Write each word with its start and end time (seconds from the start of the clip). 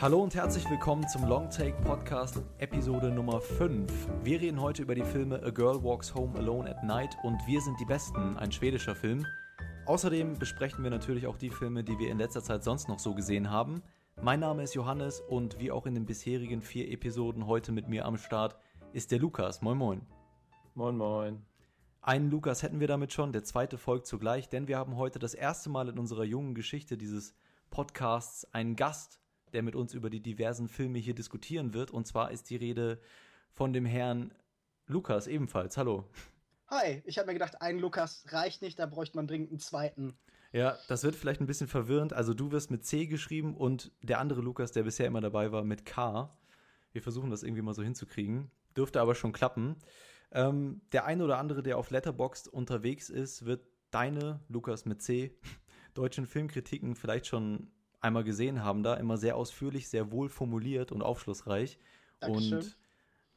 Hallo 0.00 0.22
und 0.22 0.34
herzlich 0.34 0.64
willkommen 0.70 1.06
zum 1.08 1.26
Longtake 1.26 1.76
Podcast 1.82 2.40
Episode 2.56 3.10
Nummer 3.10 3.38
5. 3.38 3.92
Wir 4.24 4.40
reden 4.40 4.58
heute 4.58 4.80
über 4.80 4.94
die 4.94 5.04
Filme 5.04 5.42
A 5.42 5.50
Girl 5.50 5.84
Walks 5.84 6.14
Home 6.14 6.38
Alone 6.38 6.70
at 6.70 6.82
Night 6.82 7.14
und 7.22 7.38
Wir 7.46 7.60
sind 7.60 7.78
die 7.78 7.84
Besten, 7.84 8.34
ein 8.38 8.50
schwedischer 8.50 8.94
Film. 8.94 9.26
Außerdem 9.84 10.38
besprechen 10.38 10.82
wir 10.82 10.90
natürlich 10.90 11.26
auch 11.26 11.36
die 11.36 11.50
Filme, 11.50 11.84
die 11.84 11.98
wir 11.98 12.10
in 12.10 12.16
letzter 12.16 12.42
Zeit 12.42 12.64
sonst 12.64 12.88
noch 12.88 12.98
so 12.98 13.14
gesehen 13.14 13.50
haben. 13.50 13.82
Mein 14.22 14.40
Name 14.40 14.62
ist 14.62 14.74
Johannes 14.74 15.20
und 15.20 15.58
wie 15.58 15.70
auch 15.70 15.84
in 15.84 15.92
den 15.92 16.06
bisherigen 16.06 16.62
vier 16.62 16.90
Episoden 16.90 17.46
heute 17.46 17.70
mit 17.70 17.86
mir 17.86 18.06
am 18.06 18.16
Start 18.16 18.56
ist 18.94 19.10
der 19.10 19.18
Lukas. 19.18 19.60
Moin 19.60 19.76
Moin. 19.76 20.06
Moin 20.74 20.96
Moin. 20.96 21.42
Einen 22.00 22.30
Lukas 22.30 22.62
hätten 22.62 22.80
wir 22.80 22.88
damit 22.88 23.12
schon, 23.12 23.32
der 23.32 23.44
zweite 23.44 23.76
folgt 23.76 24.06
zugleich, 24.06 24.48
denn 24.48 24.66
wir 24.66 24.78
haben 24.78 24.96
heute 24.96 25.18
das 25.18 25.34
erste 25.34 25.68
Mal 25.68 25.90
in 25.90 25.98
unserer 25.98 26.24
jungen 26.24 26.54
Geschichte 26.54 26.96
dieses 26.96 27.34
Podcasts 27.68 28.46
einen 28.54 28.76
Gast, 28.76 29.19
der 29.52 29.62
mit 29.62 29.74
uns 29.74 29.94
über 29.94 30.10
die 30.10 30.20
diversen 30.20 30.68
Filme 30.68 30.98
hier 30.98 31.14
diskutieren 31.14 31.74
wird. 31.74 31.90
Und 31.90 32.06
zwar 32.06 32.30
ist 32.30 32.50
die 32.50 32.56
Rede 32.56 33.00
von 33.52 33.72
dem 33.72 33.84
Herrn 33.84 34.32
Lukas 34.86 35.26
ebenfalls. 35.26 35.76
Hallo. 35.76 36.08
Hi, 36.68 37.02
ich 37.04 37.18
habe 37.18 37.26
mir 37.26 37.34
gedacht, 37.34 37.60
ein 37.60 37.78
Lukas 37.78 38.24
reicht 38.28 38.62
nicht, 38.62 38.78
da 38.78 38.86
bräuchte 38.86 39.16
man 39.16 39.26
dringend 39.26 39.50
einen 39.50 39.58
zweiten. 39.58 40.16
Ja, 40.52 40.78
das 40.88 41.04
wird 41.04 41.14
vielleicht 41.14 41.40
ein 41.40 41.46
bisschen 41.46 41.68
verwirrend. 41.68 42.12
Also 42.12 42.34
du 42.34 42.52
wirst 42.52 42.70
mit 42.70 42.84
C 42.84 43.06
geschrieben 43.06 43.56
und 43.56 43.92
der 44.02 44.18
andere 44.18 44.40
Lukas, 44.40 44.72
der 44.72 44.84
bisher 44.84 45.06
immer 45.06 45.20
dabei 45.20 45.52
war, 45.52 45.64
mit 45.64 45.84
K. 45.84 46.30
Wir 46.92 47.02
versuchen 47.02 47.30
das 47.30 47.42
irgendwie 47.42 47.62
mal 47.62 47.74
so 47.74 47.82
hinzukriegen. 47.82 48.50
Dürfte 48.76 49.00
aber 49.00 49.14
schon 49.14 49.32
klappen. 49.32 49.76
Ähm, 50.32 50.80
der 50.92 51.04
eine 51.06 51.24
oder 51.24 51.38
andere, 51.38 51.62
der 51.62 51.78
auf 51.78 51.90
Letterboxd 51.90 52.48
unterwegs 52.48 53.10
ist, 53.10 53.44
wird 53.44 53.64
deine, 53.90 54.40
Lukas 54.48 54.84
mit 54.84 55.02
C, 55.02 55.36
deutschen 55.94 56.26
Filmkritiken 56.26 56.94
vielleicht 56.94 57.26
schon 57.26 57.70
einmal 58.00 58.24
gesehen 58.24 58.64
haben 58.64 58.82
da. 58.82 58.94
Immer 58.94 59.16
sehr 59.16 59.36
ausführlich, 59.36 59.88
sehr 59.88 60.10
wohl 60.10 60.28
formuliert 60.28 60.90
und 60.92 61.02
aufschlussreich. 61.02 61.78
Dankeschön. 62.20 62.58
Und 62.58 62.76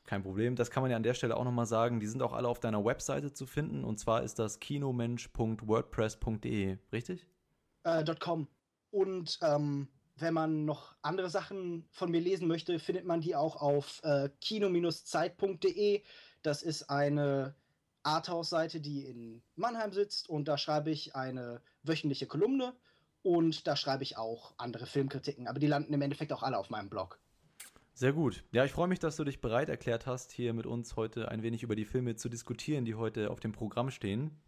kein 0.06 0.22
Problem, 0.22 0.58
das 0.58 0.70
kann 0.70 0.84
man 0.84 0.92
ja 0.92 0.98
an 0.98 1.04
der 1.04 1.14
Stelle 1.14 1.38
auch 1.38 1.46
nochmal 1.46 1.66
sagen. 1.66 2.02
Die 2.02 2.08
sind 2.08 2.22
auch 2.22 2.34
alle 2.34 2.50
auf 2.50 2.60
deiner 2.60 2.84
Webseite 2.84 3.32
zu 3.32 3.46
finden. 3.46 3.86
Und 3.86 4.00
zwar 4.00 4.24
ist 4.24 4.38
das 4.38 4.60
kinomensch.wordpress.de, 4.60 6.78
richtig? 6.92 7.26
Äh, 7.84 8.04
.com. 8.20 8.50
Und 8.92 9.40
ähm, 9.42 9.88
wenn 10.18 10.34
man 10.34 10.66
noch 10.66 10.94
andere 11.02 11.30
Sachen 11.30 11.88
von 11.90 12.12
mir 12.12 12.20
lesen 12.20 12.48
möchte, 12.48 12.80
findet 12.80 13.06
man 13.06 13.22
die 13.22 13.34
auch 13.36 13.56
auf 13.56 14.02
äh, 14.04 14.28
kino-zeit.de. 14.42 16.04
Das 16.42 16.64
ist 16.64 16.90
eine 16.90 17.56
Arthouse-Seite, 18.04 18.82
die 18.82 19.06
in 19.06 19.42
Mannheim 19.56 19.94
sitzt. 19.94 20.28
Und 20.30 20.50
da 20.50 20.58
schreibe 20.58 20.92
ich 20.92 21.16
eine 21.16 21.62
wöchentliche 21.84 22.28
Kolumne. 22.28 22.74
Und 23.24 23.68
da 23.68 23.76
schreibe 23.76 24.04
ich 24.04 24.18
auch 24.18 24.54
andere 24.58 24.86
Filmkritiken. 24.86 25.48
Aber 25.48 25.60
die 25.60 25.68
landen 25.68 25.94
im 25.94 26.02
Endeffekt 26.02 26.32
auch 26.34 26.44
alle 26.44 26.58
auf 26.58 26.70
meinem 26.70 26.90
Blog. 26.90 27.20
Sehr 27.94 28.12
gut. 28.12 28.44
Ja, 28.52 28.66
ich 28.66 28.72
freue 28.72 28.88
mich, 28.88 29.00
dass 29.00 29.16
du 29.16 29.24
dich 29.24 29.40
bereit 29.40 29.70
erklärt 29.70 30.08
hast, 30.08 30.32
hier 30.32 30.54
mit 30.54 30.66
uns 30.66 30.96
heute 30.96 31.30
ein 31.30 31.44
wenig 31.44 31.64
über 31.64 31.76
die 31.76 31.86
Filme 31.86 32.16
zu 32.16 32.28
diskutieren, 32.28 32.86
die 32.86 32.96
heute 32.96 33.30
auf 33.30 33.40
dem 33.40 33.52
Programm 33.52 33.92
stehen. 33.92 34.42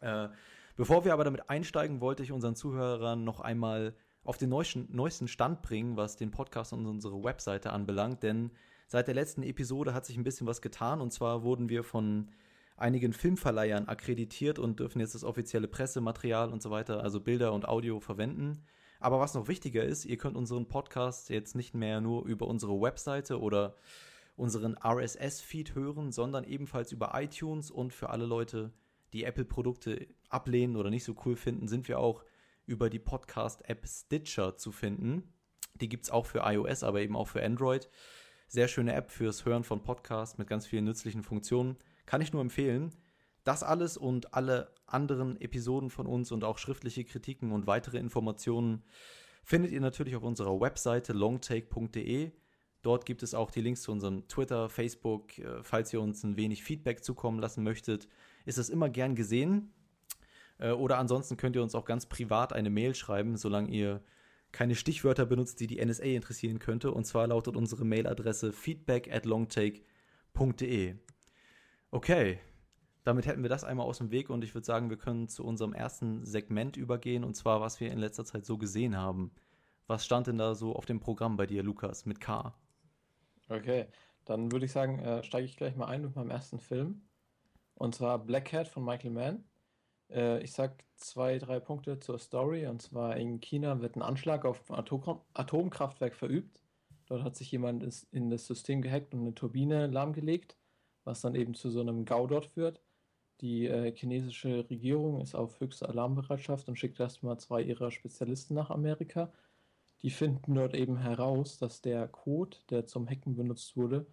Äh, 0.00 0.28
bevor 0.76 1.04
wir 1.04 1.12
aber 1.12 1.24
damit 1.24 1.50
einsteigen, 1.50 2.00
wollte 2.00 2.22
ich 2.22 2.32
unseren 2.32 2.56
Zuhörern 2.56 3.24
noch 3.24 3.40
einmal 3.40 3.94
auf 4.24 4.38
den 4.38 4.48
neuesten, 4.48 4.88
neuesten 4.90 5.28
Stand 5.28 5.62
bringen, 5.62 5.96
was 5.96 6.16
den 6.16 6.30
Podcast 6.30 6.72
und 6.72 6.86
unsere 6.86 7.22
Webseite 7.22 7.72
anbelangt, 7.72 8.22
denn 8.22 8.50
seit 8.86 9.06
der 9.06 9.14
letzten 9.14 9.42
Episode 9.42 9.94
hat 9.94 10.06
sich 10.06 10.16
ein 10.16 10.24
bisschen 10.24 10.46
was 10.46 10.62
getan 10.62 11.00
und 11.00 11.12
zwar 11.12 11.42
wurden 11.42 11.68
wir 11.68 11.84
von 11.84 12.30
einigen 12.78 13.12
Filmverleihern 13.12 13.88
akkreditiert 13.88 14.58
und 14.58 14.80
dürfen 14.80 15.00
jetzt 15.00 15.14
das 15.14 15.24
offizielle 15.24 15.68
Pressematerial 15.68 16.50
und 16.52 16.62
so 16.62 16.70
weiter, 16.70 17.02
also 17.02 17.20
Bilder 17.20 17.52
und 17.52 17.66
Audio 17.66 18.00
verwenden. 18.00 18.64
Aber 19.00 19.20
was 19.20 19.34
noch 19.34 19.48
wichtiger 19.48 19.84
ist, 19.84 20.04
ihr 20.04 20.16
könnt 20.16 20.36
unseren 20.36 20.66
Podcast 20.68 21.30
jetzt 21.30 21.54
nicht 21.54 21.74
mehr 21.74 22.00
nur 22.00 22.24
über 22.26 22.46
unsere 22.46 22.80
Webseite 22.80 23.40
oder 23.40 23.76
unseren 24.36 24.76
RSS-Feed 24.76 25.74
hören, 25.74 26.12
sondern 26.12 26.44
ebenfalls 26.44 26.92
über 26.92 27.12
iTunes 27.14 27.70
und 27.70 27.92
für 27.92 28.10
alle 28.10 28.24
Leute, 28.24 28.72
die 29.12 29.24
Apple-Produkte 29.24 30.06
ablehnen 30.28 30.76
oder 30.76 30.90
nicht 30.90 31.04
so 31.04 31.14
cool 31.24 31.36
finden, 31.36 31.68
sind 31.68 31.88
wir 31.88 31.98
auch 31.98 32.24
über 32.66 32.90
die 32.90 32.98
Podcast-App 32.98 33.86
Stitcher 33.86 34.56
zu 34.56 34.72
finden. 34.72 35.32
Die 35.80 35.88
gibt's 35.88 36.10
auch 36.10 36.26
für 36.26 36.40
iOS, 36.44 36.82
aber 36.82 37.00
eben 37.00 37.16
auch 37.16 37.28
für 37.28 37.42
Android. 37.42 37.88
Sehr 38.46 38.68
schöne 38.68 38.94
App 38.94 39.10
fürs 39.10 39.44
Hören 39.44 39.64
von 39.64 39.82
Podcasts 39.82 40.38
mit 40.38 40.48
ganz 40.48 40.66
vielen 40.66 40.84
nützlichen 40.84 41.22
Funktionen. 41.22 41.76
Kann 42.08 42.22
ich 42.22 42.32
nur 42.32 42.40
empfehlen. 42.40 42.94
Das 43.44 43.62
alles 43.62 43.98
und 43.98 44.32
alle 44.32 44.72
anderen 44.86 45.38
Episoden 45.42 45.90
von 45.90 46.06
uns 46.06 46.32
und 46.32 46.42
auch 46.42 46.56
schriftliche 46.56 47.04
Kritiken 47.04 47.52
und 47.52 47.66
weitere 47.66 47.98
Informationen 47.98 48.82
findet 49.42 49.72
ihr 49.72 49.82
natürlich 49.82 50.16
auf 50.16 50.22
unserer 50.22 50.58
Webseite 50.58 51.12
longtake.de. 51.12 52.32
Dort 52.80 53.04
gibt 53.04 53.22
es 53.22 53.34
auch 53.34 53.50
die 53.50 53.60
Links 53.60 53.82
zu 53.82 53.92
unserem 53.92 54.26
Twitter, 54.26 54.70
Facebook. 54.70 55.38
Äh, 55.38 55.62
falls 55.62 55.92
ihr 55.92 56.00
uns 56.00 56.22
ein 56.22 56.38
wenig 56.38 56.64
Feedback 56.64 57.04
zukommen 57.04 57.40
lassen 57.40 57.62
möchtet, 57.62 58.08
ist 58.46 58.56
es 58.56 58.70
immer 58.70 58.88
gern 58.88 59.14
gesehen. 59.14 59.74
Äh, 60.56 60.70
oder 60.70 60.96
ansonsten 60.96 61.36
könnt 61.36 61.56
ihr 61.56 61.62
uns 61.62 61.74
auch 61.74 61.84
ganz 61.84 62.06
privat 62.06 62.54
eine 62.54 62.70
Mail 62.70 62.94
schreiben, 62.94 63.36
solange 63.36 63.68
ihr 63.68 64.02
keine 64.50 64.76
Stichwörter 64.76 65.26
benutzt, 65.26 65.60
die 65.60 65.66
die 65.66 65.84
NSA 65.84 66.04
interessieren 66.04 66.58
könnte. 66.58 66.90
Und 66.90 67.04
zwar 67.04 67.26
lautet 67.26 67.54
unsere 67.54 67.84
Mailadresse 67.84 68.54
feedback 68.54 69.14
at 69.14 69.26
longtake.de. 69.26 70.96
Okay, 71.90 72.38
damit 73.04 73.26
hätten 73.26 73.42
wir 73.42 73.48
das 73.48 73.64
einmal 73.64 73.86
aus 73.86 73.98
dem 73.98 74.10
Weg 74.10 74.28
und 74.28 74.44
ich 74.44 74.54
würde 74.54 74.66
sagen, 74.66 74.90
wir 74.90 74.98
können 74.98 75.28
zu 75.28 75.44
unserem 75.44 75.72
ersten 75.72 76.26
Segment 76.26 76.76
übergehen 76.76 77.24
und 77.24 77.34
zwar, 77.34 77.60
was 77.60 77.80
wir 77.80 77.90
in 77.90 77.98
letzter 77.98 78.24
Zeit 78.24 78.44
so 78.44 78.58
gesehen 78.58 78.96
haben. 78.96 79.32
Was 79.86 80.04
stand 80.04 80.26
denn 80.26 80.36
da 80.36 80.54
so 80.54 80.76
auf 80.76 80.84
dem 80.84 81.00
Programm 81.00 81.38
bei 81.38 81.46
dir, 81.46 81.62
Lukas, 81.62 82.04
mit 82.04 82.20
K? 82.20 82.54
Okay, 83.48 83.86
dann 84.26 84.52
würde 84.52 84.66
ich 84.66 84.72
sagen, 84.72 84.98
äh, 84.98 85.22
steige 85.22 85.46
ich 85.46 85.56
gleich 85.56 85.74
mal 85.76 85.86
ein 85.86 86.02
mit 86.02 86.14
meinem 86.14 86.30
ersten 86.30 86.58
Film. 86.58 87.08
Und 87.74 87.94
zwar 87.94 88.18
Black 88.18 88.46
Cat 88.46 88.68
von 88.68 88.84
Michael 88.84 89.12
Mann. 89.12 89.44
Äh, 90.10 90.42
ich 90.42 90.52
sag 90.52 90.84
zwei, 90.96 91.38
drei 91.38 91.60
Punkte 91.60 91.98
zur 92.00 92.18
Story. 92.18 92.66
Und 92.66 92.82
zwar 92.82 93.16
in 93.16 93.40
China 93.40 93.80
wird 93.80 93.96
ein 93.96 94.02
Anschlag 94.02 94.44
auf 94.44 94.70
ein 94.70 94.76
Atom 94.76 95.22
Atomkraftwerk 95.32 96.14
verübt. 96.14 96.60
Dort 97.06 97.22
hat 97.22 97.36
sich 97.36 97.50
jemand 97.50 97.82
in 98.10 98.28
das 98.28 98.46
System 98.46 98.82
gehackt 98.82 99.14
und 99.14 99.20
eine 99.20 99.34
Turbine 99.34 99.86
lahmgelegt, 99.86 100.58
was 101.08 101.22
dann 101.22 101.34
eben 101.34 101.54
zu 101.54 101.70
so 101.70 101.80
einem 101.80 102.04
GAU 102.04 102.26
dort 102.26 102.46
führt. 102.46 102.80
Die 103.40 103.66
äh, 103.66 103.94
chinesische 103.96 104.68
Regierung 104.68 105.20
ist 105.20 105.34
auf 105.34 105.58
höchste 105.60 105.88
Alarmbereitschaft 105.88 106.68
und 106.68 106.78
schickt 106.78 107.00
erstmal 107.00 107.38
zwei 107.38 107.62
ihrer 107.62 107.90
Spezialisten 107.90 108.54
nach 108.54 108.70
Amerika. 108.70 109.32
Die 110.02 110.10
finden 110.10 110.54
dort 110.54 110.74
eben 110.74 110.98
heraus, 110.98 111.58
dass 111.58 111.80
der 111.80 112.06
Code, 112.08 112.56
der 112.70 112.86
zum 112.86 113.08
Hacken 113.08 113.36
benutzt 113.36 113.76
wurde, 113.76 114.06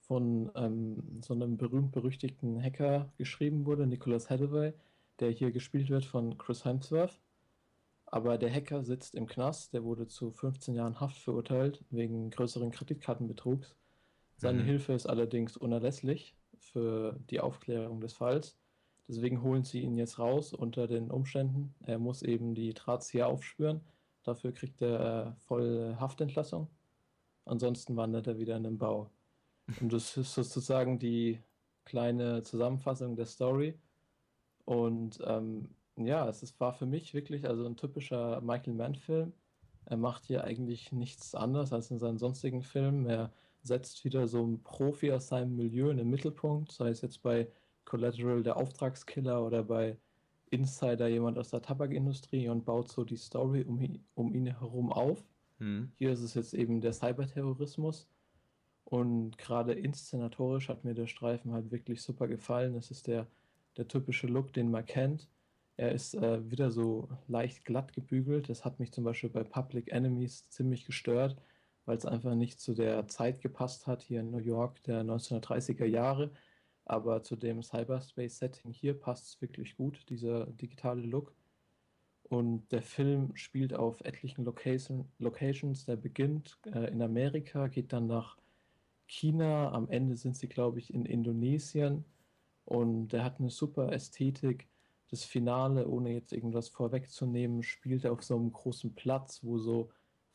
von 0.00 0.50
ähm, 0.56 1.20
so 1.22 1.34
einem 1.34 1.56
berühmt-berüchtigten 1.56 2.60
Hacker 2.62 3.12
geschrieben 3.16 3.66
wurde, 3.66 3.86
Nicholas 3.86 4.30
Hathaway, 4.30 4.72
der 5.20 5.30
hier 5.30 5.52
gespielt 5.52 5.90
wird 5.90 6.04
von 6.04 6.38
Chris 6.38 6.64
Hemsworth. 6.64 7.20
Aber 8.06 8.38
der 8.38 8.52
Hacker 8.52 8.82
sitzt 8.82 9.14
im 9.14 9.26
Knast, 9.26 9.72
der 9.72 9.84
wurde 9.84 10.08
zu 10.08 10.32
15 10.32 10.74
Jahren 10.74 10.98
Haft 11.00 11.18
verurteilt 11.18 11.84
wegen 11.90 12.30
größeren 12.30 12.70
Kreditkartenbetrugs. 12.72 13.76
Seine 14.40 14.62
mhm. 14.62 14.66
Hilfe 14.66 14.94
ist 14.94 15.04
allerdings 15.06 15.58
unerlässlich 15.58 16.34
für 16.56 17.20
die 17.28 17.40
Aufklärung 17.40 18.00
des 18.00 18.14
Falls. 18.14 18.56
Deswegen 19.06 19.42
holen 19.42 19.64
sie 19.64 19.82
ihn 19.82 19.98
jetzt 19.98 20.18
raus 20.18 20.54
unter 20.54 20.86
den 20.86 21.10
Umständen. 21.10 21.74
Er 21.84 21.98
muss 21.98 22.22
eben 22.22 22.54
die 22.54 22.72
Drahtzieher 22.72 23.28
aufspüren. 23.28 23.82
Dafür 24.22 24.52
kriegt 24.52 24.80
er 24.80 25.26
äh, 25.26 25.40
voll 25.46 25.94
Haftentlassung. 26.00 26.68
Ansonsten 27.44 27.96
wandert 27.96 28.28
er 28.28 28.38
wieder 28.38 28.56
in 28.56 28.62
den 28.62 28.78
Bau. 28.78 29.10
Und 29.78 29.92
das 29.92 30.16
ist 30.16 30.32
sozusagen 30.32 30.98
die 30.98 31.38
kleine 31.84 32.42
Zusammenfassung 32.42 33.16
der 33.16 33.26
Story. 33.26 33.78
Und 34.64 35.18
ähm, 35.26 35.68
ja, 35.96 36.26
es 36.26 36.42
ist, 36.42 36.58
war 36.60 36.72
für 36.72 36.86
mich 36.86 37.12
wirklich 37.12 37.46
also 37.46 37.66
ein 37.66 37.76
typischer 37.76 38.40
Michael 38.40 38.72
Mann-Film. 38.72 39.34
Er 39.84 39.96
macht 39.98 40.24
hier 40.24 40.44
eigentlich 40.44 40.92
nichts 40.92 41.34
anderes 41.34 41.74
als 41.74 41.90
in 41.90 41.98
seinen 41.98 42.18
sonstigen 42.18 42.62
Filmen. 42.62 43.04
Er 43.04 43.32
setzt 43.62 44.04
wieder 44.04 44.26
so 44.26 44.42
einen 44.42 44.62
Profi 44.62 45.12
aus 45.12 45.28
seinem 45.28 45.56
Milieu 45.56 45.90
in 45.90 45.98
den 45.98 46.10
Mittelpunkt, 46.10 46.72
sei 46.72 46.88
es 46.90 47.00
jetzt 47.02 47.22
bei 47.22 47.48
Collateral 47.84 48.42
der 48.42 48.56
Auftragskiller 48.56 49.44
oder 49.44 49.62
bei 49.64 49.96
Insider 50.50 51.08
jemand 51.08 51.38
aus 51.38 51.50
der 51.50 51.62
Tabakindustrie 51.62 52.48
und 52.48 52.64
baut 52.64 52.90
so 52.90 53.04
die 53.04 53.16
Story 53.16 53.62
um, 53.62 54.00
um 54.14 54.34
ihn 54.34 54.46
herum 54.46 54.92
auf. 54.92 55.24
Hm. 55.58 55.92
Hier 55.96 56.12
ist 56.12 56.20
es 56.22 56.34
jetzt 56.34 56.54
eben 56.54 56.80
der 56.80 56.92
Cyberterrorismus. 56.92 58.08
Und 58.84 59.38
gerade 59.38 59.72
inszenatorisch 59.72 60.68
hat 60.68 60.84
mir 60.84 60.94
der 60.94 61.06
Streifen 61.06 61.52
halt 61.52 61.70
wirklich 61.70 62.02
super 62.02 62.26
gefallen. 62.26 62.74
Es 62.74 62.90
ist 62.90 63.06
der, 63.06 63.28
der 63.76 63.86
typische 63.86 64.26
Look, 64.26 64.52
den 64.52 64.70
man 64.70 64.84
kennt. 64.84 65.28
Er 65.76 65.92
ist 65.92 66.14
äh, 66.14 66.50
wieder 66.50 66.70
so 66.72 67.08
leicht 67.28 67.64
glatt 67.64 67.92
gebügelt. 67.92 68.48
Das 68.48 68.64
hat 68.64 68.80
mich 68.80 68.92
zum 68.92 69.04
Beispiel 69.04 69.30
bei 69.30 69.44
Public 69.44 69.92
Enemies 69.92 70.48
ziemlich 70.48 70.84
gestört, 70.84 71.36
weil 71.90 71.96
es 71.96 72.06
einfach 72.06 72.36
nicht 72.36 72.60
zu 72.60 72.72
der 72.72 73.08
Zeit 73.08 73.40
gepasst 73.40 73.88
hat, 73.88 74.00
hier 74.00 74.20
in 74.20 74.30
New 74.30 74.38
York 74.38 74.80
der 74.84 75.02
1930er 75.02 75.86
Jahre. 75.86 76.30
Aber 76.84 77.24
zu 77.24 77.34
dem 77.34 77.64
Cyberspace-Setting 77.64 78.70
hier 78.72 78.94
passt 78.94 79.26
es 79.26 79.42
wirklich 79.42 79.76
gut, 79.76 80.08
dieser 80.08 80.46
digitale 80.46 81.02
Look. 81.02 81.34
Und 82.28 82.70
der 82.70 82.82
Film 82.82 83.34
spielt 83.34 83.74
auf 83.74 84.02
etlichen 84.02 84.44
Location, 84.44 85.10
Locations. 85.18 85.84
Der 85.84 85.96
beginnt 85.96 86.60
äh, 86.64 86.92
in 86.92 87.02
Amerika, 87.02 87.66
geht 87.66 87.92
dann 87.92 88.06
nach 88.06 88.36
China. 89.08 89.72
Am 89.72 89.88
Ende 89.88 90.14
sind 90.14 90.36
sie, 90.36 90.48
glaube 90.48 90.78
ich, 90.78 90.94
in 90.94 91.06
Indonesien. 91.06 92.04
Und 92.66 93.08
der 93.08 93.24
hat 93.24 93.40
eine 93.40 93.50
super 93.50 93.92
Ästhetik. 93.92 94.68
Das 95.10 95.24
Finale, 95.24 95.88
ohne 95.88 96.12
jetzt 96.12 96.32
irgendwas 96.32 96.68
vorwegzunehmen, 96.68 97.64
spielt 97.64 98.06
auf 98.06 98.22
so 98.22 98.36
einem 98.36 98.52
großen 98.52 98.94
Platz, 98.94 99.40
wo 99.42 99.58
so 99.58 99.90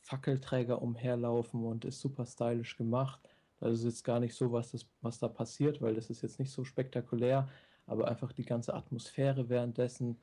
Fackelträger 0.05 0.83
umherlaufen 0.83 1.65
und 1.65 1.83
ist 1.83 1.99
super 1.99 2.27
stylisch 2.27 2.77
gemacht. 2.77 3.19
Das 3.59 3.79
ist 3.79 3.85
jetzt 3.85 4.03
gar 4.03 4.19
nicht 4.19 4.35
so, 4.35 4.51
was, 4.51 4.71
das, 4.71 4.85
was 5.01 5.17
da 5.17 5.27
passiert, 5.27 5.81
weil 5.81 5.95
das 5.95 6.11
ist 6.11 6.21
jetzt 6.21 6.39
nicht 6.39 6.51
so 6.51 6.63
spektakulär, 6.63 7.49
aber 7.87 8.07
einfach 8.07 8.31
die 8.31 8.45
ganze 8.45 8.75
Atmosphäre 8.75 9.49
währenddessen, 9.49 10.17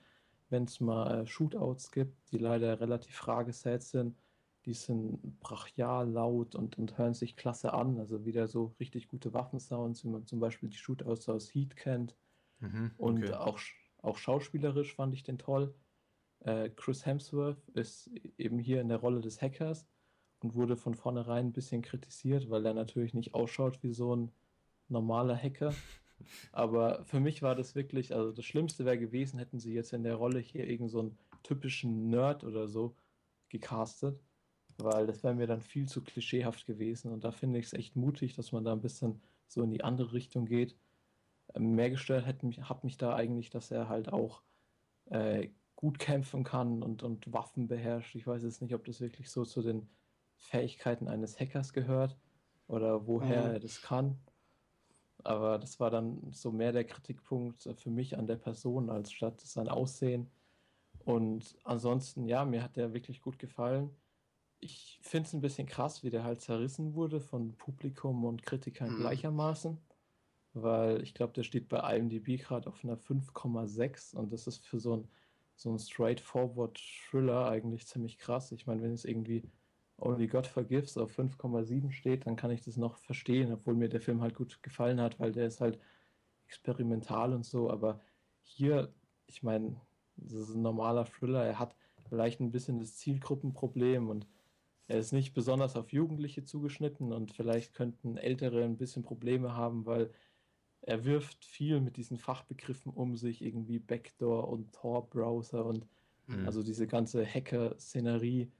wenn 0.50 0.64
es 0.64 0.81
mal 0.81 1.23
äh, 1.23 1.26
Shootouts 1.26 1.90
gibt, 1.90 2.31
die 2.31 2.38
leider 2.38 2.79
relativ 2.79 3.17
fragesät 3.17 3.82
sind, 3.82 4.17
die 4.67 4.75
sind 4.75 5.40
brachial 5.40 6.08
laut 6.08 6.55
und, 6.55 6.78
und 6.78 6.96
hören 6.96 7.14
sich 7.14 7.35
klasse 7.35 7.73
an. 7.73 7.99
Also 7.99 8.25
wieder 8.25 8.46
so 8.46 8.76
richtig 8.78 9.08
gute 9.08 9.35
Waffensounds, 9.35 10.05
wie 10.05 10.11
man 10.11 10.26
zum 10.26 10.38
Beispiel 10.38 10.69
die 10.69 10.76
Shootouts 10.76 11.28
aus 11.28 11.52
Heat 11.52 11.75
kennt. 11.75 12.14
Mhm, 12.61 12.93
okay. 12.99 13.05
Und 13.05 13.35
auch, 13.35 13.58
auch 14.02 14.17
schauspielerisch 14.17 14.94
fand 14.94 15.12
ich 15.14 15.25
den 15.25 15.38
toll. 15.38 15.75
Äh, 16.44 16.70
Chris 16.70 17.06
Hemsworth 17.06 17.68
ist 17.70 18.10
eben 18.38 18.58
hier 18.58 18.80
in 18.80 18.88
der 18.88 18.98
Rolle 18.98 19.20
des 19.20 19.40
Hackers 19.40 19.86
und 20.40 20.54
wurde 20.54 20.76
von 20.76 20.94
vornherein 20.94 21.46
ein 21.46 21.52
bisschen 21.52 21.82
kritisiert, 21.82 22.50
weil 22.50 22.66
er 22.66 22.74
natürlich 22.74 23.14
nicht 23.14 23.34
ausschaut 23.34 23.82
wie 23.82 23.92
so 23.92 24.14
ein 24.16 24.32
normaler 24.88 25.36
Hacker. 25.36 25.74
Aber 26.52 27.04
für 27.04 27.20
mich 27.20 27.42
war 27.42 27.54
das 27.54 27.74
wirklich, 27.74 28.14
also 28.14 28.32
das 28.32 28.44
Schlimmste 28.44 28.84
wäre 28.84 28.98
gewesen, 28.98 29.38
hätten 29.38 29.58
sie 29.58 29.72
jetzt 29.72 29.92
in 29.92 30.04
der 30.04 30.16
Rolle 30.16 30.38
hier 30.38 30.68
irgend 30.68 30.90
so 30.90 31.00
einen 31.00 31.18
typischen 31.42 32.10
Nerd 32.10 32.44
oder 32.44 32.68
so 32.68 32.94
gecastet, 33.48 34.20
weil 34.78 35.06
das 35.06 35.22
wäre 35.22 35.34
mir 35.34 35.46
dann 35.46 35.60
viel 35.60 35.86
zu 35.86 36.02
klischeehaft 36.02 36.66
gewesen. 36.66 37.12
Und 37.12 37.24
da 37.24 37.30
finde 37.30 37.58
ich 37.58 37.66
es 37.66 37.72
echt 37.72 37.96
mutig, 37.96 38.34
dass 38.34 38.52
man 38.52 38.64
da 38.64 38.72
ein 38.72 38.80
bisschen 38.80 39.20
so 39.48 39.62
in 39.62 39.70
die 39.70 39.84
andere 39.84 40.12
Richtung 40.12 40.46
geht. 40.46 40.76
Ähm, 41.54 41.74
mehr 41.74 41.90
gestört 41.90 42.26
hat 42.26 42.42
mich, 42.42 42.60
hat 42.62 42.84
mich 42.84 42.96
da 42.96 43.14
eigentlich, 43.14 43.50
dass 43.50 43.70
er 43.70 43.88
halt 43.88 44.12
auch 44.12 44.42
äh, 45.06 45.48
gut 45.82 45.99
kämpfen 45.99 46.44
kann 46.44 46.81
und, 46.81 47.02
und 47.02 47.32
Waffen 47.32 47.67
beherrscht. 47.67 48.14
Ich 48.14 48.25
weiß 48.25 48.44
jetzt 48.44 48.62
nicht, 48.62 48.73
ob 48.73 48.84
das 48.84 49.00
wirklich 49.00 49.29
so 49.29 49.44
zu 49.44 49.62
den 49.62 49.88
Fähigkeiten 50.37 51.08
eines 51.08 51.40
Hackers 51.40 51.73
gehört 51.73 52.17
oder 52.69 53.08
woher 53.08 53.49
mhm. 53.49 53.52
er 53.55 53.58
das 53.58 53.82
kann. 53.82 54.17
Aber 55.25 55.58
das 55.58 55.81
war 55.81 55.90
dann 55.90 56.31
so 56.31 56.52
mehr 56.52 56.70
der 56.70 56.84
Kritikpunkt 56.84 57.69
für 57.76 57.90
mich 57.90 58.17
an 58.17 58.29
der 58.29 58.37
Person 58.37 58.90
als 58.90 59.11
statt 59.11 59.40
sein 59.40 59.69
Aussehen. 59.69 60.31
Und 61.05 61.58
ansonsten, 61.64 62.26
ja, 62.28 62.44
mir 62.44 62.62
hat 62.62 62.76
der 62.76 62.94
wirklich 62.94 63.20
gut 63.20 63.40
gefallen. 63.40 63.90
Ich 64.61 65.00
finde 65.02 65.26
es 65.26 65.32
ein 65.32 65.40
bisschen 65.40 65.67
krass, 65.67 66.05
wie 66.05 66.11
der 66.11 66.23
halt 66.23 66.43
zerrissen 66.43 66.94
wurde 66.94 67.20
von 67.20 67.56
Publikum 67.56 68.25
und 68.25 68.44
Kritikern 68.44 68.93
mhm. 68.93 69.00
gleichermaßen. 69.00 69.78
Weil 70.55 71.02
ich 71.02 71.12
glaube, 71.12 71.32
der 71.32 71.43
steht 71.43 71.69
bei 71.69 71.96
IMDb 71.96 72.40
gerade 72.40 72.69
auf 72.69 72.85
einer 72.85 72.96
5,6 72.96 74.14
und 74.14 74.32
das 74.32 74.46
ist 74.46 74.64
für 74.64 74.78
so 74.78 74.99
ein, 74.99 75.08
so 75.62 75.70
ein 75.70 75.79
straightforward 75.79 76.79
Thriller 76.79 77.49
eigentlich 77.49 77.87
ziemlich 77.87 78.19
krass. 78.19 78.53
Ich 78.53 78.67
meine, 78.67 78.82
wenn 78.82 78.93
es 78.93 79.05
irgendwie 79.05 79.50
Only 79.99 80.26
God 80.26 80.47
Forgives 80.47 80.99
auf 80.99 81.17
5,7 81.17 81.93
steht, 81.93 82.26
dann 82.26 82.37
kann 82.37 82.50
ich 82.50 82.62
das 82.62 82.76
noch 82.76 82.97
verstehen, 82.97 83.53
obwohl 83.53 83.75
mir 83.75 83.88
der 83.88 84.00
Film 84.00 84.20
halt 84.20 84.35
gut 84.35 84.62
gefallen 84.62 85.00
hat, 85.00 85.20
weil 85.20 85.32
der 85.32 85.47
ist 85.47 85.61
halt 85.61 85.79
experimental 86.47 87.32
und 87.32 87.44
so. 87.44 87.70
Aber 87.70 88.00
hier, 88.41 88.93
ich 89.26 89.43
meine, 89.43 89.81
das 90.17 90.32
ist 90.35 90.55
ein 90.55 90.62
normaler 90.62 91.05
Thriller. 91.06 91.44
Er 91.44 91.59
hat 91.59 91.76
vielleicht 92.09 92.41
ein 92.41 92.50
bisschen 92.50 92.81
das 92.81 92.97
Zielgruppenproblem 92.97 94.09
und 94.09 94.26
er 94.88 94.99
ist 94.99 95.12
nicht 95.12 95.32
besonders 95.32 95.76
auf 95.76 95.93
Jugendliche 95.93 96.44
zugeschnitten 96.44 97.12
und 97.12 97.32
vielleicht 97.32 97.73
könnten 97.73 98.17
Ältere 98.17 98.64
ein 98.64 98.76
bisschen 98.76 99.03
Probleme 99.03 99.56
haben, 99.56 99.87
weil 99.87 100.12
er 100.82 101.05
wirft 101.05 101.44
viel 101.44 101.81
mit 101.81 101.96
diesen 101.96 102.19
Fachbegriffen 102.19 102.93
um 102.93 103.17
sich, 103.17 103.43
irgendwie 103.43 103.79
Backdoor 103.79 104.49
und 104.49 104.73
Tor-Browser 104.73 105.64
und 105.64 105.87
mhm. 106.26 106.46
also 106.46 106.62
diese 106.62 106.87
ganze 106.87 107.25
Hacker-Szenerie 107.25 108.50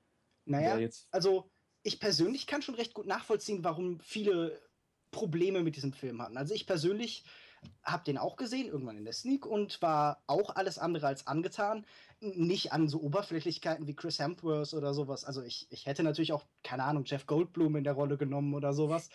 naja, 0.45 0.79
jetzt... 0.79 1.09
also 1.11 1.51
ich 1.83 2.01
persönlich 2.01 2.47
kann 2.47 2.63
schon 2.63 2.75
recht 2.75 2.95
gut 2.95 3.07
nachvollziehen, 3.07 3.65
warum 3.65 4.01
viele 4.01 4.61
Probleme 5.11 5.63
mit 5.63 5.77
diesem 5.77 5.93
Film 5.93 6.23
hatten. 6.23 6.37
Also 6.37 6.55
ich 6.55 6.67
persönlich 6.67 7.25
habe 7.85 8.05
den 8.05 8.19
auch 8.19 8.37
gesehen, 8.37 8.67
irgendwann 8.67 8.99
in 8.99 9.05
der 9.05 9.13
Sneak 9.13 9.47
und 9.47 9.81
war 9.83 10.23
auch 10.27 10.57
alles 10.57 10.79
andere 10.79 11.07
als 11.07 11.27
angetan. 11.27 11.85
Nicht 12.21 12.73
an 12.73 12.89
so 12.89 13.01
Oberflächlichkeiten 13.01 13.87
wie 13.87 13.95
Chris 13.95 14.19
Hemsworth 14.19 14.75
oder 14.75 14.95
sowas. 14.95 15.25
Also 15.25 15.43
ich, 15.43 15.67
ich 15.71 15.87
hätte 15.87 16.03
natürlich 16.03 16.33
auch, 16.33 16.45
keine 16.65 16.85
Ahnung, 16.85 17.05
Jeff 17.05 17.27
Goldblum 17.27 17.77
in 17.77 17.85
der 17.85 17.93
Rolle 17.93 18.17
genommen 18.17 18.55
oder 18.55 18.73
sowas. 18.73 19.11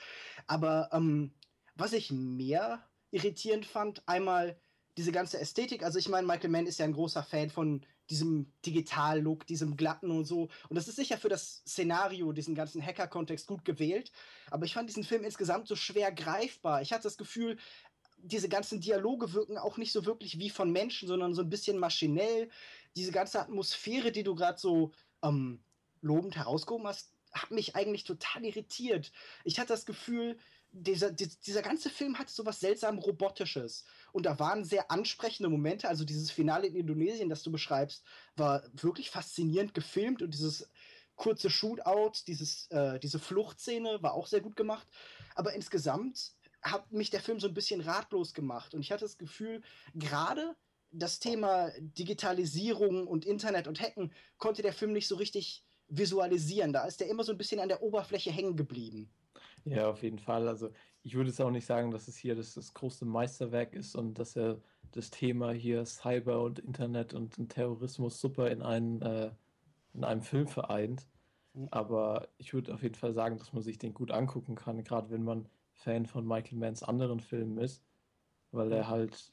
Aber 0.46 0.90
ähm, 0.94 1.32
was 1.76 1.94
ich 1.94 2.12
mehr 2.12 2.84
irritierend 3.12 3.66
fand, 3.66 4.08
einmal 4.08 4.60
diese 4.98 5.12
ganze 5.12 5.40
Ästhetik. 5.40 5.84
Also 5.84 6.00
ich 6.00 6.10
meine, 6.10 6.26
Michael 6.26 6.50
Mann 6.50 6.66
ist 6.66 6.80
ja 6.80 6.86
ein 6.86 6.94
großer 6.94 7.24
Fan 7.24 7.50
von 7.50 7.86
diesem 8.10 8.52
Digital-Look, 8.66 9.46
diesem 9.46 9.78
glatten 9.78 10.12
und 10.12 10.26
so. 10.26 10.50
Und 10.70 10.76
das 10.76 10.88
ist 10.88 10.96
sicher 10.96 11.18
für 11.18 11.30
das 11.30 11.62
Szenario, 11.68 12.32
diesen 12.32 12.56
ganzen 12.56 12.84
Hacker-Kontext 12.84 13.48
gut 13.48 13.64
gewählt. 13.64 14.12
Aber 14.50 14.66
ich 14.66 14.74
fand 14.74 14.90
diesen 14.90 15.04
Film 15.04 15.24
insgesamt 15.24 15.68
so 15.68 15.76
schwer 15.76 16.12
greifbar. 16.12 16.82
Ich 16.82 16.94
hatte 16.94 17.04
das 17.04 17.18
Gefühl, 17.18 17.58
diese 18.18 18.50
ganzen 18.50 18.82
Dialoge 18.82 19.34
wirken 19.34 19.58
auch 19.58 19.78
nicht 19.78 19.92
so 19.92 20.06
wirklich 20.06 20.40
wie 20.40 20.50
von 20.50 20.72
Menschen, 20.72 21.08
sondern 21.08 21.34
so 21.34 21.42
ein 21.44 21.50
bisschen 21.50 21.78
maschinell. 21.78 22.50
Diese 22.96 23.12
ganze 23.12 23.40
Atmosphäre, 23.40 24.12
die 24.12 24.24
du 24.24 24.34
gerade 24.34 24.58
so 24.58 24.92
ähm, 25.22 25.60
lobend 26.02 26.36
herausgehoben 26.36 26.88
hast, 26.88 27.12
hat 27.34 27.52
mich 27.52 27.76
eigentlich 27.76 28.04
total 28.04 28.46
irritiert. 28.46 29.12
Ich 29.44 29.60
hatte 29.60 29.74
das 29.74 29.86
Gefühl, 29.86 30.38
dieser, 30.72 31.12
dieser 31.12 31.62
ganze 31.62 31.90
Film 31.90 32.18
hat 32.20 32.30
so 32.30 32.46
was 32.46 32.60
seltsam 32.60 33.00
Robotisches. 33.00 33.86
Und 34.12 34.26
da 34.26 34.40
waren 34.40 34.64
sehr 34.64 34.92
ansprechende 34.92 35.50
Momente. 35.50 35.88
Also 35.88 36.06
dieses 36.06 36.32
Finale 36.32 36.68
in 36.68 36.76
Indonesien, 36.76 37.30
das 37.30 37.44
du 37.44 37.52
beschreibst, 37.52 38.04
war 38.36 38.64
wirklich 38.74 39.10
faszinierend 39.10 39.74
gefilmt 39.74 40.22
und 40.22 40.34
dieses 40.34 40.70
kurze 41.16 41.50
Shootout, 41.50 42.24
dieses, 42.28 42.68
äh, 42.68 43.00
diese 43.00 43.20
Fluchtszene 43.20 44.02
war 44.02 44.14
auch 44.14 44.28
sehr 44.28 44.42
gut 44.42 44.56
gemacht. 44.56 44.88
Aber 45.36 45.54
insgesamt 45.54 46.34
hat 46.62 46.92
mich 46.92 47.10
der 47.10 47.22
Film 47.22 47.40
so 47.40 47.48
ein 47.48 47.54
bisschen 47.54 47.82
ratlos 47.82 48.34
gemacht. 48.34 48.74
Und 48.74 48.82
ich 48.82 48.92
hatte 48.92 49.06
das 49.06 49.18
Gefühl, 49.18 49.62
gerade 49.96 50.56
das 50.92 51.20
Thema 51.20 51.72
Digitalisierung 51.80 53.08
und 53.08 53.26
Internet 53.26 53.68
und 53.68 53.82
Hacken 53.82 54.14
konnte 54.38 54.62
der 54.62 54.74
Film 54.74 54.94
nicht 54.94 55.08
so 55.08 55.16
richtig 55.16 55.66
visualisieren. 55.90 56.74
Da 56.74 56.86
ist 56.86 57.02
er 57.02 57.08
immer 57.08 57.24
so 57.24 57.32
ein 57.32 57.38
bisschen 57.38 57.60
an 57.60 57.70
der 57.70 57.82
Oberfläche 57.82 58.32
hängen 58.32 58.56
geblieben. 58.56 59.10
Ja, 59.70 59.90
auf 59.90 60.04
jeden 60.04 60.20
Fall. 60.20 60.48
Also 60.48 60.70
ich 61.04 61.16
würde 61.16 61.30
es 61.30 61.40
auch 61.40 61.52
nicht 61.52 61.66
sagen, 61.66 61.92
dass 61.92 62.08
es 62.08 62.18
hier 62.18 62.36
das, 62.36 62.54
das 62.54 62.74
große 62.74 63.06
Meisterwerk 63.06 63.74
ist 63.74 63.96
und 63.96 64.20
dass 64.20 64.36
er 64.36 64.62
das 64.92 65.10
Thema 65.10 65.52
hier 65.52 65.86
Cyber 65.86 66.42
und 66.42 66.60
Internet 66.60 67.14
und, 67.14 67.38
und 67.38 67.50
Terrorismus 67.50 68.20
super 68.20 68.50
in, 68.52 68.62
einen, 68.62 69.02
äh, 69.02 69.32
in 69.94 70.04
einem 70.04 70.22
Film 70.22 70.48
vereint. 70.48 71.08
Mhm. 71.54 71.68
Aber 71.72 72.28
ich 72.38 72.54
würde 72.54 72.74
auf 72.74 72.84
jeden 72.84 72.96
Fall 72.96 73.14
sagen, 73.14 73.38
dass 73.38 73.54
man 73.54 73.64
sich 73.64 73.78
den 73.78 73.94
gut 73.94 74.12
angucken 74.12 74.56
kann, 74.56 74.84
gerade 74.84 75.10
wenn 75.10 75.24
man 75.24 75.48
Fan 75.74 76.06
von 76.06 76.26
Michael 76.26 76.58
Manns 76.58 76.84
anderen 76.84 77.20
Filmen 77.20 77.58
ist, 77.58 77.84
weil 78.52 78.72
er 78.72 78.88
halt 78.88 79.32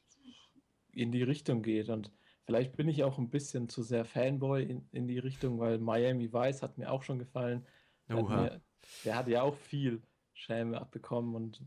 in 0.92 1.10
die 1.10 1.22
Richtung 1.22 1.62
geht. 1.62 1.88
Und 1.88 2.12
vielleicht 2.44 2.76
bin 2.76 2.88
ich 2.88 3.02
auch 3.04 3.18
ein 3.18 3.30
bisschen 3.30 3.68
zu 3.68 3.82
sehr 3.82 4.04
Fanboy 4.04 4.62
in, 4.62 4.88
in 4.92 5.08
die 5.08 5.18
Richtung, 5.18 5.58
weil 5.58 5.78
Miami 5.78 6.32
Vice 6.32 6.62
hat 6.62 6.78
mir 6.78 6.90
auch 6.90 7.02
schon 7.02 7.18
gefallen. 7.18 7.66
Hat 8.08 8.28
mir, 8.28 8.60
der 9.04 9.16
hat 9.16 9.28
ja 9.28 9.42
auch 9.42 9.56
viel 9.56 10.02
Schäme 10.34 10.80
abbekommen 10.80 11.34
und 11.34 11.62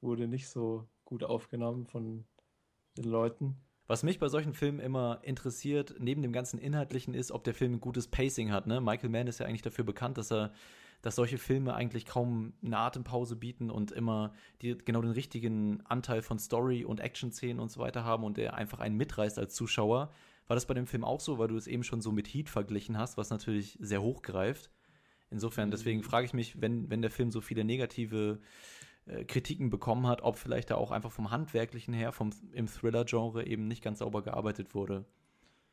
wurde 0.00 0.28
nicht 0.28 0.48
so 0.48 0.86
gut 1.04 1.24
aufgenommen 1.24 1.86
von 1.86 2.26
den 2.96 3.04
Leuten. 3.04 3.56
Was 3.86 4.02
mich 4.02 4.18
bei 4.18 4.28
solchen 4.28 4.52
Filmen 4.52 4.80
immer 4.80 5.20
interessiert, 5.22 5.94
neben 6.00 6.20
dem 6.20 6.32
ganzen 6.32 6.58
Inhaltlichen, 6.58 7.14
ist, 7.14 7.30
ob 7.30 7.44
der 7.44 7.54
Film 7.54 7.74
ein 7.74 7.80
gutes 7.80 8.08
Pacing 8.08 8.50
hat. 8.50 8.66
Ne? 8.66 8.80
Michael 8.80 9.10
Mann 9.10 9.28
ist 9.28 9.38
ja 9.38 9.46
eigentlich 9.46 9.62
dafür 9.62 9.84
bekannt, 9.84 10.18
dass 10.18 10.32
er, 10.32 10.52
dass 11.02 11.14
solche 11.14 11.38
Filme 11.38 11.74
eigentlich 11.74 12.04
kaum 12.04 12.54
eine 12.64 12.78
Atempause 12.78 13.36
bieten 13.36 13.70
und 13.70 13.92
immer 13.92 14.32
die, 14.60 14.76
genau 14.76 15.02
den 15.02 15.12
richtigen 15.12 15.82
Anteil 15.86 16.22
von 16.22 16.40
Story 16.40 16.84
und 16.84 16.98
Action-Szenen 16.98 17.60
und 17.60 17.70
so 17.70 17.78
weiter 17.78 18.04
haben 18.04 18.24
und 18.24 18.38
der 18.38 18.54
einfach 18.54 18.80
einen 18.80 18.96
mitreißt 18.96 19.38
als 19.38 19.54
Zuschauer. 19.54 20.10
War 20.48 20.56
das 20.56 20.66
bei 20.66 20.74
dem 20.74 20.86
Film 20.86 21.04
auch 21.04 21.20
so, 21.20 21.38
weil 21.38 21.48
du 21.48 21.56
es 21.56 21.68
eben 21.68 21.84
schon 21.84 22.00
so 22.00 22.10
mit 22.10 22.26
Heat 22.26 22.48
verglichen 22.48 22.98
hast, 22.98 23.16
was 23.16 23.30
natürlich 23.30 23.78
sehr 23.80 24.02
hoch 24.02 24.22
greift? 24.22 24.70
Insofern, 25.30 25.70
deswegen 25.70 26.00
mhm. 26.00 26.04
frage 26.04 26.26
ich 26.26 26.34
mich, 26.34 26.60
wenn, 26.60 26.88
wenn 26.90 27.02
der 27.02 27.10
Film 27.10 27.30
so 27.30 27.40
viele 27.40 27.64
negative 27.64 28.38
äh, 29.06 29.24
Kritiken 29.24 29.70
bekommen 29.70 30.06
hat, 30.06 30.22
ob 30.22 30.36
vielleicht 30.36 30.70
da 30.70 30.76
auch 30.76 30.90
einfach 30.90 31.12
vom 31.12 31.30
Handwerklichen 31.30 31.94
her, 31.94 32.12
vom, 32.12 32.30
im 32.52 32.66
Thriller-Genre 32.66 33.46
eben 33.46 33.68
nicht 33.68 33.82
ganz 33.82 34.00
sauber 34.00 34.22
gearbeitet 34.22 34.74
wurde. 34.74 35.04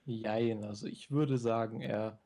Jein, 0.06 0.64
also 0.64 0.88
ich 0.88 1.12
würde 1.12 1.38
sagen, 1.38 1.82
er, 1.82 2.20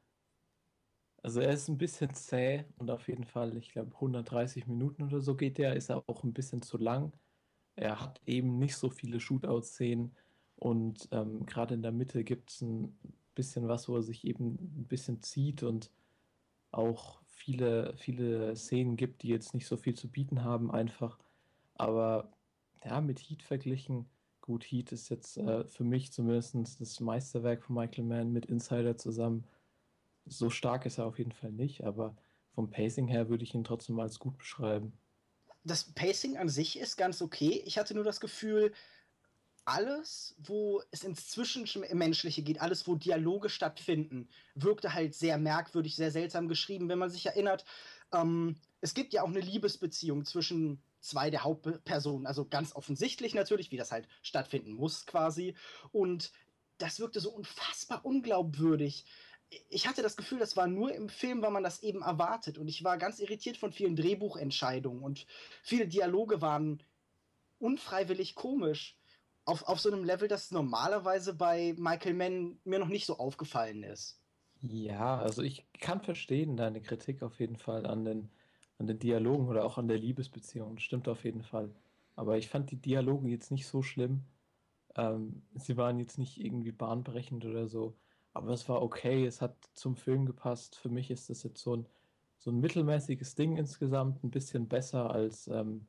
also 1.21 1.39
er 1.39 1.51
ist 1.51 1.67
ein 1.67 1.77
bisschen 1.77 2.13
zäh 2.13 2.65
und 2.77 2.89
auf 2.89 3.07
jeden 3.07 3.25
Fall, 3.25 3.55
ich 3.57 3.71
glaube 3.71 3.93
130 3.95 4.67
Minuten 4.67 5.03
oder 5.03 5.21
so 5.21 5.35
geht 5.35 5.57
der, 5.57 5.75
ist 5.75 5.89
er 5.89 6.03
auch 6.07 6.23
ein 6.23 6.33
bisschen 6.33 6.61
zu 6.61 6.77
lang. 6.77 7.13
Er 7.75 8.01
hat 8.01 8.21
eben 8.25 8.57
nicht 8.57 8.75
so 8.75 8.89
viele 8.89 9.19
Shootout-Szenen 9.19 10.15
und 10.55 11.07
ähm, 11.11 11.45
gerade 11.45 11.75
in 11.75 11.83
der 11.83 11.91
Mitte 11.91 12.23
gibt 12.23 12.49
es 12.51 12.61
ein 12.61 12.97
bisschen 13.35 13.67
was, 13.67 13.87
wo 13.87 13.95
er 13.95 14.01
sich 14.01 14.25
eben 14.25 14.55
ein 14.55 14.87
bisschen 14.87 15.21
zieht 15.21 15.61
und 15.61 15.91
auch 16.71 17.19
viele, 17.25 17.95
viele 17.97 18.55
Szenen 18.55 18.97
gibt, 18.97 19.23
die 19.23 19.29
jetzt 19.29 19.53
nicht 19.53 19.67
so 19.67 19.77
viel 19.77 19.93
zu 19.95 20.09
bieten 20.09 20.43
haben, 20.43 20.71
einfach. 20.71 21.17
Aber 21.75 22.31
ja, 22.83 23.01
mit 23.01 23.19
Heat 23.19 23.43
verglichen, 23.43 24.09
gut, 24.41 24.63
Heat 24.63 24.91
ist 24.91 25.09
jetzt 25.09 25.37
äh, 25.37 25.65
für 25.65 25.83
mich 25.83 26.11
zumindest 26.11 26.55
das 26.79 26.99
Meisterwerk 26.99 27.63
von 27.63 27.75
Michael 27.75 28.05
Mann 28.05 28.31
mit 28.31 28.45
Insider 28.45 28.97
zusammen. 28.97 29.45
So 30.25 30.49
stark 30.49 30.85
ist 30.85 30.97
er 30.97 31.05
auf 31.05 31.17
jeden 31.17 31.31
Fall 31.31 31.51
nicht, 31.51 31.83
aber 31.83 32.15
vom 32.53 32.69
Pacing 32.69 33.07
her 33.07 33.29
würde 33.29 33.43
ich 33.43 33.53
ihn 33.53 33.63
trotzdem 33.63 33.99
als 33.99 34.19
gut 34.19 34.37
beschreiben. 34.37 34.93
Das 35.63 35.83
Pacing 35.83 36.37
an 36.37 36.49
sich 36.49 36.79
ist 36.79 36.97
ganz 36.97 37.21
okay. 37.21 37.61
Ich 37.65 37.77
hatte 37.77 37.93
nur 37.93 38.03
das 38.03 38.19
Gefühl, 38.19 38.73
alles, 39.67 40.33
wo 40.37 40.81
es 40.91 41.03
ins 41.03 41.29
Zwischenmenschliche 41.29 42.41
geht, 42.41 42.61
alles, 42.61 42.87
wo 42.87 42.95
Dialoge 42.95 43.49
stattfinden, 43.49 44.29
wirkte 44.55 44.93
halt 44.93 45.13
sehr 45.13 45.37
merkwürdig, 45.37 45.95
sehr 45.97 46.09
seltsam 46.09 46.47
geschrieben. 46.47 46.87
Wenn 46.87 46.99
man 46.99 47.09
sich 47.09 47.25
erinnert, 47.25 47.65
ähm, 48.13 48.55
es 48.79 48.93
gibt 48.93 49.11
ja 49.11 49.23
auch 49.23 49.27
eine 49.27 49.41
Liebesbeziehung 49.41 50.23
zwischen 50.23 50.81
zwei 51.01 51.29
der 51.29 51.43
Hauptpersonen, 51.43 52.27
also 52.27 52.47
ganz 52.47 52.75
offensichtlich 52.75 53.33
natürlich, 53.33 53.69
wie 53.71 53.77
das 53.77 53.91
halt 53.91 54.07
stattfinden 54.21 54.71
muss 54.71 55.05
quasi. 55.05 55.53
Und 55.91 56.31
das 56.77 57.01
wirkte 57.01 57.19
so 57.19 57.31
unfassbar 57.31 58.05
unglaubwürdig. 58.05 59.05
Ich 59.69 59.85
hatte 59.85 60.01
das 60.01 60.15
Gefühl, 60.15 60.39
das 60.39 60.55
war 60.55 60.67
nur 60.67 60.93
im 60.93 61.09
Film, 61.09 61.41
weil 61.41 61.51
man 61.51 61.63
das 61.63 61.83
eben 61.83 62.03
erwartet. 62.03 62.57
Und 62.57 62.69
ich 62.69 62.85
war 62.85 62.97
ganz 62.97 63.19
irritiert 63.19 63.57
von 63.57 63.73
vielen 63.73 63.97
Drehbuchentscheidungen 63.97 65.03
und 65.03 65.25
viele 65.61 65.89
Dialoge 65.89 66.39
waren 66.39 66.81
unfreiwillig 67.59 68.35
komisch 68.35 68.96
auf, 69.47 69.63
auf 69.63 69.79
so 69.79 69.89
einem 69.89 70.03
Level, 70.03 70.27
das 70.27 70.51
normalerweise 70.51 71.33
bei 71.33 71.73
Michael 71.77 72.13
Mann 72.13 72.59
mir 72.65 72.79
noch 72.79 72.89
nicht 72.89 73.05
so 73.05 73.17
aufgefallen 73.17 73.83
ist. 73.83 74.21
Ja, 74.61 75.17
also 75.19 75.41
ich 75.41 75.65
kann 75.79 76.01
verstehen 76.01 76.57
deine 76.57 76.81
Kritik 76.81 77.23
auf 77.23 77.39
jeden 77.39 77.55
Fall 77.55 77.85
an 77.85 78.03
den, 78.03 78.29
an 78.77 78.87
den 78.87 78.99
Dialogen 78.99 79.47
oder 79.47 79.63
auch 79.63 79.77
an 79.77 79.87
der 79.87 79.97
Liebesbeziehung. 79.97 80.79
Stimmt 80.79 81.07
auf 81.07 81.23
jeden 81.23 81.43
Fall. 81.43 81.73
Aber 82.15 82.37
ich 82.37 82.49
fand 82.49 82.71
die 82.71 82.81
Dialoge 82.81 83.29
jetzt 83.29 83.51
nicht 83.51 83.67
so 83.67 83.81
schlimm. 83.81 84.25
Ähm, 84.95 85.43
sie 85.55 85.77
waren 85.77 85.99
jetzt 85.99 86.17
nicht 86.17 86.43
irgendwie 86.43 86.71
bahnbrechend 86.71 87.45
oder 87.45 87.67
so. 87.67 87.95
Aber 88.33 88.51
es 88.51 88.67
war 88.67 88.81
okay, 88.81 89.25
es 89.25 89.41
hat 89.41 89.55
zum 89.75 89.95
Film 89.95 90.25
gepasst. 90.25 90.75
Für 90.75 90.89
mich 90.89 91.09
ist 91.09 91.29
das 91.29 91.43
jetzt 91.43 91.61
so 91.61 91.75
ein, 91.77 91.87
so 92.37 92.51
ein 92.51 92.59
mittelmäßiges 92.59 93.35
Ding 93.35 93.55
insgesamt, 93.55 94.23
ein 94.23 94.31
bisschen 94.31 94.67
besser 94.67 95.09
als, 95.11 95.47
ähm, 95.47 95.87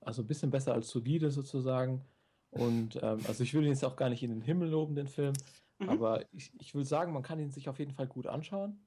also 0.00 0.22
ein 0.22 0.26
bisschen 0.28 0.50
besser 0.50 0.74
als 0.74 0.90
solide 0.90 1.30
sozusagen. 1.30 2.04
Und 2.50 2.96
ähm, 3.02 3.20
also 3.26 3.42
ich 3.42 3.54
will 3.54 3.62
ihn 3.62 3.70
jetzt 3.70 3.84
auch 3.84 3.96
gar 3.96 4.08
nicht 4.08 4.22
in 4.22 4.30
den 4.30 4.42
Himmel 4.42 4.70
loben, 4.70 4.94
den 4.94 5.08
Film, 5.08 5.34
mhm. 5.78 5.88
aber 5.88 6.24
ich, 6.32 6.52
ich 6.58 6.74
will 6.74 6.84
sagen, 6.84 7.12
man 7.12 7.22
kann 7.22 7.38
ihn 7.38 7.50
sich 7.50 7.68
auf 7.68 7.78
jeden 7.78 7.92
Fall 7.92 8.06
gut 8.06 8.26
anschauen. 8.26 8.84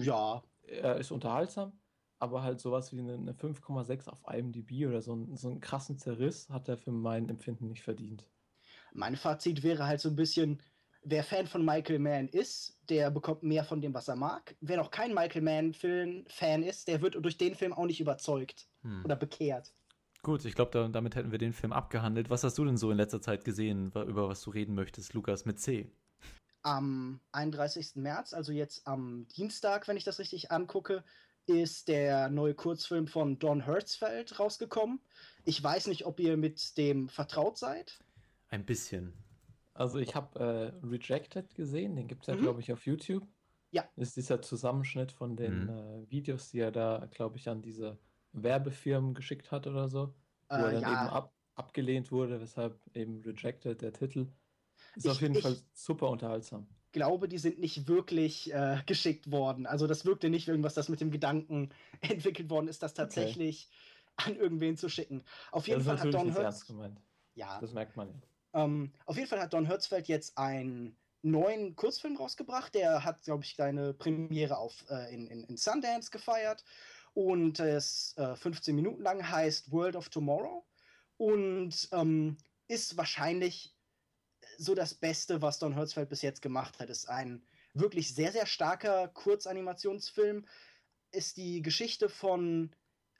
ja. 0.00 0.42
Er 0.66 0.96
ist 0.96 1.10
unterhaltsam, 1.10 1.72
aber 2.18 2.42
halt 2.42 2.58
sowas 2.58 2.92
wie 2.92 3.00
eine, 3.00 3.14
eine 3.14 3.32
5,6 3.32 4.08
auf 4.08 4.22
IMDb 4.32 4.86
oder 4.86 5.02
so, 5.02 5.14
ein, 5.14 5.36
so 5.36 5.48
einen 5.48 5.60
krassen 5.60 5.98
Zerriss 5.98 6.48
hat 6.48 6.68
er 6.68 6.78
für 6.78 6.90
mein 6.90 7.28
Empfinden 7.28 7.68
nicht 7.68 7.82
verdient. 7.82 8.26
Mein 8.94 9.16
Fazit 9.16 9.62
wäre 9.62 9.86
halt 9.86 10.00
so 10.00 10.08
ein 10.08 10.16
bisschen, 10.16 10.62
wer 11.02 11.22
Fan 11.22 11.46
von 11.46 11.64
Michael 11.64 11.98
Mann 11.98 12.28
ist, 12.28 12.78
der 12.88 13.10
bekommt 13.10 13.42
mehr 13.42 13.64
von 13.64 13.80
dem, 13.80 13.92
was 13.92 14.08
er 14.08 14.16
mag. 14.16 14.56
Wer 14.60 14.78
noch 14.78 14.90
kein 14.90 15.12
Michael 15.12 15.42
Mann-Fan 15.42 16.62
ist, 16.62 16.88
der 16.88 17.02
wird 17.02 17.16
durch 17.16 17.36
den 17.36 17.54
Film 17.54 17.72
auch 17.72 17.86
nicht 17.86 18.00
überzeugt 18.00 18.68
hm. 18.82 19.04
oder 19.04 19.16
bekehrt. 19.16 19.74
Gut, 20.24 20.46
ich 20.46 20.54
glaube, 20.54 20.70
da, 20.70 20.88
damit 20.88 21.16
hätten 21.16 21.32
wir 21.32 21.38
den 21.38 21.52
Film 21.52 21.74
abgehandelt. 21.74 22.30
Was 22.30 22.44
hast 22.44 22.56
du 22.56 22.64
denn 22.64 22.78
so 22.78 22.90
in 22.90 22.96
letzter 22.96 23.20
Zeit 23.20 23.44
gesehen, 23.44 23.88
über 23.88 24.26
was 24.26 24.40
du 24.40 24.50
reden 24.50 24.74
möchtest, 24.74 25.12
Lukas, 25.12 25.44
mit 25.44 25.60
C? 25.60 25.92
Am 26.62 27.20
31. 27.32 27.96
März, 27.96 28.32
also 28.32 28.50
jetzt 28.50 28.86
am 28.86 29.28
Dienstag, 29.36 29.86
wenn 29.86 29.98
ich 29.98 30.04
das 30.04 30.18
richtig 30.18 30.50
angucke, 30.50 31.04
ist 31.44 31.88
der 31.88 32.30
neue 32.30 32.54
Kurzfilm 32.54 33.06
von 33.06 33.38
Don 33.38 33.66
Hertzfeld 33.66 34.40
rausgekommen. 34.40 34.98
Ich 35.44 35.62
weiß 35.62 35.88
nicht, 35.88 36.06
ob 36.06 36.18
ihr 36.18 36.38
mit 36.38 36.78
dem 36.78 37.10
vertraut 37.10 37.58
seid. 37.58 38.02
Ein 38.48 38.64
bisschen. 38.64 39.12
Also 39.74 39.98
ich 39.98 40.14
habe 40.14 40.40
äh, 40.82 40.86
Rejected 40.86 41.54
gesehen, 41.54 41.96
den 41.96 42.08
gibt 42.08 42.22
es 42.22 42.28
ja, 42.28 42.36
mhm. 42.36 42.40
glaube 42.40 42.60
ich, 42.62 42.72
auf 42.72 42.86
YouTube. 42.86 43.28
Ja. 43.72 43.84
Ist 43.96 44.16
dieser 44.16 44.40
Zusammenschnitt 44.40 45.12
von 45.12 45.36
den 45.36 45.64
mhm. 45.64 45.68
äh, 45.68 46.10
Videos, 46.10 46.50
die 46.50 46.60
er 46.60 46.72
da, 46.72 47.06
glaube 47.10 47.36
ich, 47.36 47.46
an 47.50 47.60
diese 47.60 47.98
Werbefirmen 48.34 49.14
geschickt 49.14 49.50
hat 49.50 49.66
oder 49.66 49.88
so, 49.88 50.14
wo 50.48 50.56
er 50.56 50.68
äh, 50.68 50.72
dann 50.74 50.82
ja. 50.82 50.88
eben 50.88 51.10
ab, 51.10 51.32
abgelehnt 51.54 52.12
wurde, 52.12 52.40
weshalb 52.40 52.78
eben 52.94 53.22
Rejected 53.22 53.80
der 53.80 53.92
Titel. 53.92 54.28
Ist 54.96 55.06
ich, 55.06 55.10
auf 55.10 55.20
jeden 55.20 55.40
Fall 55.40 55.56
super 55.72 56.10
unterhaltsam. 56.10 56.66
Ich 56.86 56.92
glaube, 56.92 57.28
die 57.28 57.38
sind 57.38 57.58
nicht 57.58 57.88
wirklich 57.88 58.52
äh, 58.52 58.78
geschickt 58.86 59.30
worden. 59.30 59.66
Also 59.66 59.86
das 59.86 60.04
wirkte 60.04 60.30
nicht 60.30 60.48
irgendwas, 60.48 60.74
das 60.74 60.88
mit 60.88 61.00
dem 61.00 61.10
Gedanken 61.10 61.70
entwickelt 62.00 62.50
worden 62.50 62.68
ist, 62.68 62.82
das 62.82 62.94
tatsächlich 62.94 63.68
okay. 64.16 64.30
an 64.30 64.36
irgendwen 64.36 64.76
zu 64.76 64.88
schicken. 64.88 65.22
Auf 65.50 65.66
jeden 65.66 65.82
Fall 65.82 65.98
hat 65.98 66.12
Don 66.12 66.32
Hertz. 66.32 66.66
Ja. 67.34 67.60
Das 67.60 67.72
merkt 67.72 67.96
man 67.96 68.08
ja. 68.08 68.14
Ähm, 68.54 68.92
auf 69.06 69.16
jeden 69.16 69.28
Fall 69.28 69.40
hat 69.40 69.52
Don 69.52 69.66
Hertzfeld 69.66 70.06
jetzt 70.06 70.38
einen 70.38 70.96
neuen 71.22 71.74
Kurzfilm 71.74 72.16
rausgebracht. 72.16 72.74
Der 72.74 73.04
hat, 73.04 73.22
glaube 73.22 73.42
ich, 73.42 73.56
seine 73.56 73.92
Premiere 73.94 74.56
auf, 74.58 74.84
äh, 74.88 75.12
in, 75.12 75.26
in, 75.26 75.42
in 75.44 75.56
Sundance 75.56 76.10
gefeiert 76.10 76.64
und 77.14 77.60
es 77.60 78.14
äh, 78.16 78.36
15 78.36 78.74
Minuten 78.74 79.02
lang 79.02 79.28
heißt 79.28 79.70
World 79.70 79.96
of 79.96 80.08
Tomorrow 80.08 80.66
und 81.16 81.88
ähm, 81.92 82.36
ist 82.68 82.96
wahrscheinlich 82.96 83.74
so 84.58 84.74
das 84.74 84.94
Beste, 84.94 85.40
was 85.40 85.58
Don 85.58 85.74
Hertzfeld 85.74 86.08
bis 86.08 86.22
jetzt 86.22 86.42
gemacht 86.42 86.78
hat. 86.78 86.90
Ist 86.90 87.08
ein 87.08 87.42
wirklich 87.72 88.14
sehr, 88.14 88.32
sehr 88.32 88.46
starker 88.46 89.08
Kurzanimationsfilm. 89.08 90.46
Ist 91.12 91.36
die 91.36 91.62
Geschichte 91.62 92.08
von 92.08 92.74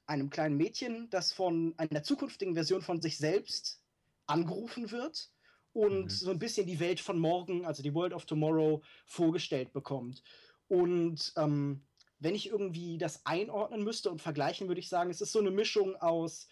einem 0.07 0.31
kleinen 0.31 0.57
Mädchen, 0.57 1.09
das 1.11 1.33
von 1.33 1.75
einer 1.77 2.03
zukünftigen 2.03 2.55
Version 2.55 2.83
von 2.83 3.01
sich 3.01 3.17
selbst 3.17 3.83
angerufen 4.27 4.91
wird 4.91 5.31
und 5.73 6.05
mhm. 6.05 6.09
so 6.09 6.31
ein 6.31 6.39
bisschen 6.39 6.67
die 6.67 6.81
Welt 6.81 7.01
von 7.01 7.19
morgen, 7.19 7.65
also 7.65 7.83
die 7.83 7.95
World 7.95 8.13
of 8.13 8.27
Tomorrow, 8.27 8.83
vorgestellt 9.07 9.73
bekommt. 9.73 10.23
Und 10.69 11.33
ähm, 11.37 11.87
wenn 12.25 12.35
ich 12.35 12.49
irgendwie 12.49 12.97
das 12.97 13.25
einordnen 13.27 13.85
müsste 13.85 14.11
und 14.11 14.23
vergleichen, 14.23 14.67
würde 14.67 14.81
ich 14.81 14.89
sagen, 14.89 15.11
es 15.11 15.21
ist 15.21 15.31
so 15.31 15.41
eine 15.41 15.51
Mischung 15.51 15.95
aus 15.97 16.49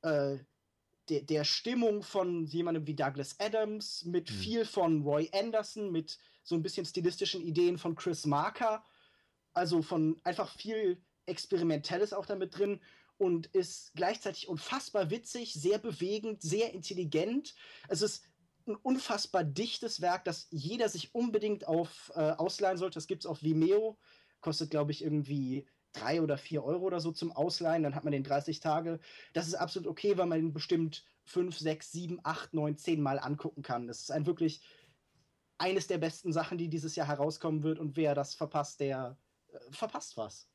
äh, 0.00 0.38
de 1.10 1.22
der 1.22 1.44
Stimmung 1.44 2.02
von 2.02 2.46
jemandem 2.46 2.86
wie 2.86 2.94
Douglas 2.94 3.38
Adams, 3.38 4.04
mit 4.06 4.30
mhm. 4.30 4.34
viel 4.34 4.64
von 4.64 5.02
Roy 5.02 5.28
Anderson, 5.32 5.92
mit 5.92 6.18
so 6.42 6.54
ein 6.54 6.62
bisschen 6.62 6.86
stilistischen 6.86 7.42
Ideen 7.42 7.76
von 7.76 7.94
Chris 7.94 8.24
Marker. 8.24 8.82
Also 9.52 9.82
von 9.82 10.18
einfach 10.24 10.50
viel 10.56 11.02
Experimentelles 11.26 12.14
auch 12.14 12.24
damit 12.24 12.56
drin 12.56 12.80
und 13.18 13.48
ist 13.48 13.92
gleichzeitig 13.94 14.48
unfassbar 14.48 15.10
witzig, 15.10 15.52
sehr 15.52 15.78
bewegend, 15.78 16.40
sehr 16.40 16.72
intelligent. 16.72 17.54
Es 17.88 18.00
ist 18.00 18.24
ein 18.66 18.76
unfassbar 18.76 19.44
dichtes 19.44 20.00
Werk, 20.00 20.24
das 20.24 20.46
jeder 20.50 20.88
sich 20.88 21.14
unbedingt 21.14 21.66
auf 21.66 22.10
äh, 22.14 22.20
ausleihen 22.20 22.78
sollte. 22.78 22.94
Das 22.94 23.06
gibt 23.06 23.24
es 23.24 23.26
auf 23.26 23.42
Vimeo 23.42 23.98
kostet, 24.40 24.70
glaube 24.70 24.92
ich, 24.92 25.02
irgendwie 25.02 25.66
drei 25.92 26.22
oder 26.22 26.38
vier 26.38 26.64
Euro 26.64 26.84
oder 26.84 27.00
so 27.00 27.12
zum 27.12 27.32
Ausleihen, 27.32 27.82
dann 27.82 27.94
hat 27.94 28.04
man 28.04 28.12
den 28.12 28.22
30 28.22 28.60
Tage. 28.60 29.00
Das 29.32 29.48
ist 29.48 29.54
absolut 29.54 29.88
okay, 29.88 30.16
weil 30.16 30.26
man 30.26 30.38
ihn 30.38 30.52
bestimmt 30.52 31.04
fünf, 31.24 31.58
sechs, 31.58 31.92
sieben, 31.92 32.20
acht, 32.22 32.54
neun, 32.54 32.76
zehn 32.76 33.00
Mal 33.02 33.18
angucken 33.18 33.62
kann. 33.62 33.86
Das 33.86 34.00
ist 34.00 34.10
ein 34.10 34.26
wirklich 34.26 34.62
eines 35.58 35.86
der 35.86 35.98
besten 35.98 36.32
Sachen, 36.32 36.58
die 36.58 36.68
dieses 36.68 36.96
Jahr 36.96 37.06
herauskommen 37.06 37.62
wird 37.62 37.78
und 37.78 37.96
wer 37.96 38.14
das 38.14 38.34
verpasst, 38.34 38.80
der 38.80 39.18
äh, 39.52 39.58
verpasst 39.70 40.16
was. 40.16 40.48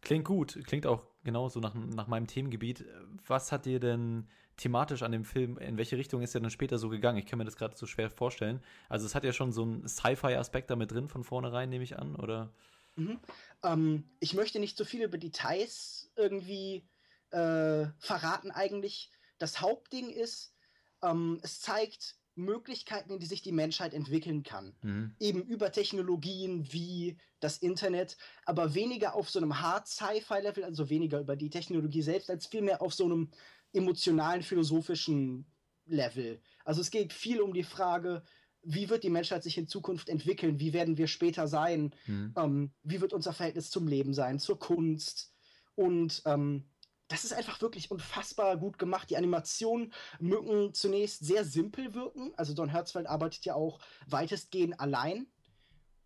Klingt 0.00 0.24
gut, 0.24 0.58
klingt 0.64 0.86
auch 0.86 1.06
genauso 1.24 1.60
nach, 1.60 1.74
nach 1.74 2.06
meinem 2.06 2.26
Themengebiet. 2.26 2.86
Was 3.26 3.52
hat 3.52 3.66
dir 3.66 3.80
denn 3.80 4.28
thematisch 4.60 5.02
an 5.02 5.12
dem 5.12 5.24
Film, 5.24 5.58
in 5.58 5.76
welche 5.76 5.96
Richtung 5.96 6.22
ist 6.22 6.34
er 6.34 6.40
dann 6.40 6.50
später 6.50 6.78
so 6.78 6.88
gegangen? 6.88 7.18
Ich 7.18 7.26
kann 7.26 7.38
mir 7.38 7.44
das 7.44 7.56
gerade 7.56 7.76
so 7.76 7.86
schwer 7.86 8.10
vorstellen. 8.10 8.62
Also 8.88 9.06
es 9.06 9.14
hat 9.14 9.24
ja 9.24 9.32
schon 9.32 9.52
so 9.52 9.62
einen 9.62 9.88
Sci-Fi-Aspekt 9.88 10.70
damit 10.70 10.92
drin 10.92 11.08
von 11.08 11.24
vornherein, 11.24 11.70
nehme 11.70 11.84
ich 11.84 11.98
an, 11.98 12.14
oder? 12.16 12.52
Mhm. 12.96 13.18
Ähm, 13.62 14.04
ich 14.20 14.34
möchte 14.34 14.58
nicht 14.58 14.76
zu 14.76 14.84
viel 14.84 15.02
über 15.02 15.18
Details 15.18 16.10
irgendwie 16.16 16.86
äh, 17.30 17.86
verraten 17.98 18.50
eigentlich. 18.50 19.10
Das 19.38 19.60
Hauptding 19.60 20.10
ist, 20.10 20.54
ähm, 21.02 21.38
es 21.42 21.60
zeigt 21.60 22.16
Möglichkeiten, 22.34 23.12
in 23.12 23.18
die 23.18 23.26
sich 23.26 23.42
die 23.42 23.52
Menschheit 23.52 23.94
entwickeln 23.94 24.42
kann. 24.42 24.74
Mhm. 24.82 25.14
Eben 25.18 25.42
über 25.42 25.72
Technologien 25.72 26.72
wie 26.72 27.16
das 27.40 27.58
Internet, 27.58 28.16
aber 28.44 28.74
weniger 28.74 29.14
auf 29.14 29.30
so 29.30 29.38
einem 29.38 29.60
Hard-Sci-Fi-Level, 29.60 30.64
also 30.64 30.90
weniger 30.90 31.20
über 31.20 31.36
die 31.36 31.50
Technologie 31.50 32.02
selbst, 32.02 32.30
als 32.30 32.46
vielmehr 32.46 32.82
auf 32.82 32.94
so 32.94 33.04
einem 33.04 33.30
emotionalen, 33.72 34.42
philosophischen 34.42 35.46
Level. 35.86 36.40
Also 36.64 36.80
es 36.80 36.90
geht 36.90 37.12
viel 37.12 37.40
um 37.40 37.52
die 37.52 37.62
Frage, 37.62 38.22
wie 38.62 38.90
wird 38.90 39.04
die 39.04 39.10
Menschheit 39.10 39.42
sich 39.42 39.56
in 39.56 39.66
Zukunft 39.66 40.08
entwickeln? 40.08 40.60
Wie 40.60 40.72
werden 40.72 40.98
wir 40.98 41.06
später 41.06 41.48
sein? 41.48 41.94
Mhm. 42.06 42.34
Ähm, 42.36 42.72
wie 42.82 43.00
wird 43.00 43.12
unser 43.12 43.32
Verhältnis 43.32 43.70
zum 43.70 43.86
Leben 43.86 44.12
sein, 44.12 44.38
zur 44.38 44.58
Kunst? 44.58 45.32
Und 45.74 46.22
ähm, 46.26 46.68
das 47.08 47.24
ist 47.24 47.32
einfach 47.32 47.60
wirklich 47.60 47.90
unfassbar 47.90 48.56
gut 48.56 48.78
gemacht. 48.78 49.10
Die 49.10 49.16
Animationen 49.16 49.92
mögen 50.20 50.74
zunächst 50.74 51.24
sehr 51.24 51.44
simpel 51.44 51.94
wirken. 51.94 52.32
Also 52.36 52.54
Don 52.54 52.68
Herzfeld 52.68 53.06
arbeitet 53.06 53.44
ja 53.44 53.54
auch 53.54 53.80
weitestgehend 54.06 54.78
allein. 54.78 55.26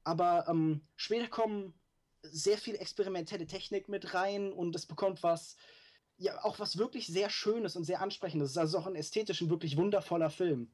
Aber 0.05 0.47
ähm, 0.49 0.87
später 0.97 1.29
kommen 1.29 1.75
sehr 2.23 2.57
viel 2.57 2.77
experimentelle 2.77 3.47
Technik 3.47 3.89
mit 3.89 4.15
rein 4.15 4.53
und 4.53 4.75
es 4.75 4.87
bekommt 4.87 5.23
was, 5.23 5.57
ja, 6.17 6.43
auch 6.45 6.59
was 6.59 6.79
wirklich 6.79 7.07
sehr 7.07 7.31
Schönes 7.31 7.77
und 7.77 7.85
sehr 7.85 8.01
Ansprechendes. 8.01 8.51
Es 8.51 8.53
ist 8.53 8.59
also 8.59 8.79
auch 8.79 8.87
ein 8.87 8.97
ästhetisch 8.97 9.41
ein 9.41 9.51
wirklich 9.51 9.77
wundervoller 9.77 10.31
Film. 10.31 10.71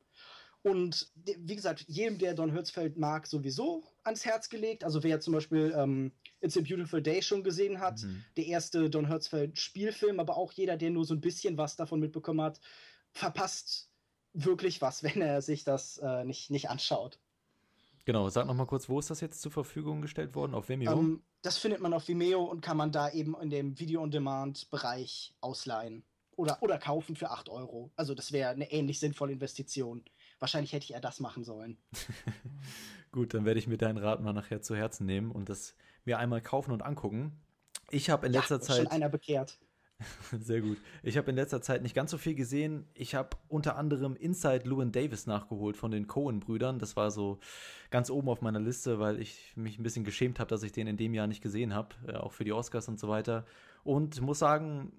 Und 0.62 1.10
wie 1.14 1.56
gesagt, 1.56 1.86
jedem, 1.88 2.18
der 2.18 2.34
Don 2.34 2.52
Hertzfeld 2.52 2.98
mag, 2.98 3.26
sowieso 3.26 3.82
ans 4.04 4.26
Herz 4.26 4.50
gelegt. 4.50 4.84
Also 4.84 5.02
wer 5.02 5.18
zum 5.20 5.32
Beispiel 5.32 5.74
ähm, 5.74 6.12
It's 6.42 6.56
a 6.56 6.60
Beautiful 6.60 7.00
Day 7.00 7.22
schon 7.22 7.42
gesehen 7.42 7.80
hat, 7.80 8.02
mhm. 8.02 8.24
der 8.36 8.46
erste 8.46 8.90
Don 8.90 9.06
Hertzfeld 9.06 9.58
Spielfilm, 9.58 10.20
aber 10.20 10.36
auch 10.36 10.52
jeder, 10.52 10.76
der 10.76 10.90
nur 10.90 11.06
so 11.06 11.14
ein 11.14 11.22
bisschen 11.22 11.56
was 11.56 11.76
davon 11.76 12.00
mitbekommen 12.00 12.42
hat, 12.42 12.60
verpasst 13.12 13.88
wirklich 14.34 14.82
was, 14.82 15.02
wenn 15.02 15.22
er 15.22 15.40
sich 15.40 15.64
das 15.64 15.96
äh, 15.98 16.24
nicht, 16.24 16.50
nicht 16.50 16.68
anschaut. 16.68 17.18
Genau, 18.04 18.28
sag 18.28 18.46
noch 18.46 18.54
mal 18.54 18.66
kurz, 18.66 18.88
wo 18.88 18.98
ist 18.98 19.10
das 19.10 19.20
jetzt 19.20 19.40
zur 19.40 19.52
Verfügung 19.52 20.02
gestellt 20.02 20.34
worden? 20.34 20.54
Auf 20.54 20.68
Vimeo? 20.68 20.92
Ähm, 20.92 21.22
das 21.42 21.58
findet 21.58 21.80
man 21.80 21.92
auf 21.92 22.06
Vimeo 22.08 22.42
und 22.42 22.60
kann 22.60 22.76
man 22.76 22.92
da 22.92 23.10
eben 23.10 23.34
in 23.40 23.50
dem 23.50 23.78
Video-on-Demand-Bereich 23.78 25.34
ausleihen. 25.40 26.04
Oder, 26.36 26.62
oder 26.62 26.78
kaufen 26.78 27.16
für 27.16 27.30
8 27.30 27.48
Euro. 27.50 27.90
Also 27.96 28.14
das 28.14 28.32
wäre 28.32 28.50
eine 28.50 28.70
ähnlich 28.72 28.98
sinnvolle 28.98 29.32
Investition. 29.32 30.02
Wahrscheinlich 30.38 30.72
hätte 30.72 30.84
ich 30.84 30.92
eher 30.92 31.00
das 31.00 31.20
machen 31.20 31.44
sollen. 31.44 31.76
Gut, 33.12 33.34
dann 33.34 33.44
werde 33.44 33.58
ich 33.58 33.66
mir 33.66 33.76
deinen 33.76 33.98
Rat 33.98 34.22
mal 34.22 34.32
nachher 34.32 34.62
zu 34.62 34.74
Herzen 34.74 35.04
nehmen 35.04 35.32
und 35.32 35.48
das 35.48 35.74
mir 36.04 36.18
einmal 36.18 36.40
kaufen 36.40 36.72
und 36.72 36.82
angucken. 36.82 37.38
Ich 37.90 38.08
habe 38.08 38.26
in 38.26 38.32
letzter 38.32 38.56
ja, 38.56 38.60
Zeit. 38.60 38.76
Schon 38.76 38.86
einer 38.86 39.08
bekehrt. 39.08 39.58
Sehr 40.38 40.60
gut. 40.60 40.78
Ich 41.02 41.16
habe 41.16 41.30
in 41.30 41.36
letzter 41.36 41.60
Zeit 41.60 41.82
nicht 41.82 41.94
ganz 41.94 42.10
so 42.10 42.18
viel 42.18 42.34
gesehen. 42.34 42.86
Ich 42.94 43.14
habe 43.14 43.36
unter 43.48 43.76
anderem 43.76 44.16
Inside 44.16 44.68
Llewyn 44.68 44.92
Davis 44.92 45.26
nachgeholt 45.26 45.76
von 45.76 45.90
den 45.90 46.06
Cohen-Brüdern. 46.06 46.78
Das 46.78 46.96
war 46.96 47.10
so 47.10 47.38
ganz 47.90 48.10
oben 48.10 48.28
auf 48.28 48.40
meiner 48.40 48.60
Liste, 48.60 48.98
weil 48.98 49.20
ich 49.20 49.52
mich 49.56 49.78
ein 49.78 49.82
bisschen 49.82 50.04
geschämt 50.04 50.40
habe, 50.40 50.48
dass 50.48 50.62
ich 50.62 50.72
den 50.72 50.86
in 50.86 50.96
dem 50.96 51.14
Jahr 51.14 51.26
nicht 51.26 51.42
gesehen 51.42 51.74
habe, 51.74 51.94
äh, 52.06 52.14
auch 52.14 52.32
für 52.32 52.44
die 52.44 52.52
Oscars 52.52 52.88
und 52.88 52.98
so 52.98 53.08
weiter. 53.08 53.44
Und 53.82 54.20
muss 54.20 54.38
sagen, 54.38 54.92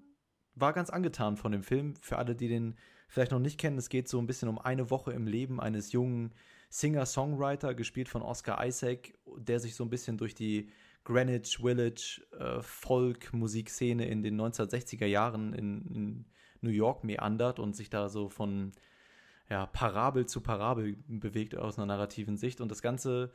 war 0.55 0.73
ganz 0.73 0.89
angetan 0.89 1.37
von 1.37 1.51
dem 1.51 1.63
Film. 1.63 1.95
Für 2.01 2.17
alle, 2.17 2.35
die 2.35 2.47
den 2.47 2.75
vielleicht 3.07 3.31
noch 3.31 3.39
nicht 3.39 3.59
kennen, 3.59 3.77
es 3.77 3.89
geht 3.89 4.07
so 4.07 4.19
ein 4.19 4.27
bisschen 4.27 4.49
um 4.49 4.59
eine 4.59 4.89
Woche 4.89 5.11
im 5.13 5.27
Leben 5.27 5.59
eines 5.59 5.91
jungen 5.91 6.33
Singer-Songwriter, 6.69 7.73
gespielt 7.73 8.07
von 8.07 8.21
Oscar 8.21 8.65
Isaac, 8.65 9.13
der 9.37 9.59
sich 9.59 9.75
so 9.75 9.83
ein 9.83 9.89
bisschen 9.89 10.17
durch 10.17 10.33
die 10.33 10.69
Greenwich 11.03 11.57
Village 11.57 12.21
äh, 12.37 12.61
Folk-Musikszene 12.61 14.07
in 14.07 14.21
den 14.21 14.39
1960er 14.39 15.05
Jahren 15.05 15.53
in, 15.53 15.81
in, 15.93 16.25
New 16.63 16.69
York 16.69 17.03
meandert 17.03 17.57
und 17.57 17.75
sich 17.75 17.89
da 17.89 18.07
so 18.07 18.29
von 18.29 18.71
ja, 19.49 19.65
Parabel 19.65 20.27
zu 20.27 20.41
Parabel 20.41 20.95
bewegt 21.07 21.57
aus 21.57 21.79
einer 21.79 21.87
narrativen 21.87 22.37
Sicht. 22.37 22.61
Und 22.61 22.69
das 22.69 22.83
Ganze 22.83 23.31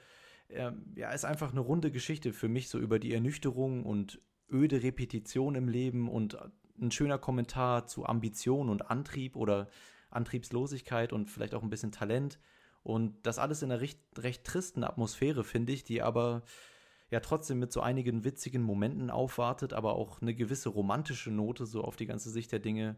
äh, 0.47 0.71
ja, 0.95 1.11
ist 1.11 1.25
einfach 1.25 1.51
eine 1.51 1.59
runde 1.59 1.91
Geschichte 1.91 2.33
für 2.33 2.49
mich, 2.49 2.69
so 2.69 2.79
über 2.79 3.01
die 3.01 3.13
Ernüchterung 3.13 3.85
und 3.85 4.21
öde 4.49 4.85
Repetition 4.85 5.57
im 5.57 5.69
Leben 5.69 6.09
und 6.09 6.39
ein 6.81 6.93
schöner 6.93 7.19
Kommentar 7.19 7.87
zu 7.87 8.07
Ambition 8.07 8.69
und 8.69 8.91
Antrieb 8.91 9.35
oder 9.35 9.69
Antriebslosigkeit 10.11 11.13
und 11.13 11.29
vielleicht 11.29 11.55
auch 11.55 11.63
ein 11.63 11.71
bisschen 11.71 11.93
Talent. 11.93 12.39
Und 12.83 13.27
das 13.27 13.39
alles 13.39 13.63
in 13.63 13.73
einer 13.73 13.81
recht, 13.81 13.99
recht 14.19 14.45
tristen 14.45 14.85
Atmosphäre, 14.85 15.43
finde 15.43 15.73
ich, 15.73 15.83
die 15.83 16.03
aber 16.03 16.43
ja 17.11 17.21
trotzdem 17.21 17.59
mit 17.59 17.73
so 17.73 17.81
einigen 17.81 18.25
witzigen 18.25 18.63
Momenten 18.63 19.11
aufwartet, 19.11 19.73
aber 19.73 19.95
auch 19.95 20.21
eine 20.21 20.35
gewisse 20.35 20.69
romantische 20.69 21.31
Note 21.31 21.67
so 21.67 21.83
auf 21.83 21.97
die 21.97 22.07
ganze 22.07 22.31
Sicht 22.31 22.53
der 22.53 22.59
Dinge 22.59 22.97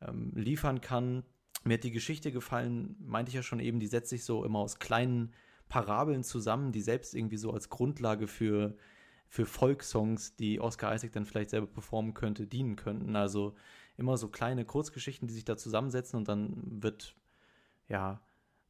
ähm, 0.00 0.32
liefern 0.34 0.80
kann. 0.80 1.24
Mir 1.64 1.74
hat 1.74 1.84
die 1.84 1.90
Geschichte 1.92 2.32
gefallen, 2.32 2.96
meinte 3.00 3.30
ich 3.30 3.34
ja 3.34 3.42
schon 3.42 3.60
eben, 3.60 3.80
die 3.80 3.86
setzt 3.86 4.10
sich 4.10 4.24
so 4.24 4.44
immer 4.44 4.60
aus 4.60 4.78
kleinen 4.78 5.32
Parabeln 5.68 6.22
zusammen, 6.22 6.72
die 6.72 6.80
selbst 6.80 7.14
irgendwie 7.14 7.36
so 7.36 7.52
als 7.52 7.68
Grundlage 7.68 8.26
für 8.26 8.76
für 9.32 9.46
Folksongs, 9.46 10.36
die 10.36 10.60
Oscar 10.60 10.94
Isaac 10.94 11.12
dann 11.12 11.24
vielleicht 11.24 11.48
selber 11.48 11.66
performen 11.66 12.12
könnte, 12.12 12.46
dienen 12.46 12.76
könnten. 12.76 13.16
Also 13.16 13.54
immer 13.96 14.18
so 14.18 14.28
kleine 14.28 14.66
Kurzgeschichten, 14.66 15.26
die 15.26 15.32
sich 15.32 15.46
da 15.46 15.56
zusammensetzen 15.56 16.18
und 16.18 16.28
dann 16.28 16.82
wird 16.82 17.16
ja 17.88 18.20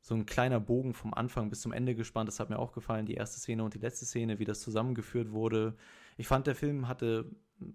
so 0.03 0.15
ein 0.17 0.27
kleiner 0.27 0.59
Bogen 0.59 0.95
vom 0.95 1.15
Anfang 1.15 1.49
bis 1.49 1.61
zum 1.61 1.73
Ende 1.73 1.95
gespannt. 1.95 2.29
Das 2.29 2.41
hat 2.41 2.51
mir 2.51 2.59
auch 2.59 2.73
gefallen, 2.73 3.07
die 3.07 3.15
erste 3.15 3.39
Szene 3.39 3.63
und 3.63 3.73
die 3.73 3.79
letzte 3.79 4.05
Szene, 4.05 4.41
wie 4.41 4.45
das 4.45 4.61
zusammengeführt 4.61 5.31
wurde. 5.31 5.77
Ich 6.17 6.27
fand, 6.27 6.49
der 6.49 6.57
Film 6.57 6.89
hatte 6.89 7.31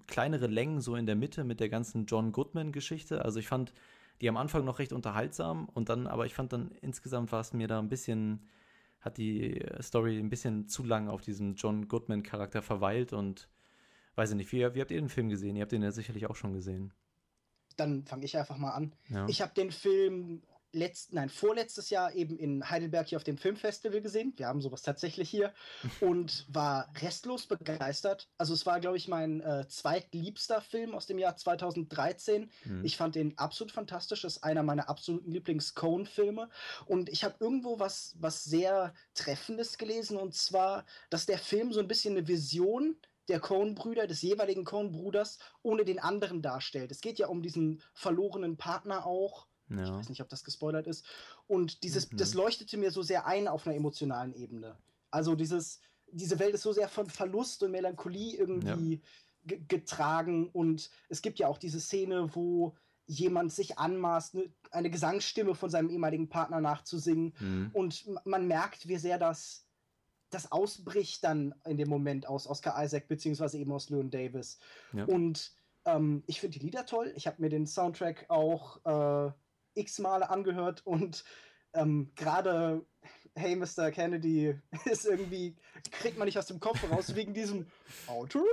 kleinere 0.08 0.48
Längen 0.48 0.82
so 0.82 0.96
in 0.98 1.06
der 1.06 1.16
Mitte 1.16 1.46
mit 1.46 1.62
der 1.62 1.70
ganzen 1.70 2.06
John 2.06 2.34
Goodman-Geschichte. 2.34 3.24
Also 3.24 3.40
ich 3.40 3.48
fand 3.48 3.74
die 4.20 4.28
am 4.28 4.36
Anfang 4.36 4.66
noch 4.66 4.80
recht 4.80 4.92
unterhaltsam 4.92 5.70
und 5.74 5.88
dann, 5.88 6.06
aber 6.06 6.26
ich 6.26 6.34
fand 6.34 6.52
dann 6.52 6.72
insgesamt 6.82 7.32
war 7.32 7.40
es 7.40 7.54
mir 7.54 7.68
da 7.68 7.80
ein 7.80 7.90
bisschen 7.90 8.46
hat 9.00 9.18
die 9.18 9.64
Story 9.82 10.18
ein 10.18 10.30
bisschen 10.30 10.68
zu 10.68 10.84
lang 10.84 11.08
auf 11.08 11.22
diesem 11.22 11.56
John 11.56 11.88
Goodman-Charakter 11.88 12.62
verweilt 12.62 13.14
und 13.14 13.48
weiß 14.16 14.32
ich 14.32 14.36
nicht, 14.36 14.52
wie, 14.52 14.58
wie 14.74 14.82
habt 14.82 14.92
ihr 14.92 15.00
den 15.00 15.08
Film 15.08 15.30
gesehen? 15.30 15.56
Ihr 15.56 15.62
habt 15.62 15.72
den 15.72 15.84
ja 15.84 15.92
sicherlich 15.92 16.28
auch 16.28 16.36
schon 16.36 16.54
gesehen. 16.54 16.94
Dann 17.78 18.04
fange 18.06 18.26
ich 18.26 18.36
einfach 18.38 18.58
mal 18.58 18.72
an. 18.72 18.96
Ja. 19.08 19.28
Ich 19.30 19.42
habe 19.42 19.54
den 19.54 19.72
Film 19.72 20.42
letzt, 20.72 21.14
nein, 21.14 21.30
vorletztes 21.30 21.90
Jahr 21.90 22.14
eben 22.14 22.38
in 22.38 22.70
Heidelberg 22.70 23.08
hier 23.08 23.18
auf 23.18 23.24
dem 23.24 23.38
Filmfestival 23.38 24.02
gesehen. 24.02 24.34
Wir 24.36 24.48
haben 24.48 24.62
sowas 24.62 24.82
tatsächlich 24.82 25.30
hier 25.30 25.54
und 26.02 26.46
war 26.50 26.92
restlos 27.02 27.48
begeistert. 27.48 28.30
Also 28.38 28.54
es 28.54 28.66
war, 28.66 28.80
glaube 28.80 28.98
ich, 28.98 29.08
mein 29.08 29.42
äh, 29.42 29.68
zweitliebster 29.68 30.62
Film 30.62 30.94
aus 30.94 31.06
dem 31.06 31.18
Jahr 31.18 31.36
2013. 31.36 32.52
Mhm. 32.66 32.86
Ich 32.86 32.98
fand 32.98 33.16
den 33.16 33.38
absolut 33.38 33.72
fantastisch. 33.72 34.22
Das 34.22 34.38
ist 34.38 34.44
einer 34.44 34.64
meiner 34.64 34.90
absoluten 34.90 35.32
Lieblings-Cone-Filme. 35.32 36.50
Und 36.86 37.10
ich 37.10 37.24
habe 37.24 37.36
irgendwo 37.40 37.80
was, 37.80 38.16
was 38.20 38.44
sehr 38.44 38.94
Treffendes 39.14 39.78
gelesen 39.78 40.18
und 40.18 40.36
zwar, 40.36 40.86
dass 41.10 41.26
der 41.26 41.38
Film 41.38 41.74
so 41.74 41.80
ein 41.80 41.88
bisschen 41.88 42.18
eine 42.18 42.28
Vision 42.28 42.98
der 43.28 43.40
Coen-Brüder, 43.40 44.08
des 44.08 44.22
jeweiligen 44.22 44.64
Coen-Bruders, 44.64 45.40
ohne 45.62 45.84
den 45.84 46.00
anderen 46.00 46.42
darstellt. 46.42 46.92
Es 46.92 47.02
geht 47.02 47.20
ja 47.20 47.28
um 47.28 47.42
diesen 47.42 47.82
verlorenen 47.94 48.58
Partner 48.58 49.06
auch 49.06 49.48
ja. 49.70 49.84
Ich 49.84 49.92
weiß 49.92 50.10
nicht, 50.10 50.22
ob 50.22 50.30
das 50.30 50.44
gespoilert 50.44 50.88
ist. 50.88 51.06
Und 51.48 51.84
dieses, 51.84 52.12
mhm. 52.12 52.18
das 52.18 52.34
leuchtete 52.34 52.78
mir 52.78 52.92
so 52.92 53.02
sehr 53.02 53.26
ein 53.26 53.48
auf 53.48 53.68
einer 53.68 53.76
emotionalen 53.76 54.34
Ebene. 54.34 54.78
Also 55.12 55.36
dieses, 55.36 55.80
diese 56.12 56.40
Welt 56.40 56.54
ist 56.56 56.64
so 56.64 56.74
sehr 56.74 56.90
von 56.90 57.10
Verlust 57.10 57.64
und 57.64 57.72
Melancholie 57.72 58.38
irgendwie 58.38 59.02
ja. 59.46 59.58
getragen. 59.68 60.50
Und 60.50 60.90
es 61.10 61.22
gibt 61.22 61.40
ja 61.40 61.48
auch 61.48 61.58
diese 61.58 61.80
Szene, 61.80 62.36
wo 62.36 62.76
jemand 63.08 63.54
sich 63.54 63.78
anmaßt, 63.78 64.36
ne, 64.36 64.54
eine 64.72 64.90
Gesangsstimme 64.90 65.56
von 65.56 65.70
seinem 65.70 65.90
ehemaligen 65.90 66.30
Partner 66.30 66.62
nachzusingen. 66.62 67.34
Mhm. 67.40 67.70
Und 67.74 68.26
man 68.26 68.48
merkt, 68.48 68.88
wie 68.88 68.98
sehr 68.98 69.18
das, 69.18 69.66
das 70.30 70.52
ausbricht 70.52 71.24
dann 71.24 71.56
in 71.66 71.78
dem 71.78 71.90
Moment 71.90 72.28
aus 72.28 72.48
Oscar 72.48 72.84
Isaac, 72.84 73.08
beziehungsweise 73.08 73.58
eben 73.58 73.72
aus 73.72 73.90
Llewyn 73.90 74.12
Davis. 74.12 74.60
Ja. 74.92 75.06
Und 75.06 75.54
ähm, 75.86 76.24
ich 76.28 76.42
finde 76.42 76.60
die 76.60 76.66
Lieder 76.66 76.86
toll. 76.86 77.14
Ich 77.16 77.28
habe 77.28 77.42
mir 77.42 77.50
den 77.50 77.66
Soundtrack 77.66 78.26
auch 78.30 78.86
äh, 78.86 79.32
x 79.78 80.00
Male 80.00 80.30
angehört 80.30 80.86
und 80.86 81.24
ähm, 81.74 82.12
gerade 82.16 82.86
Hey 83.36 83.56
Mr. 83.56 83.92
Kennedy 83.92 84.60
ist 84.86 85.06
irgendwie, 85.06 85.56
kriegt 85.92 86.18
man 86.18 86.26
nicht 86.26 86.40
aus 86.40 86.48
dem 86.48 86.60
Kopf 86.60 86.84
raus 86.90 87.16
wegen 87.16 87.34
diesem 87.34 87.68
Auto 88.08 88.44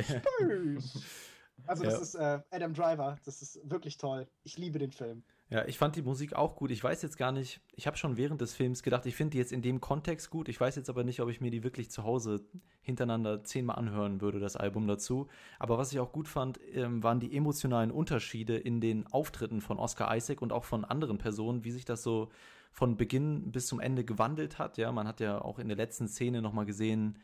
Space. 0.00 1.02
Also 1.66 1.84
das 1.84 1.94
ja. 1.94 2.00
ist 2.00 2.14
äh, 2.14 2.40
Adam 2.50 2.72
Driver, 2.72 3.18
das 3.24 3.42
ist 3.42 3.60
wirklich 3.68 3.98
toll. 3.98 4.28
Ich 4.44 4.56
liebe 4.56 4.78
den 4.78 4.92
Film. 4.92 5.24
Ja, 5.52 5.66
ich 5.66 5.78
fand 5.78 5.96
die 5.96 6.02
Musik 6.02 6.34
auch 6.34 6.54
gut. 6.54 6.70
Ich 6.70 6.82
weiß 6.82 7.02
jetzt 7.02 7.16
gar 7.16 7.32
nicht, 7.32 7.60
ich 7.74 7.88
habe 7.88 7.96
schon 7.96 8.16
während 8.16 8.40
des 8.40 8.54
Films 8.54 8.84
gedacht, 8.84 9.04
ich 9.06 9.16
finde 9.16 9.32
die 9.32 9.38
jetzt 9.38 9.50
in 9.50 9.62
dem 9.62 9.80
Kontext 9.80 10.30
gut. 10.30 10.48
Ich 10.48 10.60
weiß 10.60 10.76
jetzt 10.76 10.88
aber 10.88 11.02
nicht, 11.02 11.18
ob 11.20 11.28
ich 11.28 11.40
mir 11.40 11.50
die 11.50 11.64
wirklich 11.64 11.90
zu 11.90 12.04
Hause 12.04 12.44
hintereinander 12.82 13.42
zehnmal 13.42 13.76
anhören 13.76 14.20
würde, 14.20 14.38
das 14.38 14.54
Album 14.54 14.86
dazu. 14.86 15.26
Aber 15.58 15.76
was 15.76 15.90
ich 15.90 15.98
auch 15.98 16.12
gut 16.12 16.28
fand, 16.28 16.60
ähm, 16.72 17.02
waren 17.02 17.18
die 17.18 17.36
emotionalen 17.36 17.90
Unterschiede 17.90 18.56
in 18.56 18.80
den 18.80 19.08
Auftritten 19.08 19.60
von 19.60 19.80
Oscar 19.80 20.16
Isaac 20.16 20.40
und 20.40 20.52
auch 20.52 20.64
von 20.64 20.84
anderen 20.84 21.18
Personen, 21.18 21.64
wie 21.64 21.72
sich 21.72 21.84
das 21.84 22.04
so 22.04 22.30
von 22.70 22.96
Beginn 22.96 23.50
bis 23.50 23.66
zum 23.66 23.80
Ende 23.80 24.04
gewandelt 24.04 24.60
hat. 24.60 24.78
Ja, 24.78 24.92
man 24.92 25.08
hat 25.08 25.18
ja 25.18 25.42
auch 25.42 25.58
in 25.58 25.66
der 25.66 25.76
letzten 25.76 26.06
Szene 26.06 26.42
nochmal 26.42 26.64
gesehen, 26.64 27.18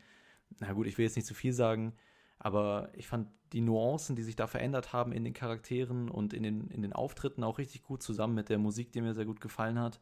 na 0.59 0.73
gut, 0.73 0.87
ich 0.87 0.97
will 0.97 1.05
jetzt 1.05 1.15
nicht 1.15 1.27
zu 1.27 1.33
viel 1.33 1.53
sagen, 1.53 1.93
aber 2.39 2.89
ich 2.93 3.07
fand 3.07 3.29
die 3.53 3.61
Nuancen, 3.61 4.15
die 4.15 4.23
sich 4.23 4.35
da 4.35 4.47
verändert 4.47 4.93
haben 4.93 5.11
in 5.11 5.23
den 5.23 5.33
Charakteren 5.33 6.09
und 6.09 6.33
in 6.33 6.43
den, 6.43 6.67
in 6.69 6.81
den 6.81 6.93
Auftritten 6.93 7.43
auch 7.43 7.57
richtig 7.57 7.83
gut 7.83 8.03
zusammen 8.03 8.35
mit 8.35 8.49
der 8.49 8.57
Musik, 8.57 8.91
die 8.91 9.01
mir 9.01 9.13
sehr 9.13 9.25
gut 9.25 9.41
gefallen 9.41 9.79
hat. 9.79 10.01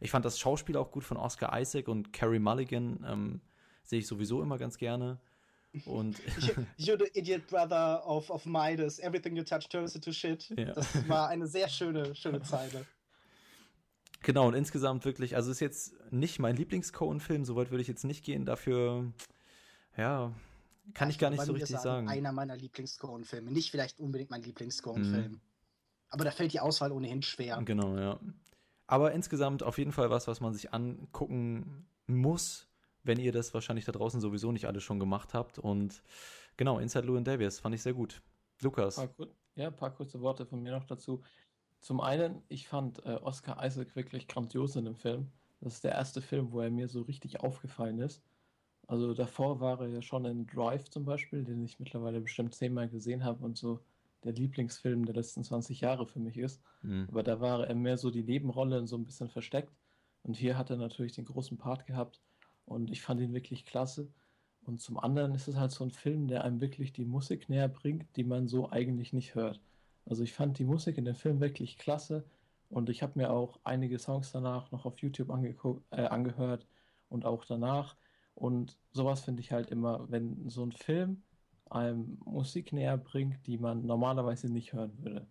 Ich 0.00 0.10
fand 0.10 0.24
das 0.24 0.38
Schauspiel 0.38 0.76
auch 0.76 0.90
gut 0.90 1.04
von 1.04 1.16
Oscar 1.16 1.58
Isaac 1.58 1.88
und 1.88 2.12
Carrie 2.12 2.38
Mulligan. 2.38 3.04
Ähm, 3.06 3.40
sehe 3.84 4.00
ich 4.00 4.06
sowieso 4.06 4.42
immer 4.42 4.58
ganz 4.58 4.78
gerne. 4.78 5.20
Und 5.84 6.16
You're 6.78 6.98
the 6.98 7.10
idiot 7.14 7.46
brother 7.46 8.04
of, 8.06 8.28
of 8.30 8.44
Midas. 8.44 8.98
Everything 8.98 9.36
you 9.36 9.44
touch 9.44 9.68
turns 9.68 9.94
into 9.94 10.12
shit. 10.12 10.52
Ja. 10.56 10.72
Das 10.72 11.08
war 11.08 11.28
eine 11.28 11.46
sehr 11.46 11.68
schöne, 11.68 12.14
schöne 12.14 12.42
Zeile. 12.42 12.86
Genau, 14.22 14.48
und 14.48 14.54
insgesamt 14.54 15.04
wirklich, 15.04 15.36
also 15.36 15.50
ist 15.50 15.60
jetzt 15.60 15.94
nicht 16.12 16.38
mein 16.38 16.56
Lieblings-Cohen-Film, 16.56 17.44
soweit 17.44 17.70
würde 17.70 17.82
ich 17.82 17.88
jetzt 17.88 18.04
nicht 18.04 18.24
gehen. 18.24 18.44
Dafür, 18.44 19.12
ja, 19.96 20.34
kann 20.94 21.10
ich 21.10 21.18
gar 21.18 21.30
nicht 21.30 21.42
so 21.42 21.52
richtig 21.52 21.76
sagen, 21.76 21.82
sagen. 21.82 22.08
Einer 22.08 22.32
meiner 22.32 22.56
Lieblings-Scoren-Filme. 22.56 23.50
Nicht 23.50 23.70
vielleicht 23.70 24.00
unbedingt 24.00 24.30
mein 24.30 24.42
Lieblings-Scoren-Film. 24.42 25.32
Mhm. 25.32 25.40
Aber 26.08 26.24
da 26.24 26.30
fällt 26.30 26.52
die 26.52 26.60
Auswahl 26.60 26.92
ohnehin 26.92 27.22
schwer. 27.22 27.60
Genau, 27.64 27.96
ja. 27.96 28.18
Aber 28.86 29.12
insgesamt 29.12 29.62
auf 29.62 29.78
jeden 29.78 29.92
Fall 29.92 30.10
was, 30.10 30.26
was 30.26 30.40
man 30.40 30.52
sich 30.52 30.74
angucken 30.74 31.86
muss, 32.06 32.66
wenn 33.04 33.20
ihr 33.20 33.32
das 33.32 33.54
wahrscheinlich 33.54 33.84
da 33.84 33.92
draußen 33.92 34.20
sowieso 34.20 34.50
nicht 34.50 34.66
alles 34.66 34.82
schon 34.82 34.98
gemacht 34.98 35.32
habt. 35.34 35.58
Und 35.58 36.02
genau, 36.56 36.78
Inside 36.78 37.06
Llewyn 37.06 37.24
Davis 37.24 37.60
fand 37.60 37.74
ich 37.74 37.82
sehr 37.82 37.94
gut. 37.94 38.20
Lukas. 38.60 38.98
Ein 38.98 39.14
paar, 39.14 39.28
ja, 39.54 39.68
ein 39.68 39.76
paar 39.76 39.94
kurze 39.94 40.20
Worte 40.20 40.44
von 40.44 40.60
mir 40.60 40.72
noch 40.72 40.84
dazu. 40.84 41.22
Zum 41.80 42.00
einen, 42.00 42.42
ich 42.48 42.68
fand 42.68 43.04
äh, 43.06 43.18
Oscar 43.22 43.64
Isaac 43.64 43.94
wirklich 43.96 44.28
grandios 44.28 44.76
in 44.76 44.84
dem 44.84 44.96
Film. 44.96 45.30
Das 45.60 45.74
ist 45.74 45.84
der 45.84 45.92
erste 45.92 46.20
Film, 46.20 46.52
wo 46.52 46.60
er 46.60 46.70
mir 46.70 46.88
so 46.88 47.02
richtig 47.02 47.40
aufgefallen 47.40 48.00
ist. 48.00 48.22
Also 48.90 49.14
davor 49.14 49.60
war 49.60 49.80
er 49.82 49.86
ja 49.86 50.02
schon 50.02 50.24
in 50.24 50.48
Drive 50.48 50.90
zum 50.90 51.04
Beispiel, 51.04 51.44
den 51.44 51.62
ich 51.62 51.78
mittlerweile 51.78 52.20
bestimmt 52.20 52.56
zehnmal 52.56 52.88
gesehen 52.88 53.22
habe 53.22 53.44
und 53.44 53.56
so 53.56 53.78
der 54.24 54.32
Lieblingsfilm 54.32 55.04
der 55.04 55.14
letzten 55.14 55.44
20 55.44 55.80
Jahre 55.80 56.08
für 56.08 56.18
mich 56.18 56.36
ist. 56.36 56.60
Mhm. 56.82 57.06
Aber 57.08 57.22
da 57.22 57.40
war 57.40 57.64
er 57.64 57.74
mehr 57.76 57.96
so 57.96 58.10
die 58.10 58.24
Nebenrolle 58.24 58.80
und 58.80 58.88
so 58.88 58.96
ein 58.96 59.04
bisschen 59.04 59.28
versteckt. 59.28 59.72
Und 60.24 60.36
hier 60.36 60.58
hat 60.58 60.70
er 60.70 60.76
natürlich 60.76 61.12
den 61.12 61.24
großen 61.24 61.56
Part 61.56 61.86
gehabt 61.86 62.20
und 62.64 62.90
ich 62.90 63.00
fand 63.00 63.20
ihn 63.20 63.32
wirklich 63.32 63.64
klasse. 63.64 64.08
Und 64.64 64.80
zum 64.80 64.98
anderen 64.98 65.36
ist 65.36 65.46
es 65.46 65.54
halt 65.54 65.70
so 65.70 65.84
ein 65.84 65.92
Film, 65.92 66.26
der 66.26 66.42
einem 66.42 66.60
wirklich 66.60 66.92
die 66.92 67.04
Musik 67.04 67.48
näher 67.48 67.68
bringt, 67.68 68.16
die 68.16 68.24
man 68.24 68.48
so 68.48 68.72
eigentlich 68.72 69.12
nicht 69.12 69.36
hört. 69.36 69.60
Also 70.04 70.24
ich 70.24 70.32
fand 70.32 70.58
die 70.58 70.64
Musik 70.64 70.98
in 70.98 71.04
dem 71.04 71.14
Film 71.14 71.38
wirklich 71.38 71.78
klasse 71.78 72.24
und 72.68 72.88
ich 72.88 73.04
habe 73.04 73.12
mir 73.20 73.30
auch 73.30 73.60
einige 73.62 74.00
Songs 74.00 74.32
danach 74.32 74.72
noch 74.72 74.84
auf 74.84 74.98
YouTube 74.98 75.28
äh, 75.92 76.06
angehört 76.06 76.66
und 77.08 77.24
auch 77.24 77.44
danach. 77.44 77.94
Und 78.34 78.78
sowas 78.92 79.22
finde 79.22 79.42
ich 79.42 79.52
halt 79.52 79.70
immer, 79.70 80.10
wenn 80.10 80.48
so 80.48 80.64
ein 80.64 80.72
Film 80.72 81.22
einem 81.70 82.18
Musik 82.24 82.72
näher 82.72 82.96
bringt, 82.96 83.46
die 83.46 83.58
man 83.58 83.86
normalerweise 83.86 84.52
nicht 84.52 84.72
hören 84.72 84.92
würde. 84.98 85.26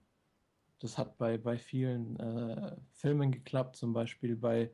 Das 0.80 0.98
hat 0.98 1.18
bei, 1.18 1.38
bei 1.38 1.58
vielen 1.58 2.18
äh, 2.18 2.78
Filmen 2.94 3.32
geklappt, 3.32 3.76
zum 3.76 3.92
Beispiel 3.92 4.38
bei 4.38 4.72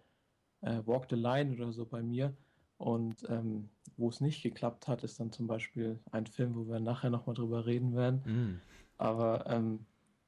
äh, 0.61 0.81
Walk 0.85 1.07
the 1.09 1.15
Line 1.15 1.53
oder 1.53 1.71
so 1.71 1.85
bei 1.85 2.03
mir. 2.03 2.35
Und 2.77 3.27
ähm, 3.29 3.69
wo 3.97 4.09
es 4.09 4.21
nicht 4.21 4.43
geklappt 4.43 4.87
hat, 4.87 5.03
ist 5.03 5.19
dann 5.19 5.31
zum 5.31 5.47
Beispiel 5.47 5.99
ein 6.11 6.27
Film, 6.27 6.55
wo 6.55 6.67
wir 6.67 6.79
nachher 6.79 7.09
nochmal 7.09 7.35
drüber 7.35 7.65
reden 7.65 7.95
werden. 7.95 8.21
Mm. 8.25 8.61
Aber 8.97 9.45
ähm, 9.47 9.85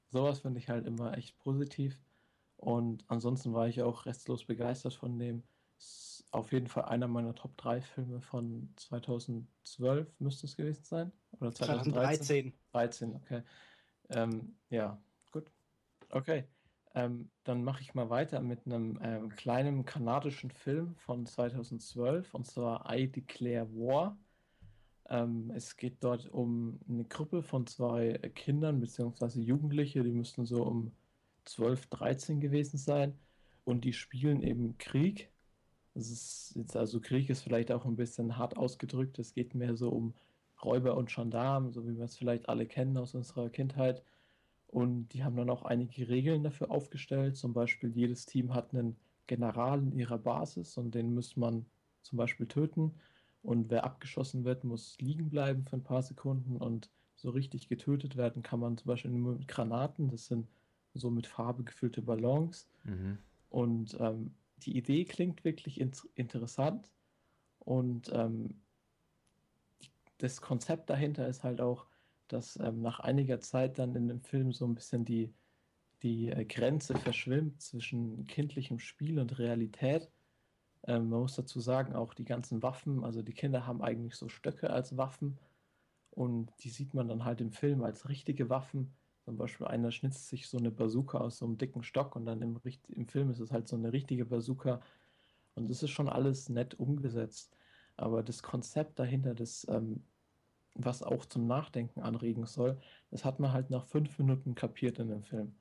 sowas 0.10 0.40
finde 0.40 0.60
ich 0.60 0.70
halt 0.70 0.86
immer 0.86 1.18
echt 1.18 1.38
positiv. 1.40 2.00
Und 2.56 3.04
ansonsten 3.08 3.54
war 3.54 3.68
ich 3.68 3.82
auch 3.82 4.06
restlos 4.06 4.46
begeistert 4.46 4.94
von 4.94 5.20
dem 5.20 5.44
auf 6.32 6.52
jeden 6.52 6.68
Fall 6.68 6.86
einer 6.86 7.08
meiner 7.08 7.36
Top 7.36 7.56
3 7.58 7.82
Filme 7.82 8.22
von 8.22 8.70
2012 8.76 10.20
müsste 10.20 10.48
es 10.48 10.56
gewesen 10.56 10.84
sein. 10.84 11.12
Oder 11.40 11.54
2013? 11.54 12.54
2013, 12.72 13.16
okay. 13.16 13.44
Ähm, 14.10 14.56
ja, 14.70 15.02
gut. 15.32 15.52
Okay. 16.10 16.46
Ähm, 16.96 17.30
dann 17.44 17.64
mache 17.64 17.82
ich 17.82 17.94
mal 17.94 18.10
weiter 18.10 18.42
mit 18.42 18.66
einem 18.66 18.98
ähm, 19.02 19.30
kleinen 19.30 19.86
kanadischen 19.86 20.50
Film 20.50 20.96
von 20.96 21.26
2012 21.26 22.34
und 22.34 22.48
zwar 22.48 22.92
I 22.92 23.08
Declare 23.08 23.70
War. 23.74 24.18
Ähm, 25.10 25.52
es 25.56 25.78
geht 25.78 26.04
dort 26.04 26.28
um 26.30 26.80
eine 26.90 27.06
Gruppe 27.06 27.44
von 27.44 27.68
zwei 27.68 28.14
Kindern 28.36 28.80
bzw. 28.80 29.40
Jugendliche, 29.40 30.04
die 30.04 30.12
müssten 30.12 30.46
so 30.46 30.64
um 30.64 30.92
12, 31.46 31.88
13 31.88 32.40
gewesen 32.42 32.78
sein 32.78 33.18
und 33.64 33.86
die 33.86 33.94
spielen 33.94 34.42
eben 34.42 34.78
Krieg 34.78 35.32
es 35.98 36.12
ist 36.12 36.54
jetzt 36.56 36.76
also 36.76 37.00
Krieg 37.00 37.30
ist 37.30 37.42
vielleicht 37.42 37.72
auch 37.72 37.86
ein 37.86 37.96
bisschen 37.96 38.38
hart 38.38 38.58
ausgedrückt. 38.58 39.20
Es 39.20 39.34
geht 39.34 39.56
mehr 39.56 39.76
so 39.76 39.90
um 39.90 40.14
Räuber 40.64 40.96
und 40.96 41.14
Gendarmen, 41.14 41.72
so 41.72 41.88
wie 41.88 41.98
wir 41.98 42.06
es 42.06 42.18
vielleicht 42.18 42.50
alle 42.50 42.66
kennen 42.66 42.98
aus 42.98 43.14
unserer 43.16 43.50
Kindheit. 43.50 44.04
Und 44.68 45.10
die 45.10 45.24
haben 45.24 45.36
dann 45.36 45.50
auch 45.50 45.64
einige 45.64 46.10
Regeln 46.10 46.44
dafür 46.44 46.72
aufgestellt. 46.72 47.38
Zum 47.38 47.54
Beispiel 47.54 47.90
jedes 47.90 48.26
Team 48.26 48.54
hat 48.54 48.74
einen 48.74 48.98
General 49.28 49.80
in 49.80 49.92
ihrer 49.92 50.18
Basis 50.18 50.78
und 50.78 50.94
den 50.94 51.14
muss 51.14 51.38
man 51.38 51.66
zum 52.02 52.18
Beispiel 52.18 52.48
töten. 52.48 52.94
Und 53.44 53.70
wer 53.70 53.84
abgeschossen 53.84 54.44
wird, 54.44 54.64
muss 54.64 54.98
liegen 55.00 55.30
bleiben 55.30 55.64
für 55.66 55.78
ein 55.78 55.84
paar 55.84 56.02
Sekunden. 56.02 56.58
Und 56.58 56.90
so 57.16 57.30
richtig 57.30 57.70
getötet 57.70 58.18
werden 58.18 58.44
kann 58.44 58.60
man 58.60 58.78
zum 58.78 58.88
Beispiel 58.88 59.12
nur 59.12 59.34
mit 59.34 59.48
Granaten. 59.48 60.10
Das 60.10 60.26
sind 60.28 60.48
so 60.94 61.10
mit 61.10 61.28
Farbe 61.28 61.64
gefüllte 61.64 62.02
Ballons. 62.02 62.68
Mhm. 62.84 63.18
Und 63.50 63.98
ähm, 64.00 64.34
die 64.60 64.78
Idee 64.78 65.06
klingt 65.06 65.44
wirklich 65.44 65.80
in 65.80 65.92
interessant 66.16 66.92
und 67.60 68.12
ähm, 68.14 68.62
das 70.18 70.42
Konzept 70.42 70.90
dahinter 70.90 71.28
ist 71.28 71.44
halt 71.44 71.62
auch, 71.62 71.86
dass 72.28 72.58
ähm, 72.58 72.82
nach 72.82 73.00
einiger 73.00 73.40
Zeit 73.40 73.78
dann 73.80 73.96
in 73.96 74.08
dem 74.08 74.22
Film 74.22 74.52
so 74.52 74.66
ein 74.66 74.76
bisschen 74.76 75.06
die, 75.06 75.34
die 76.02 76.30
äh, 76.30 76.46
Grenze 76.46 76.96
verschwimmt 76.96 77.62
zwischen 77.62 78.26
kindlichem 78.28 78.80
Spiel 78.80 79.20
und 79.20 79.38
Realität. 79.38 80.10
Ähm, 80.84 81.10
man 81.10 81.22
muss 81.22 81.36
dazu 81.36 81.60
sagen, 81.60 81.96
auch 81.96 82.14
die 82.14 82.26
ganzen 82.26 82.64
Waffen, 82.64 83.04
also 83.04 83.22
die 83.22 83.34
Kinder 83.34 83.66
haben 83.66 83.82
eigentlich 83.82 84.16
so 84.16 84.28
Stöcke 84.28 84.70
als 84.70 84.98
Waffen 84.98 85.38
und 86.12 86.52
die 86.64 86.70
sieht 86.70 86.94
man 86.94 87.08
dann 87.08 87.24
halt 87.26 87.42
im 87.42 87.52
Film 87.52 87.84
als 87.84 88.10
richtige 88.10 88.50
Waffen 88.50 88.96
zum 89.28 89.36
Beispiel 89.36 89.68
einer 89.68 89.92
schnitzt 89.92 90.30
sich 90.30 90.48
so 90.48 90.58
eine 90.58 90.72
Bazooka 90.72 91.18
aus 91.18 91.40
so 91.40 91.46
einem 91.46 91.58
dicken 91.58 91.84
Stock 91.84 92.16
und 92.16 92.26
dann 92.26 92.42
im, 92.42 92.62
im 92.88 93.08
Film 93.10 93.30
ist 93.30 93.42
es 93.42 93.52
halt 93.52 93.68
so 93.68 93.76
eine 93.76 93.92
richtige 93.92 94.24
Bazooka. 94.24 94.80
Und 95.56 95.70
das 95.70 95.84
ist 95.84 95.90
schon 95.90 96.08
alles 96.08 96.48
nett 96.48 96.80
umgesetzt. 96.80 97.58
Aber 97.98 98.24
das 98.24 98.42
Konzept 98.42 99.00
dahinter, 99.00 99.36
das, 99.36 99.68
ähm, 99.70 100.02
was 100.76 101.04
auch 101.04 101.26
zum 101.26 101.46
Nachdenken 101.46 102.00
anregen 102.00 102.46
soll, 102.46 102.80
das 103.12 103.26
hat 103.26 103.42
man 103.42 103.52
halt 103.52 103.70
nach 103.70 103.86
fünf 103.86 104.18
Minuten 104.18 104.56
kapiert 104.56 104.98
in 104.98 105.10
dem 105.10 105.24
Film. 105.24 105.54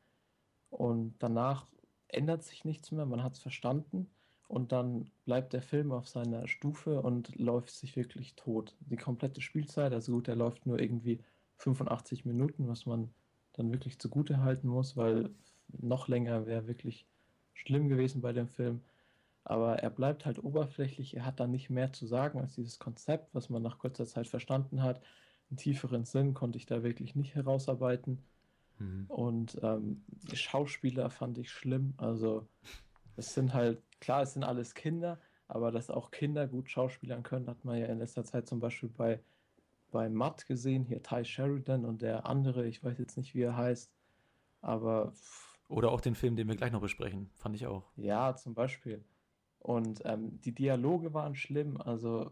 Und 0.70 1.16
danach 1.18 1.66
ändert 2.06 2.44
sich 2.44 2.64
nichts 2.64 2.92
mehr, 2.92 3.04
man 3.04 3.24
hat 3.24 3.34
es 3.34 3.40
verstanden 3.40 4.08
und 4.46 4.70
dann 4.70 5.10
bleibt 5.24 5.54
der 5.54 5.62
Film 5.62 5.90
auf 5.90 6.06
seiner 6.06 6.46
Stufe 6.46 7.02
und 7.02 7.34
läuft 7.34 7.70
sich 7.70 7.96
wirklich 7.96 8.36
tot. 8.36 8.76
Die 8.78 8.96
komplette 8.96 9.40
Spielzeit, 9.40 9.92
also 9.92 10.12
gut, 10.12 10.28
der 10.28 10.36
läuft 10.36 10.66
nur 10.66 10.78
irgendwie 10.78 11.18
85 11.56 12.24
Minuten, 12.26 12.68
was 12.68 12.86
man 12.86 13.12
dann 13.56 13.72
wirklich 13.72 13.98
zugute 13.98 14.42
halten 14.42 14.68
muss, 14.68 14.96
weil 14.96 15.30
noch 15.68 16.08
länger 16.08 16.46
wäre 16.46 16.66
wirklich 16.66 17.06
schlimm 17.54 17.88
gewesen 17.88 18.20
bei 18.20 18.32
dem 18.32 18.48
Film. 18.48 18.82
Aber 19.44 19.78
er 19.78 19.90
bleibt 19.90 20.26
halt 20.26 20.42
oberflächlich, 20.42 21.16
er 21.16 21.24
hat 21.24 21.40
dann 21.40 21.52
nicht 21.52 21.70
mehr 21.70 21.92
zu 21.92 22.06
sagen 22.06 22.40
als 22.40 22.54
dieses 22.54 22.78
Konzept, 22.78 23.34
was 23.34 23.48
man 23.48 23.62
nach 23.62 23.78
kurzer 23.78 24.06
Zeit 24.06 24.26
verstanden 24.26 24.82
hat. 24.82 25.00
Einen 25.50 25.58
tieferen 25.58 26.04
Sinn 26.04 26.34
konnte 26.34 26.58
ich 26.58 26.66
da 26.66 26.82
wirklich 26.82 27.14
nicht 27.14 27.34
herausarbeiten. 27.34 28.24
Mhm. 28.78 29.04
Und 29.08 29.58
ähm, 29.62 30.02
die 30.08 30.36
Schauspieler 30.36 31.10
fand 31.10 31.38
ich 31.38 31.50
schlimm. 31.50 31.94
Also 31.96 32.48
es 33.16 33.34
sind 33.34 33.54
halt, 33.54 33.80
klar, 34.00 34.22
es 34.22 34.32
sind 34.32 34.42
alles 34.42 34.74
Kinder, 34.74 35.20
aber 35.48 35.70
dass 35.70 35.90
auch 35.90 36.10
Kinder 36.10 36.48
gut 36.48 36.68
schauspielern 36.68 37.22
können, 37.22 37.48
hat 37.48 37.64
man 37.64 37.78
ja 37.78 37.86
in 37.86 37.98
letzter 37.98 38.24
Zeit 38.24 38.48
zum 38.48 38.58
Beispiel 38.58 38.88
bei 38.88 39.20
bei 39.96 40.10
Matt 40.10 40.44
gesehen, 40.44 40.84
hier 40.84 41.02
Ty 41.02 41.24
Sheridan 41.24 41.86
und 41.86 42.02
der 42.02 42.26
andere, 42.26 42.66
ich 42.66 42.84
weiß 42.84 42.98
jetzt 42.98 43.16
nicht, 43.16 43.34
wie 43.34 43.40
er 43.40 43.56
heißt, 43.56 43.90
aber. 44.60 45.14
Oder 45.70 45.90
auch 45.90 46.02
den 46.02 46.14
Film, 46.14 46.36
den 46.36 46.48
wir 46.48 46.54
gleich 46.54 46.70
noch 46.70 46.82
besprechen, 46.82 47.30
fand 47.34 47.56
ich 47.56 47.66
auch. 47.66 47.90
Ja, 47.96 48.36
zum 48.36 48.52
Beispiel. 48.52 49.02
Und 49.58 50.02
ähm, 50.04 50.38
die 50.42 50.54
Dialoge 50.54 51.14
waren 51.14 51.34
schlimm, 51.34 51.80
also 51.80 52.30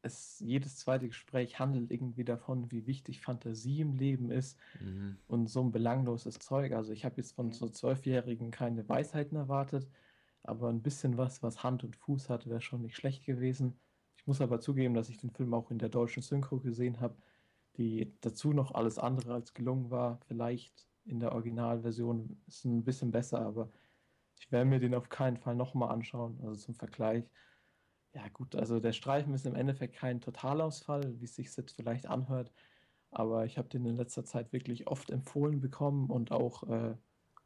es, 0.00 0.40
jedes 0.40 0.78
zweite 0.78 1.06
Gespräch 1.06 1.58
handelt 1.58 1.90
irgendwie 1.90 2.24
davon, 2.24 2.72
wie 2.72 2.86
wichtig 2.86 3.20
Fantasie 3.20 3.82
im 3.82 3.92
Leben 3.92 4.30
ist 4.30 4.58
mhm. 4.80 5.18
und 5.26 5.48
so 5.48 5.60
ein 5.60 5.70
belangloses 5.70 6.38
Zeug. 6.38 6.72
Also 6.72 6.94
ich 6.94 7.04
habe 7.04 7.18
jetzt 7.18 7.32
von 7.32 7.52
so 7.52 7.68
Zwölfjährigen 7.68 8.50
keine 8.50 8.88
Weisheiten 8.88 9.36
erwartet, 9.36 9.86
aber 10.44 10.70
ein 10.70 10.80
bisschen 10.80 11.18
was, 11.18 11.42
was 11.42 11.62
Hand 11.62 11.84
und 11.84 11.94
Fuß 11.94 12.30
hat, 12.30 12.48
wäre 12.48 12.62
schon 12.62 12.80
nicht 12.80 12.96
schlecht 12.96 13.26
gewesen. 13.26 13.78
Ich 14.22 14.26
muss 14.28 14.40
aber 14.40 14.60
zugeben, 14.60 14.94
dass 14.94 15.08
ich 15.08 15.18
den 15.18 15.30
Film 15.30 15.52
auch 15.52 15.70
in 15.72 15.78
der 15.78 15.88
deutschen 15.88 16.22
Synchro 16.22 16.60
gesehen 16.60 17.00
habe, 17.00 17.16
die 17.76 18.16
dazu 18.20 18.52
noch 18.52 18.72
alles 18.72 18.96
andere 18.98 19.34
als 19.34 19.52
gelungen 19.52 19.90
war. 19.90 20.20
Vielleicht 20.28 20.86
in 21.04 21.18
der 21.18 21.32
Originalversion 21.32 22.40
ist 22.46 22.64
ein 22.64 22.84
bisschen 22.84 23.10
besser, 23.10 23.40
aber 23.40 23.72
ich 24.38 24.52
werde 24.52 24.70
mir 24.70 24.78
den 24.78 24.94
auf 24.94 25.08
keinen 25.08 25.38
Fall 25.38 25.56
nochmal 25.56 25.90
anschauen. 25.90 26.40
Also 26.42 26.54
zum 26.54 26.74
Vergleich. 26.76 27.24
Ja, 28.14 28.28
gut, 28.28 28.54
also 28.56 28.78
der 28.80 28.92
Streifen 28.92 29.34
ist 29.34 29.46
im 29.46 29.56
Endeffekt 29.56 29.96
kein 29.96 30.20
Totalausfall, 30.20 31.20
wie 31.20 31.24
es 31.24 31.34
sich 31.34 31.56
jetzt 31.56 31.74
vielleicht 31.74 32.06
anhört. 32.06 32.52
Aber 33.10 33.44
ich 33.46 33.58
habe 33.58 33.68
den 33.68 33.86
in 33.86 33.96
letzter 33.96 34.24
Zeit 34.24 34.52
wirklich 34.52 34.86
oft 34.86 35.10
empfohlen 35.10 35.60
bekommen 35.60 36.10
und 36.10 36.30
auch 36.32 36.62
äh, 36.64 36.96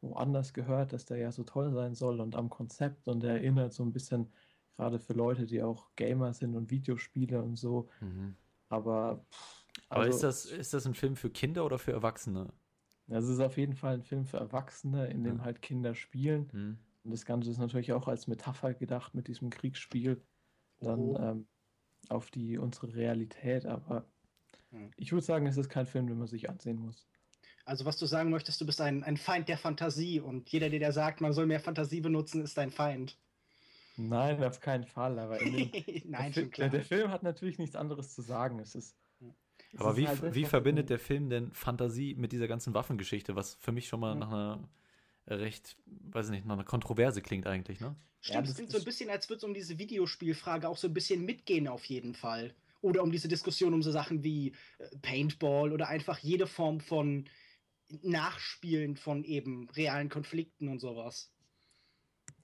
woanders 0.03 0.53
gehört, 0.55 0.93
dass 0.93 1.07
der 1.07 1.19
ja 1.19 1.33
so 1.33 1.45
toll 1.45 1.73
sein 1.73 1.95
soll 1.95 2.21
und 2.21 2.37
am 2.37 2.51
Konzept 2.51 3.09
und 3.09 3.25
er 3.25 3.35
erinnert 3.37 3.73
so 3.73 3.83
ein 3.85 3.93
bisschen 3.93 4.33
Gerade 4.77 4.99
für 4.99 5.12
Leute, 5.12 5.47
die 5.47 5.62
auch 5.62 5.89
Gamer 5.97 6.33
sind 6.33 6.55
und 6.55 6.71
Videospiele 6.71 7.43
und 7.43 7.57
so. 7.57 7.89
Mhm. 8.01 8.37
Aber. 8.69 9.25
Pff, 9.31 9.65
also, 9.89 10.01
Aber 10.03 10.09
ist 10.09 10.23
das, 10.23 10.45
ist 10.47 10.75
das 10.75 10.87
ein 10.87 10.95
Film 10.95 11.17
für 11.17 11.31
Kinder 11.31 11.65
oder 11.65 11.79
für 11.79 11.93
Erwachsene? 11.93 12.53
Das 13.09 13.29
ist 13.29 13.41
auf 13.41 13.57
jeden 13.57 13.75
Fall 13.75 13.95
ein 13.95 14.03
Film 14.03 14.25
für 14.25 14.39
Erwachsene, 14.39 15.07
in 15.09 15.23
dem 15.23 15.39
ja. 15.39 15.45
halt 15.45 15.62
Kinder 15.62 15.95
spielen. 15.95 16.49
Mhm. 16.53 16.79
Und 17.05 17.11
das 17.12 17.25
Ganze 17.25 17.51
ist 17.51 17.59
natürlich 17.59 17.93
auch 17.93 18.09
als 18.09 18.27
Metapher 18.27 18.75
gedacht 18.75 19.15
mit 19.15 19.29
diesem 19.29 19.51
Kriegsspiel 19.51 20.21
dann 20.81 20.99
oh. 20.99 21.19
ähm, 21.21 21.47
auf 22.09 22.31
die 22.31 22.59
unsere 22.59 22.95
Realität. 22.95 23.65
Aber 23.65 24.07
Hm. 24.71 24.91
Ich 24.97 25.12
würde 25.12 25.25
sagen, 25.25 25.47
es 25.47 25.57
ist 25.57 25.69
kein 25.69 25.87
Film, 25.87 26.07
den 26.07 26.19
man 26.19 26.27
sich 26.27 26.49
ansehen 26.49 26.79
muss. 26.79 27.07
Also 27.65 27.85
was 27.85 27.97
du 27.97 28.07
sagen 28.07 28.31
möchtest, 28.31 28.61
du 28.61 28.67
bist 28.67 28.81
ein, 28.81 29.03
ein 29.03 29.17
Feind 29.17 29.49
der 29.49 29.59
Fantasie 29.59 30.21
und 30.21 30.49
jeder, 30.51 30.71
der 30.71 30.79
dir 30.79 30.93
sagt, 30.93 31.21
man 31.21 31.33
soll 31.33 31.47
mehr 31.47 31.61
Fantasie 31.61 32.01
benutzen, 32.01 32.43
ist 32.43 32.57
dein 32.57 32.71
Feind. 32.71 33.19
Nein, 33.96 34.42
auf 34.44 34.61
keinen 34.61 34.85
Fall. 34.85 35.18
Aber 35.18 35.38
dem, 35.38 35.70
Nein, 36.04 36.32
der, 36.32 36.46
Film, 36.48 36.70
der, 36.70 36.82
Film 36.82 37.11
hat 37.11 37.22
natürlich 37.22 37.59
nichts 37.59 37.76
anderes 37.76 38.14
zu 38.14 38.22
sagen. 38.22 38.59
Es 38.59 38.74
ist. 38.74 38.96
Es 39.72 39.80
aber 39.80 39.90
ist 39.90 39.96
wie, 39.96 40.09
halt 40.09 40.35
wie 40.35 40.44
verbindet 40.44 40.90
der 40.90 40.98
Film 40.98 41.28
denn 41.28 41.52
Fantasie 41.52 42.14
mit 42.14 42.32
dieser 42.32 42.46
ganzen 42.46 42.74
Waffengeschichte, 42.74 43.37
was 43.37 43.54
für 43.56 43.72
mich 43.72 43.88
schon 43.88 44.00
mal 44.00 44.14
mhm. 44.14 44.20
nach 44.20 44.28
einer 44.28 44.68
recht, 45.26 45.76
weiß 45.87 46.26
ich 46.26 46.32
nicht, 46.32 46.46
nach 46.46 46.54
einer 46.54 46.64
Kontroverse 46.64 47.20
klingt 47.20 47.46
eigentlich, 47.46 47.80
ne? 47.80 47.96
Stimmt, 48.20 48.48
es 48.48 48.54
klingt 48.54 48.72
so 48.72 48.78
ein 48.78 48.85
bisschen, 48.85 49.11
als 49.11 49.28
würde 49.28 49.38
es 49.38 49.44
um 49.44 49.54
diese 49.54 49.78
Videospielfrage 49.78 50.68
auch 50.68 50.76
so 50.76 50.88
ein 50.88 50.94
bisschen 50.94 51.24
mitgehen 51.24 51.68
auf 51.68 51.85
jeden 51.85 52.14
Fall. 52.14 52.54
Oder 52.80 53.02
um 53.02 53.11
diese 53.11 53.28
Diskussion 53.28 53.74
um 53.74 53.82
so 53.82 53.90
Sachen 53.90 54.22
wie 54.24 54.52
äh, 54.78 54.96
Paintball 55.02 55.72
oder 55.72 55.88
einfach 55.88 56.18
jede 56.18 56.46
Form 56.46 56.80
von 56.80 57.28
Nachspielen 58.02 58.96
von 58.96 59.24
eben 59.24 59.68
realen 59.70 60.09
Konflikten 60.09 60.68
und 60.68 60.80
sowas. 60.80 61.32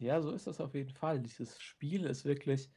Ja, 0.03 0.21
so 0.21 0.33
ist 0.33 0.49
das 0.49 0.61
auf 0.61 0.75
jeden 0.75 0.91
Fall. 0.91 1.21
Dieses 1.21 1.61
Spiel 1.61 2.05
ist 2.07 2.25
wirklich, 2.25 2.71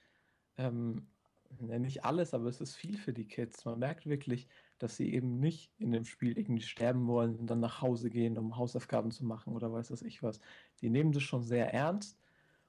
ähm, 0.57 1.11
nicht 1.59 2.05
alles, 2.05 2.33
aber 2.35 2.47
es 2.49 2.61
ist 2.61 2.75
viel 2.75 2.97
für 2.97 3.13
die 3.13 3.27
Kids. 3.27 3.65
Man 3.65 3.79
merkt 3.79 4.05
wirklich, 4.07 4.47
dass 4.77 4.97
sie 4.97 5.13
eben 5.13 5.39
nicht 5.39 5.73
in 5.79 5.91
dem 5.91 6.05
Spiel 6.05 6.37
irgendwie 6.37 6.61
sterben 6.63 7.07
wollen 7.07 7.35
und 7.37 7.47
dann 7.47 7.59
nach 7.61 7.81
Hause 7.81 8.09
gehen, 8.11 8.37
um 8.37 8.57
Hausaufgaben 8.57 9.11
zu 9.11 9.25
machen 9.25 9.55
oder 9.55 9.71
weiß 9.73 9.91
was 9.91 10.03
ich 10.03 10.21
was. 10.23 10.39
Die 10.81 10.89
nehmen 10.91 11.13
das 11.13 11.23
schon 11.23 11.43
sehr 11.43 11.73
ernst 11.73 12.19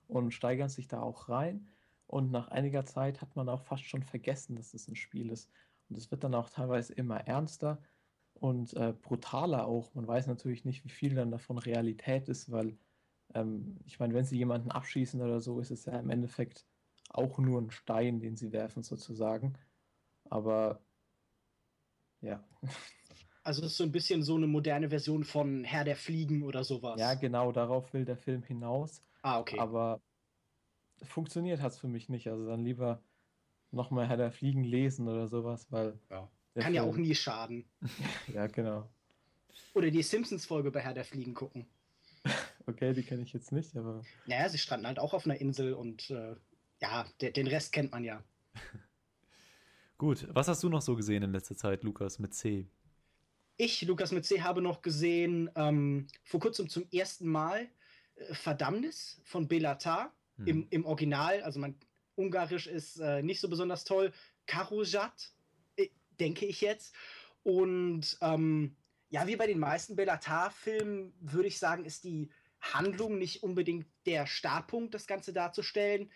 und 0.08 0.32
steigern 0.32 0.68
sich 0.70 0.88
da 0.88 1.00
auch 1.02 1.28
rein. 1.28 1.68
Und 2.06 2.30
nach 2.30 2.48
einiger 2.48 2.86
Zeit 2.86 3.20
hat 3.22 3.36
man 3.36 3.48
auch 3.50 3.62
fast 3.62 3.84
schon 3.84 4.02
vergessen, 4.04 4.56
dass 4.56 4.74
es 4.74 4.88
ein 4.88 4.96
Spiel 4.96 5.30
ist. 5.30 5.52
Und 5.88 5.98
es 5.98 6.10
wird 6.10 6.24
dann 6.24 6.34
auch 6.34 6.50
teilweise 6.50 6.94
immer 6.94 7.18
ernster 7.26 7.82
und 8.34 8.74
äh, 8.74 8.94
brutaler 8.94 9.66
auch. 9.66 9.94
Man 9.94 10.06
weiß 10.08 10.26
natürlich 10.28 10.64
nicht, 10.64 10.84
wie 10.84 10.90
viel 10.90 11.14
dann 11.14 11.30
davon 11.32 11.58
Realität 11.58 12.28
ist, 12.28 12.50
weil 12.52 12.78
ähm, 13.36 13.76
ich 13.84 13.98
meine, 13.98 14.14
wenn 14.14 14.24
sie 14.24 14.38
jemanden 14.38 14.70
abschießen 14.70 15.20
oder 15.20 15.40
so, 15.40 15.60
ist 15.60 15.70
es 15.70 15.84
ja 15.84 15.98
im 15.98 16.10
Endeffekt 16.10 16.66
auch 17.10 17.38
nur 17.38 17.60
ein 17.60 17.70
Stein, 17.70 18.20
den 18.20 18.36
sie 18.36 18.52
werfen 18.52 18.82
sozusagen. 18.82 19.54
Aber 20.24 20.80
ja. 22.20 22.42
Also 23.42 23.62
es 23.62 23.72
ist 23.72 23.76
so 23.76 23.84
ein 23.84 23.92
bisschen 23.92 24.22
so 24.22 24.34
eine 24.34 24.46
moderne 24.46 24.88
Version 24.88 25.22
von 25.22 25.64
Herr 25.64 25.84
der 25.84 25.96
Fliegen 25.96 26.42
oder 26.42 26.64
sowas. 26.64 26.98
Ja, 26.98 27.14
genau, 27.14 27.52
darauf 27.52 27.92
will 27.92 28.04
der 28.04 28.16
Film 28.16 28.42
hinaus. 28.42 29.02
Ah, 29.22 29.38
okay. 29.38 29.58
Aber 29.58 30.00
funktioniert 31.04 31.60
hat 31.60 31.72
es 31.72 31.78
für 31.78 31.88
mich 31.88 32.08
nicht. 32.08 32.28
Also 32.28 32.46
dann 32.46 32.64
lieber 32.64 33.02
nochmal 33.70 34.08
Herr 34.08 34.16
der 34.16 34.32
Fliegen 34.32 34.64
lesen 34.64 35.08
oder 35.08 35.28
sowas, 35.28 35.70
weil. 35.70 35.98
Ja. 36.10 36.28
Kann 36.54 36.64
Film... 36.64 36.74
ja 36.74 36.82
auch 36.82 36.96
nie 36.96 37.14
schaden. 37.14 37.68
ja, 38.32 38.46
genau. 38.46 38.88
Oder 39.74 39.90
die 39.90 40.02
Simpsons-Folge 40.02 40.70
bei 40.70 40.80
Herr 40.80 40.94
der 40.94 41.04
Fliegen 41.04 41.34
gucken. 41.34 41.66
Okay, 42.66 42.92
die 42.92 43.02
kenne 43.02 43.22
ich 43.22 43.32
jetzt 43.32 43.52
nicht, 43.52 43.76
aber. 43.76 44.02
Naja, 44.26 44.48
sie 44.48 44.58
stranden 44.58 44.86
halt 44.86 44.98
auch 44.98 45.14
auf 45.14 45.24
einer 45.24 45.40
Insel 45.40 45.74
und 45.74 46.10
äh, 46.10 46.36
ja, 46.80 47.06
der, 47.20 47.30
den 47.32 47.46
Rest 47.46 47.72
kennt 47.72 47.92
man 47.92 48.04
ja. 48.04 48.22
Gut, 49.98 50.26
was 50.30 50.48
hast 50.48 50.62
du 50.62 50.68
noch 50.68 50.82
so 50.82 50.94
gesehen 50.94 51.22
in 51.22 51.32
letzter 51.32 51.56
Zeit, 51.56 51.82
Lukas, 51.82 52.18
mit 52.18 52.34
C? 52.34 52.68
Ich, 53.56 53.80
Lukas 53.82 54.12
mit 54.12 54.26
C, 54.26 54.42
habe 54.42 54.60
noch 54.60 54.82
gesehen, 54.82 55.50
ähm, 55.54 56.06
vor 56.22 56.40
kurzem 56.40 56.68
zum 56.68 56.86
ersten 56.92 57.26
Mal 57.26 57.68
äh, 58.16 58.34
Verdammnis 58.34 59.20
von 59.24 59.48
Belatar 59.48 60.12
hm. 60.36 60.46
im, 60.46 60.66
im 60.68 60.84
Original. 60.84 61.42
Also 61.42 61.58
mein 61.58 61.78
Ungarisch 62.14 62.66
ist 62.66 62.98
äh, 62.98 63.22
nicht 63.22 63.40
so 63.40 63.48
besonders 63.48 63.84
toll. 63.84 64.12
Karojat, 64.46 65.32
äh, 65.76 65.88
denke 66.20 66.44
ich 66.44 66.60
jetzt. 66.60 66.94
Und 67.42 68.18
ähm, 68.20 68.76
ja, 69.08 69.26
wie 69.26 69.36
bei 69.36 69.46
den 69.46 69.58
meisten 69.58 69.96
Belatar-Filmen 69.96 71.14
würde 71.20 71.48
ich 71.48 71.58
sagen, 71.58 71.86
ist 71.86 72.04
die 72.04 72.28
Handlung 72.74 73.18
nicht 73.18 73.42
unbedingt 73.42 73.86
der 74.06 74.26
Startpunkt, 74.26 74.94
das 74.94 75.06
Ganze 75.06 75.32
darzustellen. 75.32 76.10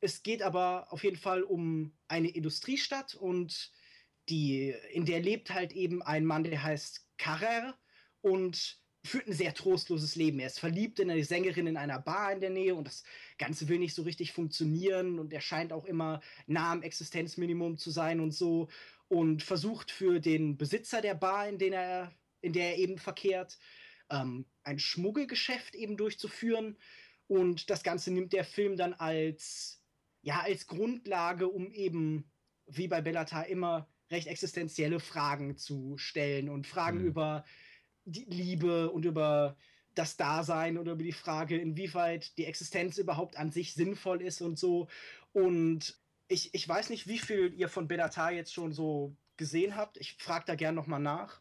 Es 0.00 0.22
geht 0.22 0.42
aber 0.42 0.92
auf 0.92 1.04
jeden 1.04 1.16
Fall 1.16 1.42
um 1.42 1.92
eine 2.06 2.28
Industriestadt 2.28 3.14
und 3.14 3.72
die, 4.28 4.74
in 4.92 5.06
der 5.06 5.20
lebt 5.20 5.52
halt 5.52 5.72
eben 5.72 6.02
ein 6.02 6.24
Mann, 6.24 6.44
der 6.44 6.62
heißt 6.62 7.06
Carrer 7.16 7.76
und 8.20 8.78
führt 9.04 9.26
ein 9.26 9.32
sehr 9.32 9.54
trostloses 9.54 10.16
Leben. 10.16 10.38
Er 10.38 10.48
ist 10.48 10.60
verliebt 10.60 11.00
in 11.00 11.10
eine 11.10 11.24
Sängerin 11.24 11.66
in 11.66 11.76
einer 11.76 11.98
Bar 11.98 12.32
in 12.32 12.40
der 12.40 12.50
Nähe 12.50 12.74
und 12.74 12.86
das 12.86 13.04
Ganze 13.38 13.68
will 13.68 13.78
nicht 13.78 13.94
so 13.94 14.02
richtig 14.02 14.32
funktionieren 14.32 15.18
und 15.18 15.32
er 15.32 15.40
scheint 15.40 15.72
auch 15.72 15.84
immer 15.84 16.20
nah 16.46 16.72
am 16.72 16.82
Existenzminimum 16.82 17.78
zu 17.78 17.90
sein 17.90 18.20
und 18.20 18.32
so 18.32 18.68
und 19.08 19.42
versucht 19.42 19.90
für 19.90 20.20
den 20.20 20.56
Besitzer 20.56 21.00
der 21.00 21.14
Bar, 21.14 21.48
in, 21.48 21.58
den 21.58 21.72
er, 21.72 22.12
in 22.42 22.52
der 22.52 22.72
er 22.72 22.78
eben 22.78 22.98
verkehrt, 22.98 23.58
ähm, 24.10 24.46
ein 24.62 24.78
Schmuggelgeschäft 24.78 25.74
eben 25.74 25.96
durchzuführen. 25.96 26.76
Und 27.26 27.70
das 27.70 27.82
Ganze 27.82 28.10
nimmt 28.10 28.32
der 28.32 28.44
Film 28.44 28.76
dann 28.76 28.94
als 28.94 29.78
ja, 30.22 30.40
als 30.40 30.66
Grundlage, 30.66 31.48
um 31.48 31.72
eben, 31.72 32.30
wie 32.66 32.88
bei 32.88 33.00
Bellatar 33.00 33.46
immer, 33.46 33.88
recht 34.10 34.26
existenzielle 34.26 35.00
Fragen 35.00 35.56
zu 35.56 35.96
stellen 35.98 36.48
und 36.48 36.66
Fragen 36.66 37.00
mhm. 37.00 37.06
über 37.06 37.44
die 38.04 38.24
Liebe 38.24 38.90
und 38.90 39.04
über 39.04 39.56
das 39.94 40.16
Dasein 40.16 40.78
oder 40.78 40.92
über 40.92 41.02
die 41.02 41.12
Frage, 41.12 41.58
inwieweit 41.58 42.36
die 42.38 42.46
Existenz 42.46 42.98
überhaupt 42.98 43.36
an 43.36 43.50
sich 43.50 43.74
sinnvoll 43.74 44.22
ist 44.22 44.40
und 44.40 44.58
so. 44.58 44.88
Und 45.32 45.98
ich, 46.28 46.54
ich 46.54 46.68
weiß 46.68 46.90
nicht, 46.90 47.06
wie 47.06 47.18
viel 47.18 47.52
ihr 47.54 47.68
von 47.68 47.88
Bellatar 47.88 48.32
jetzt 48.32 48.52
schon 48.52 48.72
so 48.72 49.16
gesehen 49.36 49.76
habt. 49.76 49.98
Ich 49.98 50.14
frage 50.14 50.44
da 50.46 50.54
gern 50.54 50.74
nochmal 50.74 51.00
nach. 51.00 51.40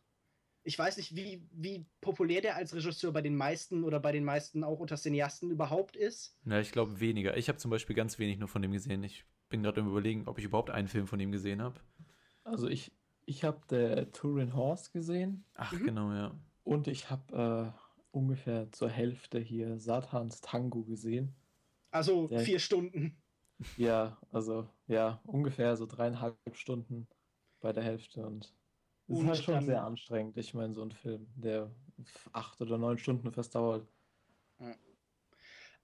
Ich 0.68 0.78
weiß 0.78 0.98
nicht, 0.98 1.16
wie, 1.16 1.48
wie 1.54 1.86
populär 2.02 2.42
der 2.42 2.58
als 2.58 2.76
Regisseur 2.76 3.14
bei 3.14 3.22
den 3.22 3.38
meisten 3.38 3.86
oder 3.86 4.02
bei 4.02 4.12
den 4.12 4.26
meisten 4.26 4.66
auch 4.66 4.82
unter 4.82 4.98
Cineasten 4.98 5.50
überhaupt 5.50 5.96
ist. 5.96 6.38
Ja, 6.44 6.60
ich 6.60 6.74
glaube 6.74 7.00
weniger. 7.00 7.38
Ich 7.38 7.48
habe 7.48 7.58
zum 7.58 7.72
Beispiel 7.72 7.96
ganz 7.96 8.20
wenig 8.20 8.38
nur 8.38 8.50
von 8.50 8.62
dem 8.62 8.74
gesehen. 8.74 9.02
Ich 9.02 9.24
bin 9.48 9.64
gerade 9.64 9.80
im 9.80 9.88
Überlegen, 9.88 10.28
ob 10.28 10.40
ich 10.40 10.44
überhaupt 10.44 10.70
einen 10.70 10.90
Film 10.90 11.08
von 11.08 11.22
ihm 11.22 11.32
gesehen 11.32 11.62
habe. 11.62 11.80
Also 12.44 12.68
ich, 12.68 12.92
ich 13.26 13.46
habe 13.46 13.62
der 13.70 14.12
Turin 14.12 14.56
Horse 14.56 14.92
gesehen. 14.92 15.46
Ach, 15.54 15.72
mhm. 15.72 15.86
genau, 15.86 16.12
ja. 16.12 16.38
Und 16.66 16.90
ich 16.90 17.10
habe 17.10 17.74
äh, 17.74 17.98
ungefähr 18.12 18.70
zur 18.74 18.90
Hälfte 18.90 19.40
hier 19.40 19.80
Satans 19.80 20.42
Tango 20.42 20.84
gesehen. 20.84 21.34
Also 21.92 22.28
der, 22.28 22.42
vier 22.42 22.60
Stunden. 22.60 23.16
Ja, 23.78 24.18
also 24.32 24.68
ja, 24.88 25.22
ungefähr 25.24 25.78
so 25.78 25.86
dreieinhalb 25.86 26.38
Stunden 26.52 27.08
bei 27.62 27.72
der 27.72 27.84
Hälfte 27.84 28.26
und 28.26 28.54
das 29.08 29.20
ist 29.20 29.28
halt 29.28 29.44
schon 29.44 29.66
sehr 29.66 29.84
anstrengend. 29.84 30.38
Ich 30.38 30.54
meine, 30.54 30.74
so 30.74 30.82
ein 30.82 30.92
Film, 30.92 31.28
der 31.36 31.72
acht 32.34 32.62
oder 32.62 32.78
neun 32.78 32.98
Stunden 32.98 33.32
fast 33.32 33.56
dauert. 33.56 33.88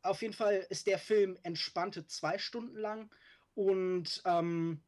Auf 0.02 0.22
jeden 0.22 0.34
Fall 0.34 0.66
ist 0.70 0.88
der 0.88 1.00
Film 1.00 1.38
entspannte 1.44 2.06
zwei 2.06 2.38
Stunden 2.38 2.78
lang 2.78 3.10
und 3.56 4.22
ähm, 4.26 4.82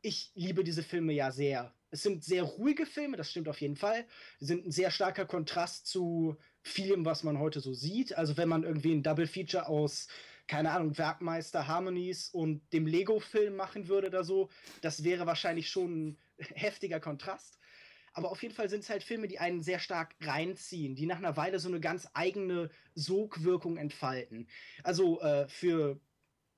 ich 0.00 0.32
liebe 0.34 0.64
diese 0.64 0.82
Filme 0.82 1.12
ja 1.12 1.30
sehr. 1.30 1.74
Es 1.90 2.02
sind 2.02 2.24
sehr 2.24 2.44
ruhige 2.44 2.86
Filme, 2.86 3.16
das 3.16 3.30
stimmt 3.30 3.48
auf 3.48 3.60
jeden 3.60 3.76
Fall. 3.76 4.06
Sie 4.38 4.46
sind 4.46 4.66
ein 4.66 4.72
sehr 4.72 4.90
starker 4.90 5.26
Kontrast 5.26 5.86
zu 5.86 6.36
vielem, 6.62 7.04
was 7.04 7.24
man 7.24 7.38
heute 7.38 7.60
so 7.60 7.74
sieht. 7.74 8.16
Also 8.16 8.36
wenn 8.36 8.48
man 8.48 8.62
irgendwie 8.62 8.92
ein 8.92 9.02
Double 9.02 9.26
Feature 9.26 9.68
aus, 9.68 10.08
keine 10.46 10.70
Ahnung, 10.70 10.96
Werkmeister 10.96 11.66
Harmonies 11.66 12.30
und 12.30 12.72
dem 12.72 12.86
Lego-Film 12.86 13.56
machen 13.56 13.88
würde 13.88 14.08
oder 14.08 14.24
so, 14.24 14.48
das 14.80 15.04
wäre 15.04 15.26
wahrscheinlich 15.26 15.68
schon 15.68 16.08
ein 16.08 16.18
heftiger 16.54 17.00
Kontrast. 17.00 17.58
Aber 18.12 18.30
auf 18.30 18.42
jeden 18.42 18.54
Fall 18.54 18.68
sind 18.68 18.80
es 18.80 18.90
halt 18.90 19.04
Filme, 19.04 19.28
die 19.28 19.38
einen 19.38 19.62
sehr 19.62 19.78
stark 19.78 20.14
reinziehen, 20.20 20.96
die 20.96 21.06
nach 21.06 21.18
einer 21.18 21.36
Weile 21.36 21.58
so 21.58 21.68
eine 21.68 21.80
ganz 21.80 22.08
eigene 22.14 22.70
Sogwirkung 22.94 23.76
entfalten. 23.76 24.48
Also 24.82 25.20
äh, 25.20 25.46
für 25.48 26.00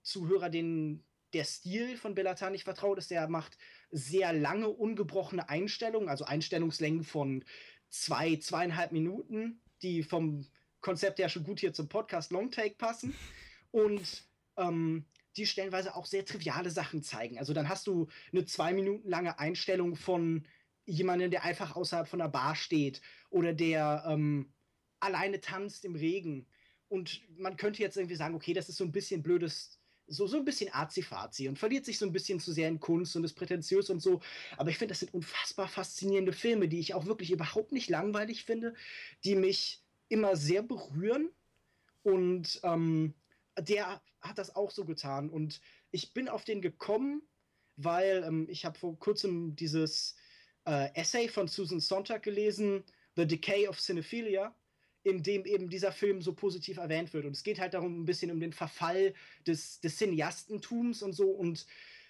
Zuhörer, 0.03 0.49
denen 0.49 1.05
der 1.33 1.45
Stil 1.45 1.97
von 1.97 2.15
Bellatar 2.15 2.51
nicht 2.51 2.65
vertraut 2.65 2.99
ist, 2.99 3.11
der 3.11 3.29
macht 3.29 3.59
sehr 3.91 4.33
lange, 4.33 4.69
ungebrochene 4.69 5.49
Einstellungen, 5.49 6.09
also 6.09 6.25
Einstellungslängen 6.25 7.05
von 7.05 7.45
zwei, 7.89 8.37
zweieinhalb 8.37 8.93
Minuten, 8.93 9.61
die 9.83 10.03
vom 10.03 10.47
Konzept 10.81 11.19
her 11.19 11.29
schon 11.29 11.45
gut 11.45 11.61
hier 11.61 11.73
zum 11.73 11.89
Podcast 11.89 12.33
Longtake 12.33 12.77
passen. 12.77 13.15
Und 13.71 14.25
ähm, 14.57 15.05
die 15.37 15.47
stellenweise 15.47 15.95
auch 15.95 16.07
sehr 16.07 16.25
triviale 16.25 16.71
Sachen 16.71 17.03
zeigen. 17.03 17.39
Also 17.39 17.53
dann 17.53 17.69
hast 17.69 17.87
du 17.87 18.09
eine 18.33 18.45
zwei 18.45 18.73
Minuten 18.73 19.09
lange 19.09 19.39
Einstellung 19.39 19.97
von 19.97 20.47
jemanden, 20.87 21.31
der 21.31 21.45
einfach 21.45 21.77
außerhalb 21.77 22.09
von 22.09 22.19
der 22.19 22.29
Bar 22.29 22.57
steht 22.57 23.01
oder 23.31 23.53
der 23.53 24.05
ähm, 24.07 24.53
alleine 24.99 25.41
tanzt 25.41 25.85
im 25.85 25.95
Regen. 25.95 26.47
Und 26.89 27.23
man 27.39 27.57
könnte 27.57 27.81
jetzt 27.83 27.97
irgendwie 27.97 28.17
sagen, 28.17 28.35
okay, 28.35 28.53
das 28.53 28.69
ist 28.69 28.77
so 28.77 28.85
ein 28.85 28.93
bisschen 28.93 29.23
blödes, 29.23 29.79
so, 30.09 30.27
so 30.27 30.39
ein 30.39 30.45
bisschen 30.45 30.73
arzi 30.73 31.49
und 31.49 31.59
verliert 31.59 31.85
sich 31.85 31.99
so 31.99 32.07
ein 32.07 32.13
bisschen 32.13 32.41
zu 32.41 32.53
sehr 32.53 32.69
in 32.69 32.81
Kunst 32.81 33.15
und 33.15 33.23
ist 33.23 33.35
prätentiös 33.35 33.91
und 33.91 34.01
so. 34.01 34.21
Aber 34.57 34.71
ich 34.71 34.79
finde, 34.79 34.93
das 34.93 35.01
sind 35.01 35.15
unfassbar 35.15 35.69
faszinierende 35.69 36.33
Filme, 36.33 36.67
die 36.67 36.81
ich 36.81 36.95
auch 36.95 37.07
wirklich 37.07 37.31
überhaupt 37.31 37.71
nicht 37.71 37.89
langweilig 37.89 38.45
finde, 38.45 38.75
die 39.25 39.37
mich 39.37 39.85
immer 40.09 40.35
sehr 40.35 40.63
berühren. 40.63 41.31
Und 42.03 42.61
ähm, 42.65 43.15
der 43.63 44.03
hat 44.21 44.39
das 44.39 44.55
auch 44.55 44.71
so 44.71 44.85
getan. 44.85 45.31
Und 45.31 45.61
ich 45.91 46.13
bin 46.13 46.29
auf 46.29 46.45
den 46.45 46.61
gekommen, 46.61 47.23
weil 47.77 48.25
ähm, 48.27 48.47
ich 48.49 48.65
habe 48.65 48.79
vor 48.79 48.99
kurzem 48.99 49.57
dieses 49.57 50.17
äh, 50.67 50.95
Essay 50.95 51.29
von 51.29 51.49
Susan 51.49 51.81
Sontag 51.81 52.23
gelesen, 52.23 52.85
The 53.17 53.27
Decay 53.27 53.69
of 53.69 53.81
Cinephilia, 53.81 54.55
in 55.03 55.23
dem 55.23 55.47
eben 55.47 55.69
dieser 55.69 55.93
Film 55.93 56.21
so 56.21 56.35
positiv 56.35 56.77
erwähnt 56.77 57.13
wird. 57.15 57.25
Und 57.25 57.33
es 57.33 57.43
geht 57.43 57.59
halt 57.59 57.75
darum, 57.75 58.03
ein 58.03 58.05
bisschen 58.05 58.31
um 58.31 58.41
den 58.41 58.53
Verfall 58.53 59.15
des, 59.47 59.81
des 59.81 59.97
Cineastentums 59.97 61.03
und 61.03 61.15
so. 61.15 61.31
Und 61.31 61.67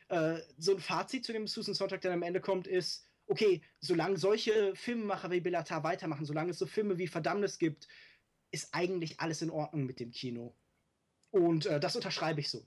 äh, 0.08 0.40
so 0.58 0.72
ein 0.72 0.80
Fazit, 0.80 1.24
zu 1.24 1.32
dem 1.32 1.46
Susan 1.46 1.74
Sontag 1.74 2.00
dann 2.00 2.12
am 2.12 2.22
Ende 2.22 2.40
kommt, 2.40 2.66
ist, 2.66 3.06
okay, 3.26 3.62
solange 3.78 4.16
solche 4.16 4.74
Filmemacher 4.74 5.30
wie 5.30 5.40
Bellatar 5.40 5.84
weitermachen, 5.84 6.26
solange 6.26 6.50
es 6.50 6.58
so 6.58 6.66
Filme 6.66 6.98
wie 6.98 7.06
Verdammnis 7.06 7.58
gibt, 7.58 7.86
ist 8.50 8.74
eigentlich 8.74 9.20
alles 9.20 9.40
in 9.42 9.50
Ordnung 9.50 9.86
mit 9.86 10.00
dem 10.00 10.10
Kino. 10.10 10.56
Und 11.30 11.66
äh, 11.66 11.80
das 11.80 11.96
unterschreibe 11.96 12.40
ich 12.40 12.50
so. 12.50 12.66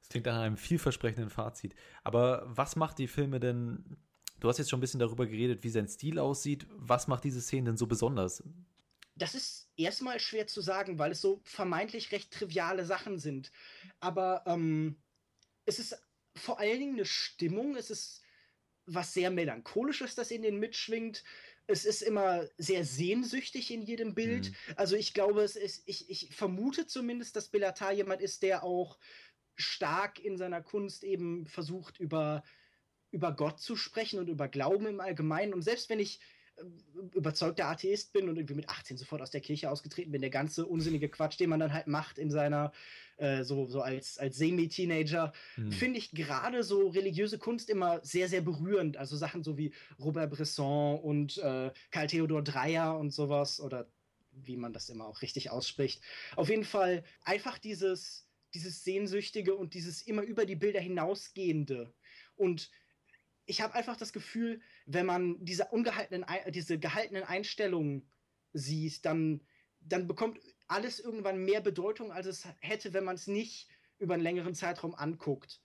Das 0.00 0.08
klingt 0.08 0.26
nach 0.26 0.38
einem 0.38 0.56
vielversprechenden 0.56 1.30
Fazit. 1.30 1.74
Aber 2.04 2.42
was 2.46 2.76
macht 2.76 2.98
die 2.98 3.08
Filme 3.08 3.40
denn? 3.40 3.96
Du 4.38 4.48
hast 4.48 4.58
jetzt 4.58 4.70
schon 4.70 4.78
ein 4.78 4.80
bisschen 4.80 5.00
darüber 5.00 5.26
geredet, 5.26 5.64
wie 5.64 5.70
sein 5.70 5.88
Stil 5.88 6.18
aussieht. 6.18 6.66
Was 6.70 7.08
macht 7.08 7.24
diese 7.24 7.40
Szene 7.40 7.70
denn 7.70 7.76
so 7.76 7.86
besonders? 7.86 8.42
Das 9.16 9.34
ist 9.34 9.70
erstmal 9.76 10.20
schwer 10.20 10.46
zu 10.46 10.60
sagen, 10.60 10.98
weil 10.98 11.12
es 11.12 11.20
so 11.20 11.40
vermeintlich 11.44 12.12
recht 12.12 12.30
triviale 12.30 12.84
Sachen 12.84 13.18
sind. 13.18 13.50
Aber 13.98 14.44
ähm, 14.46 15.02
es 15.64 15.78
ist 15.78 16.00
vor 16.36 16.60
allen 16.60 16.78
Dingen 16.78 16.94
eine 16.94 17.06
Stimmung. 17.06 17.76
Es 17.76 17.90
ist 17.90 18.22
was 18.84 19.12
sehr 19.12 19.30
melancholisches, 19.30 20.14
das 20.14 20.30
in 20.30 20.42
den 20.42 20.60
mitschwingt. 20.60 21.24
Es 21.66 21.84
ist 21.84 22.02
immer 22.02 22.46
sehr 22.58 22.84
sehnsüchtig 22.84 23.72
in 23.72 23.82
jedem 23.82 24.14
Bild. 24.14 24.50
Mhm. 24.50 24.54
Also 24.76 24.96
ich 24.96 25.14
glaube, 25.14 25.42
es 25.42 25.56
ist, 25.56 25.82
ich, 25.86 26.08
ich 26.08 26.34
vermute 26.34 26.86
zumindest, 26.86 27.36
dass 27.36 27.48
Bellatar 27.48 27.92
jemand 27.92 28.20
ist, 28.20 28.42
der 28.42 28.62
auch 28.62 28.98
stark 29.56 30.18
in 30.18 30.36
seiner 30.36 30.62
Kunst 30.62 31.02
eben 31.02 31.46
versucht, 31.46 31.98
über, 31.98 32.44
über 33.10 33.34
Gott 33.34 33.60
zu 33.60 33.74
sprechen 33.74 34.18
und 34.20 34.28
über 34.28 34.48
Glauben 34.48 34.86
im 34.86 35.00
Allgemeinen. 35.00 35.54
Und 35.54 35.62
selbst 35.62 35.88
wenn 35.88 35.98
ich 35.98 36.20
überzeugter 37.14 37.66
Atheist 37.66 38.12
bin 38.12 38.28
und 38.28 38.36
irgendwie 38.36 38.54
mit 38.54 38.68
18 38.68 38.96
sofort 38.96 39.20
aus 39.20 39.30
der 39.30 39.40
Kirche 39.40 39.70
ausgetreten 39.70 40.12
bin, 40.12 40.20
der 40.20 40.30
ganze 40.30 40.66
unsinnige 40.66 41.08
Quatsch, 41.08 41.38
den 41.38 41.50
man 41.50 41.60
dann 41.60 41.72
halt 41.72 41.86
macht 41.86 42.18
in 42.18 42.30
seiner, 42.30 42.72
äh, 43.16 43.44
so, 43.44 43.66
so 43.66 43.82
als, 43.82 44.18
als 44.18 44.36
Semi-Teenager, 44.36 45.32
hm. 45.56 45.72
finde 45.72 45.98
ich 45.98 46.12
gerade 46.12 46.64
so 46.64 46.88
religiöse 46.88 47.38
Kunst 47.38 47.68
immer 47.68 48.00
sehr, 48.04 48.28
sehr 48.28 48.40
berührend. 48.40 48.96
Also 48.96 49.16
Sachen 49.16 49.42
so 49.42 49.58
wie 49.58 49.72
Robert 49.98 50.30
Bresson 50.30 50.98
und 51.00 51.38
äh, 51.38 51.70
Karl 51.90 52.06
Theodor 52.06 52.42
Dreyer 52.42 52.98
und 52.98 53.10
sowas 53.10 53.60
oder 53.60 53.90
wie 54.32 54.56
man 54.56 54.72
das 54.72 54.88
immer 54.88 55.06
auch 55.06 55.22
richtig 55.22 55.50
ausspricht. 55.50 56.02
Auf 56.36 56.48
jeden 56.48 56.64
Fall 56.64 57.04
einfach 57.22 57.58
dieses, 57.58 58.28
dieses 58.54 58.84
Sehnsüchtige 58.84 59.54
und 59.54 59.74
dieses 59.74 60.02
immer 60.02 60.22
über 60.22 60.46
die 60.46 60.56
Bilder 60.56 60.80
hinausgehende. 60.80 61.92
Und 62.36 62.70
ich 63.46 63.60
habe 63.60 63.74
einfach 63.74 63.96
das 63.96 64.12
Gefühl, 64.12 64.60
wenn 64.86 65.06
man 65.06 65.44
diese 65.44 65.66
ungehaltenen, 65.66 66.24
diese 66.48 66.78
gehaltenen 66.78 67.24
Einstellungen 67.24 68.08
sieht, 68.52 69.04
dann, 69.04 69.42
dann 69.80 70.06
bekommt 70.06 70.38
alles 70.68 71.00
irgendwann 71.00 71.44
mehr 71.44 71.60
Bedeutung, 71.60 72.12
als 72.12 72.26
es 72.26 72.46
hätte, 72.60 72.92
wenn 72.94 73.04
man 73.04 73.16
es 73.16 73.26
nicht 73.26 73.68
über 73.98 74.14
einen 74.14 74.22
längeren 74.22 74.54
Zeitraum 74.54 74.94
anguckt. 74.94 75.60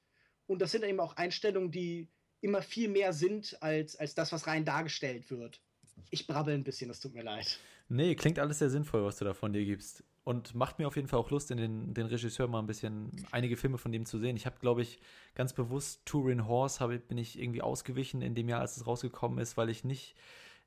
Und 0.47 0.61
das 0.61 0.71
sind 0.71 0.83
eben 0.83 0.99
auch 0.99 1.15
Einstellungen, 1.15 1.71
die 1.71 2.09
immer 2.41 2.61
viel 2.61 2.89
mehr 2.89 3.13
sind 3.13 3.61
als, 3.61 3.95
als 3.95 4.15
das, 4.15 4.31
was 4.31 4.47
rein 4.47 4.65
dargestellt 4.65 5.29
wird. 5.29 5.61
Ich 6.09 6.27
brabbel 6.27 6.55
ein 6.55 6.63
bisschen, 6.63 6.87
das 6.87 6.99
tut 6.99 7.13
mir 7.13 7.23
leid. 7.23 7.59
Nee, 7.87 8.15
klingt 8.15 8.39
alles 8.39 8.59
sehr 8.59 8.69
sinnvoll, 8.69 9.03
was 9.03 9.17
du 9.17 9.25
da 9.25 9.33
von 9.33 9.53
dir 9.53 9.63
gibst 9.63 10.03
und 10.23 10.53
macht 10.53 10.79
mir 10.79 10.87
auf 10.87 10.95
jeden 10.95 11.07
Fall 11.07 11.19
auch 11.19 11.31
Lust, 11.31 11.49
in 11.51 11.57
den, 11.57 11.93
den 11.93 12.05
Regisseur 12.05 12.47
mal 12.47 12.59
ein 12.59 12.67
bisschen 12.67 13.11
einige 13.31 13.57
Filme 13.57 13.77
von 13.77 13.91
dem 13.91 14.05
zu 14.05 14.19
sehen. 14.19 14.35
Ich 14.35 14.45
habe, 14.45 14.59
glaube 14.59 14.81
ich, 14.81 14.99
ganz 15.33 15.53
bewusst 15.53 16.05
Turin 16.05 16.47
Horse 16.47 16.79
habe, 16.79 16.99
bin 16.99 17.17
ich 17.17 17.39
irgendwie 17.39 17.61
ausgewichen 17.61 18.21
in 18.21 18.35
dem 18.35 18.47
Jahr, 18.47 18.61
als 18.61 18.77
es 18.77 18.85
rausgekommen 18.85 19.39
ist, 19.39 19.57
weil 19.57 19.69
ich 19.69 19.83
nicht, 19.83 20.15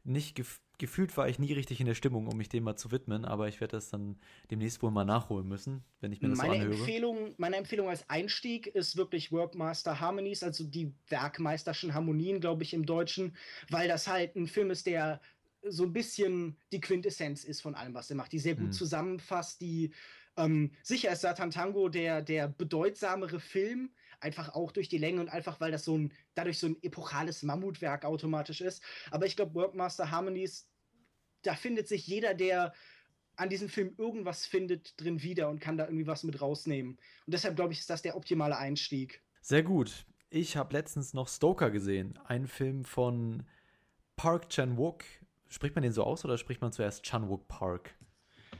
nicht 0.03 0.35
gef 0.35 0.61
gefühlt 0.77 1.17
war 1.17 1.29
ich 1.29 1.39
nie 1.39 1.53
richtig 1.53 1.79
in 1.79 1.87
der 1.87 1.95
Stimmung, 1.95 2.27
um 2.27 2.37
mich 2.37 2.49
dem 2.49 2.65
mal 2.65 2.75
zu 2.75 2.91
widmen, 2.91 3.25
aber 3.25 3.47
ich 3.47 3.61
werde 3.61 3.77
das 3.77 3.91
dann 3.91 4.19
demnächst 4.51 4.83
wohl 4.83 4.91
mal 4.91 5.05
nachholen 5.05 5.47
müssen, 5.47 5.85
wenn 6.01 6.11
ich 6.11 6.21
mir 6.21 6.31
das 6.31 6.39
meine 6.39 6.55
so 6.55 6.61
anhöre. 6.63 6.79
Empfehlung, 6.79 7.35
meine 7.39 7.57
Empfehlung 7.57 7.89
als 7.89 8.11
Einstieg 8.11 8.67
ist 8.67 8.97
wirklich 8.97 9.31
Workmaster 9.31 10.01
Harmonies, 10.01 10.43
also 10.43 10.65
die 10.65 10.93
Werkmeisterschen 11.07 11.95
Harmonien, 11.95 12.41
glaube 12.41 12.65
ich, 12.65 12.75
im 12.75 12.87
Deutschen, 12.87 13.37
weil 13.71 13.87
das 13.87 14.09
halt 14.09 14.35
ein 14.35 14.49
Film 14.49 14.73
ist, 14.73 14.87
der 14.87 15.21
so 15.69 15.85
ein 15.85 15.93
bisschen 15.93 16.57
die 16.73 16.81
Quintessenz 16.81 17.45
ist 17.45 17.63
von 17.63 17.75
allem, 17.75 17.95
was 17.95 18.11
er 18.11 18.17
macht, 18.17 18.33
die 18.33 18.39
sehr 18.39 18.55
gut 18.55 18.67
mhm. 18.67 18.73
zusammenfasst, 18.73 19.61
die 19.61 19.93
ähm, 20.37 20.73
sicher 20.83 21.13
ist 21.13 21.21
Satan 21.21 21.51
Tango 21.51 21.89
der, 21.89 22.23
der 22.23 22.49
bedeutsamere 22.49 23.41
Film, 23.41 23.91
einfach 24.21 24.55
auch 24.55 24.73
durch 24.73 24.89
die 24.89 24.99
Länge 24.99 25.21
und 25.21 25.29
einfach, 25.29 25.61
weil 25.61 25.71
das 25.71 25.85
so 25.85 25.97
ein, 25.97 26.13
dadurch 26.35 26.59
so 26.59 26.67
ein 26.67 26.77
epochales 26.83 27.43
Mammutwerk 27.43 28.05
automatisch 28.05 28.61
ist. 28.61 28.83
Aber 29.11 29.27
ich 29.27 29.37
glaube, 29.37 29.55
Workmaster 29.55 30.11
Harmonies, 30.11 30.69
da 31.43 31.55
findet 31.55 31.89
sich 31.89 32.07
jeder, 32.07 32.35
der 32.35 32.73
an 33.37 33.49
diesem 33.49 33.69
Film 33.69 33.95
irgendwas 33.99 34.47
findet, 34.47 35.01
drin 35.01 35.23
wieder 35.23 35.49
und 35.49 35.61
kann 35.61 35.77
da 35.77 35.85
irgendwie 35.85 36.07
was 36.07 36.23
mit 36.23 36.41
rausnehmen. 36.41 36.93
Und 37.27 37.35
deshalb 37.35 37.57
glaube 37.57 37.73
ich, 37.73 37.81
ist 37.81 37.91
das 37.91 38.03
der 38.03 38.17
optimale 38.17 38.57
Einstieg. 38.57 39.23
Sehr 39.41 39.63
gut. 39.63 40.07
Ich 40.31 40.57
habe 40.57 40.73
letztens 40.73 41.15
noch 41.15 41.29
Stoker 41.29 41.71
gesehen, 41.71 42.19
ein 42.25 42.47
Film 42.47 42.85
von 42.85 43.45
Park 44.17 44.49
Chan-wook, 44.49 45.05
Spricht 45.55 45.77
man 45.77 45.83
den 45.83 45.93
so 45.93 46.03
aus 46.03 46.25
oder 46.25 46.37
spricht 46.37 46.61
man 46.61 46.73
zuerst 46.73 47.07
Chanwook 47.07 47.47
Park? 47.47 47.95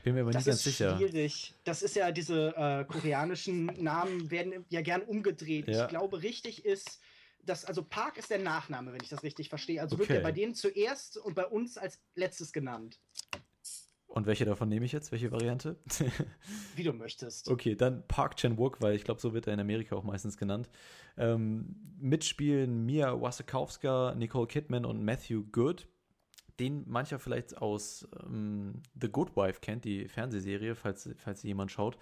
Bin 0.05 0.15
mir 0.15 0.21
aber 0.21 0.31
das 0.31 0.45
nicht 0.45 0.51
ganz 0.53 0.63
sicher. 0.63 0.91
Das 0.91 1.01
ist 1.01 1.09
schwierig. 1.09 1.53
Das 1.65 1.81
ist 1.81 1.95
ja, 1.97 2.11
diese 2.13 2.55
äh, 2.55 2.85
koreanischen 2.85 3.65
Namen 3.65 4.31
werden 4.31 4.65
ja 4.69 4.79
gern 4.79 5.01
umgedreht. 5.01 5.67
Ja. 5.67 5.83
Ich 5.83 5.89
glaube, 5.89 6.21
richtig 6.21 6.63
ist, 6.63 7.01
dass, 7.43 7.65
also 7.65 7.83
Park 7.83 8.17
ist 8.17 8.29
der 8.29 8.39
Nachname, 8.39 8.93
wenn 8.93 9.01
ich 9.03 9.09
das 9.09 9.23
richtig 9.23 9.49
verstehe. 9.49 9.81
Also 9.81 9.95
okay. 9.97 10.07
wird 10.07 10.19
er 10.19 10.23
bei 10.23 10.31
denen 10.31 10.55
zuerst 10.55 11.17
und 11.17 11.35
bei 11.35 11.45
uns 11.45 11.77
als 11.77 11.99
letztes 12.15 12.53
genannt. 12.53 12.97
Und 14.07 14.25
welche 14.25 14.45
davon 14.45 14.69
nehme 14.69 14.85
ich 14.85 14.93
jetzt? 14.93 15.11
Welche 15.11 15.33
Variante? 15.33 15.75
Wie 16.77 16.83
du 16.83 16.93
möchtest. 16.93 17.49
Okay, 17.49 17.75
dann 17.75 18.07
Park 18.07 18.37
Chan-wook, 18.37 18.81
weil 18.81 18.95
ich 18.95 19.03
glaube, 19.03 19.19
so 19.19 19.33
wird 19.33 19.47
er 19.47 19.53
in 19.53 19.59
Amerika 19.59 19.97
auch 19.97 20.05
meistens 20.05 20.37
genannt. 20.37 20.69
Ähm, 21.17 21.75
mitspielen 21.97 22.85
Mia 22.85 23.19
Wasikowska, 23.19 24.15
Nicole 24.15 24.47
Kidman 24.47 24.85
und 24.85 25.03
Matthew 25.03 25.43
Good 25.51 25.89
den 26.59 26.89
mancher 26.89 27.19
vielleicht 27.19 27.57
aus 27.57 28.07
ähm, 28.25 28.81
The 28.99 29.09
Good 29.09 29.35
Wife 29.35 29.59
kennt, 29.59 29.85
die 29.85 30.07
Fernsehserie, 30.07 30.75
falls, 30.75 31.09
falls 31.17 31.43
jemand 31.43 31.71
schaut. 31.71 31.97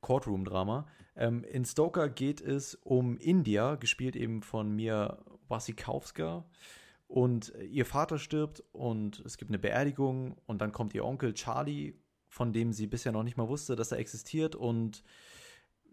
Courtroom-Drama. 0.00 0.86
Ähm, 1.16 1.44
in 1.44 1.64
Stoker 1.64 2.08
geht 2.08 2.40
es 2.40 2.74
um 2.74 3.16
India, 3.18 3.74
gespielt 3.76 4.16
eben 4.16 4.42
von 4.42 4.74
Mia 4.74 5.18
Wasikowska. 5.48 6.44
Und 7.06 7.52
ihr 7.68 7.86
Vater 7.86 8.18
stirbt 8.18 8.62
und 8.70 9.20
es 9.26 9.36
gibt 9.36 9.50
eine 9.50 9.58
Beerdigung 9.58 10.36
und 10.46 10.60
dann 10.60 10.70
kommt 10.70 10.94
ihr 10.94 11.04
Onkel 11.04 11.34
Charlie, 11.34 11.94
von 12.28 12.52
dem 12.52 12.72
sie 12.72 12.86
bisher 12.86 13.10
noch 13.10 13.24
nicht 13.24 13.36
mal 13.36 13.48
wusste, 13.48 13.74
dass 13.74 13.90
er 13.90 13.98
existiert 13.98 14.54
und 14.54 15.02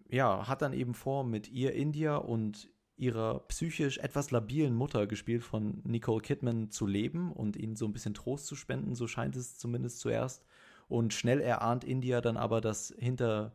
ja, 0.10 0.48
hat 0.48 0.62
dann 0.62 0.74
eben 0.74 0.94
vor, 0.94 1.24
mit 1.24 1.50
ihr 1.50 1.74
India 1.74 2.18
und 2.18 2.70
ihrer 2.98 3.40
psychisch 3.48 4.00
etwas 4.00 4.32
labilen 4.32 4.74
Mutter, 4.74 5.08
gespielt 5.08 5.44
von 5.44 5.82
Nicole 5.84 6.22
Kidman, 6.22 6.72
zu 6.72 6.88
leben 6.88 7.32
und 7.32 7.56
ihnen 7.56 7.76
so 7.76 7.86
ein 7.86 7.94
bisschen 7.94 8.16
Trost 8.16 8.48
zu 8.48 8.56
spenden, 8.56 8.96
so 8.96 9.08
scheint 9.08 9.36
es 9.36 9.58
zumindest 9.58 10.00
zuerst. 10.00 10.46
Und 10.90 11.14
schnell 11.14 11.40
erahnt 11.40 11.84
India 11.84 12.22
dann 12.22 12.38
aber, 12.38 12.60
dass 12.60 12.94
hinter 12.98 13.54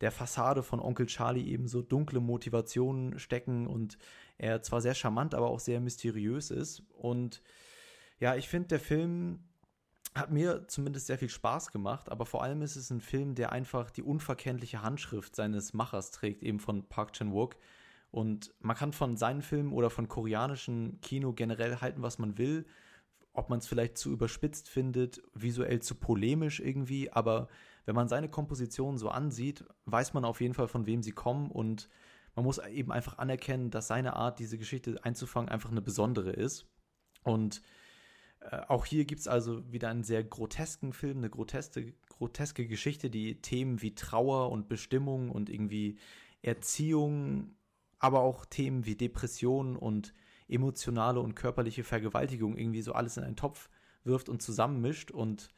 der 0.00 0.12
Fassade 0.12 0.62
von 0.62 0.80
Onkel 0.80 1.06
Charlie 1.06 1.48
eben 1.48 1.66
so 1.66 1.82
dunkle 1.82 2.20
Motivationen 2.20 3.18
stecken 3.18 3.66
und 3.66 3.98
er 4.36 4.62
zwar 4.62 4.80
sehr 4.80 4.94
charmant, 4.94 5.34
aber 5.34 5.48
auch 5.48 5.60
sehr 5.60 5.80
mysteriös 5.80 6.52
ist. 6.52 6.84
Und 6.96 7.42
ja, 8.20 8.36
ich 8.36 8.48
finde, 8.48 8.68
der 8.68 8.80
Film 8.80 9.40
hat 10.14 10.30
mir 10.30 10.66
zumindest 10.68 11.06
sehr 11.06 11.18
viel 11.18 11.28
Spaß 11.28 11.72
gemacht, 11.72 12.10
aber 12.10 12.26
vor 12.26 12.42
allem 12.42 12.62
ist 12.62 12.76
es 12.76 12.90
ein 12.90 13.00
Film, 13.00 13.34
der 13.34 13.50
einfach 13.52 13.90
die 13.90 14.02
unverkennliche 14.02 14.82
Handschrift 14.82 15.34
seines 15.34 15.74
Machers 15.74 16.12
trägt, 16.12 16.42
eben 16.42 16.60
von 16.60 16.88
Park 16.88 17.12
Chan-wook 17.14 17.56
und 18.10 18.54
man 18.60 18.76
kann 18.76 18.92
von 18.92 19.16
seinen 19.16 19.42
Filmen 19.42 19.72
oder 19.72 19.90
von 19.90 20.08
koreanischem 20.08 21.00
Kino 21.00 21.32
generell 21.32 21.76
halten, 21.76 22.02
was 22.02 22.18
man 22.18 22.38
will. 22.38 22.66
Ob 23.32 23.50
man 23.50 23.58
es 23.58 23.66
vielleicht 23.66 23.98
zu 23.98 24.10
überspitzt 24.10 24.68
findet, 24.68 25.22
visuell 25.34 25.80
zu 25.80 25.94
polemisch 25.94 26.60
irgendwie, 26.60 27.12
aber 27.12 27.48
wenn 27.84 27.94
man 27.94 28.08
seine 28.08 28.28
Komposition 28.28 28.98
so 28.98 29.10
ansieht, 29.10 29.64
weiß 29.84 30.14
man 30.14 30.24
auf 30.24 30.40
jeden 30.40 30.54
Fall, 30.54 30.68
von 30.68 30.86
wem 30.86 31.02
sie 31.02 31.12
kommen 31.12 31.50
und 31.50 31.88
man 32.34 32.44
muss 32.44 32.58
eben 32.58 32.92
einfach 32.92 33.18
anerkennen, 33.18 33.70
dass 33.70 33.88
seine 33.88 34.14
Art, 34.14 34.38
diese 34.38 34.58
Geschichte 34.58 34.98
einzufangen, 35.02 35.48
einfach 35.48 35.70
eine 35.70 35.82
besondere 35.82 36.30
ist. 36.30 36.66
Und 37.24 37.62
äh, 38.40 38.60
auch 38.68 38.84
hier 38.84 39.04
gibt 39.04 39.20
es 39.20 39.28
also 39.28 39.72
wieder 39.72 39.88
einen 39.88 40.04
sehr 40.04 40.22
grotesken 40.22 40.92
Film, 40.92 41.18
eine 41.18 41.30
groteske, 41.30 41.94
groteske 42.08 42.66
Geschichte, 42.66 43.10
die 43.10 43.40
Themen 43.40 43.82
wie 43.82 43.94
Trauer 43.94 44.50
und 44.50 44.68
Bestimmung 44.68 45.30
und 45.30 45.50
irgendwie 45.50 45.98
Erziehung 46.42 47.56
aber 47.98 48.20
auch 48.20 48.44
Themen 48.44 48.86
wie 48.86 48.96
Depressionen 48.96 49.76
und 49.76 50.14
emotionale 50.48 51.20
und 51.20 51.34
körperliche 51.34 51.84
Vergewaltigung 51.84 52.56
irgendwie 52.56 52.82
so 52.82 52.92
alles 52.92 53.16
in 53.16 53.24
einen 53.24 53.36
Topf 53.36 53.68
wirft 54.04 54.28
und 54.28 54.42
zusammenmischt. 54.42 55.10
Und 55.10 55.50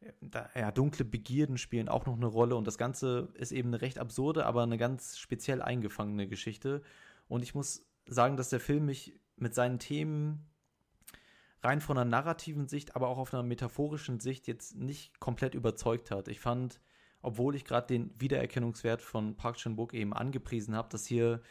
äh, 0.00 0.60
ja, 0.60 0.70
dunkle 0.70 1.04
Begierden 1.04 1.58
spielen 1.58 1.88
auch 1.88 2.06
noch 2.06 2.16
eine 2.16 2.26
Rolle. 2.26 2.56
Und 2.56 2.66
das 2.66 2.78
Ganze 2.78 3.28
ist 3.34 3.52
eben 3.52 3.68
eine 3.68 3.80
recht 3.80 3.98
absurde, 3.98 4.46
aber 4.46 4.62
eine 4.62 4.78
ganz 4.78 5.18
speziell 5.18 5.62
eingefangene 5.62 6.28
Geschichte. 6.28 6.82
Und 7.28 7.42
ich 7.42 7.54
muss 7.54 7.84
sagen, 8.06 8.36
dass 8.36 8.50
der 8.50 8.60
Film 8.60 8.86
mich 8.86 9.18
mit 9.36 9.54
seinen 9.54 9.78
Themen 9.78 10.46
rein 11.62 11.80
von 11.80 11.98
einer 11.98 12.08
narrativen 12.08 12.68
Sicht, 12.68 12.96
aber 12.96 13.08
auch 13.08 13.18
auf 13.18 13.34
einer 13.34 13.42
metaphorischen 13.42 14.20
Sicht 14.20 14.46
jetzt 14.46 14.76
nicht 14.76 15.20
komplett 15.20 15.54
überzeugt 15.54 16.10
hat. 16.10 16.28
Ich 16.28 16.40
fand, 16.40 16.80
obwohl 17.22 17.54
ich 17.54 17.64
gerade 17.64 17.86
den 17.86 18.18
Wiedererkennungswert 18.18 19.02
von 19.02 19.36
Park 19.36 19.56
Chan-wook 19.56 19.92
eben 19.94 20.14
angepriesen 20.14 20.74
habe, 20.74 20.88
dass 20.88 21.06
hier 21.06 21.42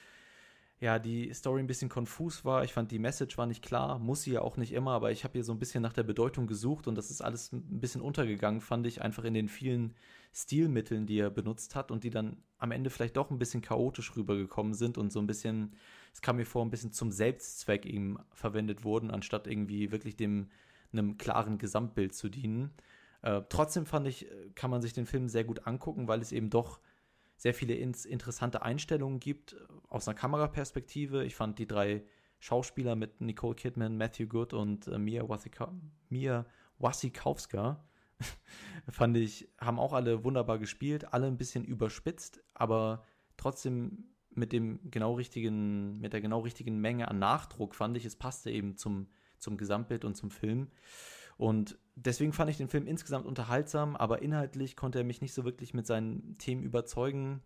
ja, 0.80 0.98
die 0.98 1.34
Story 1.34 1.62
ein 1.62 1.68
bisschen 1.68 1.90
konfus 1.90 2.46
war. 2.46 2.64
Ich 2.64 2.72
fand, 2.72 2.92
die 2.92 3.00
Message 3.00 3.38
war 3.38 3.46
nicht 3.46 3.64
klar, 3.64 4.00
muss 4.00 4.22
sie 4.22 4.32
ja 4.32 4.42
auch 4.42 4.56
nicht 4.56 4.72
immer, 4.72 4.92
aber 4.92 5.12
ich 5.12 5.24
habe 5.26 5.34
hier 5.34 5.44
so 5.44 5.52
ein 5.52 5.60
bisschen 5.60 5.82
nach 5.82 5.92
der 5.92 6.04
Bedeutung 6.04 6.48
gesucht 6.48 6.88
und 6.88 6.96
das 6.96 7.12
ist 7.12 7.22
alles 7.22 7.52
ein 7.52 7.82
bisschen 7.82 8.02
untergegangen, 8.02 8.62
fand 8.62 8.88
ich, 8.88 9.02
einfach 9.02 9.26
in 9.26 9.34
den 9.34 9.50
vielen 9.50 9.94
Stilmitteln, 10.34 11.06
die 11.06 11.20
er 11.20 11.30
benutzt 11.30 11.76
hat 11.76 11.92
und 11.92 12.04
die 12.06 12.10
dann 12.10 12.38
am 12.58 12.72
Ende 12.72 12.90
vielleicht 12.90 13.18
doch 13.18 13.30
ein 13.30 13.40
bisschen 13.40 13.62
chaotisch 13.62 14.16
rübergekommen 14.16 14.74
sind 14.74 14.98
und 14.98 15.12
so 15.12 15.20
ein 15.20 15.28
bisschen, 15.28 15.76
es 16.14 16.22
kam 16.22 16.38
mir 16.38 16.46
vor, 16.46 16.64
ein 16.64 16.72
bisschen 16.72 16.94
zum 16.94 17.12
Selbstzweck 17.12 17.86
ihm 17.86 18.20
verwendet 18.32 18.86
wurden, 18.86 19.12
anstatt 19.12 19.48
irgendwie 19.48 19.92
wirklich 19.92 20.16
dem 20.16 20.50
einem 20.92 21.18
klaren 21.18 21.58
Gesamtbild 21.58 22.16
zu 22.16 22.30
dienen. 22.30 22.72
Äh, 23.22 23.42
trotzdem 23.50 23.86
fand 23.86 24.08
ich, 24.08 24.28
kann 24.56 24.72
man 24.72 24.82
sich 24.82 24.94
den 24.94 25.06
Film 25.06 25.28
sehr 25.28 25.44
gut 25.44 25.68
angucken, 25.68 26.08
weil 26.08 26.22
es 26.22 26.32
eben 26.32 26.50
doch 26.50 26.80
sehr 27.40 27.54
viele 27.54 27.74
ins 27.74 28.06
interessante 28.06 28.62
Einstellungen 28.62 29.22
gibt 29.22 29.56
aus 29.88 30.08
einer 30.08 30.16
Kameraperspektive. 30.16 31.24
Ich 31.24 31.36
fand 31.36 31.58
die 31.58 31.68
drei 31.68 32.04
Schauspieler 32.40 32.96
mit 32.98 33.22
Nicole 33.22 33.56
Kidman, 33.56 33.98
Matthew 33.98 34.28
Good 34.28 34.54
und 34.54 34.88
äh, 34.88 34.98
Mia 35.00 36.46
Wasikowska 36.80 37.84
fand 38.90 39.16
ich, 39.16 39.50
haben 39.58 39.80
auch 39.80 39.94
alle 39.94 40.26
wunderbar 40.26 40.60
gespielt, 40.60 41.14
alle 41.14 41.28
ein 41.28 41.38
bisschen 41.38 41.64
überspitzt, 41.64 42.44
aber 42.54 43.06
trotzdem 43.38 44.10
mit 44.32 44.52
dem 44.52 44.92
genau 44.92 45.14
richtigen, 45.14 45.98
mit 46.00 46.12
der 46.12 46.20
genau 46.20 46.42
richtigen 46.42 46.80
Menge 46.80 47.08
an 47.08 47.20
Nachdruck 47.20 47.74
fand 47.74 47.96
ich, 47.96 48.04
es 48.04 48.18
passte 48.18 48.52
eben 48.52 48.76
zum, 48.76 49.08
zum 49.38 49.56
Gesamtbild 49.56 50.04
und 50.04 50.16
zum 50.16 50.30
Film. 50.30 50.68
Und 51.40 51.80
deswegen 51.96 52.34
fand 52.34 52.50
ich 52.50 52.58
den 52.58 52.68
Film 52.68 52.86
insgesamt 52.86 53.26
unterhaltsam, 53.26 53.96
aber 53.96 54.22
inhaltlich 54.22 54.76
konnte 54.76 54.98
er 54.98 55.06
mich 55.06 55.22
nicht 55.22 55.34
so 55.34 55.46
wirklich 55.46 55.74
mit 55.74 55.88
seinen 55.88 56.38
Themen 56.38 56.64
überzeugen. 56.64 57.42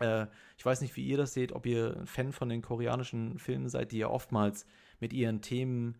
Äh, 0.00 0.26
ich 0.58 0.66
weiß 0.66 0.82
nicht, 0.82 0.96
wie 0.96 1.06
ihr 1.06 1.16
das 1.16 1.32
seht, 1.32 1.52
ob 1.52 1.64
ihr 1.64 1.96
ein 1.96 2.06
Fan 2.06 2.32
von 2.32 2.50
den 2.50 2.60
koreanischen 2.60 3.38
Filmen 3.38 3.70
seid, 3.70 3.92
die 3.92 3.98
ja 3.98 4.08
oftmals 4.08 4.66
mit 5.00 5.14
ihren 5.14 5.40
Themen 5.40 5.96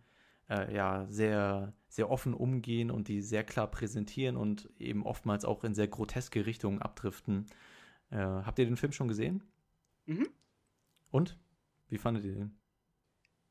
äh, 0.47 0.75
ja 0.75 1.07
sehr, 1.07 1.73
sehr 1.87 2.11
offen 2.11 2.35
umgehen 2.35 2.91
und 2.91 3.07
die 3.07 3.23
sehr 3.23 3.43
klar 3.43 3.65
präsentieren 3.65 4.37
und 4.37 4.69
eben 4.77 5.03
oftmals 5.03 5.43
auch 5.43 5.63
in 5.63 5.73
sehr 5.73 5.87
groteske 5.87 6.45
Richtungen 6.45 6.83
abdriften. 6.83 7.47
Äh, 8.11 8.17
habt 8.17 8.59
ihr 8.59 8.65
den 8.65 8.77
Film 8.77 8.91
schon 8.91 9.07
gesehen? 9.07 9.41
Mhm. 10.05 10.29
Und? 11.09 11.39
Wie 11.89 11.97
fandet 11.97 12.25
ihr 12.25 12.35
den? 12.35 12.59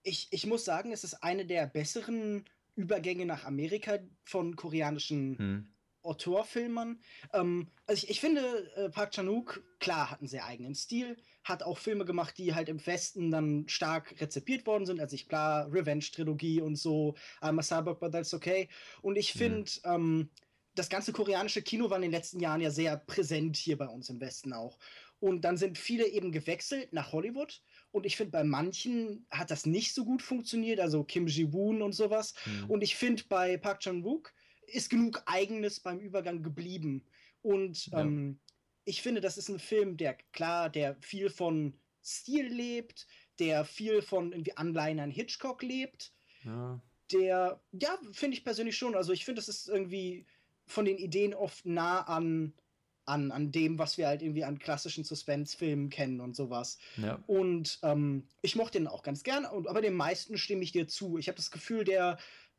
Ich, 0.04 0.28
ich 0.30 0.46
muss 0.46 0.64
sagen, 0.64 0.92
es 0.92 1.02
ist 1.02 1.24
eine 1.24 1.46
der 1.46 1.66
besseren 1.66 2.44
Übergänge 2.74 3.26
nach 3.26 3.44
Amerika 3.44 3.98
von 4.24 4.56
koreanischen 4.56 5.38
hm. 5.38 5.72
Autorfilmern. 6.02 7.00
Ähm, 7.32 7.68
also 7.86 8.02
ich, 8.02 8.10
ich 8.10 8.20
finde, 8.20 8.72
äh, 8.76 8.90
Park 8.90 9.12
Chan-wook, 9.12 9.62
klar, 9.78 10.10
hat 10.10 10.20
einen 10.20 10.28
sehr 10.28 10.44
eigenen 10.44 10.74
Stil, 10.74 11.16
hat 11.44 11.62
auch 11.62 11.78
Filme 11.78 12.04
gemacht, 12.04 12.36
die 12.38 12.54
halt 12.54 12.68
im 12.68 12.84
Westen 12.84 13.30
dann 13.30 13.68
stark 13.68 14.20
rezipiert 14.20 14.66
worden 14.66 14.86
sind. 14.86 15.00
Also 15.00 15.14
ich, 15.14 15.28
klar, 15.28 15.72
Revenge-Trilogie 15.72 16.60
und 16.60 16.76
so, 16.76 17.14
I'm 17.40 17.58
a 17.58 17.62
Cyborg, 17.62 18.00
but 18.00 18.12
that's 18.12 18.34
okay. 18.34 18.68
Und 19.00 19.16
ich 19.16 19.32
finde, 19.32 19.70
hm. 19.70 19.94
ähm, 19.94 20.30
das 20.74 20.88
ganze 20.88 21.12
koreanische 21.12 21.62
Kino 21.62 21.90
war 21.90 21.96
in 21.96 22.02
den 22.02 22.10
letzten 22.10 22.40
Jahren 22.40 22.60
ja 22.60 22.70
sehr 22.70 22.96
präsent 22.96 23.56
hier 23.56 23.76
bei 23.76 23.86
uns 23.86 24.08
im 24.08 24.20
Westen 24.20 24.52
auch. 24.52 24.78
Und 25.20 25.42
dann 25.42 25.56
sind 25.56 25.78
viele 25.78 26.08
eben 26.08 26.32
gewechselt 26.32 26.92
nach 26.92 27.12
Hollywood 27.12 27.62
und 27.92 28.06
ich 28.06 28.16
finde, 28.16 28.32
bei 28.32 28.42
manchen 28.42 29.26
hat 29.30 29.50
das 29.50 29.66
nicht 29.66 29.94
so 29.94 30.04
gut 30.04 30.22
funktioniert, 30.22 30.80
also 30.80 31.04
Kim 31.04 31.26
Ji-woon 31.26 31.82
und 31.82 31.92
sowas. 31.92 32.34
Mhm. 32.46 32.70
Und 32.70 32.82
ich 32.82 32.96
finde, 32.96 33.22
bei 33.28 33.58
Park 33.58 33.80
Chan-wook 33.80 34.32
ist 34.66 34.88
genug 34.88 35.22
Eigenes 35.26 35.78
beim 35.78 36.00
Übergang 36.00 36.42
geblieben. 36.42 37.04
Und 37.42 37.86
ja. 37.88 38.00
ähm, 38.00 38.40
ich 38.84 39.02
finde, 39.02 39.20
das 39.20 39.36
ist 39.36 39.50
ein 39.50 39.58
Film, 39.58 39.98
der 39.98 40.14
klar, 40.32 40.70
der 40.70 40.96
viel 41.00 41.28
von 41.28 41.78
Stil 42.02 42.46
lebt, 42.46 43.06
der 43.38 43.64
viel 43.64 44.00
von 44.00 44.32
irgendwie 44.32 44.56
Anleihen 44.56 44.98
an 44.98 45.10
Hitchcock 45.10 45.62
lebt. 45.62 46.12
Ja. 46.44 46.82
Der, 47.12 47.60
ja, 47.72 47.98
finde 48.12 48.38
ich 48.38 48.44
persönlich 48.44 48.76
schon. 48.76 48.94
Also 48.94 49.12
ich 49.12 49.26
finde, 49.26 49.40
das 49.40 49.48
ist 49.48 49.68
irgendwie 49.68 50.26
von 50.66 50.86
den 50.86 50.96
Ideen 50.96 51.34
oft 51.34 51.66
nah 51.66 52.00
an 52.02 52.54
an, 53.04 53.32
an 53.32 53.50
dem, 53.52 53.78
was 53.78 53.98
wir 53.98 54.06
halt 54.06 54.22
irgendwie 54.22 54.44
an 54.44 54.58
klassischen 54.58 55.04
Suspense-Filmen 55.04 55.90
kennen 55.90 56.20
und 56.20 56.36
sowas. 56.36 56.78
Ja. 56.96 57.22
Und 57.26 57.78
ähm, 57.82 58.28
ich 58.42 58.56
mochte 58.56 58.78
den 58.78 58.86
auch 58.86 59.02
ganz 59.02 59.22
gern, 59.22 59.44
und, 59.44 59.66
aber 59.68 59.80
den 59.80 59.94
meisten 59.94 60.38
stimme 60.38 60.62
ich 60.62 60.72
dir 60.72 60.86
zu. 60.86 61.18
Ich 61.18 61.28
habe 61.28 61.36
das 61.36 61.50
Gefühl, 61.50 61.84
der 61.84 62.18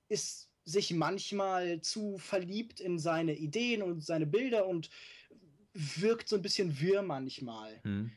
ist 0.09 0.49
sich 0.65 0.93
manchmal 0.93 1.81
zu 1.81 2.17
verliebt 2.17 2.79
in 2.79 2.99
seine 2.99 3.35
Ideen 3.35 3.81
und 3.81 4.03
seine 4.03 4.25
Bilder 4.25 4.67
und 4.67 4.89
wirkt 5.73 6.29
so 6.29 6.35
ein 6.35 6.41
bisschen 6.41 6.79
wirr 6.79 7.01
manchmal. 7.01 7.79
Mhm. 7.83 8.11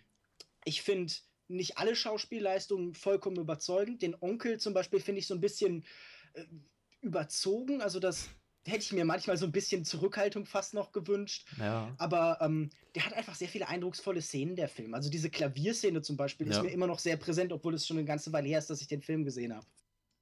Ich 0.64 0.82
finde 0.82 1.12
nicht 1.48 1.78
alle 1.78 1.94
Schauspielleistungen 1.94 2.94
vollkommen 2.94 3.38
überzeugend. 3.38 4.02
Den 4.02 4.16
Onkel 4.20 4.58
zum 4.58 4.74
Beispiel 4.74 5.00
finde 5.00 5.20
ich 5.20 5.26
so 5.26 5.34
ein 5.34 5.40
bisschen 5.40 5.84
äh, 6.34 6.44
überzogen. 7.00 7.80
Also 7.80 8.00
das 8.00 8.28
hätte 8.66 8.80
ich 8.80 8.92
mir 8.92 9.04
manchmal 9.04 9.36
so 9.36 9.46
ein 9.46 9.52
bisschen 9.52 9.84
Zurückhaltung 9.84 10.46
fast 10.46 10.74
noch 10.74 10.92
gewünscht. 10.92 11.46
Ja. 11.58 11.94
Aber 11.98 12.38
ähm, 12.40 12.70
der 12.94 13.06
hat 13.06 13.12
einfach 13.14 13.34
sehr 13.34 13.48
viele 13.48 13.68
eindrucksvolle 13.68 14.22
Szenen, 14.22 14.56
der 14.56 14.68
Film. 14.68 14.94
Also 14.94 15.10
diese 15.10 15.30
Klavierszene 15.30 16.02
zum 16.02 16.16
Beispiel 16.16 16.46
ja. 16.46 16.54
ist 16.54 16.62
mir 16.62 16.70
immer 16.70 16.86
noch 16.86 16.98
sehr 16.98 17.16
präsent, 17.16 17.52
obwohl 17.52 17.74
es 17.74 17.86
schon 17.86 17.98
eine 17.98 18.06
ganze 18.06 18.32
Weile 18.32 18.48
her 18.48 18.58
ist, 18.58 18.70
dass 18.70 18.80
ich 18.80 18.88
den 18.88 19.02
Film 19.02 19.24
gesehen 19.24 19.54
habe. 19.54 19.66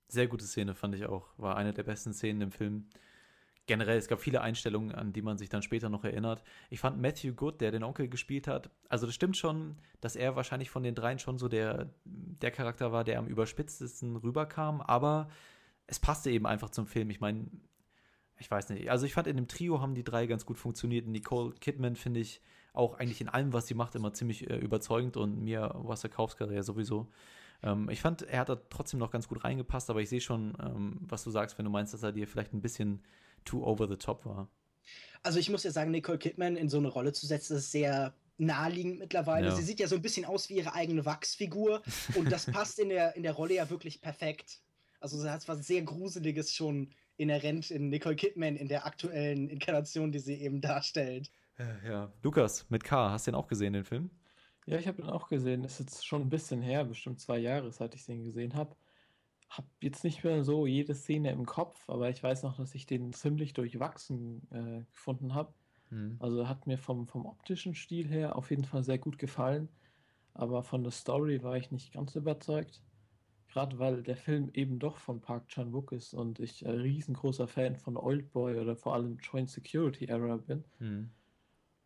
Sehr 0.08 0.26
gute 0.26 0.44
Szene, 0.44 0.74
fand 0.74 0.94
ich 0.94 1.06
auch. 1.06 1.26
War 1.36 1.56
eine 1.56 1.72
der 1.72 1.82
besten 1.82 2.12
Szenen 2.12 2.40
im 2.42 2.52
Film. 2.52 2.86
Generell, 3.66 3.96
es 3.96 4.08
gab 4.08 4.20
viele 4.20 4.42
Einstellungen, 4.42 4.94
an 4.94 5.14
die 5.14 5.22
man 5.22 5.38
sich 5.38 5.48
dann 5.48 5.62
später 5.62 5.88
noch 5.88 6.04
erinnert. 6.04 6.44
Ich 6.68 6.80
fand 6.80 7.00
Matthew 7.00 7.32
Good, 7.32 7.62
der 7.62 7.70
den 7.70 7.82
Onkel 7.82 8.08
gespielt 8.08 8.46
hat, 8.46 8.68
also 8.90 9.06
das 9.06 9.14
stimmt 9.14 9.38
schon, 9.38 9.78
dass 10.02 10.16
er 10.16 10.36
wahrscheinlich 10.36 10.68
von 10.68 10.82
den 10.82 10.94
dreien 10.94 11.18
schon 11.18 11.38
so 11.38 11.48
der, 11.48 11.88
der 12.04 12.50
Charakter 12.50 12.92
war, 12.92 13.04
der 13.04 13.18
am 13.18 13.26
überspitztesten 13.26 14.16
rüberkam, 14.16 14.82
aber 14.82 15.30
es 15.86 15.98
passte 15.98 16.30
eben 16.30 16.46
einfach 16.46 16.70
zum 16.70 16.86
Film. 16.86 17.08
Ich 17.08 17.20
meine, 17.20 17.46
ich 18.38 18.50
weiß 18.50 18.70
nicht. 18.70 18.90
Also 18.90 19.06
ich 19.06 19.14
fand 19.14 19.26
in 19.26 19.36
dem 19.36 19.48
Trio 19.48 19.80
haben 19.80 19.94
die 19.94 20.04
drei 20.04 20.26
ganz 20.26 20.44
gut 20.44 20.58
funktioniert. 20.58 21.06
Nicole 21.06 21.54
Kidman 21.60 21.96
finde 21.96 22.20
ich 22.20 22.40
auch 22.72 22.98
eigentlich 22.98 23.20
in 23.20 23.28
allem, 23.28 23.52
was 23.52 23.66
sie 23.66 23.74
macht, 23.74 23.94
immer 23.94 24.12
ziemlich 24.12 24.50
äh, 24.50 24.56
überzeugend 24.56 25.16
und 25.16 25.42
Mia 25.42 25.72
Wasikowska 25.74 26.50
ja 26.50 26.62
sowieso. 26.62 27.08
Ähm, 27.62 27.88
ich 27.88 28.00
fand, 28.00 28.22
er 28.22 28.40
hat 28.40 28.48
da 28.48 28.56
trotzdem 28.56 28.98
noch 28.98 29.10
ganz 29.10 29.28
gut 29.28 29.44
reingepasst, 29.44 29.90
aber 29.90 30.02
ich 30.02 30.08
sehe 30.08 30.20
schon, 30.20 30.54
ähm, 30.60 30.98
was 31.00 31.22
du 31.22 31.30
sagst, 31.30 31.56
wenn 31.56 31.64
du 31.64 31.70
meinst, 31.70 31.94
dass 31.94 32.02
er 32.02 32.12
dir 32.12 32.26
vielleicht 32.26 32.52
ein 32.52 32.60
bisschen 32.60 33.02
too 33.44 33.64
over 33.64 33.88
the 33.88 33.96
top 33.96 34.26
war. 34.26 34.48
Also 35.22 35.38
ich 35.38 35.48
muss 35.48 35.62
ja 35.62 35.70
sagen, 35.70 35.90
Nicole 35.90 36.18
Kidman 36.18 36.56
in 36.56 36.68
so 36.68 36.78
eine 36.78 36.88
Rolle 36.88 37.12
zu 37.12 37.26
setzen, 37.26 37.56
ist 37.56 37.70
sehr 37.70 38.14
naheliegend 38.36 38.98
mittlerweile. 38.98 39.48
Ja. 39.48 39.54
Sie 39.54 39.62
sieht 39.62 39.80
ja 39.80 39.86
so 39.86 39.94
ein 39.94 40.02
bisschen 40.02 40.24
aus 40.24 40.48
wie 40.48 40.56
ihre 40.56 40.74
eigene 40.74 41.06
Wachsfigur 41.06 41.82
und 42.16 42.30
das 42.30 42.46
passt 42.52 42.78
in 42.78 42.88
der, 42.88 43.14
in 43.16 43.22
der 43.22 43.32
Rolle 43.32 43.54
ja 43.54 43.70
wirklich 43.70 44.00
perfekt. 44.00 44.60
Also 45.00 45.18
sie 45.18 45.30
hat 45.30 45.46
was 45.48 45.66
sehr 45.66 45.82
Gruseliges 45.82 46.52
schon 46.52 46.90
inhärent 47.16 47.70
in 47.70 47.88
Nicole 47.88 48.16
Kidman 48.16 48.56
in 48.56 48.68
der 48.68 48.86
aktuellen 48.86 49.48
Inkarnation, 49.48 50.12
die 50.12 50.18
sie 50.18 50.34
eben 50.40 50.60
darstellt. 50.60 51.30
Ja, 51.58 51.88
ja. 51.88 52.12
Lukas, 52.22 52.68
mit 52.70 52.84
K, 52.84 53.10
hast 53.10 53.26
du 53.26 53.30
den 53.30 53.36
auch 53.36 53.46
gesehen, 53.46 53.72
den 53.72 53.84
Film? 53.84 54.10
Ja, 54.66 54.78
ich 54.78 54.88
habe 54.88 55.02
ihn 55.02 55.08
auch 55.08 55.28
gesehen. 55.28 55.62
Das 55.62 55.72
ist 55.74 55.80
jetzt 55.80 56.06
schon 56.06 56.22
ein 56.22 56.30
bisschen 56.30 56.62
her, 56.62 56.84
bestimmt 56.84 57.20
zwei 57.20 57.38
Jahre, 57.38 57.70
seit 57.70 57.94
ich 57.94 58.06
den 58.06 58.24
gesehen 58.24 58.54
habe. 58.54 58.74
Hab 59.50 59.66
jetzt 59.80 60.04
nicht 60.04 60.24
mehr 60.24 60.42
so 60.42 60.66
jede 60.66 60.94
Szene 60.94 61.30
im 61.30 61.46
Kopf, 61.46 61.88
aber 61.88 62.08
ich 62.08 62.22
weiß 62.22 62.42
noch, 62.42 62.56
dass 62.56 62.74
ich 62.74 62.86
den 62.86 63.12
ziemlich 63.12 63.52
durchwachsen 63.52 64.48
äh, 64.50 64.84
gefunden 64.90 65.34
habe. 65.34 65.52
Hm. 65.90 66.16
Also 66.18 66.48
hat 66.48 66.66
mir 66.66 66.78
vom, 66.78 67.06
vom 67.06 67.26
optischen 67.26 67.74
Stil 67.74 68.08
her 68.08 68.36
auf 68.36 68.50
jeden 68.50 68.64
Fall 68.64 68.82
sehr 68.82 68.98
gut 68.98 69.18
gefallen, 69.18 69.68
aber 70.32 70.62
von 70.64 70.82
der 70.82 70.92
Story 70.92 71.42
war 71.42 71.56
ich 71.56 71.70
nicht 71.70 71.92
ganz 71.92 72.16
überzeugt. 72.16 72.82
Gerade 73.54 73.78
weil 73.78 74.02
der 74.02 74.16
Film 74.16 74.50
eben 74.52 74.80
doch 74.80 74.96
von 74.96 75.20
Park 75.20 75.46
Chan-wook 75.46 75.92
ist 75.92 76.12
und 76.12 76.40
ich 76.40 76.66
ein 76.66 76.80
riesengroßer 76.80 77.46
Fan 77.46 77.76
von 77.76 77.96
Oldboy 77.96 78.58
oder 78.58 78.74
vor 78.74 78.94
allem 78.94 79.16
Joint 79.18 79.48
Security 79.48 80.06
Era 80.06 80.38
bin. 80.38 80.64
Mhm. 80.80 81.10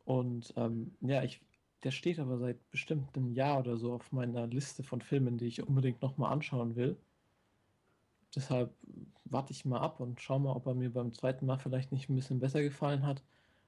Und 0.06 0.54
ähm, 0.56 0.96
ja, 1.02 1.22
ich, 1.22 1.42
der 1.84 1.90
steht 1.90 2.20
aber 2.20 2.38
seit 2.38 2.70
bestimmt 2.70 3.14
einem 3.14 3.34
Jahr 3.34 3.58
oder 3.58 3.76
so 3.76 3.92
auf 3.92 4.12
meiner 4.12 4.46
Liste 4.46 4.82
von 4.82 5.02
Filmen, 5.02 5.36
die 5.36 5.44
ich 5.44 5.62
unbedingt 5.62 6.00
nochmal 6.00 6.32
anschauen 6.32 6.74
will. 6.74 6.96
Deshalb 8.34 8.74
warte 9.26 9.52
ich 9.52 9.66
mal 9.66 9.80
ab 9.80 10.00
und 10.00 10.22
schau 10.22 10.38
mal, 10.38 10.52
ob 10.56 10.64
er 10.64 10.74
mir 10.74 10.90
beim 10.90 11.12
zweiten 11.12 11.44
Mal 11.44 11.58
vielleicht 11.58 11.92
nicht 11.92 12.08
ein 12.08 12.16
bisschen 12.16 12.40
besser 12.40 12.62
gefallen 12.62 13.04
hat. 13.04 13.22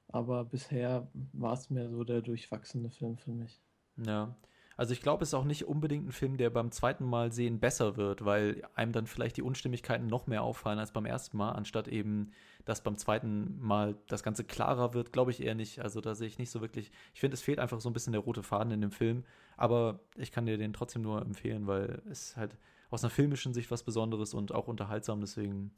Aber 0.09 0.47
bisher 0.47 1.07
war 1.35 1.53
es 1.53 1.69
mir 1.69 1.91
so 1.91 2.03
der 2.03 2.23
durchwachsene 2.23 2.89
Film 2.89 3.19
für 3.19 3.33
mich. 3.33 3.61
Ja, 3.99 4.35
also 4.81 4.95
ich 4.95 5.03
glaube, 5.03 5.25
es 5.25 5.29
ist 5.29 5.35
auch 5.35 5.45
nicht 5.45 5.67
unbedingt 5.69 6.09
ein 6.09 6.11
Film, 6.11 6.39
der 6.39 6.49
beim 6.49 6.73
zweiten 6.73 7.05
Mal 7.05 7.33
sehen 7.33 7.61
besser 7.61 7.99
wird, 7.99 8.25
weil 8.25 8.63
einem 8.75 8.93
dann 8.93 9.07
vielleicht 9.07 9.37
die 9.37 9.43
Unstimmigkeiten 9.43 10.07
noch 10.07 10.27
mehr 10.27 10.43
auffallen 10.43 10.79
als 10.79 10.91
beim 10.91 11.05
ersten 11.05 11.37
Mal, 11.37 11.51
anstatt 11.51 11.87
eben, 11.87 12.31
dass 12.65 12.83
beim 12.83 12.97
zweiten 12.97 13.61
Mal 13.61 13.99
das 14.07 14.23
Ganze 14.23 14.43
klarer 14.43 14.95
wird, 14.95 15.13
glaube 15.13 15.33
ich 15.33 15.43
eher 15.43 15.55
nicht. 15.55 15.81
Also 15.81 16.01
da 16.01 16.15
sehe 16.15 16.29
ich 16.29 16.39
nicht 16.39 16.51
so 16.51 16.63
wirklich. 16.63 16.93
Ich 17.13 17.21
finde, 17.21 17.35
es 17.35 17.43
fehlt 17.43 17.59
einfach 17.59 17.79
so 17.79 17.91
ein 17.91 17.93
bisschen 17.93 18.15
der 18.15 18.23
rote 18.23 18.43
Faden 18.43 18.73
in 18.73 18.81
dem 18.81 18.91
Film, 18.91 19.25
aber 19.59 20.01
ich 20.17 20.33
kann 20.33 20.47
dir 20.47 20.57
den 20.57 20.73
trotzdem 20.73 21.03
nur 21.03 21.21
empfehlen, 21.21 21.67
weil 21.67 22.01
es 22.11 22.39
halt 22.39 22.57
aus 22.89 23.05
einer 23.05 23.11
filmischen 23.11 23.53
Sicht 23.53 23.71
was 23.71 23.83
Besonderes 23.83 24.33
und 24.33 24.51
auch 24.55 24.67
unterhaltsam. 24.67 25.21
Deswegen 25.21 25.73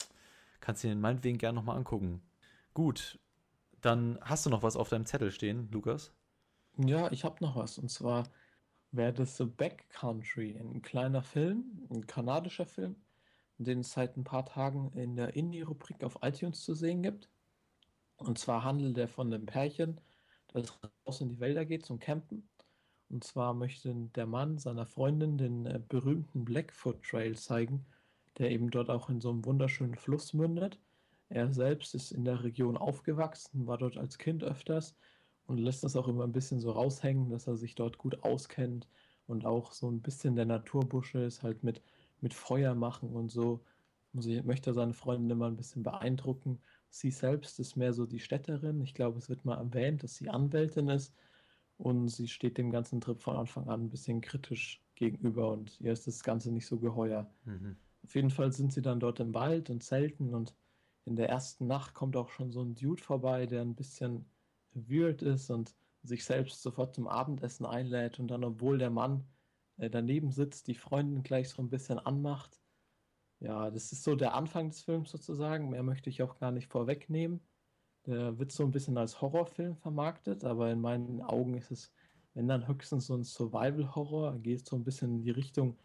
kannst 0.61 0.85
du 0.85 0.89
den 0.89 1.01
meinetwegen 1.01 1.39
gerne 1.39 1.57
nochmal 1.57 1.77
angucken. 1.77 2.23
Gut, 2.73 3.19
dann 3.81 4.21
hast 4.21 4.47
du 4.47 4.51
noch 4.51 4.63
was 4.63 4.77
auf 4.77 4.91
deinem 4.91 5.07
Zettel 5.07 5.33
stehen, 5.33 5.69
Lukas? 5.73 6.13
Ja, 6.77 7.11
ich 7.11 7.25
habe 7.25 7.39
noch 7.41 7.57
was. 7.57 7.79
Und 7.79 7.91
zwar 7.91 8.29
wäre 8.93 9.13
das 9.13 9.37
The 9.37 9.45
Backcountry, 9.45 10.57
ein 10.59 10.83
kleiner 10.83 11.23
Film, 11.23 11.87
ein 11.91 12.07
kanadischer 12.07 12.67
Film, 12.67 12.97
den 13.59 13.81
es 13.81 13.93
seit 13.93 14.17
ein 14.17 14.25
paar 14.25 14.45
Tagen 14.45 14.93
in 14.95 15.17
der 15.17 15.35
Indie-Rubrik 15.35 16.05
auf 16.05 16.19
iTunes 16.23 16.63
zu 16.63 16.75
sehen 16.75 17.03
gibt. 17.03 17.29
Und 18.17 18.39
zwar 18.39 18.65
handelt 18.65 18.99
er 18.99 19.09
von 19.09 19.33
einem 19.33 19.47
Pärchen, 19.47 20.01
das 20.49 20.79
raus 21.07 21.21
in 21.21 21.31
die 21.31 21.41
Wälder 21.41 21.65
geht 21.65 21.87
zum 21.87 21.99
Campen. 21.99 22.49
Und 23.09 23.25
zwar 23.25 23.55
möchte 23.55 23.95
der 24.15 24.27
Mann 24.27 24.59
seiner 24.59 24.87
Freundin 24.87 25.39
den 25.39 25.67
äh, 25.67 25.81
berühmten 25.87 26.45
Blackfoot 26.45 27.03
Trail 27.03 27.37
zeigen, 27.37 27.87
der 28.39 28.51
eben 28.51 28.71
dort 28.71 28.91
auch 28.91 29.09
in 29.09 29.21
so 29.21 29.31
einem 29.31 29.45
wunderschönen 29.45 29.97
Fluss 29.97 30.33
mündet. 30.33 30.79
Er 31.29 31.53
selbst 31.53 31.95
ist 31.95 32.11
in 32.11 32.25
der 32.25 32.43
Region 32.43 32.77
aufgewachsen, 32.77 33.67
war 33.67 33.79
dort 33.79 33.97
als 33.97 34.19
Kind 34.19 34.45
öfters 34.45 34.97
und 35.53 35.59
lässt 35.59 35.85
das 35.85 35.97
auch 35.97 36.09
immer 36.09 36.25
ein 36.25 36.33
bisschen 36.33 36.61
so 36.61 36.71
raushängen, 36.71 37.29
dass 37.29 37.47
er 37.47 37.57
sich 37.57 37.75
dort 37.75 37.99
gut 37.99 38.23
auskennt 38.25 38.89
und 39.27 39.45
auch 39.45 39.73
so 39.73 39.91
ein 39.91 40.01
bisschen 40.01 40.35
der 40.35 40.47
Naturbursche 40.47 41.19
ist, 41.19 41.43
halt 41.43 41.63
mit, 41.63 41.83
mit 42.21 42.33
Feuer 42.33 42.75
machen 42.75 43.11
und 43.11 43.31
so. 43.31 43.63
Und 44.15 44.23
sie 44.23 44.43
möchte 44.43 44.73
seine 44.73 44.95
Freundin 44.95 45.31
immer 45.31 45.47
ein 45.47 45.57
bisschen 45.57 45.83
beeindrucken. 45.83 46.59
Sie 46.89 47.11
selbst 47.11 47.61
ist 47.61 47.77
mehr 47.77 47.93
so 47.93 48.07
die 48.07 48.19
Städterin. 48.19 48.81
Ich 48.81 48.95
glaube, 48.95 49.19
es 49.19 49.29
wird 49.29 49.45
mal 49.45 49.59
erwähnt, 49.59 50.03
dass 50.03 50.17
sie 50.17 50.31
Anwältin 50.31 50.89
ist 50.89 51.15
und 51.77 52.09
sie 52.09 52.29
steht 52.29 52.57
dem 52.57 52.71
ganzen 52.71 53.01
Trip 53.01 53.21
von 53.21 53.37
Anfang 53.37 53.69
an 53.69 53.85
ein 53.85 53.91
bisschen 53.91 54.23
kritisch 54.23 54.83
gegenüber 54.95 55.53
und 55.53 55.81
ihr 55.81 55.93
ist 55.93 56.07
das 56.07 56.23
Ganze 56.23 56.51
nicht 56.51 56.67
so 56.67 56.79
geheuer. 56.79 57.31
Mhm. 57.45 57.77
Auf 58.05 58.15
jeden 58.15 58.31
Fall 58.31 58.53
sind 58.53 58.73
sie 58.73 58.83
dann 58.83 59.01
dort 59.01 59.21
im 59.21 59.35
Wald 59.35 59.69
und 59.69 59.83
zelten 59.83 60.35
und 60.35 60.55
in 61.05 61.17
der 61.17 61.29
ersten 61.29 61.67
Nacht 61.67 61.93
kommt 61.95 62.17
auch 62.17 62.31
schon 62.31 62.51
so 62.51 62.63
ein 62.63 62.75
Dude 62.75 63.03
vorbei, 63.03 63.47
der 63.47 63.61
ein 63.61 63.75
bisschen 63.75 64.25
weird 64.75 65.23
ist 65.23 65.51
und 65.51 65.75
sich 66.03 66.25
selbst 66.25 66.63
sofort 66.63 66.95
zum 66.95 67.07
Abendessen 67.07 67.65
einlädt 67.67 68.19
und 68.19 68.29
dann, 68.29 68.45
obwohl 68.45 68.79
der 68.79 68.91
Mann 68.91 69.25
äh, 69.77 69.91
daneben 69.91 70.31
sitzt, 70.31 70.67
die 70.67 70.75
Freundin 70.75 71.23
gleich 71.23 71.49
so 71.51 71.63
ein 71.63 71.71
bisschen 71.71 71.99
anmacht. 71.99 72.61
Ja, 73.41 73.71
das 73.71 73.93
ist 73.93 74.05
so 74.05 74.15
der 74.15 74.35
Anfang 74.35 74.69
des 74.71 74.83
Films 74.83 75.11
sozusagen. 75.11 75.71
Mehr 75.71 75.83
möchte 75.83 76.11
ich 76.11 76.23
auch 76.23 76.39
gar 76.39 76.53
nicht 76.53 76.69
vorwegnehmen. 76.69 77.41
Der 78.07 78.39
wird 78.39 78.53
so 78.53 78.65
ein 78.65 78.71
bisschen 78.71 78.99
als 78.99 79.21
Horrorfilm 79.21 79.77
vermarktet, 79.77 80.45
aber 80.45 80.71
in 80.71 80.81
meinen 80.81 81.21
Augen 81.23 81.55
ist 81.55 81.71
es, 81.71 81.93
wenn 82.35 82.49
dann 82.49 82.67
höchstens 82.67 83.07
so 83.07 83.15
ein 83.15 83.25
Survival-Horror, 83.25 84.39
geht 84.39 84.67
so 84.67 84.77
ein 84.77 84.85
bisschen 84.85 85.17
in 85.17 85.23
die 85.23 85.31
Richtung 85.31 85.77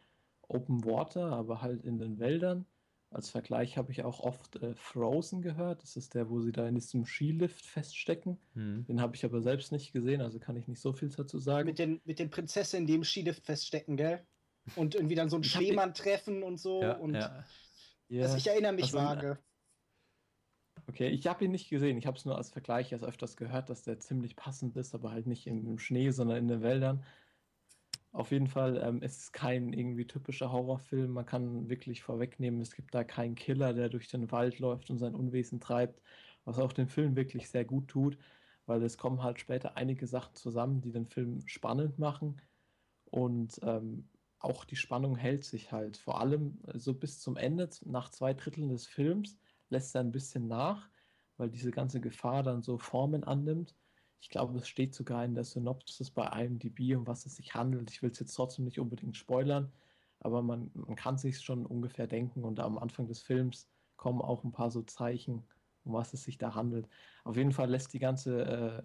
Open 0.48 0.84
Water, 0.86 1.32
aber 1.32 1.62
halt 1.62 1.84
in 1.84 2.00
den 2.00 2.20
Wäldern. 2.20 2.66
Als 3.10 3.30
Vergleich 3.30 3.78
habe 3.78 3.92
ich 3.92 4.04
auch 4.04 4.20
oft 4.20 4.58
äh, 4.58 4.76
Frozen 4.76 5.42
gehört. 5.42 5.82
Das 5.82 5.96
ist 5.96 6.14
der, 6.14 6.30
wo 6.30 6.42
sie 6.42 6.52
da 6.52 6.68
in 6.68 6.76
diesem 6.76 7.06
Skilift 7.06 7.66
feststecken. 7.66 8.38
Hm. 8.54 8.86
Den 8.86 9.00
habe 9.00 9.16
ich 9.16 9.24
aber 9.24 9.42
selbst 9.42 9.72
nicht 9.72 9.94
gesehen, 9.94 10.22
also 10.22 10.40
kann 10.40 10.58
ich 10.58 10.68
nicht 10.68 10.82
so 10.82 10.92
viel 10.92 11.10
dazu 11.10 11.40
sagen. 11.40 11.68
Mit 11.68 11.80
den, 11.80 12.02
mit 12.04 12.20
den 12.20 12.30
Prinzessinnen, 12.30 12.86
die 12.86 12.96
im 12.96 13.06
Skilift 13.06 13.46
feststecken, 13.46 13.96
gell? 13.96 14.26
Und 14.76 14.96
irgendwie 14.96 15.16
dann 15.16 15.30
so 15.30 15.38
einen 15.38 15.46
Schneemann 15.46 15.94
treffen 15.94 16.44
und 16.44 16.60
so. 16.60 16.82
Ja, 16.82 16.98
und 16.98 17.14
ja. 17.14 17.46
Also 18.22 18.38
ich 18.38 18.48
erinnere 18.48 18.74
mich 18.74 18.86
also, 18.86 18.98
vage. 18.98 19.40
Okay, 20.88 21.08
ich 21.08 21.28
habe 21.28 21.46
ihn 21.46 21.52
nicht 21.52 21.70
gesehen. 21.70 21.98
Ich 21.98 22.06
habe 22.06 22.18
es 22.18 22.26
nur 22.26 22.38
als 22.38 22.50
Vergleich 22.50 22.92
erst 22.92 23.06
öfters 23.06 23.38
gehört, 23.38 23.70
dass 23.70 23.84
der 23.84 24.00
ziemlich 24.00 24.36
passend 24.36 24.76
ist, 24.76 24.94
aber 24.94 25.12
halt 25.12 25.28
nicht 25.28 25.48
im 25.48 25.80
Schnee, 25.80 26.12
sondern 26.12 26.38
in 26.38 26.48
den 26.48 26.62
Wäldern. 26.62 27.04
Auf 28.18 28.32
jeden 28.32 28.48
Fall 28.48 28.82
ähm, 28.84 29.04
ist 29.04 29.22
es 29.22 29.32
kein 29.32 29.74
irgendwie 29.74 30.08
typischer 30.08 30.52
Horrorfilm. 30.52 31.12
Man 31.12 31.28
kann 31.28 31.70
wirklich 31.70 32.02
vorwegnehmen, 32.02 32.60
es 32.62 32.76
gibt 32.76 32.96
da 32.96 33.04
keinen 33.04 33.36
Killer, 33.36 33.76
der 33.76 33.90
durch 33.90 34.08
den 34.08 34.32
Wald 34.32 34.58
läuft 34.58 34.90
und 34.90 34.98
sein 34.98 35.14
Unwesen 35.14 35.60
treibt, 35.60 36.02
was 36.44 36.58
auch 36.58 36.74
den 36.74 36.88
Film 36.88 37.16
wirklich 37.16 37.48
sehr 37.48 37.64
gut 37.64 37.90
tut, 37.90 38.18
weil 38.66 38.82
es 38.82 38.98
kommen 38.98 39.22
halt 39.22 39.40
später 39.40 39.78
einige 39.78 40.08
Sachen 40.08 40.34
zusammen, 40.34 40.82
die 40.82 40.92
den 40.92 41.06
Film 41.06 41.48
spannend 41.48 42.00
machen 42.00 42.42
und 43.06 43.60
ähm, 43.62 44.10
auch 44.40 44.66
die 44.66 44.78
Spannung 44.78 45.16
hält 45.16 45.44
sich 45.44 45.72
halt. 45.72 45.98
Vor 45.98 46.20
allem 46.20 46.58
so 46.74 46.96
bis 46.96 47.20
zum 47.20 47.38
Ende, 47.38 47.70
nach 47.86 48.10
zwei 48.10 48.34
Dritteln 48.34 48.70
des 48.70 48.88
Films, 48.88 49.38
lässt 49.70 49.94
er 49.94 50.02
ein 50.02 50.12
bisschen 50.12 50.48
nach, 50.48 50.90
weil 51.38 51.52
diese 51.52 51.70
ganze 51.70 52.02
Gefahr 52.02 52.42
dann 52.42 52.64
so 52.64 52.80
Formen 52.80 53.24
annimmt 53.24 53.76
ich 54.20 54.30
glaube, 54.30 54.58
es 54.58 54.68
steht 54.68 54.96
sogar 54.96 55.24
in 55.26 55.36
der 55.36 55.44
Synopsis 55.44 56.10
bei 56.12 56.26
IMDb, 56.44 56.96
um 56.96 57.06
was 57.08 57.26
es 57.26 57.36
sich 57.36 57.54
handelt. 57.54 57.92
Ich 57.92 58.02
will 58.02 58.12
es 58.12 58.20
jetzt 58.20 58.34
trotzdem 58.34 58.66
nicht 58.66 58.80
unbedingt 58.80 59.16
spoilern, 59.16 59.72
aber 60.20 60.42
man, 60.42 60.72
man 60.74 60.96
kann 60.96 61.18
sich 61.18 61.40
schon 61.42 61.66
ungefähr 61.66 62.08
denken 62.08 62.44
und 62.44 62.60
am 62.60 62.78
Anfang 62.78 63.08
des 63.08 63.22
Films 63.22 63.70
kommen 63.96 64.22
auch 64.22 64.44
ein 64.44 64.52
paar 64.52 64.72
so 64.72 64.82
Zeichen, 64.82 65.44
um 65.84 65.94
was 65.94 66.14
es 66.14 66.24
sich 66.24 66.38
da 66.38 66.56
handelt. 66.56 66.88
Auf 67.24 67.38
jeden 67.38 67.52
Fall 67.52 67.70
lässt 67.70 67.94
die 67.94 68.00
ganze 68.00 68.44
äh, 68.44 68.84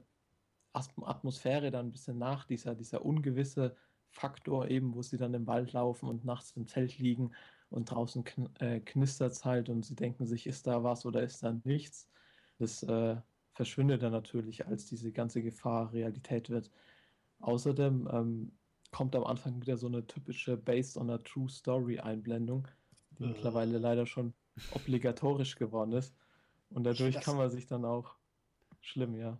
Atmosphäre 0.72 1.70
dann 1.70 1.86
ein 1.86 1.92
bisschen 1.92 2.18
nach, 2.18 2.44
dieser, 2.44 2.74
dieser 2.74 3.04
ungewisse 3.04 3.76
Faktor 4.10 4.68
eben, 4.68 4.94
wo 4.94 5.02
sie 5.02 5.16
dann 5.16 5.34
im 5.34 5.46
Wald 5.46 5.72
laufen 5.72 6.08
und 6.08 6.24
nachts 6.24 6.52
im 6.52 6.66
Zelt 6.66 6.98
liegen 6.98 7.32
und 7.70 7.90
draußen 7.90 8.24
kn 8.24 8.48
äh, 8.60 8.80
knistert 8.80 9.32
es 9.32 9.44
halt 9.44 9.68
und 9.68 9.84
sie 9.84 9.96
denken 9.96 10.26
sich, 10.26 10.46
ist 10.46 10.66
da 10.66 10.84
was 10.84 11.06
oder 11.06 11.22
ist 11.22 11.42
da 11.42 11.58
nichts. 11.64 12.10
Das 12.58 12.82
äh, 12.82 13.16
verschwindet 13.52 14.02
dann 14.02 14.12
natürlich, 14.12 14.66
als 14.66 14.86
diese 14.86 15.12
ganze 15.12 15.42
Gefahr 15.42 15.92
Realität 15.92 16.50
wird. 16.50 16.70
Außerdem 17.40 18.08
ähm, 18.12 18.52
kommt 18.90 19.16
am 19.16 19.24
Anfang 19.24 19.60
wieder 19.60 19.76
so 19.76 19.86
eine 19.86 20.06
typische 20.06 20.56
Based 20.56 20.96
on 20.96 21.10
a 21.10 21.18
True 21.18 21.48
Story 21.48 21.98
Einblendung, 21.98 22.68
die 23.18 23.24
uh. 23.24 23.28
mittlerweile 23.28 23.78
leider 23.78 24.06
schon 24.06 24.34
obligatorisch 24.72 25.56
geworden 25.56 25.92
ist. 25.92 26.14
Und 26.70 26.84
dadurch 26.84 27.20
kann 27.20 27.36
man 27.36 27.50
sich 27.50 27.66
dann 27.66 27.84
auch 27.84 28.14
schlimm, 28.80 29.14
ja. 29.14 29.38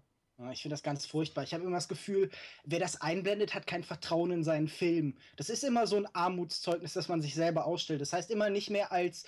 Ich 0.51 0.63
finde 0.63 0.73
das 0.73 0.83
ganz 0.83 1.07
furchtbar. 1.07 1.45
Ich 1.45 1.55
habe 1.55 1.63
immer 1.63 1.77
das 1.77 1.89
Gefühl, 1.89 2.31
wer 2.65 2.81
das 2.81 3.01
einblendet, 3.01 3.55
hat 3.55 3.67
kein 3.67 3.85
Vertrauen 3.85 4.33
in 4.33 4.43
seinen 4.43 4.67
Film. 4.67 5.17
Das 5.37 5.49
ist 5.49 5.63
immer 5.63 5.87
so 5.87 5.97
ein 5.97 6.07
Armutszeugnis, 6.15 6.95
das 6.95 7.09
man 7.09 7.21
sich 7.21 7.35
selber 7.35 7.65
ausstellt. 7.65 8.01
Das 8.01 8.13
heißt 8.13 8.31
immer 8.31 8.51
nicht 8.51 8.69
mehr 8.69 8.91
als, 8.91 9.25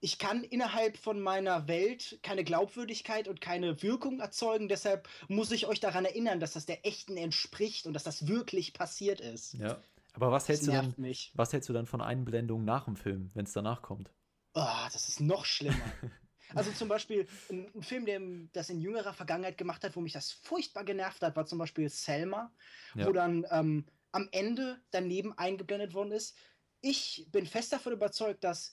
ich 0.00 0.18
kann 0.18 0.44
innerhalb 0.44 0.96
von 0.96 1.20
meiner 1.20 1.66
Welt 1.66 2.18
keine 2.22 2.44
Glaubwürdigkeit 2.44 3.26
und 3.26 3.40
keine 3.40 3.82
Wirkung 3.82 4.20
erzeugen. 4.20 4.68
Deshalb 4.68 5.08
muss 5.28 5.50
ich 5.50 5.66
euch 5.66 5.80
daran 5.80 6.04
erinnern, 6.04 6.40
dass 6.40 6.52
das 6.52 6.66
der 6.66 6.86
echten 6.86 7.16
entspricht 7.16 7.86
und 7.86 7.94
dass 7.94 8.04
das 8.04 8.28
wirklich 8.28 8.74
passiert 8.74 9.20
ist. 9.20 9.54
Ja. 9.54 9.80
Aber 10.14 10.32
was 10.32 10.48
hältst, 10.48 10.66
du 10.66 10.72
dann, 10.72 10.94
mich. 10.96 11.32
was 11.34 11.52
hältst 11.52 11.68
du 11.68 11.72
dann 11.72 11.86
von 11.86 12.00
Einblendungen 12.00 12.64
nach 12.64 12.84
dem 12.84 12.96
Film, 12.96 13.30
wenn 13.34 13.44
es 13.44 13.52
danach 13.52 13.82
kommt? 13.82 14.10
Oh, 14.54 14.66
das 14.92 15.08
ist 15.08 15.20
noch 15.20 15.44
schlimmer. 15.44 15.76
Also 16.54 16.72
zum 16.72 16.88
Beispiel 16.88 17.28
ein, 17.50 17.70
ein, 17.74 17.82
Film, 17.82 18.06
der 18.06 18.22
das 18.54 18.70
in 18.70 18.80
jüngerer 18.80 19.12
Vergangenheit 19.12 19.58
gemacht 19.58 19.84
hat, 19.84 19.94
wo 19.96 20.00
mich 20.00 20.14
das 20.14 20.32
furchtbar 20.32 20.82
genervt 20.82 21.22
hat, 21.22 21.36
war 21.36 21.44
zum 21.44 21.58
Beispiel 21.58 21.90
Selma, 21.90 22.50
ja. 22.94 23.06
wo 23.06 23.12
dann 23.12 23.46
ähm, 23.50 23.84
am 24.12 24.30
Ende 24.32 24.80
daneben 24.90 25.36
eingeblendet 25.36 25.92
worden 25.92 26.12
ist. 26.12 26.38
Ich 26.80 27.26
bin 27.30 27.44
fest 27.44 27.72
davon 27.74 27.92
überzeugt, 27.92 28.44
dass 28.44 28.72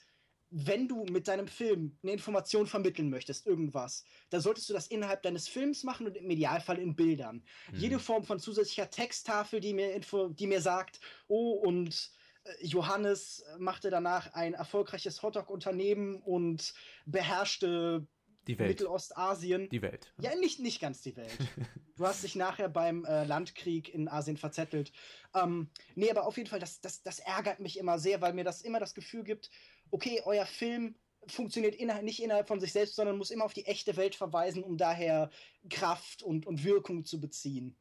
wenn 0.49 0.87
du 0.87 1.05
mit 1.05 1.27
deinem 1.27 1.47
Film 1.47 1.97
eine 2.03 2.13
Information 2.13 2.67
vermitteln 2.67 3.09
möchtest, 3.09 3.45
irgendwas, 3.45 4.03
dann 4.29 4.41
solltest 4.41 4.69
du 4.69 4.73
das 4.73 4.87
innerhalb 4.87 5.23
deines 5.23 5.47
Films 5.47 5.83
machen 5.83 6.07
und 6.07 6.15
im 6.15 6.29
Idealfall 6.29 6.77
in 6.77 6.95
Bildern. 6.95 7.43
Mhm. 7.71 7.77
Jede 7.77 7.99
Form 7.99 8.23
von 8.23 8.39
zusätzlicher 8.39 8.89
Texttafel, 8.89 9.59
die 9.59 9.73
mir, 9.73 9.93
Info, 9.93 10.29
die 10.29 10.47
mir 10.47 10.61
sagt, 10.61 10.99
oh, 11.27 11.51
und 11.51 12.11
äh, 12.43 12.65
Johannes 12.65 13.43
machte 13.57 13.89
danach 13.89 14.33
ein 14.33 14.53
erfolgreiches 14.53 15.21
Hotdog-Unternehmen 15.21 16.21
und 16.21 16.73
beherrschte 17.05 18.07
Mittelostasien. 18.47 19.69
Die 19.69 19.81
Welt. 19.81 20.13
Ja, 20.21 20.35
nicht, 20.35 20.59
nicht 20.59 20.79
ganz 20.79 21.01
die 21.01 21.15
Welt. 21.15 21.35
du 21.97 22.05
hast 22.05 22.23
dich 22.23 22.35
nachher 22.35 22.69
beim 22.69 23.05
äh, 23.05 23.23
Landkrieg 23.23 23.93
in 23.93 24.07
Asien 24.07 24.37
verzettelt. 24.37 24.91
Ähm, 25.33 25.69
nee, 25.95 26.09
aber 26.11 26.25
auf 26.25 26.37
jeden 26.37 26.49
Fall, 26.49 26.59
das, 26.59 26.81
das, 26.81 27.01
das 27.01 27.19
ärgert 27.19 27.59
mich 27.59 27.77
immer 27.77 27.99
sehr, 27.99 28.21
weil 28.21 28.33
mir 28.33 28.43
das 28.43 28.61
immer 28.61 28.79
das 28.79 28.93
Gefühl 28.93 29.23
gibt, 29.23 29.49
okay, 29.91 30.21
euer 30.25 30.45
Film 30.45 30.95
funktioniert 31.27 31.75
inner 31.75 32.01
nicht 32.01 32.21
innerhalb 32.21 32.47
von 32.47 32.59
sich 32.59 32.71
selbst, 32.71 32.95
sondern 32.95 33.17
muss 33.17 33.31
immer 33.31 33.45
auf 33.45 33.53
die 33.53 33.65
echte 33.65 33.95
Welt 33.97 34.15
verweisen, 34.15 34.63
um 34.63 34.77
daher 34.77 35.29
Kraft 35.69 36.23
und, 36.23 36.45
und 36.45 36.63
Wirkung 36.63 37.03
zu 37.03 37.19
beziehen. 37.19 37.75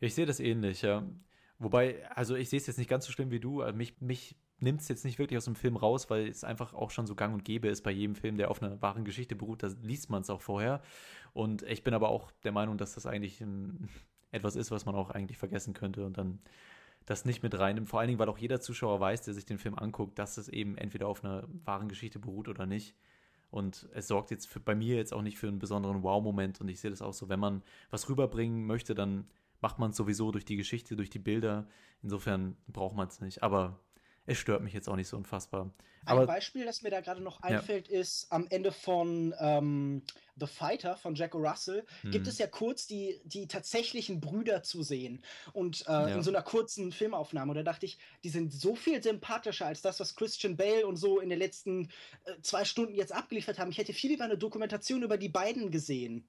Ich 0.00 0.14
sehe 0.14 0.26
das 0.26 0.40
ähnlich, 0.40 0.82
ja. 0.82 1.06
Wobei, 1.58 2.06
also 2.10 2.34
ich 2.34 2.50
sehe 2.50 2.58
es 2.58 2.66
jetzt 2.66 2.78
nicht 2.78 2.90
ganz 2.90 3.06
so 3.06 3.12
schlimm 3.12 3.30
wie 3.30 3.40
du. 3.40 3.62
Also 3.62 3.76
mich, 3.76 4.00
mich 4.00 4.36
nimmt 4.58 4.80
es 4.80 4.88
jetzt 4.88 5.04
nicht 5.04 5.18
wirklich 5.18 5.38
aus 5.38 5.44
dem 5.44 5.54
Film 5.54 5.76
raus, 5.76 6.10
weil 6.10 6.28
es 6.28 6.44
einfach 6.44 6.74
auch 6.74 6.90
schon 6.90 7.06
so 7.06 7.14
gang 7.14 7.32
und 7.32 7.44
gäbe 7.44 7.68
ist 7.68 7.82
bei 7.82 7.90
jedem 7.90 8.16
Film, 8.16 8.36
der 8.36 8.50
auf 8.50 8.62
einer 8.62 8.80
wahren 8.82 9.04
Geschichte 9.04 9.36
beruht. 9.36 9.62
Da 9.62 9.70
liest 9.82 10.10
man 10.10 10.22
es 10.22 10.30
auch 10.30 10.42
vorher. 10.42 10.82
Und 11.32 11.62
ich 11.62 11.84
bin 11.84 11.94
aber 11.94 12.08
auch 12.08 12.30
der 12.42 12.52
Meinung, 12.52 12.76
dass 12.76 12.94
das 12.94 13.06
eigentlich 13.06 13.42
etwas 14.30 14.56
ist, 14.56 14.70
was 14.70 14.84
man 14.84 14.94
auch 14.94 15.10
eigentlich 15.10 15.38
vergessen 15.38 15.74
könnte 15.74 16.04
und 16.04 16.18
dann 16.18 16.40
das 17.06 17.24
nicht 17.24 17.42
mit 17.42 17.58
reinnimmt. 17.58 17.88
Vor 17.88 18.00
allen 18.00 18.08
Dingen, 18.08 18.18
weil 18.18 18.28
auch 18.28 18.38
jeder 18.38 18.60
Zuschauer 18.60 19.00
weiß, 19.00 19.22
der 19.22 19.34
sich 19.34 19.44
den 19.44 19.58
Film 19.58 19.78
anguckt, 19.78 20.18
dass 20.18 20.36
es 20.38 20.48
eben 20.48 20.76
entweder 20.76 21.08
auf 21.08 21.24
einer 21.24 21.46
wahren 21.64 21.88
Geschichte 21.88 22.18
beruht 22.18 22.48
oder 22.48 22.66
nicht. 22.66 22.94
Und 23.50 23.88
es 23.92 24.08
sorgt 24.08 24.30
jetzt 24.30 24.48
für, 24.48 24.58
bei 24.58 24.74
mir 24.74 24.96
jetzt 24.96 25.12
auch 25.12 25.22
nicht 25.22 25.38
für 25.38 25.48
einen 25.48 25.58
besonderen 25.58 26.02
Wow-Moment. 26.02 26.60
Und 26.60 26.68
ich 26.68 26.80
sehe 26.80 26.90
das 26.90 27.02
auch 27.02 27.12
so, 27.12 27.28
wenn 27.28 27.40
man 27.40 27.62
was 27.90 28.08
rüberbringen 28.08 28.66
möchte, 28.66 28.94
dann 28.94 29.28
macht 29.60 29.78
man 29.78 29.90
es 29.90 29.96
sowieso 29.96 30.32
durch 30.32 30.44
die 30.44 30.56
Geschichte, 30.56 30.96
durch 30.96 31.10
die 31.10 31.18
Bilder. 31.18 31.68
Insofern 32.02 32.56
braucht 32.66 32.96
man 32.96 33.08
es 33.08 33.20
nicht. 33.20 33.42
Aber 33.42 33.78
es 34.26 34.38
stört 34.38 34.62
mich 34.62 34.72
jetzt 34.72 34.88
auch 34.88 34.96
nicht 34.96 35.08
so 35.08 35.16
unfassbar. 35.16 35.70
Ein 36.06 36.18
Aber, 36.18 36.26
Beispiel, 36.26 36.66
das 36.66 36.82
mir 36.82 36.90
da 36.90 37.00
gerade 37.00 37.22
noch 37.22 37.40
einfällt, 37.40 37.88
ja. 37.88 38.00
ist 38.00 38.26
am 38.30 38.46
Ende 38.50 38.72
von 38.72 39.34
ähm, 39.38 40.02
The 40.36 40.46
Fighter 40.46 40.96
von 40.96 41.14
Jack 41.14 41.34
Russell 41.34 41.86
hm. 42.02 42.10
gibt 42.10 42.26
es 42.26 42.38
ja 42.38 42.46
kurz 42.46 42.86
die, 42.86 43.20
die 43.24 43.48
tatsächlichen 43.48 44.20
Brüder 44.20 44.62
zu 44.62 44.82
sehen. 44.82 45.22
Und 45.52 45.86
äh, 45.86 45.90
ja. 45.90 46.06
in 46.08 46.22
so 46.22 46.30
einer 46.30 46.42
kurzen 46.42 46.92
Filmaufnahme. 46.92 47.52
Und 47.52 47.56
da 47.56 47.62
dachte 47.62 47.86
ich, 47.86 47.98
die 48.22 48.28
sind 48.28 48.52
so 48.52 48.74
viel 48.74 49.02
sympathischer 49.02 49.66
als 49.66 49.80
das, 49.80 49.98
was 49.98 50.14
Christian 50.14 50.56
Bale 50.56 50.86
und 50.86 50.96
so 50.96 51.20
in 51.20 51.30
den 51.30 51.38
letzten 51.38 51.90
äh, 52.24 52.40
zwei 52.42 52.64
Stunden 52.64 52.94
jetzt 52.94 53.12
abgeliefert 53.12 53.58
haben. 53.58 53.70
Ich 53.70 53.78
hätte 53.78 53.94
viel 53.94 54.10
lieber 54.10 54.24
eine 54.24 54.38
Dokumentation 54.38 55.02
über 55.02 55.16
die 55.16 55.30
beiden 55.30 55.70
gesehen. 55.70 56.28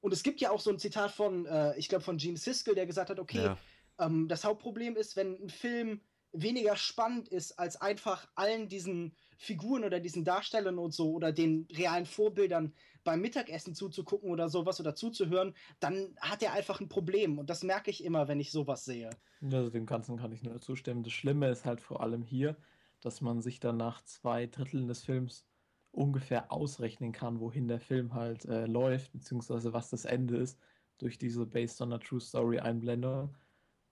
Und 0.00 0.12
es 0.12 0.22
gibt 0.22 0.40
ja 0.40 0.50
auch 0.50 0.60
so 0.60 0.70
ein 0.70 0.78
Zitat 0.78 1.10
von, 1.10 1.46
äh, 1.46 1.76
ich 1.76 1.88
glaube, 1.88 2.04
von 2.04 2.16
Gene 2.16 2.38
Siskel, 2.38 2.74
der 2.74 2.86
gesagt 2.86 3.10
hat, 3.10 3.18
okay, 3.18 3.44
ja. 3.44 3.58
ähm, 3.98 4.28
das 4.28 4.44
Hauptproblem 4.44 4.96
ist, 4.96 5.16
wenn 5.16 5.34
ein 5.42 5.50
Film 5.50 6.00
weniger 6.42 6.76
spannend 6.76 7.28
ist, 7.28 7.58
als 7.58 7.80
einfach 7.80 8.28
allen 8.34 8.68
diesen 8.68 9.14
Figuren 9.38 9.84
oder 9.84 10.00
diesen 10.00 10.24
Darstellern 10.24 10.78
und 10.78 10.94
so 10.94 11.12
oder 11.12 11.32
den 11.32 11.68
realen 11.72 12.06
Vorbildern 12.06 12.72
beim 13.04 13.20
Mittagessen 13.20 13.74
zuzugucken 13.74 14.30
oder 14.30 14.48
sowas 14.48 14.80
oder 14.80 14.94
zuzuhören, 14.94 15.54
dann 15.78 16.16
hat 16.20 16.42
er 16.42 16.52
einfach 16.52 16.80
ein 16.80 16.88
Problem. 16.88 17.38
Und 17.38 17.50
das 17.50 17.62
merke 17.62 17.90
ich 17.90 18.02
immer, 18.04 18.28
wenn 18.28 18.40
ich 18.40 18.50
sowas 18.50 18.84
sehe. 18.84 19.10
Also 19.42 19.70
dem 19.70 19.86
Ganzen 19.86 20.16
kann 20.16 20.32
ich 20.32 20.42
nur 20.42 20.60
zustimmen. 20.60 21.02
Das 21.02 21.12
Schlimme 21.12 21.48
ist 21.48 21.64
halt 21.64 21.80
vor 21.80 22.00
allem 22.00 22.22
hier, 22.22 22.56
dass 23.00 23.20
man 23.20 23.40
sich 23.40 23.60
dann 23.60 23.76
nach 23.76 24.02
zwei 24.02 24.46
Dritteln 24.46 24.88
des 24.88 25.04
Films 25.04 25.44
ungefähr 25.92 26.52
ausrechnen 26.52 27.12
kann, 27.12 27.40
wohin 27.40 27.68
der 27.68 27.80
Film 27.80 28.12
halt 28.12 28.44
äh, 28.44 28.66
läuft, 28.66 29.12
beziehungsweise 29.12 29.72
was 29.72 29.90
das 29.90 30.04
Ende 30.04 30.36
ist, 30.36 30.58
durch 30.98 31.18
diese 31.18 31.46
Based 31.46 31.80
on 31.80 31.92
a 31.92 31.98
True 31.98 32.20
Story 32.20 32.58
Einblendung, 32.58 33.34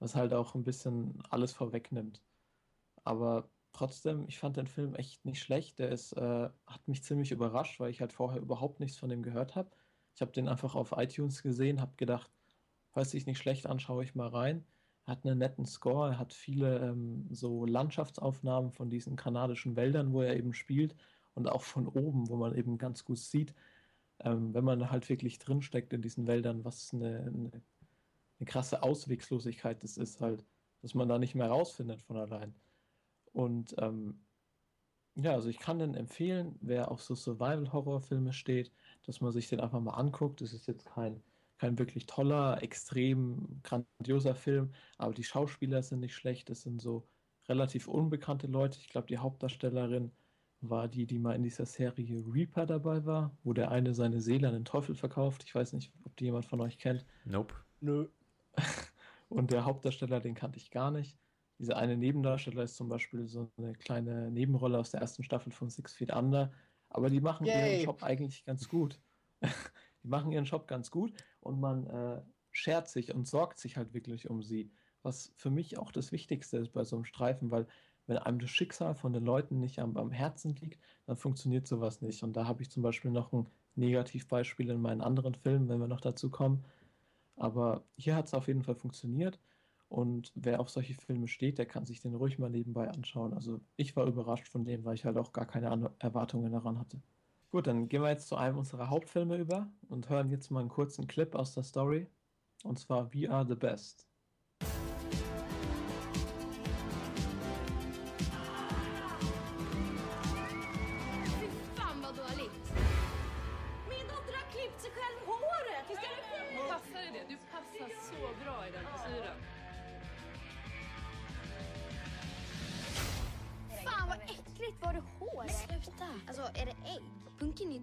was 0.00 0.14
halt 0.14 0.32
auch 0.34 0.54
ein 0.54 0.64
bisschen 0.64 1.22
alles 1.30 1.52
vorwegnimmt. 1.52 2.20
Aber 3.04 3.48
trotzdem, 3.72 4.24
ich 4.28 4.38
fand 4.38 4.56
den 4.56 4.66
Film 4.66 4.94
echt 4.94 5.24
nicht 5.24 5.40
schlecht. 5.40 5.78
Der 5.78 5.90
ist, 5.90 6.12
äh, 6.14 6.48
hat 6.66 6.88
mich 6.88 7.02
ziemlich 7.04 7.30
überrascht, 7.32 7.80
weil 7.80 7.90
ich 7.90 8.00
halt 8.00 8.12
vorher 8.12 8.40
überhaupt 8.40 8.80
nichts 8.80 8.96
von 8.96 9.10
dem 9.10 9.22
gehört 9.22 9.54
habe. 9.56 9.70
Ich 10.14 10.22
habe 10.22 10.32
den 10.32 10.48
einfach 10.48 10.74
auf 10.74 10.92
iTunes 10.96 11.42
gesehen, 11.42 11.80
habe 11.80 11.92
gedacht, 11.96 12.30
falls 12.90 13.10
sich 13.10 13.26
nicht 13.26 13.38
schlecht 13.38 13.66
an, 13.66 13.80
schaue 13.80 14.04
ich 14.04 14.14
mal 14.14 14.28
rein. 14.28 14.64
Er 15.06 15.12
hat 15.12 15.26
einen 15.26 15.38
netten 15.38 15.66
Score, 15.66 16.10
er 16.12 16.18
hat 16.18 16.32
viele 16.32 16.78
ähm, 16.78 17.26
so 17.30 17.66
Landschaftsaufnahmen 17.66 18.72
von 18.72 18.88
diesen 18.90 19.16
kanadischen 19.16 19.76
Wäldern, 19.76 20.12
wo 20.12 20.22
er 20.22 20.36
eben 20.36 20.54
spielt 20.54 20.94
und 21.34 21.48
auch 21.48 21.62
von 21.62 21.88
oben, 21.88 22.28
wo 22.28 22.36
man 22.36 22.54
eben 22.54 22.78
ganz 22.78 23.04
gut 23.04 23.18
sieht, 23.18 23.54
ähm, 24.20 24.54
wenn 24.54 24.64
man 24.64 24.90
halt 24.90 25.08
wirklich 25.08 25.38
drinsteckt 25.38 25.92
in 25.92 26.02
diesen 26.02 26.26
Wäldern, 26.26 26.64
was 26.64 26.94
eine, 26.94 27.18
eine, 27.18 27.50
eine 28.38 28.46
krasse 28.46 28.82
Auswegslosigkeit 28.82 29.82
das 29.82 29.98
ist 29.98 30.20
halt, 30.20 30.44
dass 30.80 30.94
man 30.94 31.08
da 31.08 31.18
nicht 31.18 31.34
mehr 31.34 31.48
rausfindet 31.48 32.02
von 32.02 32.16
allein. 32.16 32.54
Und 33.34 33.74
ähm, 33.78 34.20
ja, 35.16 35.32
also 35.32 35.48
ich 35.48 35.58
kann 35.58 35.78
den 35.78 35.94
empfehlen, 35.94 36.56
wer 36.60 36.90
auf 36.90 37.02
so 37.02 37.14
Survival-Horror-Filme 37.14 38.32
steht, 38.32 38.72
dass 39.04 39.20
man 39.20 39.32
sich 39.32 39.48
den 39.48 39.60
einfach 39.60 39.80
mal 39.80 39.92
anguckt. 39.92 40.40
Das 40.40 40.52
ist 40.52 40.66
jetzt 40.66 40.86
kein, 40.86 41.22
kein 41.58 41.78
wirklich 41.78 42.06
toller, 42.06 42.62
extrem 42.62 43.60
grandioser 43.62 44.34
Film, 44.34 44.72
aber 44.98 45.12
die 45.12 45.24
Schauspieler 45.24 45.82
sind 45.82 46.00
nicht 46.00 46.14
schlecht. 46.14 46.48
Das 46.48 46.62
sind 46.62 46.80
so 46.80 47.06
relativ 47.48 47.88
unbekannte 47.88 48.46
Leute. 48.46 48.78
Ich 48.80 48.88
glaube, 48.88 49.08
die 49.08 49.18
Hauptdarstellerin 49.18 50.12
war 50.60 50.88
die, 50.88 51.06
die 51.06 51.18
mal 51.18 51.34
in 51.34 51.42
dieser 51.42 51.66
Serie 51.66 52.24
Reaper 52.26 52.66
dabei 52.66 53.04
war, 53.04 53.36
wo 53.42 53.52
der 53.52 53.70
eine 53.70 53.94
seine 53.94 54.20
Seele 54.20 54.48
an 54.48 54.54
den 54.54 54.64
Teufel 54.64 54.94
verkauft. 54.94 55.44
Ich 55.44 55.54
weiß 55.54 55.74
nicht, 55.74 55.92
ob 56.04 56.16
die 56.16 56.24
jemand 56.24 56.46
von 56.46 56.60
euch 56.60 56.78
kennt. 56.78 57.04
Nope. 57.24 57.54
Nö. 57.80 58.08
Und 59.28 59.50
der 59.50 59.64
Hauptdarsteller, 59.64 60.20
den 60.20 60.34
kannte 60.34 60.58
ich 60.58 60.70
gar 60.70 60.90
nicht. 60.90 61.18
Dieser 61.58 61.76
eine 61.76 61.96
Nebendarsteller 61.96 62.62
ist 62.62 62.76
zum 62.76 62.88
Beispiel 62.88 63.26
so 63.26 63.50
eine 63.56 63.74
kleine 63.74 64.30
Nebenrolle 64.30 64.78
aus 64.78 64.90
der 64.90 65.00
ersten 65.00 65.22
Staffel 65.22 65.52
von 65.52 65.70
Six 65.70 65.94
Feet 65.94 66.12
Under. 66.12 66.52
Aber 66.88 67.10
die 67.10 67.20
machen 67.20 67.46
Yay. 67.46 67.76
ihren 67.76 67.86
Job 67.86 68.02
eigentlich 68.02 68.44
ganz 68.44 68.68
gut. 68.68 69.00
die 70.02 70.08
machen 70.08 70.32
ihren 70.32 70.44
Job 70.44 70.66
ganz 70.66 70.90
gut 70.90 71.12
und 71.40 71.60
man 71.60 71.86
äh, 71.86 72.22
schert 72.50 72.88
sich 72.88 73.14
und 73.14 73.26
sorgt 73.26 73.58
sich 73.58 73.76
halt 73.76 73.94
wirklich 73.94 74.30
um 74.30 74.42
sie. 74.42 74.70
Was 75.02 75.32
für 75.36 75.50
mich 75.50 75.78
auch 75.78 75.92
das 75.92 76.12
Wichtigste 76.12 76.58
ist 76.58 76.72
bei 76.72 76.84
so 76.84 76.96
einem 76.96 77.04
Streifen, 77.04 77.50
weil 77.50 77.66
wenn 78.06 78.18
einem 78.18 78.38
das 78.38 78.50
Schicksal 78.50 78.94
von 78.94 79.12
den 79.12 79.24
Leuten 79.24 79.60
nicht 79.60 79.78
am, 79.78 79.96
am 79.96 80.10
Herzen 80.10 80.54
liegt, 80.56 80.80
dann 81.06 81.16
funktioniert 81.16 81.66
sowas 81.66 82.00
nicht. 82.00 82.22
Und 82.22 82.34
da 82.36 82.46
habe 82.46 82.62
ich 82.62 82.70
zum 82.70 82.82
Beispiel 82.82 83.10
noch 83.10 83.32
ein 83.32 83.46
Negativbeispiel 83.76 84.70
in 84.70 84.80
meinen 84.80 85.00
anderen 85.00 85.34
Filmen, 85.34 85.68
wenn 85.68 85.80
wir 85.80 85.88
noch 85.88 86.00
dazu 86.00 86.30
kommen. 86.30 86.64
Aber 87.36 87.84
hier 87.96 88.14
hat 88.14 88.26
es 88.26 88.34
auf 88.34 88.46
jeden 88.46 88.62
Fall 88.62 88.74
funktioniert. 88.74 89.38
Und 89.94 90.32
wer 90.34 90.58
auf 90.58 90.70
solche 90.70 90.94
Filme 90.94 91.28
steht, 91.28 91.56
der 91.56 91.66
kann 91.66 91.86
sich 91.86 92.00
den 92.00 92.16
ruhig 92.16 92.40
mal 92.40 92.50
nebenbei 92.50 92.90
anschauen. 92.90 93.32
Also 93.32 93.60
ich 93.76 93.94
war 93.94 94.06
überrascht 94.06 94.48
von 94.48 94.64
dem, 94.64 94.84
weil 94.84 94.96
ich 94.96 95.04
halt 95.04 95.16
auch 95.16 95.32
gar 95.32 95.46
keine 95.46 95.94
Erwartungen 96.00 96.50
daran 96.50 96.80
hatte. 96.80 97.00
Gut, 97.52 97.68
dann 97.68 97.88
gehen 97.88 98.02
wir 98.02 98.10
jetzt 98.10 98.26
zu 98.26 98.34
einem 98.34 98.58
unserer 98.58 98.90
Hauptfilme 98.90 99.36
über 99.36 99.70
und 99.88 100.08
hören 100.08 100.30
jetzt 100.30 100.50
mal 100.50 100.58
einen 100.58 100.68
kurzen 100.68 101.06
Clip 101.06 101.32
aus 101.36 101.54
der 101.54 101.62
Story. 101.62 102.08
Und 102.64 102.80
zwar 102.80 103.14
We 103.14 103.30
Are 103.30 103.46
the 103.46 103.54
Best. 103.54 104.08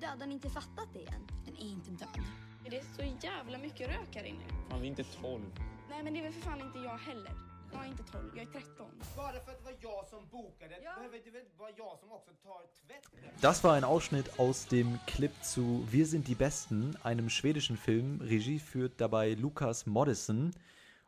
Död? 0.02 0.20
Har 0.20 0.28
ni 0.28 0.34
inte 0.34 0.50
fattat 0.50 0.88
det 0.94 1.06
än? 1.06 1.28
Den 1.46 1.56
är 1.56 1.72
inte 1.72 1.92
död. 1.92 2.24
Det 2.70 2.78
är 2.78 2.84
så 2.98 3.26
jävla 3.28 3.58
mycket 3.58 3.88
rök 3.90 4.16
här 4.16 4.24
inne. 4.24 4.44
Fan, 4.70 4.82
vi 4.82 4.88
är 4.88 4.90
inte 4.90 5.04
12. 5.04 5.42
Nej, 5.90 6.04
men 6.04 6.14
det 6.14 6.20
är 6.20 6.24
väl 6.24 6.34
för 6.34 6.42
fan 6.42 6.62
inte 6.62 6.80
jag 6.80 6.98
heller. 6.98 7.32
Jag 7.74 7.86
är 7.86 7.88
inte 7.88 8.04
12, 8.04 8.32
jag 8.36 8.48
är 8.48 8.52
13. 8.52 8.88
Bara 9.16 9.32
för 9.32 9.52
att 9.52 9.58
det 9.58 9.64
var 9.64 9.76
jag 9.82 10.08
som 10.08 10.28
bokade 10.32 10.76
ja. 10.84 10.96
behöver 10.96 11.20
det 11.26 11.32
väl 11.32 11.46
vara 11.58 11.70
jag 11.78 12.00
som 12.00 12.12
också 12.12 12.32
tar 12.44 12.62
tvätten? 12.88 13.42
Das 13.42 13.64
war 13.64 13.74
ein 13.74 13.84
Ausschnitt 13.84 14.40
aus 14.40 14.68
dem 14.68 15.00
Clip 15.08 15.32
zu 15.44 15.86
Wir 15.92 16.06
sind 16.06 16.28
die 16.28 16.36
Besten, 16.36 16.98
einem 17.04 17.30
schwedischen 17.30 17.78
Film. 17.78 18.22
Regie 18.22 18.60
führt 18.60 19.00
dabei 19.02 19.34
Lukas 19.34 19.86
Moddison 19.86 20.54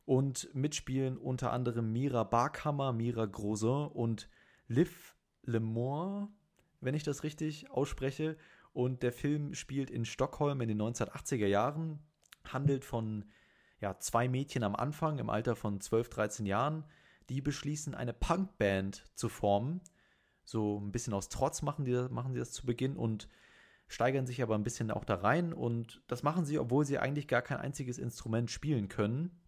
und 0.05 0.49
mitspielen 0.53 1.18
unter 1.18 1.51
anderem 1.51 1.91
Mira 1.91 2.24
Barkhammer, 2.24 2.93
Mira 2.93 3.26
Groser 3.26 3.95
und 3.95 4.30
Liv 4.68 5.16
Lemore, 5.45 6.30
wenn 6.84 6.95
ich 6.95 7.03
das 7.03 7.23
richtig 7.23 7.69
ausspreche. 7.71 8.38
Und 8.73 9.03
der 9.03 9.11
Film 9.11 9.53
spielt 9.53 9.89
in 9.89 10.05
Stockholm 10.05 10.61
in 10.61 10.67
den 10.67 10.81
1980er 10.81 11.45
Jahren, 11.45 11.99
handelt 12.43 12.86
von 12.86 13.25
ja, 13.79 13.99
zwei 13.99 14.27
Mädchen 14.27 14.63
am 14.63 14.75
Anfang 14.75 15.19
im 15.19 15.29
Alter 15.29 15.55
von 15.55 15.79
12, 15.79 16.09
13 16.09 16.45
Jahren, 16.45 16.86
die 17.29 17.41
beschließen, 17.41 17.93
eine 17.95 18.13
Punkband 18.13 19.03
zu 19.15 19.29
formen. 19.29 19.81
So 20.43 20.79
ein 20.79 20.91
bisschen 20.91 21.13
aus 21.13 21.29
Trotz 21.29 21.61
machen 21.61 21.86
die, 21.86 22.07
machen 22.09 22.34
sie 22.34 22.39
das 22.39 22.51
zu 22.51 22.65
Beginn 22.65 22.97
und 22.97 23.27
steigern 23.88 24.25
sich 24.25 24.41
aber 24.41 24.55
ein 24.55 24.63
bisschen 24.63 24.91
auch 24.91 25.05
da 25.05 25.15
rein. 25.15 25.53
Und 25.53 26.01
das 26.07 26.23
machen 26.23 26.45
sie, 26.45 26.59
obwohl 26.59 26.86
sie 26.86 26.97
eigentlich 26.97 27.27
gar 27.27 27.41
kein 27.41 27.59
einziges 27.59 27.97
Instrument 27.97 28.49
spielen 28.49 28.89
können. 28.89 29.41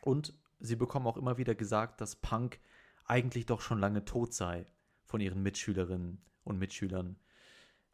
Und 0.00 0.34
sie 0.58 0.76
bekommen 0.76 1.06
auch 1.06 1.16
immer 1.16 1.36
wieder 1.36 1.54
gesagt, 1.54 2.00
dass 2.00 2.16
Punk 2.16 2.60
eigentlich 3.04 3.46
doch 3.46 3.60
schon 3.60 3.78
lange 3.78 4.04
tot 4.04 4.32
sei 4.32 4.66
von 5.04 5.20
ihren 5.20 5.42
Mitschülerinnen 5.42 6.24
und 6.44 6.58
Mitschülern 6.58 7.16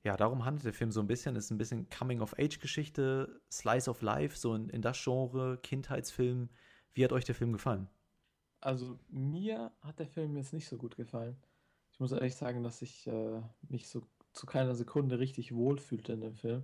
ja, 0.04 0.16
darum 0.16 0.44
handelt 0.44 0.64
der 0.64 0.72
Film 0.72 0.90
so 0.90 1.00
ein 1.00 1.06
bisschen. 1.06 1.36
Ist 1.36 1.50
ein 1.50 1.58
bisschen 1.58 1.88
Coming-of-Age-Geschichte, 1.90 3.40
Slice 3.50 3.90
of 3.90 4.02
Life, 4.02 4.36
so 4.38 4.54
in, 4.54 4.68
in 4.68 4.82
das 4.82 5.02
Genre, 5.02 5.58
Kindheitsfilm. 5.58 6.48
Wie 6.94 7.04
hat 7.04 7.12
euch 7.12 7.24
der 7.24 7.34
Film 7.34 7.52
gefallen? 7.52 7.88
Also, 8.60 8.98
mir 9.08 9.72
hat 9.80 9.98
der 9.98 10.06
Film 10.06 10.36
jetzt 10.36 10.52
nicht 10.52 10.68
so 10.68 10.78
gut 10.78 10.96
gefallen. 10.96 11.36
Ich 11.92 12.00
muss 12.00 12.12
ehrlich 12.12 12.36
sagen, 12.36 12.62
dass 12.62 12.82
ich 12.82 13.06
äh, 13.06 13.42
mich 13.68 13.88
so 13.88 14.02
zu 14.32 14.46
keiner 14.46 14.74
Sekunde 14.74 15.18
richtig 15.18 15.54
wohlfühlte 15.54 16.12
in 16.12 16.20
dem 16.20 16.36
Film. 16.36 16.62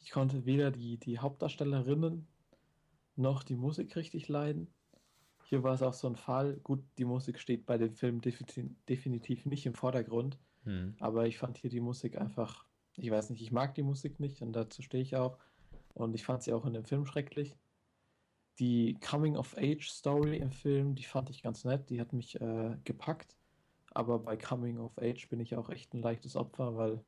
Ich 0.00 0.10
konnte 0.10 0.44
weder 0.44 0.70
die, 0.70 0.98
die 0.98 1.18
Hauptdarstellerinnen 1.18 2.26
noch 3.16 3.42
die 3.44 3.56
Musik 3.56 3.96
richtig 3.96 4.28
leiden. 4.28 4.68
Hier 5.44 5.62
war 5.62 5.74
es 5.74 5.82
auch 5.82 5.94
so 5.94 6.08
ein 6.08 6.16
Fall. 6.16 6.56
Gut, 6.58 6.84
die 6.98 7.04
Musik 7.04 7.38
steht 7.38 7.66
bei 7.66 7.78
dem 7.78 7.94
Film 7.94 8.20
definitiv 8.20 9.46
nicht 9.46 9.64
im 9.64 9.74
Vordergrund. 9.74 10.38
Hm. 10.64 10.96
Aber 11.00 11.26
ich 11.26 11.38
fand 11.38 11.58
hier 11.58 11.70
die 11.70 11.80
Musik 11.80 12.18
einfach, 12.18 12.66
ich 12.96 13.10
weiß 13.10 13.30
nicht, 13.30 13.42
ich 13.42 13.52
mag 13.52 13.74
die 13.74 13.82
Musik 13.82 14.20
nicht 14.20 14.42
und 14.42 14.52
dazu 14.52 14.82
stehe 14.82 15.02
ich 15.02 15.16
auch. 15.16 15.38
Und 15.94 16.14
ich 16.14 16.24
fand 16.24 16.42
sie 16.42 16.52
auch 16.52 16.64
in 16.64 16.74
dem 16.74 16.84
Film 16.84 17.06
schrecklich. 17.06 17.56
Die 18.58 18.98
Coming-of-Age-Story 19.00 20.36
im 20.36 20.50
Film, 20.50 20.94
die 20.94 21.04
fand 21.04 21.30
ich 21.30 21.42
ganz 21.42 21.64
nett, 21.64 21.90
die 21.90 22.00
hat 22.00 22.12
mich 22.12 22.40
äh, 22.40 22.76
gepackt. 22.84 23.36
Aber 23.92 24.18
bei 24.18 24.36
Coming-of-Age 24.36 25.28
bin 25.28 25.40
ich 25.40 25.56
auch 25.56 25.70
echt 25.70 25.94
ein 25.94 26.02
leichtes 26.02 26.36
Opfer, 26.36 26.76
weil 26.76 27.04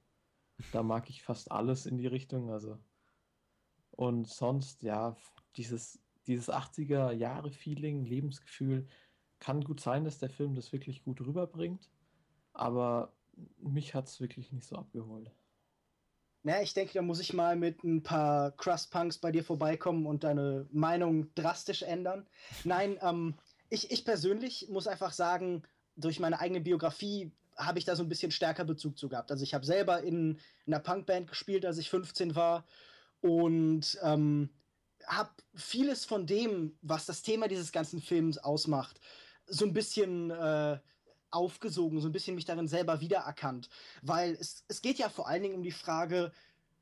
da 0.73 0.83
mag 0.83 1.09
ich 1.11 1.23
fast 1.23 1.51
alles 1.51 1.87
in 1.87 1.99
die 1.99 2.07
Richtung. 2.07 2.51
Also. 2.51 2.79
Und 3.91 4.29
sonst, 4.29 4.83
ja, 4.83 5.17
dieses, 5.57 6.01
dieses 6.27 6.51
80er-Jahre-Feeling, 6.51 8.05
Lebensgefühl, 8.05 8.87
kann 9.41 9.63
gut 9.63 9.81
sein, 9.81 10.05
dass 10.05 10.19
der 10.19 10.31
Film 10.31 10.55
das 10.55 10.73
wirklich 10.73 11.03
gut 11.03 11.21
rüberbringt, 11.21 11.91
aber 12.53 13.13
mich 13.59 13.95
hat 13.95 14.07
es 14.07 14.21
wirklich 14.21 14.53
nicht 14.53 14.67
so 14.67 14.77
abgeholt. 14.77 15.31
Na, 16.43 16.63
ich 16.63 16.73
denke, 16.73 16.95
da 16.95 17.03
muss 17.03 17.21
ich 17.21 17.35
mal 17.35 17.57
mit 17.57 17.85
ein 17.85 18.03
paar 18.03 18.53
Crust-Punks 18.53 19.19
bei 19.19 19.31
dir 19.31 19.45
vorbeikommen 19.45 20.07
und 20.07 20.25
deine 20.25 20.67
Meinung 20.73 21.35
drastisch 21.35 21.83
ändern. 21.83 22.27
Nein, 22.65 22.99
ähm, 23.03 23.35
ich, 23.69 23.91
ich 23.91 24.05
persönlich 24.05 24.69
muss 24.71 24.87
einfach 24.87 25.13
sagen, 25.13 25.63
durch 25.97 26.19
meine 26.19 26.41
eigene 26.41 26.61
Biografie 26.61 27.31
habe 27.57 27.79
ich 27.79 27.85
da 27.85 27.95
so 27.95 28.03
ein 28.03 28.09
bisschen 28.09 28.31
stärker 28.31 28.65
Bezug 28.65 28.97
zu 28.97 29.09
gehabt. 29.09 29.31
Also 29.31 29.45
ich 29.45 29.53
habe 29.53 29.67
selber 29.67 30.03
in, 30.03 30.39
in 30.65 30.73
einer 30.73 30.83
Punkband 30.83 31.29
gespielt, 31.29 31.67
als 31.67 31.77
ich 31.77 31.91
15 31.91 32.35
war 32.35 32.65
und 33.21 33.99
ähm, 34.03 34.49
habe 35.07 35.31
vieles 35.55 36.07
von 36.07 36.27
dem, 36.27 36.77
was 36.81 37.05
das 37.05 37.23
Thema 37.23 37.49
dieses 37.49 37.73
ganzen 37.73 38.01
Films 38.01 38.39
ausmacht, 38.39 38.99
so 39.47 39.67
ein 39.67 39.73
bisschen 39.75 40.31
äh, 40.31 40.79
aufgesogen, 41.31 42.01
so 42.01 42.09
ein 42.09 42.13
bisschen 42.13 42.35
mich 42.35 42.45
darin 42.45 42.69
selber 42.69 43.01
wiedererkannt. 43.01 43.69
Weil 44.03 44.33
es, 44.33 44.65
es 44.69 44.83
geht 44.83 44.99
ja 44.99 45.09
vor 45.09 45.29
allen 45.29 45.43
Dingen 45.43 45.57
um 45.57 45.63
die 45.63 45.71
Frage 45.71 46.33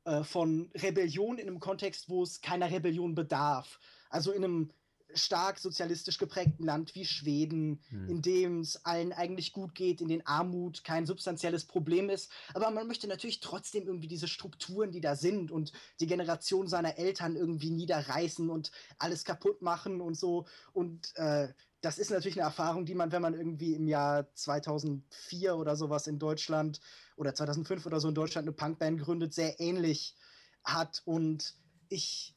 äh, 0.05 0.23
von 0.23 0.71
Rebellion 0.75 1.37
in 1.37 1.47
einem 1.47 1.59
Kontext, 1.59 2.09
wo 2.09 2.23
es 2.23 2.41
keiner 2.41 2.71
Rebellion 2.71 3.15
bedarf. 3.15 3.79
Also 4.09 4.31
in 4.31 4.43
einem 4.43 4.71
stark 5.13 5.59
sozialistisch 5.59 6.17
geprägten 6.17 6.63
Land 6.63 6.95
wie 6.95 7.05
Schweden, 7.05 7.81
hm. 7.89 8.09
in 8.09 8.21
dem 8.21 8.59
es 8.61 8.85
allen 8.85 9.13
eigentlich 9.13 9.51
gut 9.51 9.75
geht, 9.75 10.01
in 10.01 10.07
dem 10.07 10.21
Armut 10.25 10.83
kein 10.83 11.05
substanzielles 11.05 11.65
Problem 11.65 12.09
ist. 12.09 12.31
Aber 12.53 12.71
man 12.71 12.87
möchte 12.87 13.07
natürlich 13.07 13.39
trotzdem 13.39 13.87
irgendwie 13.87 14.07
diese 14.07 14.27
Strukturen, 14.27 14.91
die 14.91 15.01
da 15.01 15.15
sind 15.15 15.51
und 15.51 15.71
die 15.99 16.07
Generation 16.07 16.67
seiner 16.67 16.97
Eltern 16.97 17.35
irgendwie 17.35 17.71
niederreißen 17.71 18.49
und 18.49 18.71
alles 18.97 19.23
kaputt 19.23 19.61
machen 19.61 20.01
und 20.01 20.15
so. 20.15 20.45
Und 20.73 21.15
äh, 21.15 21.49
das 21.81 21.97
ist 21.97 22.11
natürlich 22.11 22.37
eine 22.37 22.47
Erfahrung, 22.47 22.85
die 22.85 22.95
man, 22.95 23.11
wenn 23.11 23.21
man 23.21 23.33
irgendwie 23.33 23.73
im 23.73 23.87
Jahr 23.87 24.33
2004 24.35 25.55
oder 25.55 25.75
sowas 25.75 26.07
in 26.07 26.19
Deutschland 26.19 26.81
oder 27.15 27.33
2005 27.33 27.85
oder 27.85 27.99
so 27.99 28.09
in 28.09 28.15
Deutschland 28.15 28.47
eine 28.47 28.55
Punkband 28.55 29.01
gründet, 29.01 29.33
sehr 29.33 29.59
ähnlich 29.59 30.15
hat. 30.63 31.01
Und 31.05 31.55
ich 31.87 32.35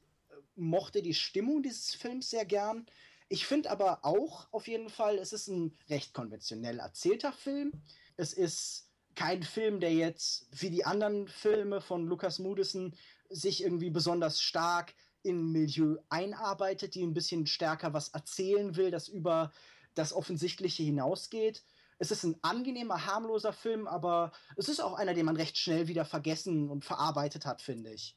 mochte 0.57 1.03
die 1.03 1.15
Stimmung 1.15 1.63
dieses 1.63 1.95
Films 1.95 2.31
sehr 2.31 2.45
gern. 2.45 2.87
Ich 3.29 3.47
finde 3.47 3.71
aber 3.71 4.05
auch 4.05 4.47
auf 4.53 4.69
jeden 4.69 4.91
Fall, 4.91 5.19
es 5.19 5.33
ist 5.33 5.49
ein 5.49 5.77
recht 5.89 6.13
konventionell 6.13 6.79
erzählter 6.79 7.33
Film. 7.33 7.73
Es 8.17 8.33
ist 8.33 8.91
kein 9.15 9.43
Film, 9.43 9.81
der 9.81 9.93
jetzt 9.93 10.47
wie 10.51 10.71
die 10.71 10.85
anderen 10.85 11.29
Filme 11.29 11.81
von 11.81 12.07
Lukas 12.07 12.39
Moodysson 12.39 12.95
sich 13.29 13.63
irgendwie 13.63 13.91
besonders 13.91 14.43
stark 14.43 14.95
in 15.23 15.53
Milieu 15.53 15.97
einarbeitet, 16.09 16.95
die 16.95 17.03
ein 17.03 17.15
bisschen 17.15 17.47
stärker 17.47 17.93
was 17.93 18.09
erzählen 18.09 18.77
will, 18.77 18.91
das 18.91 19.09
über 19.09 19.53
das 19.95 20.13
Offensichtliche 20.13 20.83
hinausgeht. 20.83 21.63
Es 21.99 22.11
ist 22.11 22.25
ein 22.25 22.37
angenehmer, 22.43 23.07
harmloser 23.07 23.53
Film, 23.53 23.87
aber 23.87 24.33
es 24.57 24.69
ist 24.69 24.81
auch 24.81 24.95
einer, 24.95 25.15
den 25.15 25.27
man 25.27 25.37
recht 25.37 25.57
schnell 25.57 25.87
wieder 25.89 26.05
vergessen 26.05 26.69
und 26.69 26.85
verarbeitet 26.85 27.47
hat, 27.47 27.63
finde 27.63 27.93
ich. 27.93 28.17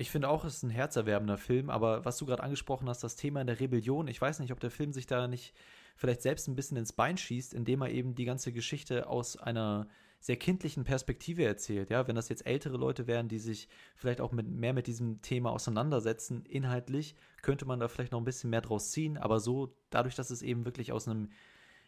Ich 0.00 0.12
finde 0.12 0.28
auch, 0.28 0.44
es 0.44 0.58
ist 0.58 0.62
ein 0.62 0.70
herzerwärmender 0.70 1.38
Film, 1.38 1.70
aber 1.70 2.04
was 2.04 2.18
du 2.18 2.26
gerade 2.26 2.44
angesprochen 2.44 2.88
hast, 2.88 3.02
das 3.02 3.16
Thema 3.16 3.44
der 3.44 3.58
Rebellion, 3.58 4.06
ich 4.06 4.20
weiß 4.20 4.38
nicht, 4.38 4.52
ob 4.52 4.60
der 4.60 4.70
Film 4.70 4.92
sich 4.92 5.08
da 5.08 5.26
nicht 5.26 5.54
vielleicht 5.96 6.22
selbst 6.22 6.46
ein 6.46 6.54
bisschen 6.54 6.76
ins 6.76 6.92
Bein 6.92 7.16
schießt, 7.16 7.52
indem 7.52 7.82
er 7.82 7.90
eben 7.90 8.14
die 8.14 8.24
ganze 8.24 8.52
Geschichte 8.52 9.08
aus 9.08 9.36
einer 9.36 9.88
sehr 10.20 10.36
kindlichen 10.36 10.84
Perspektive 10.84 11.44
erzählt. 11.44 11.90
Ja, 11.90 12.06
wenn 12.06 12.14
das 12.14 12.28
jetzt 12.28 12.46
ältere 12.46 12.76
Leute 12.76 13.08
wären, 13.08 13.26
die 13.26 13.40
sich 13.40 13.68
vielleicht 13.96 14.20
auch 14.20 14.30
mit, 14.30 14.46
mehr 14.46 14.72
mit 14.72 14.86
diesem 14.86 15.20
Thema 15.20 15.50
auseinandersetzen, 15.50 16.44
inhaltlich, 16.46 17.16
könnte 17.42 17.64
man 17.64 17.80
da 17.80 17.88
vielleicht 17.88 18.12
noch 18.12 18.20
ein 18.20 18.24
bisschen 18.24 18.50
mehr 18.50 18.60
draus 18.60 18.92
ziehen. 18.92 19.18
Aber 19.18 19.40
so, 19.40 19.74
dadurch, 19.90 20.14
dass 20.14 20.30
es 20.30 20.42
eben 20.42 20.64
wirklich 20.64 20.92
aus 20.92 21.08
einem, 21.08 21.30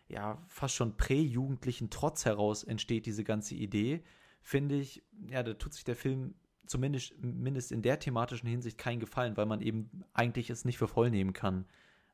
ja, 0.09 0.43
fast 0.49 0.75
schon 0.75 0.97
präjugendlichen 0.97 1.91
Trotz 1.91 2.25
heraus 2.25 2.65
entsteht, 2.65 3.07
diese 3.07 3.23
ganze 3.23 3.55
Idee, 3.55 4.03
finde 4.43 4.75
ich, 4.75 5.05
ja, 5.29 5.45
da 5.45 5.55
tut 5.55 5.75
sich 5.75 5.85
der 5.85 5.97
Film 5.97 6.35
zumindest, 6.71 7.15
zumindest 7.21 7.73
in 7.73 7.83
der 7.83 7.99
thematischen 7.99 8.49
Hinsicht 8.49 8.79
keinen 8.79 9.01
Gefallen, 9.01 9.37
weil 9.37 9.47
man 9.47 9.61
eben 9.61 10.05
eigentlich 10.15 10.51
es 10.51 10.65
nicht 10.65 10.79
für 10.79 10.89
voll 10.89 11.11
nehmen 11.11 11.33
kann, 11.33 11.67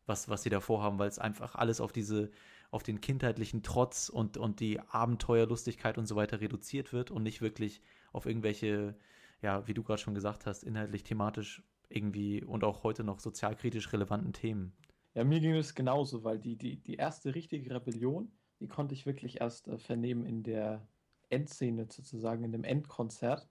was, 0.06 0.28
was 0.28 0.42
sie 0.42 0.50
da 0.50 0.60
vorhaben, 0.60 0.98
weil 0.98 1.08
es 1.08 1.18
einfach 1.18 1.54
alles 1.54 1.80
auf 1.80 1.92
diese 1.92 2.30
auf 2.72 2.82
den 2.82 3.00
kindheitlichen 3.00 3.62
Trotz 3.62 4.08
und, 4.08 4.36
und 4.36 4.58
die 4.58 4.80
Abenteuerlustigkeit 4.80 5.98
und 5.98 6.06
so 6.06 6.16
weiter 6.16 6.40
reduziert 6.40 6.92
wird 6.92 7.12
und 7.12 7.22
nicht 7.22 7.40
wirklich 7.40 7.80
auf 8.12 8.26
irgendwelche, 8.26 8.96
ja, 9.40 9.66
wie 9.68 9.74
du 9.74 9.84
gerade 9.84 10.00
schon 10.00 10.14
gesagt 10.14 10.46
hast, 10.46 10.64
inhaltlich, 10.64 11.04
thematisch 11.04 11.62
irgendwie 11.88 12.42
und 12.42 12.64
auch 12.64 12.82
heute 12.82 13.04
noch 13.04 13.20
sozialkritisch 13.20 13.92
relevanten 13.92 14.32
Themen. 14.32 14.72
Ja, 15.14 15.24
mir 15.24 15.40
ging 15.40 15.54
es 15.54 15.74
genauso, 15.74 16.24
weil 16.24 16.38
die, 16.38 16.56
die, 16.56 16.76
die 16.82 16.96
erste 16.96 17.34
richtige 17.34 17.72
Rebellion, 17.72 18.32
die 18.58 18.66
konnte 18.68 18.94
ich 18.94 19.06
wirklich 19.06 19.40
erst 19.40 19.68
äh, 19.68 19.78
vernehmen 19.78 20.26
in 20.26 20.42
der 20.42 20.86
Endszene 21.30 21.86
sozusagen, 21.88 22.44
in 22.44 22.52
dem 22.52 22.64
Endkonzert. 22.64 23.48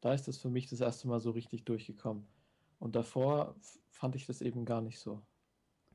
Da 0.00 0.14
ist 0.14 0.28
das 0.28 0.38
für 0.38 0.50
mich 0.50 0.68
das 0.68 0.80
erste 0.80 1.08
Mal 1.08 1.20
so 1.20 1.30
richtig 1.30 1.64
durchgekommen. 1.64 2.26
Und 2.78 2.96
davor 2.96 3.54
fand 3.90 4.16
ich 4.16 4.26
das 4.26 4.40
eben 4.40 4.64
gar 4.64 4.80
nicht 4.80 4.98
so 4.98 5.22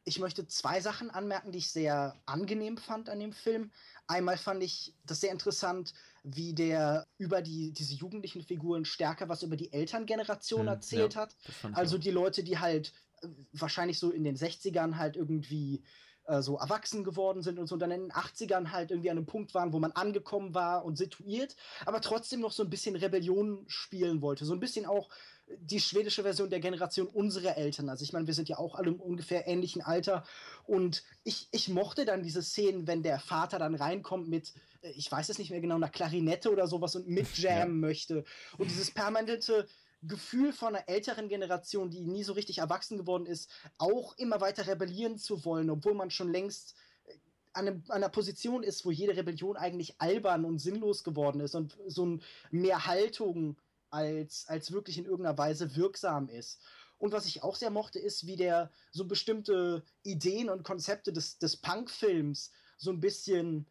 ich 0.05 0.19
möchte 0.19 0.47
zwei 0.47 0.79
Sachen 0.79 1.09
anmerken, 1.09 1.51
die 1.51 1.57
ich 1.57 1.71
sehr 1.71 2.15
angenehm 2.27 2.77
fand 2.77 3.09
an 3.09 3.19
dem 3.19 3.33
Film. 3.33 3.71
Einmal 4.05 4.37
fand 4.37 4.61
ich 4.61 4.93
das 5.03 5.19
sehr 5.19 5.31
interessant, 5.31 5.93
wie 6.23 6.53
der 6.53 7.07
über 7.17 7.41
die, 7.41 7.73
diese 7.73 7.95
jugendlichen 7.95 8.43
Figuren 8.43 8.85
stärker 8.85 9.27
was 9.29 9.41
über 9.41 9.55
die 9.55 9.73
Elterngeneration 9.73 10.61
hm, 10.61 10.67
erzählt 10.67 11.15
ja, 11.15 11.21
hat. 11.21 11.35
Also 11.73 11.97
die 11.97 12.11
Leute, 12.11 12.43
die 12.43 12.59
halt 12.59 12.93
äh, 13.21 13.27
wahrscheinlich 13.51 13.97
so 13.97 14.11
in 14.11 14.23
den 14.23 14.37
60ern 14.37 14.95
halt 14.97 15.15
irgendwie 15.15 15.83
äh, 16.26 16.41
so 16.41 16.57
erwachsen 16.57 17.03
geworden 17.03 17.41
sind 17.41 17.59
und 17.59 17.67
so 17.67 17.76
und 17.76 17.80
dann 17.80 17.91
in 17.91 18.01
den 18.01 18.11
80ern 18.11 18.71
halt 18.71 18.91
irgendwie 18.91 19.09
an 19.09 19.17
einem 19.17 19.26
Punkt 19.26 19.53
waren, 19.53 19.73
wo 19.73 19.80
man 19.80 19.91
angekommen 19.91 20.53
war 20.53 20.86
und 20.86 20.97
situiert, 20.97 21.55
aber 21.86 22.01
trotzdem 22.01 22.41
noch 22.41 22.51
so 22.51 22.63
ein 22.63 22.69
bisschen 22.69 22.95
Rebellion 22.95 23.63
spielen 23.67 24.21
wollte. 24.21 24.45
So 24.45 24.53
ein 24.53 24.59
bisschen 24.59 24.86
auch 24.86 25.09
die 25.47 25.80
schwedische 25.80 26.23
Version 26.23 26.49
der 26.49 26.59
Generation 26.59 27.07
unserer 27.07 27.57
Eltern. 27.57 27.89
Also 27.89 28.03
ich 28.03 28.13
meine, 28.13 28.28
wir 28.28 28.34
sind 28.34 28.49
ja 28.49 28.57
auch 28.57 28.76
alle 28.76 28.89
im 28.89 28.99
ungefähr 28.99 29.47
ähnlichen 29.47 29.82
Alter. 29.82 30.23
Und 30.65 31.03
ich, 31.23 31.47
ich 31.51 31.69
mochte 31.69 32.05
dann 32.05 32.23
diese 32.23 32.41
Szenen, 32.41 32.88
wenn 32.88 33.03
der 33.03 33.19
Vater 33.19 33.59
dann 33.59 33.76
reinkommt 33.76 34.28
mit, 34.28 34.53
äh, 34.82 34.89
ich 34.91 35.11
weiß 35.11 35.30
es 35.30 35.38
nicht 35.38 35.51
mehr 35.51 35.61
genau, 35.61 35.76
einer 35.76 35.89
Klarinette 35.89 36.51
oder 36.51 36.67
sowas 36.67 36.95
und 36.95 37.07
mitjammen 37.07 37.82
ja. 37.82 37.88
möchte. 37.88 38.23
Und 38.57 38.71
dieses 38.71 38.91
permanente 38.91 39.67
Gefühl 40.01 40.53
von 40.53 40.75
einer 40.75 40.87
älteren 40.87 41.29
Generation, 41.29 41.89
die 41.89 42.01
nie 42.01 42.23
so 42.23 42.33
richtig 42.33 42.59
erwachsen 42.59 42.97
geworden 42.97 43.25
ist, 43.25 43.49
auch 43.77 44.17
immer 44.17 44.41
weiter 44.41 44.67
rebellieren 44.67 45.17
zu 45.17 45.45
wollen, 45.45 45.69
obwohl 45.69 45.93
man 45.93 46.11
schon 46.11 46.31
längst 46.31 46.75
äh, 47.05 47.17
an, 47.53 47.83
einer 47.89 48.09
Position 48.09 48.63
ist, 48.63 48.85
wo 48.85 48.91
jede 48.91 49.15
Rebellion 49.15 49.57
eigentlich 49.57 49.99
albern 49.99 50.45
und 50.45 50.59
sinnlos 50.59 51.03
geworden 51.03 51.39
ist 51.39 51.55
und 51.55 51.77
so 51.87 52.05
ein 52.05 52.23
mehr 52.51 52.85
Haltung 52.85 53.57
als, 53.89 54.45
als 54.47 54.71
wirklich 54.71 54.97
in 54.97 55.05
irgendeiner 55.05 55.37
Weise 55.37 55.75
wirksam 55.75 56.29
ist. 56.29 56.61
Und 56.97 57.11
was 57.11 57.25
ich 57.25 57.43
auch 57.43 57.55
sehr 57.55 57.71
mochte, 57.71 57.99
ist, 57.99 58.25
wie 58.25 58.35
der 58.35 58.71
so 58.91 59.05
bestimmte 59.05 59.83
Ideen 60.03 60.49
und 60.49 60.63
Konzepte 60.63 61.11
des, 61.11 61.37
des 61.39 61.57
Punk-Films 61.57 62.51
so 62.77 62.91
ein 62.91 62.99
bisschen 62.99 63.65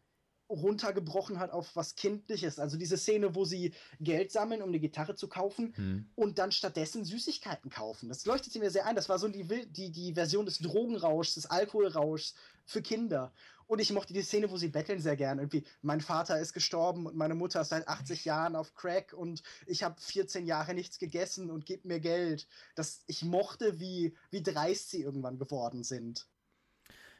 runtergebrochen 0.49 1.39
hat 1.39 1.51
auf 1.51 1.75
was 1.75 1.95
Kindliches. 1.95 2.59
Also 2.59 2.77
diese 2.77 2.97
Szene, 2.97 3.35
wo 3.35 3.45
sie 3.45 3.73
Geld 3.99 4.31
sammeln, 4.31 4.61
um 4.61 4.69
eine 4.69 4.79
Gitarre 4.79 5.15
zu 5.15 5.27
kaufen 5.27 5.73
hm. 5.75 6.09
und 6.15 6.37
dann 6.37 6.51
stattdessen 6.51 7.05
Süßigkeiten 7.05 7.69
kaufen. 7.69 8.09
Das 8.09 8.25
leuchtet 8.25 8.55
mir 8.55 8.69
sehr 8.69 8.85
ein. 8.85 8.95
Das 8.95 9.09
war 9.09 9.19
so 9.19 9.27
die, 9.27 9.43
die, 9.71 9.91
die 9.91 10.13
Version 10.13 10.45
des 10.45 10.59
Drogenrauschs, 10.59 11.35
des 11.35 11.45
Alkoholrauschs 11.47 12.35
für 12.65 12.81
Kinder. 12.81 13.33
Und 13.67 13.79
ich 13.79 13.91
mochte 13.91 14.13
die 14.13 14.21
Szene, 14.21 14.51
wo 14.51 14.57
sie 14.57 14.67
betteln 14.67 14.99
sehr 14.99 15.15
gern. 15.15 15.39
Irgendwie, 15.39 15.63
mein 15.81 16.01
Vater 16.01 16.39
ist 16.39 16.53
gestorben 16.53 17.07
und 17.07 17.15
meine 17.15 17.33
Mutter 17.33 17.61
ist 17.61 17.69
seit 17.69 17.87
80 17.87 18.25
Jahren 18.25 18.55
auf 18.55 18.75
Crack 18.75 19.13
und 19.13 19.41
ich 19.65 19.83
habe 19.83 19.99
14 19.99 20.45
Jahre 20.45 20.73
nichts 20.73 20.99
gegessen 20.99 21.49
und 21.49 21.65
gib 21.65 21.85
mir 21.85 21.99
Geld. 21.99 22.47
Das, 22.75 23.03
ich 23.07 23.23
mochte, 23.23 23.79
wie, 23.79 24.15
wie 24.29 24.43
dreist 24.43 24.91
sie 24.91 25.01
irgendwann 25.01 25.39
geworden 25.39 25.83
sind. 25.83 26.27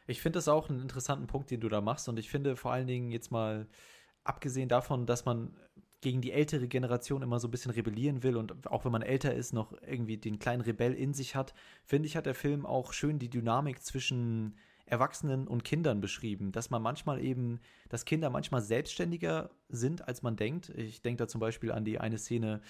Ich 0.08 0.22
finde 0.22 0.38
das 0.38 0.47
auch 0.47 0.70
einen 0.70 0.82
interessanten 0.82 1.28
Punkt, 1.28 1.51
den 1.51 1.62
du 1.62 1.70
da 1.70 1.82
machst. 1.82 2.08
Und 2.10 2.20
ich 2.20 2.30
finde 2.30 2.56
vor 2.56 2.72
allen 2.72 2.88
Dingen 2.88 3.12
jetzt 3.12 3.32
mal, 3.32 3.68
abgesehen 4.26 4.68
davon, 4.68 5.06
dass 5.06 5.24
man 5.24 5.56
gegen 6.01 6.22
die 6.22 6.34
ältere 6.34 6.68
Generation 6.68 7.22
immer 7.22 7.39
so 7.39 7.47
ein 7.47 7.51
bisschen 7.51 7.72
rebellieren 7.72 8.22
will 8.22 8.36
und 8.36 8.68
auch 8.68 8.86
wenn 8.86 8.91
man 8.91 9.01
älter 9.01 9.34
ist, 9.34 9.53
noch 9.53 9.74
irgendwie 9.82 10.18
den 10.18 10.38
kleinen 10.38 10.62
Rebell 10.62 10.93
in 10.93 11.14
sich 11.14 11.36
hat, 11.36 11.53
finde 11.84 12.08
ich, 12.08 12.16
hat 12.16 12.26
der 12.26 12.36
Film 12.36 12.66
auch 12.66 12.93
schön 12.93 13.18
die 13.18 13.30
Dynamik 13.30 13.82
zwischen 13.82 14.56
Erwachsenen 14.86 15.47
und 15.47 15.64
Kindern 15.64 16.01
beschrieben, 16.01 16.51
dass 16.51 16.70
man 16.70 16.82
manchmal 16.82 17.24
eben, 17.24 17.60
dass 17.89 18.06
Kinder 18.06 18.30
manchmal 18.30 18.62
selbstständiger 18.62 19.49
sind, 19.70 20.08
als 20.08 20.22
man 20.22 20.36
denkt. 20.36 20.70
Ich 20.70 21.01
denke 21.01 21.24
da 21.24 21.28
zum 21.28 21.41
Beispiel 21.41 21.72
an 21.72 21.86
die 21.86 21.99
eine 21.99 22.20
Szene, 22.20 22.62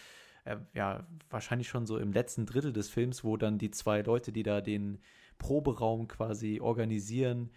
äh, 0.46 0.56
ja, 0.74 1.06
wahrscheinlich 1.30 1.68
schon 1.68 1.86
so 1.86 1.98
im 1.98 2.14
letzten 2.14 2.46
Drittel 2.46 2.72
des 2.72 2.90
Films, 2.90 3.26
wo 3.26 3.36
dann 3.36 3.58
die 3.58 3.72
zwei 3.72 4.02
Leute, 4.02 4.32
die 4.32 4.44
da 4.44 4.62
den 4.62 5.00
Proberaum 5.38 6.08
quasi 6.08 6.60
organisieren, 6.62 7.52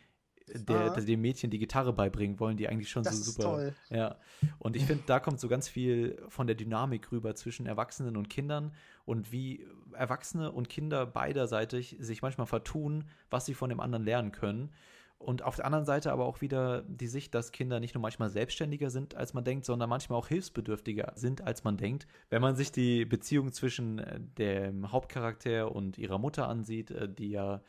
der, 0.55 0.91
der, 0.91 1.05
dem 1.05 1.21
Mädchen 1.21 1.51
die 1.51 1.59
Gitarre 1.59 1.93
beibringen 1.93 2.41
wollen, 2.41 2.57
die 2.57 2.69
eigentlich 2.69 2.89
schon 2.91 3.03
das 3.03 3.19
so 3.19 3.33
super. 3.33 3.43
Toll. 3.43 3.75
Ja. 3.91 4.17
Und 4.59 4.77
ich 4.77 4.85
finde, 4.85 5.05
da 5.07 5.21
kommt 5.21 5.41
so 5.41 5.49
ganz 5.49 5.69
viel 5.69 6.23
von 6.29 6.47
der 6.47 6.57
Dynamik 6.57 7.13
rüber 7.13 7.35
zwischen 7.35 7.67
Erwachsenen 7.67 8.17
und 8.17 8.29
Kindern 8.29 8.73
und 9.05 9.33
wie 9.33 9.67
Erwachsene 9.93 10.53
und 10.53 10.69
Kinder 10.69 11.07
beiderseitig 11.07 11.97
sich 11.99 12.23
manchmal 12.23 12.47
vertun, 12.47 13.05
was 13.31 13.47
sie 13.47 13.55
von 13.55 13.69
dem 13.69 13.81
anderen 13.81 14.05
lernen 14.05 14.33
können. 14.33 14.71
Und 15.19 15.43
auf 15.43 15.57
der 15.57 15.67
anderen 15.67 15.85
Seite 15.85 16.13
aber 16.13 16.27
auch 16.27 16.41
wieder 16.41 16.83
die 16.83 17.09
Sicht, 17.09 17.35
dass 17.35 17.51
Kinder 17.51 17.81
nicht 17.81 17.95
nur 17.95 18.03
manchmal 18.03 18.31
selbstständiger 18.31 18.89
sind, 18.89 19.17
als 19.17 19.35
man 19.35 19.45
denkt, 19.45 19.65
sondern 19.65 19.91
manchmal 19.91 20.19
auch 20.19 20.29
hilfsbedürftiger 20.29 21.13
sind, 21.17 21.43
als 21.43 21.65
man 21.65 21.77
denkt. 21.77 22.07
Wenn 22.31 22.41
man 22.41 22.55
sich 22.55 22.71
die 22.71 23.05
Beziehung 23.05 23.53
zwischen 23.53 23.99
äh, 23.99 24.21
dem 24.21 24.93
Hauptcharakter 24.93 25.75
und 25.75 25.99
ihrer 25.99 26.19
Mutter 26.19 26.49
ansieht, 26.49 26.93
äh, 26.93 27.09
die 27.13 27.31
ja 27.31 27.63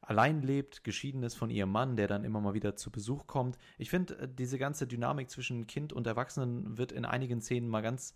allein 0.00 0.42
lebt, 0.42 0.82
geschieden 0.84 1.22
ist 1.22 1.34
von 1.34 1.50
ihrem 1.50 1.70
Mann, 1.70 1.96
der 1.96 2.08
dann 2.08 2.24
immer 2.24 2.40
mal 2.40 2.54
wieder 2.54 2.74
zu 2.74 2.90
Besuch 2.90 3.26
kommt. 3.26 3.58
Ich 3.78 3.90
finde, 3.90 4.18
äh, 4.18 4.28
diese 4.28 4.58
ganze 4.58 4.88
Dynamik 4.88 5.30
zwischen 5.30 5.68
Kind 5.68 5.92
und 5.92 6.06
Erwachsenen 6.06 6.78
wird 6.78 6.90
in 6.90 7.04
einigen 7.04 7.40
Szenen 7.40 7.68
mal 7.68 7.82
ganz 7.82 8.12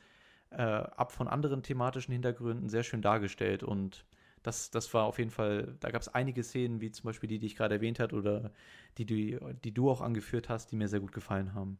äh, 0.50 0.62
ab 0.62 1.12
von 1.12 1.28
anderen 1.28 1.62
thematischen 1.62 2.12
Hintergründen 2.12 2.68
sehr 2.68 2.82
schön 2.82 3.00
dargestellt 3.00 3.62
und 3.62 4.04
das, 4.42 4.70
das 4.70 4.92
war 4.94 5.04
auf 5.04 5.18
jeden 5.18 5.30
Fall, 5.30 5.76
da 5.80 5.90
gab 5.90 6.02
es 6.02 6.08
einige 6.08 6.42
Szenen, 6.42 6.80
wie 6.80 6.90
zum 6.90 7.04
Beispiel 7.04 7.28
die, 7.28 7.38
die 7.38 7.46
ich 7.46 7.56
gerade 7.56 7.76
erwähnt 7.76 8.00
habe 8.00 8.16
oder 8.16 8.52
die, 8.98 9.06
die, 9.06 9.38
die 9.64 9.72
du 9.72 9.90
auch 9.90 10.00
angeführt 10.00 10.48
hast, 10.48 10.72
die 10.72 10.76
mir 10.76 10.88
sehr 10.88 11.00
gut 11.00 11.12
gefallen 11.12 11.54
haben. 11.54 11.78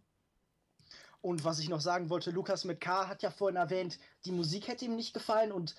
Und 1.21 1.45
was 1.45 1.61
ich 1.61 1.69
noch 1.69 1.81
sagen 1.81 2.11
wollte, 2.11 2.33
Lukas 2.33 2.65
mit 2.65 2.81
K 2.81 3.07
hat 3.07 3.23
ja 3.23 3.31
vorhin 3.31 3.57
erwähnt, 3.57 3.99
die 4.25 4.33
Musik 4.33 4.67
hätte 4.67 4.85
ihm 4.85 4.97
nicht 4.97 5.15
gefallen 5.15 5.53
und 5.53 5.77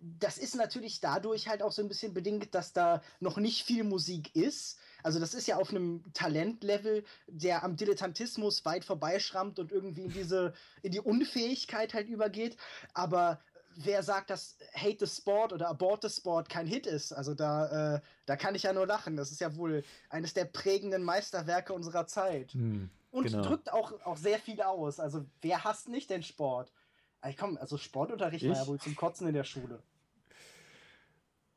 das 0.00 0.38
ist 0.38 0.54
natürlich 0.54 1.00
dadurch 1.00 1.48
halt 1.48 1.62
auch 1.62 1.72
so 1.72 1.82
ein 1.82 1.88
bisschen 1.88 2.14
bedingt, 2.14 2.54
dass 2.54 2.72
da 2.72 3.02
noch 3.20 3.36
nicht 3.36 3.64
viel 3.64 3.84
Musik 3.84 4.34
ist. 4.34 4.78
Also 5.02 5.18
das 5.18 5.34
ist 5.34 5.46
ja 5.46 5.56
auf 5.56 5.70
einem 5.70 6.04
Talentlevel, 6.12 7.04
der 7.26 7.64
am 7.64 7.76
Dilettantismus 7.76 8.64
weit 8.64 8.84
vorbeischrammt 8.84 9.58
und 9.58 9.72
irgendwie 9.72 10.04
in 10.04 10.12
diese, 10.12 10.54
in 10.82 10.92
die 10.92 11.00
Unfähigkeit 11.00 11.94
halt 11.94 12.08
übergeht. 12.08 12.56
Aber 12.94 13.40
wer 13.78 14.02
sagt, 14.02 14.30
dass 14.30 14.58
Hate 14.74 15.06
the 15.06 15.06
Sport 15.06 15.52
oder 15.52 15.68
Abort 15.68 16.02
the 16.02 16.10
Sport 16.10 16.48
kein 16.48 16.66
Hit 16.66 16.86
ist. 16.86 17.12
Also 17.12 17.34
da, 17.34 17.94
äh, 17.96 18.00
da 18.26 18.36
kann 18.36 18.54
ich 18.54 18.64
ja 18.64 18.72
nur 18.72 18.86
lachen. 18.86 19.16
Das 19.16 19.30
ist 19.30 19.40
ja 19.40 19.54
wohl 19.56 19.84
eines 20.10 20.34
der 20.34 20.46
prägenden 20.46 21.02
Meisterwerke 21.04 21.72
unserer 21.72 22.06
Zeit. 22.06 22.52
Hm, 22.52 22.90
und 23.10 23.24
genau. 23.24 23.42
drückt 23.42 23.72
auch, 23.72 23.92
auch 24.04 24.16
sehr 24.16 24.38
viel 24.38 24.60
aus. 24.62 24.98
Also 24.98 25.24
wer 25.40 25.64
hasst 25.64 25.88
nicht 25.88 26.10
den 26.10 26.22
Sport? 26.22 26.72
Also, 27.20 27.36
komm, 27.38 27.56
also 27.56 27.78
Sportunterricht 27.78 28.44
ich? 28.44 28.50
war 28.50 28.56
ja 28.56 28.66
wohl 28.66 28.80
zum 28.80 28.96
Kotzen 28.96 29.28
in 29.28 29.34
der 29.34 29.44
Schule. 29.44 29.82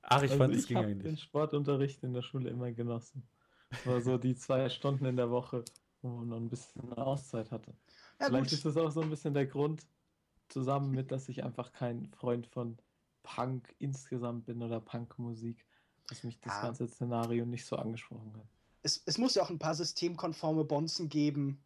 Ach, 0.04 0.24
ich 0.24 0.32
also 0.32 0.44
fand, 0.44 0.56
es 0.56 0.68
ging 0.68 0.78
eigentlich. 0.78 1.04
den 1.04 1.18
Sportunterricht 1.18 2.04
in 2.04 2.14
der 2.14 2.22
Schule 2.22 2.50
immer 2.50 2.72
genossen. 2.72 3.28
Das 3.70 3.86
war 3.86 4.02
so 4.02 4.18
die 4.18 4.36
zwei 4.36 4.70
Stunden 4.70 5.06
in 5.06 5.16
der 5.16 5.30
Woche, 5.30 5.64
wo 6.02 6.10
man 6.10 6.28
noch 6.30 6.38
ein 6.38 6.50
bisschen 6.50 6.94
Auszeit 6.94 7.52
hatte. 7.52 7.74
Ja, 8.20 8.28
Vielleicht 8.28 8.46
gut. 8.46 8.54
ist 8.54 8.66
das 8.66 8.78
auch 8.78 8.92
so 8.92 9.02
ein 9.02 9.10
bisschen 9.10 9.34
der 9.34 9.46
Grund, 9.46 9.84
zusammen 10.52 10.92
mit, 10.92 11.12
dass 11.12 11.30
ich 11.30 11.44
einfach 11.44 11.72
kein 11.74 12.12
Freund 12.14 12.48
von 12.48 12.78
Punk 13.24 13.74
insgesamt 13.80 14.46
bin 14.46 14.62
oder 14.62 14.80
Punkmusik, 14.80 15.66
dass 16.08 16.24
mich 16.24 16.40
das 16.40 16.54
ja. 16.54 16.62
ganze 16.64 16.88
Szenario 16.88 17.46
nicht 17.46 17.66
so 17.66 17.76
angesprochen 17.76 18.34
hat. 18.36 18.46
Es, 18.84 19.02
es 19.06 19.18
muss 19.18 19.36
ja 19.36 19.44
auch 19.44 19.50
ein 19.50 19.60
paar 19.60 19.76
systemkonforme 19.76 20.64
Bonzen 20.64 21.10
geben 21.10 21.64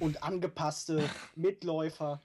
und 0.00 0.22
angepasste 0.22 1.08
Mitläufer. 1.36 2.20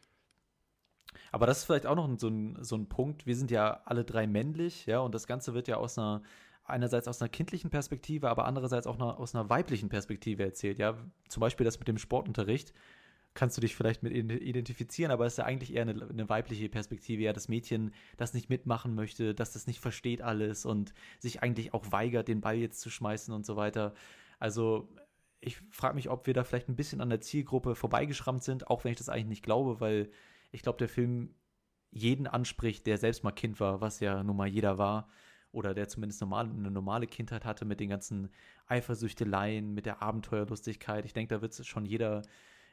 Aber 1.31 1.45
das 1.45 1.59
ist 1.59 1.63
vielleicht 1.65 1.85
auch 1.85 1.95
noch 1.95 2.09
so 2.19 2.27
ein, 2.27 2.57
so 2.63 2.75
ein 2.75 2.87
Punkt. 2.87 3.25
Wir 3.25 3.35
sind 3.35 3.51
ja 3.51 3.81
alle 3.85 4.03
drei 4.03 4.27
männlich, 4.27 4.85
ja, 4.85 4.99
und 4.99 5.13
das 5.13 5.27
Ganze 5.27 5.53
wird 5.53 5.67
ja 5.67 5.77
aus 5.77 5.97
einer, 5.97 6.23
einerseits 6.63 7.07
aus 7.07 7.21
einer 7.21 7.29
kindlichen 7.29 7.69
Perspektive, 7.69 8.29
aber 8.29 8.45
andererseits 8.45 8.87
auch 8.87 8.95
einer, 8.95 9.19
aus 9.19 9.35
einer 9.35 9.49
weiblichen 9.49 9.89
Perspektive 9.89 10.43
erzählt, 10.43 10.79
ja. 10.79 10.97
Zum 11.27 11.41
Beispiel 11.41 11.65
das 11.65 11.79
mit 11.79 11.87
dem 11.87 11.97
Sportunterricht 11.97 12.73
kannst 13.33 13.55
du 13.55 13.61
dich 13.61 13.75
vielleicht 13.75 14.03
mit 14.03 14.13
identifizieren, 14.13 15.11
aber 15.11 15.25
es 15.25 15.33
ist 15.33 15.37
ja 15.37 15.45
eigentlich 15.45 15.73
eher 15.73 15.83
eine, 15.83 16.09
eine, 16.09 16.29
weibliche 16.29 16.67
Perspektive, 16.67 17.23
ja, 17.23 17.33
das 17.33 17.47
Mädchen, 17.47 17.93
das 18.17 18.33
nicht 18.33 18.49
mitmachen 18.49 18.93
möchte, 18.93 19.33
dass 19.33 19.53
das 19.53 19.67
nicht 19.67 19.79
versteht 19.79 20.21
alles 20.21 20.65
und 20.65 20.93
sich 21.19 21.41
eigentlich 21.41 21.73
auch 21.73 21.91
weigert, 21.91 22.27
den 22.27 22.41
Ball 22.41 22.57
jetzt 22.57 22.81
zu 22.81 22.89
schmeißen 22.89 23.33
und 23.33 23.45
so 23.45 23.55
weiter. 23.55 23.93
Also 24.39 24.89
ich 25.39 25.57
frage 25.71 25.95
mich, 25.95 26.09
ob 26.09 26.27
wir 26.27 26.33
da 26.33 26.43
vielleicht 26.43 26.67
ein 26.67 26.75
bisschen 26.75 27.01
an 27.01 27.09
der 27.09 27.21
Zielgruppe 27.21 27.75
vorbeigeschrammt 27.75 28.43
sind, 28.43 28.67
auch 28.67 28.83
wenn 28.83 28.91
ich 28.91 28.97
das 28.97 29.09
eigentlich 29.09 29.27
nicht 29.27 29.43
glaube, 29.43 29.79
weil 29.79 30.11
ich 30.51 30.61
glaube, 30.61 30.77
der 30.77 30.89
Film 30.89 31.33
jeden 31.89 32.27
anspricht, 32.27 32.85
der 32.85 32.97
selbst 32.97 33.23
mal 33.23 33.31
Kind 33.31 33.59
war, 33.59 33.81
was 33.81 33.99
ja 34.01 34.23
nun 34.23 34.37
mal 34.37 34.47
jeder 34.47 34.77
war 34.77 35.09
oder 35.51 35.73
der 35.73 35.87
zumindest 35.87 36.21
normal, 36.21 36.49
eine 36.49 36.71
normale 36.71 37.07
Kindheit 37.07 37.45
hatte 37.45 37.65
mit 37.65 37.79
den 37.79 37.89
ganzen 37.89 38.29
Eifersüchteleien, 38.67 39.73
mit 39.73 39.85
der 39.85 40.01
Abenteuerlustigkeit. 40.01 41.05
Ich 41.05 41.13
denke, 41.13 41.35
da 41.35 41.41
wird 41.41 41.53
schon 41.65 41.85
jeder 41.85 42.21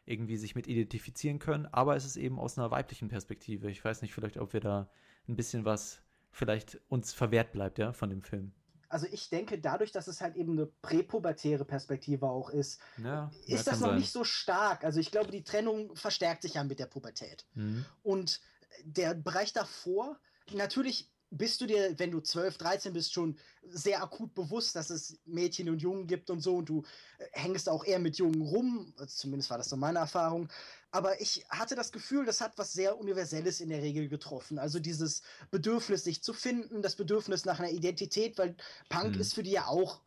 irgendwie 0.09 0.37
sich 0.37 0.55
mit 0.55 0.67
identifizieren 0.67 1.39
können, 1.39 1.67
aber 1.67 1.97
es 1.97 2.05
ist 2.05 2.17
eben 2.17 2.39
aus 2.39 2.59
einer 2.59 2.71
weiblichen 2.71 3.09
Perspektive. 3.09 3.71
Ich 3.71 3.85
weiß 3.85 4.03
nicht, 4.03 4.15
vielleicht, 4.15 4.39
ob 4.39 4.53
wir 4.53 4.61
da 4.61 4.91
ein 5.29 5.37
bisschen 5.37 5.65
was 5.65 6.03
vielleicht 6.31 6.81
uns 6.89 7.13
verwehrt 7.13 7.53
bleibt, 7.53 7.79
ja, 7.79 7.93
von 7.93 8.11
dem 8.11 8.23
Film. 8.23 8.53
Also 8.91 9.07
ich 9.11 9.29
denke, 9.29 9.59
dadurch, 9.59 9.93
dass 9.93 10.09
es 10.09 10.21
halt 10.21 10.37
eben 10.37 10.53
eine 10.53 10.67
präpubertäre 10.67 11.65
Perspektive 11.65 12.27
auch 12.29 12.49
ist, 12.49 12.81
ja, 13.03 13.31
ist 13.47 13.67
das 13.67 13.81
noch 13.81 13.89
sein. 13.89 13.99
nicht 13.99 14.11
so 14.11 14.25
stark. 14.25 14.83
Also 14.83 14.99
ich 14.99 15.11
glaube, 15.11 15.31
die 15.31 15.45
Trennung 15.45 15.95
verstärkt 15.95 16.43
sich 16.43 16.55
ja 16.55 16.65
mit 16.65 16.79
der 16.79 16.87
Pubertät. 16.87 17.47
Mhm. 17.55 17.85
Und 18.03 18.41
der 18.85 19.15
Bereich 19.15 19.53
davor, 19.53 20.19
natürlich 20.53 21.11
bist 21.31 21.61
du 21.61 21.67
dir, 21.67 21.99
wenn 21.99 22.11
du 22.11 22.21
12, 22.21 22.57
13 22.59 22.93
bist, 22.93 23.13
schon 23.13 23.37
sehr 23.69 24.03
akut 24.03 24.35
bewusst, 24.35 24.77
dass 24.77 24.91
es 24.91 25.19
Mädchen 25.27 25.69
und 25.69 25.83
Jungen 25.83 26.07
gibt 26.07 26.31
und 26.31 26.41
so 26.41 26.57
und 26.57 26.69
du 26.69 26.85
äh, 27.19 27.25
hängst 27.33 27.69
auch 27.69 27.85
eher 27.85 27.99
mit 27.99 28.17
Jungen 28.17 28.41
rum, 28.41 28.95
zumindest 29.07 29.51
war 29.51 29.59
das 29.59 29.69
so 29.69 29.77
meine 29.77 29.99
Erfahrung. 29.99 30.49
Aber 30.91 31.21
ich 31.21 31.45
hatte 31.51 31.75
das 31.75 31.93
Gefühl, 31.93 32.25
das 32.25 32.41
hat 32.41 32.57
was 32.57 32.73
sehr 32.73 32.99
Universelles 32.99 33.61
in 33.61 33.69
der 33.69 33.83
Regel 33.83 34.09
getroffen. 34.09 34.59
Also 34.59 34.79
dieses 34.79 35.23
Bedürfnis, 35.51 36.05
sich 36.05 36.23
zu 36.23 36.33
finden, 36.33 36.81
das 36.81 36.97
Bedürfnis 36.97 37.45
nach 37.45 37.59
einer 37.59 37.71
Identität, 37.71 38.39
weil 38.39 38.57
Punk 38.89 39.15
mhm. 39.15 39.21
ist 39.21 39.35
für 39.35 39.43
die 39.43 39.51
ja 39.51 39.67
auch 39.67 40.01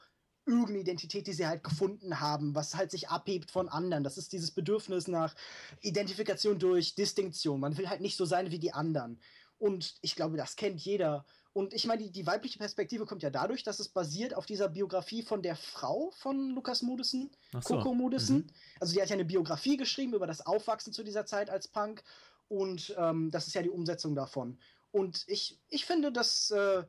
irgendeine 0.46 0.80
Identität, 0.80 1.28
die 1.28 1.34
sie 1.34 1.46
halt 1.46 1.64
gefunden 1.64 2.20
haben, 2.20 2.56
was 2.56 2.76
halt 2.76 2.92
sich 2.92 3.10
abhebt 3.10 3.52
von 3.52 3.70
anderen. 3.70 4.04
Das 4.04 4.18
ist 4.18 4.34
dieses 4.34 4.52
Bedürfnis 4.52 5.08
nach 5.08 5.36
Identifikation 5.82 6.58
durch 6.58 6.96
Distinktion. 6.96 7.60
Man 7.60 7.78
will 7.78 7.90
halt 7.90 8.02
nicht 8.02 8.18
so 8.18 8.26
sein 8.26 8.50
wie 8.50 8.60
die 8.60 8.74
anderen. 8.74 9.20
Und 9.62 9.94
ich 10.02 10.16
glaube, 10.16 10.38
das 10.38 10.56
kennt 10.56 10.82
jeder. 10.82 11.24
Und 11.54 11.76
ich 11.76 11.86
meine, 11.86 12.02
die, 12.02 12.12
die, 12.12 12.26
weibliche 12.26 12.58
Perspektive 12.58 13.06
kommt 13.06 13.22
ja 13.22 13.30
dadurch, 13.30 13.62
dass 13.62 13.80
es 13.80 13.90
basiert 13.90 14.34
auf 14.34 14.48
dieser 14.48 14.70
Biografie 14.70 15.22
von 15.22 15.44
der 15.44 15.56
Frau 15.56 16.10
von 16.18 16.50
Lukas 16.50 16.82
Moodysson, 16.82 17.30
so. 17.52 17.76
Coco 17.76 17.94
Moodysson. 17.94 18.38
Mhm. 18.38 18.48
Also 18.80 18.96
die 18.96 19.02
hat 19.04 19.10
ja 19.10 19.14
eine 19.14 19.26
Biografie 19.26 19.78
geschrieben 19.78 20.16
über 20.16 20.26
das 20.26 20.44
Aufwachsen 20.48 20.94
zu 20.94 21.04
dieser 21.04 21.28
Zeit 21.28 21.52
als 21.52 21.68
Punk. 21.68 22.02
Und 22.48 22.96
ähm, 22.98 23.30
das 23.30 23.46
ist 23.46 23.54
ja 23.54 23.62
die 23.62 23.70
Umsetzung 23.70 24.16
davon. 24.16 24.58
Und 24.90 25.26
ich, 25.28 25.60
ich 25.70 25.86
finde, 25.86 26.12
dass 26.12 26.50
äh, 26.50 26.84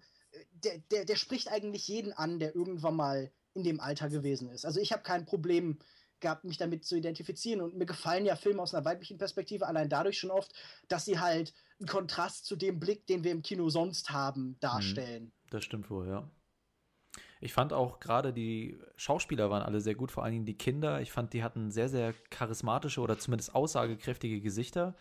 der, 0.52 0.78
der, 0.90 1.04
der 1.04 1.16
spricht 1.16 1.48
eigentlich 1.48 1.86
jeden 1.88 2.14
an, 2.14 2.38
der 2.38 2.54
irgendwann 2.54 2.96
mal 2.96 3.30
in 3.52 3.64
dem 3.64 3.80
Alter 3.80 4.08
gewesen 4.08 4.48
ist. 4.48 4.64
Also 4.64 4.80
ich 4.80 4.92
habe 4.92 5.02
kein 5.02 5.26
Problem 5.26 5.78
gehabt, 6.22 6.44
mich 6.44 6.56
damit 6.56 6.86
zu 6.86 6.96
identifizieren. 6.96 7.60
Und 7.60 7.76
mir 7.76 7.84
gefallen 7.84 8.24
ja 8.24 8.34
Filme 8.34 8.62
aus 8.62 8.74
einer 8.74 8.86
weiblichen 8.86 9.18
Perspektive 9.18 9.66
allein 9.66 9.90
dadurch 9.90 10.18
schon 10.18 10.30
oft, 10.30 10.54
dass 10.88 11.04
sie 11.04 11.20
halt 11.20 11.52
einen 11.82 11.88
Kontrast 11.88 12.46
zu 12.46 12.56
dem 12.56 12.80
Blick, 12.80 13.06
den 13.06 13.24
wir 13.24 13.32
im 13.32 13.42
Kino 13.42 13.68
sonst 13.68 14.10
haben, 14.10 14.56
darstellen. 14.60 15.24
Mhm. 15.24 15.32
Das 15.50 15.64
stimmt 15.64 15.90
wohl, 15.90 16.08
ja. 16.08 16.30
Ich 17.40 17.52
fand 17.52 17.72
auch 17.72 17.98
gerade 17.98 18.32
die 18.32 18.78
Schauspieler 18.96 19.50
waren 19.50 19.62
alle 19.62 19.80
sehr 19.80 19.96
gut, 19.96 20.12
vor 20.12 20.22
allen 20.22 20.32
Dingen 20.32 20.46
die 20.46 20.56
Kinder. 20.56 21.00
Ich 21.00 21.10
fand, 21.10 21.32
die 21.32 21.42
hatten 21.42 21.70
sehr, 21.70 21.88
sehr 21.88 22.14
charismatische 22.30 23.00
oder 23.00 23.18
zumindest 23.18 23.54
aussagekräftige 23.54 24.40
Gesichter. 24.40 24.94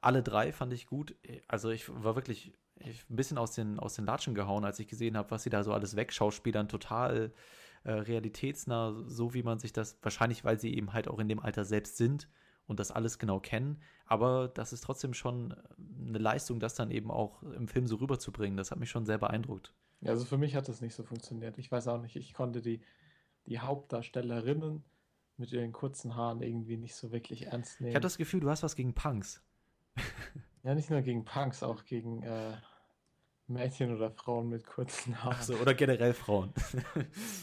Alle 0.00 0.22
drei 0.22 0.52
fand 0.52 0.72
ich 0.72 0.86
gut. 0.86 1.14
Also 1.46 1.70
ich 1.70 1.88
war 1.88 2.16
wirklich 2.16 2.52
ich, 2.80 3.08
ein 3.08 3.16
bisschen 3.16 3.38
aus 3.38 3.52
den, 3.52 3.78
aus 3.78 3.94
den 3.94 4.04
Latschen 4.04 4.34
gehauen, 4.34 4.64
als 4.64 4.80
ich 4.80 4.88
gesehen 4.88 5.16
habe, 5.16 5.30
was 5.30 5.44
sie 5.44 5.50
da 5.50 5.62
so 5.62 5.72
alles 5.72 5.94
wegschauspielern. 5.94 6.68
Total 6.68 7.32
äh, 7.84 7.92
realitätsnah, 7.92 9.04
so 9.06 9.32
wie 9.32 9.44
man 9.44 9.60
sich 9.60 9.72
das, 9.72 9.96
wahrscheinlich 10.02 10.44
weil 10.44 10.58
sie 10.58 10.74
eben 10.74 10.92
halt 10.92 11.06
auch 11.06 11.20
in 11.20 11.28
dem 11.28 11.38
Alter 11.38 11.64
selbst 11.64 11.96
sind 11.96 12.28
und 12.66 12.80
das 12.80 12.90
alles 12.90 13.18
genau 13.18 13.40
kennen. 13.40 13.80
Aber 14.06 14.48
das 14.48 14.72
ist 14.72 14.82
trotzdem 14.82 15.14
schon 15.14 15.54
eine 16.06 16.18
Leistung, 16.18 16.60
das 16.60 16.74
dann 16.74 16.90
eben 16.90 17.10
auch 17.10 17.42
im 17.42 17.68
Film 17.68 17.86
so 17.86 17.96
rüberzubringen. 17.96 18.56
Das 18.56 18.70
hat 18.70 18.78
mich 18.78 18.90
schon 18.90 19.06
sehr 19.06 19.18
beeindruckt. 19.18 19.72
Ja, 20.00 20.10
also 20.10 20.24
für 20.24 20.38
mich 20.38 20.54
hat 20.54 20.68
das 20.68 20.80
nicht 20.80 20.94
so 20.94 21.02
funktioniert. 21.02 21.58
Ich 21.58 21.70
weiß 21.72 21.88
auch 21.88 22.00
nicht, 22.00 22.16
ich 22.16 22.34
konnte 22.34 22.60
die, 22.60 22.80
die 23.46 23.58
Hauptdarstellerinnen 23.58 24.84
mit 25.36 25.52
ihren 25.52 25.72
kurzen 25.72 26.14
Haaren 26.14 26.42
irgendwie 26.42 26.76
nicht 26.76 26.94
so 26.94 27.10
wirklich 27.10 27.46
ernst 27.46 27.80
nehmen. 27.80 27.90
Ich 27.90 27.96
habe 27.96 28.02
das 28.02 28.18
Gefühl, 28.18 28.40
du 28.40 28.50
hast 28.50 28.62
was 28.62 28.76
gegen 28.76 28.94
Punks. 28.94 29.42
ja, 30.62 30.74
nicht 30.74 30.90
nur 30.90 31.00
gegen 31.02 31.24
Punks, 31.24 31.62
auch 31.62 31.84
gegen 31.84 32.22
äh, 32.22 32.52
Mädchen 33.46 33.94
oder 33.94 34.10
Frauen 34.10 34.48
mit 34.48 34.66
kurzen 34.66 35.22
Haaren. 35.22 35.36
Ach 35.38 35.42
so, 35.42 35.54
oder 35.56 35.74
generell 35.74 36.14
Frauen. 36.14 36.52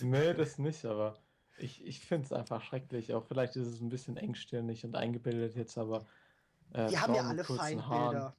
nee, 0.02 0.34
das 0.34 0.58
nicht, 0.58 0.86
aber 0.86 1.18
ich, 1.62 1.86
ich 1.86 2.00
finde 2.00 2.26
es 2.26 2.34
einfach 2.34 2.62
schrecklich. 2.62 3.14
Auch 3.14 3.26
vielleicht 3.26 3.56
ist 3.56 3.68
es 3.68 3.82
ein 3.82 3.90
bisschen 3.90 4.18
engstirnig 4.18 4.86
und 4.86 4.96
eingebildet 4.96 5.56
jetzt, 5.56 5.78
aber. 5.78 6.06
Äh, 6.74 6.88
Die 6.88 6.98
haben 6.98 7.16
ja 7.16 7.28
alle 7.28 7.44
Feindbilder. 7.44 7.88
Haaren, 7.88 8.34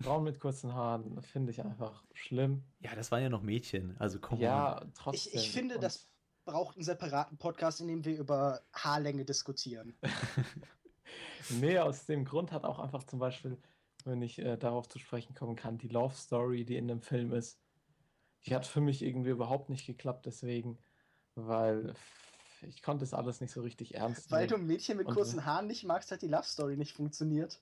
Frauen 0.00 0.24
mit 0.24 0.40
kurzen 0.40 0.74
Haaren 0.74 1.22
finde 1.22 1.52
ich 1.52 1.62
einfach 1.62 2.04
schlimm. 2.12 2.64
Ja, 2.80 2.94
das 2.94 3.10
waren 3.12 3.22
ja 3.22 3.28
noch 3.28 3.42
Mädchen, 3.42 3.96
also 3.98 4.18
komm 4.18 4.40
Ja, 4.40 4.82
on. 4.82 4.92
trotzdem. 4.94 5.32
Ich, 5.32 5.34
ich 5.34 5.50
finde, 5.50 5.76
und 5.76 5.82
das 5.82 6.08
braucht 6.44 6.76
einen 6.76 6.84
separaten 6.84 7.38
Podcast, 7.38 7.80
in 7.80 7.88
dem 7.88 8.04
wir 8.04 8.18
über 8.18 8.62
Haarlänge 8.72 9.24
diskutieren. 9.24 9.96
nee, 11.60 11.78
aus 11.78 12.06
dem 12.06 12.24
Grund 12.24 12.52
hat 12.52 12.64
auch 12.64 12.78
einfach 12.78 13.04
zum 13.04 13.18
Beispiel 13.18 13.58
wenn 14.04 14.22
ich 14.22 14.38
äh, 14.38 14.56
darauf 14.56 14.88
zu 14.88 14.98
sprechen 14.98 15.34
kommen 15.34 15.56
kann, 15.56 15.78
die 15.78 15.88
Love 15.88 16.14
Story, 16.14 16.64
die 16.64 16.76
in 16.76 16.88
dem 16.88 17.00
Film 17.00 17.32
ist, 17.32 17.58
die 18.46 18.54
hat 18.54 18.66
für 18.66 18.80
mich 18.80 19.02
irgendwie 19.02 19.30
überhaupt 19.30 19.70
nicht 19.70 19.86
geklappt, 19.86 20.26
deswegen, 20.26 20.78
weil 21.34 21.94
ich 22.68 22.82
konnte 22.82 23.04
es 23.04 23.14
alles 23.14 23.40
nicht 23.40 23.52
so 23.52 23.62
richtig 23.62 23.94
ernst 23.94 24.30
Weil 24.30 24.40
nehmen. 24.46 24.50
du 24.50 24.56
ein 24.56 24.66
Mädchen 24.66 24.96
mit 24.96 25.06
Und- 25.06 25.14
kurzen 25.14 25.44
Haaren 25.44 25.66
nicht 25.66 25.84
magst, 25.84 26.10
hat 26.10 26.22
die 26.22 26.28
Love 26.28 26.44
Story 26.44 26.76
nicht 26.76 26.92
funktioniert. 26.92 27.60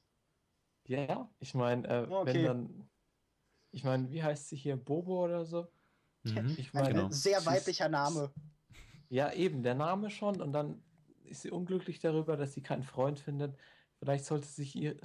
Ja, 0.87 1.29
ich 1.39 1.55
meine, 1.55 1.87
äh, 1.89 2.07
Okay. 2.11 2.35
wenn 2.35 2.45
dann, 2.45 2.89
ich 3.71 3.85
meine, 3.85 4.11
wie 4.11 4.23
heißt 4.23 4.49
sie 4.49 4.57
hier, 4.57 4.77
Bobo 4.77 5.25
oder 5.25 5.45
so? 5.45 5.67
Mhm. 6.25 6.55
Ich 6.59 6.75
Ein 6.75 6.83
meine, 6.83 6.95
Genau. 6.95 7.11
sehr 7.11 7.45
weiblicher 7.47 7.89
Name. 7.89 8.33
Ja, 9.09 9.33
eben, 9.33 9.63
der 9.63 9.75
Name 9.75 10.11
schon 10.11 10.41
und 10.41 10.53
dann 10.53 10.83
ist 11.25 11.43
sie 11.43 11.51
unglücklich 11.51 12.01
darüber, 12.01 12.37
dass 12.37 12.53
sie 12.55 12.63
keinen 12.63 12.83
Freund 12.83 13.19
findet. 13.21 13.57
Vielleicht 13.99 14.25
sollte 14.25 14.47
sie 14.47 14.63
sich 14.63 14.75
ihr, 14.77 14.97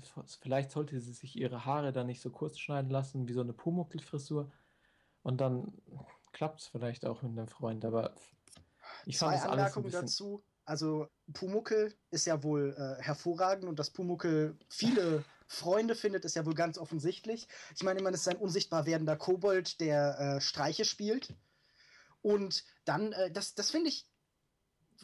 vielleicht 0.41 0.72
sollte 0.72 1.00
sie 1.00 1.14
sich 1.14 1.36
ihre 1.36 1.66
Haare 1.66 1.91
dann 1.91 2.08
nicht 2.08 2.22
so 2.22 2.30
kurz 2.32 2.58
schneiden 2.58 2.89
lassen, 2.89 3.28
wie 3.28 3.34
so 3.34 3.41
eine 3.41 3.54
Pumuckl-Frisur. 3.54 4.52
Und 5.24 5.39
dann 5.41 5.74
klappt 6.32 6.62
es 6.62 6.68
vielleicht 6.68 7.06
auch 7.06 7.22
mit 7.22 7.32
einem 7.38 7.48
Freund, 7.48 7.86
aber 7.86 8.16
ich 9.08 9.18
Zwei 9.18 9.39
Anmerkungen 9.39 9.89
dazu. 9.89 10.43
Also 10.66 11.08
Pumuckel 11.32 11.95
ist 12.12 12.26
ja 12.26 12.43
wohl 12.43 12.76
äh, 12.78 13.01
hervorragend 13.01 13.66
und 13.66 13.80
dass 13.80 13.89
Pumuckel 13.89 14.58
viele 14.68 15.24
Freunde 15.47 15.95
findet, 15.95 16.26
ist 16.26 16.36
ja 16.36 16.45
wohl 16.45 16.55
ganz 16.55 16.78
offensichtlich. 16.78 17.47
Ich 17.74 17.84
meine, 17.84 18.01
man 18.01 18.14
ist 18.14 18.28
ein 18.28 18.36
unsichtbar 18.36 18.86
werdender 18.86 19.16
Kobold, 19.16 19.80
der 19.80 20.20
äh, 20.20 20.41
Streiche 20.41 20.84
spielt. 20.84 21.34
Und 22.22 22.66
dann, 22.84 23.14
äh, 23.14 23.32
das, 23.32 23.55
das 23.55 23.72
finde 23.72 23.88
ich 23.88 24.10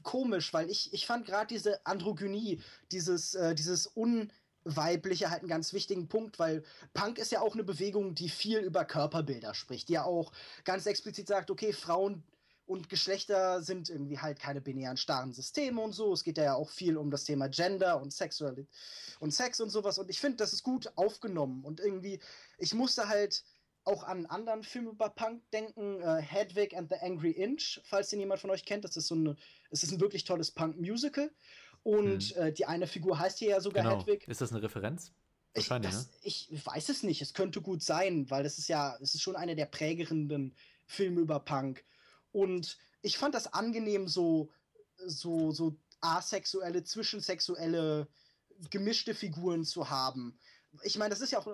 komisch, 0.02 0.54
weil 0.54 0.70
ich, 0.70 0.94
ich 0.94 1.06
fand 1.06 1.26
gerade 1.26 1.48
diese 1.48 1.86
Androgynie, 1.86 2.62
dieses, 2.92 3.34
äh, 3.36 3.56
dieses 3.56 3.88
Unweibliche 3.88 5.30
halt 5.30 5.44
einen 5.44 5.50
ganz 5.50 5.72
wichtigen 5.72 6.10
Punkt, 6.10 6.40
weil 6.40 6.66
Punk 6.94 7.20
ist 7.20 7.32
ja 7.32 7.40
auch 7.40 7.54
eine 7.54 7.64
Bewegung, 7.64 8.16
die 8.16 8.28
viel 8.28 8.60
über 8.60 8.84
Körperbilder 8.84 9.54
spricht, 9.54 9.88
die 9.88 9.94
ja 9.94 10.04
auch 10.04 10.34
ganz 10.66 10.88
explizit 10.88 11.30
sagt, 11.30 11.50
okay, 11.52 11.72
Frauen 11.72 12.26
und 12.66 12.90
Geschlechter 12.90 13.62
sind 13.62 13.90
irgendwie 13.90 14.20
halt 14.20 14.40
keine 14.40 14.62
binären 14.62 14.98
starren 14.98 15.34
Systeme 15.34 15.82
und 15.82 15.92
so. 15.92 16.14
Es 16.14 16.24
geht 16.24 16.38
ja 16.38 16.56
auch 16.56 16.70
viel 16.70 16.98
um 16.98 17.12
das 17.12 17.26
Thema 17.26 17.50
Gender 17.50 18.02
und 18.02 18.14
Sexualität 18.14 18.68
und 19.20 19.34
Sex 19.34 19.60
und 19.60 19.70
sowas. 19.70 19.98
Und 19.98 20.10
ich 20.10 20.20
finde, 20.20 20.38
das 20.38 20.54
ist 20.54 20.64
gut 20.64 20.92
aufgenommen. 20.96 21.64
Und 21.64 21.80
irgendwie, 21.80 22.20
ich 22.58 22.74
musste 22.74 23.10
halt 23.10 23.44
auch 23.86 24.04
an 24.04 24.20
einen 24.20 24.26
anderen 24.28 24.64
Film 24.64 24.88
über 24.88 25.10
Punk 25.10 25.42
denken, 25.52 26.02
äh, 26.02 26.22
Hedwig 26.22 26.76
and 26.76 26.90
the 26.90 26.96
Angry 27.02 27.32
Inch, 27.32 27.82
falls 27.84 28.10
den 28.10 28.20
jemand 28.20 28.40
von 28.40 28.50
euch 28.50 28.64
kennt. 28.64 28.86
Das 28.86 28.96
ist 28.96 29.08
so 29.08 29.16
eine, 29.16 29.36
es 29.70 29.84
ist 29.84 29.92
ein 29.92 30.00
wirklich 30.00 30.24
tolles 30.24 30.52
Punk-Musical. 30.52 31.32
Und 31.84 32.34
äh, 32.38 32.54
die 32.54 32.66
eine 32.66 32.88
Figur 32.88 33.20
heißt 33.20 33.40
hier 33.40 33.50
ja 33.50 33.62
sogar 33.62 33.84
Genau. 33.84 34.00
Hedwig. 34.00 34.26
Ist 34.28 34.40
das 34.40 34.52
eine 34.54 34.64
Referenz? 34.64 35.12
Ich, 35.54 35.70
Wahrscheinlich, 35.70 35.92
das, 35.92 36.08
ne? 36.08 36.14
ich 36.24 36.66
weiß 36.66 36.90
es 36.90 37.04
nicht. 37.04 37.22
Es 37.22 37.34
könnte 37.34 37.62
gut 37.62 37.84
sein, 37.84 38.30
weil 38.32 38.44
das 38.44 38.58
ist 38.58 38.70
ja, 38.70 38.98
es 39.02 39.14
ist 39.14 39.22
schon 39.22 39.36
einer 39.36 39.54
der 39.54 39.66
prägenden 39.66 40.56
Filme 40.86 41.22
über 41.22 41.40
Punk. 41.42 41.84
Und 42.34 42.78
ich 43.02 43.18
fand 43.18 43.34
das 43.34 43.54
angenehm, 43.54 44.10
so, 44.10 44.50
so, 44.98 45.52
so 45.52 45.78
asexuelle, 46.02 46.84
zwischensexuelle, 46.84 48.08
gemischte 48.70 49.16
Figuren 49.16 49.64
zu 49.64 49.90
haben. 49.90 50.38
Ich 50.82 50.98
meine, 50.98 51.12
das 51.12 51.22
ist 51.22 51.32
ja 51.32 51.40
auch 51.40 51.48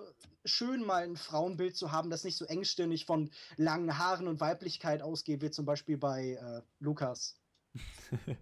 schön, 0.46 0.84
mal 0.84 1.04
ein 1.04 1.18
Frauenbild 1.18 1.76
zu 1.76 1.92
haben, 1.92 2.10
das 2.10 2.24
nicht 2.24 2.38
so 2.38 2.46
engstirnig 2.46 3.06
von 3.06 3.30
langen 3.58 3.98
Haaren 3.98 4.28
und 4.28 4.40
Weiblichkeit 4.40 5.02
ausgeht, 5.02 5.42
wie 5.42 5.52
zum 5.52 5.66
Beispiel 5.66 5.98
bei 5.98 6.40
äh, 6.42 6.62
Lukas. 6.80 7.36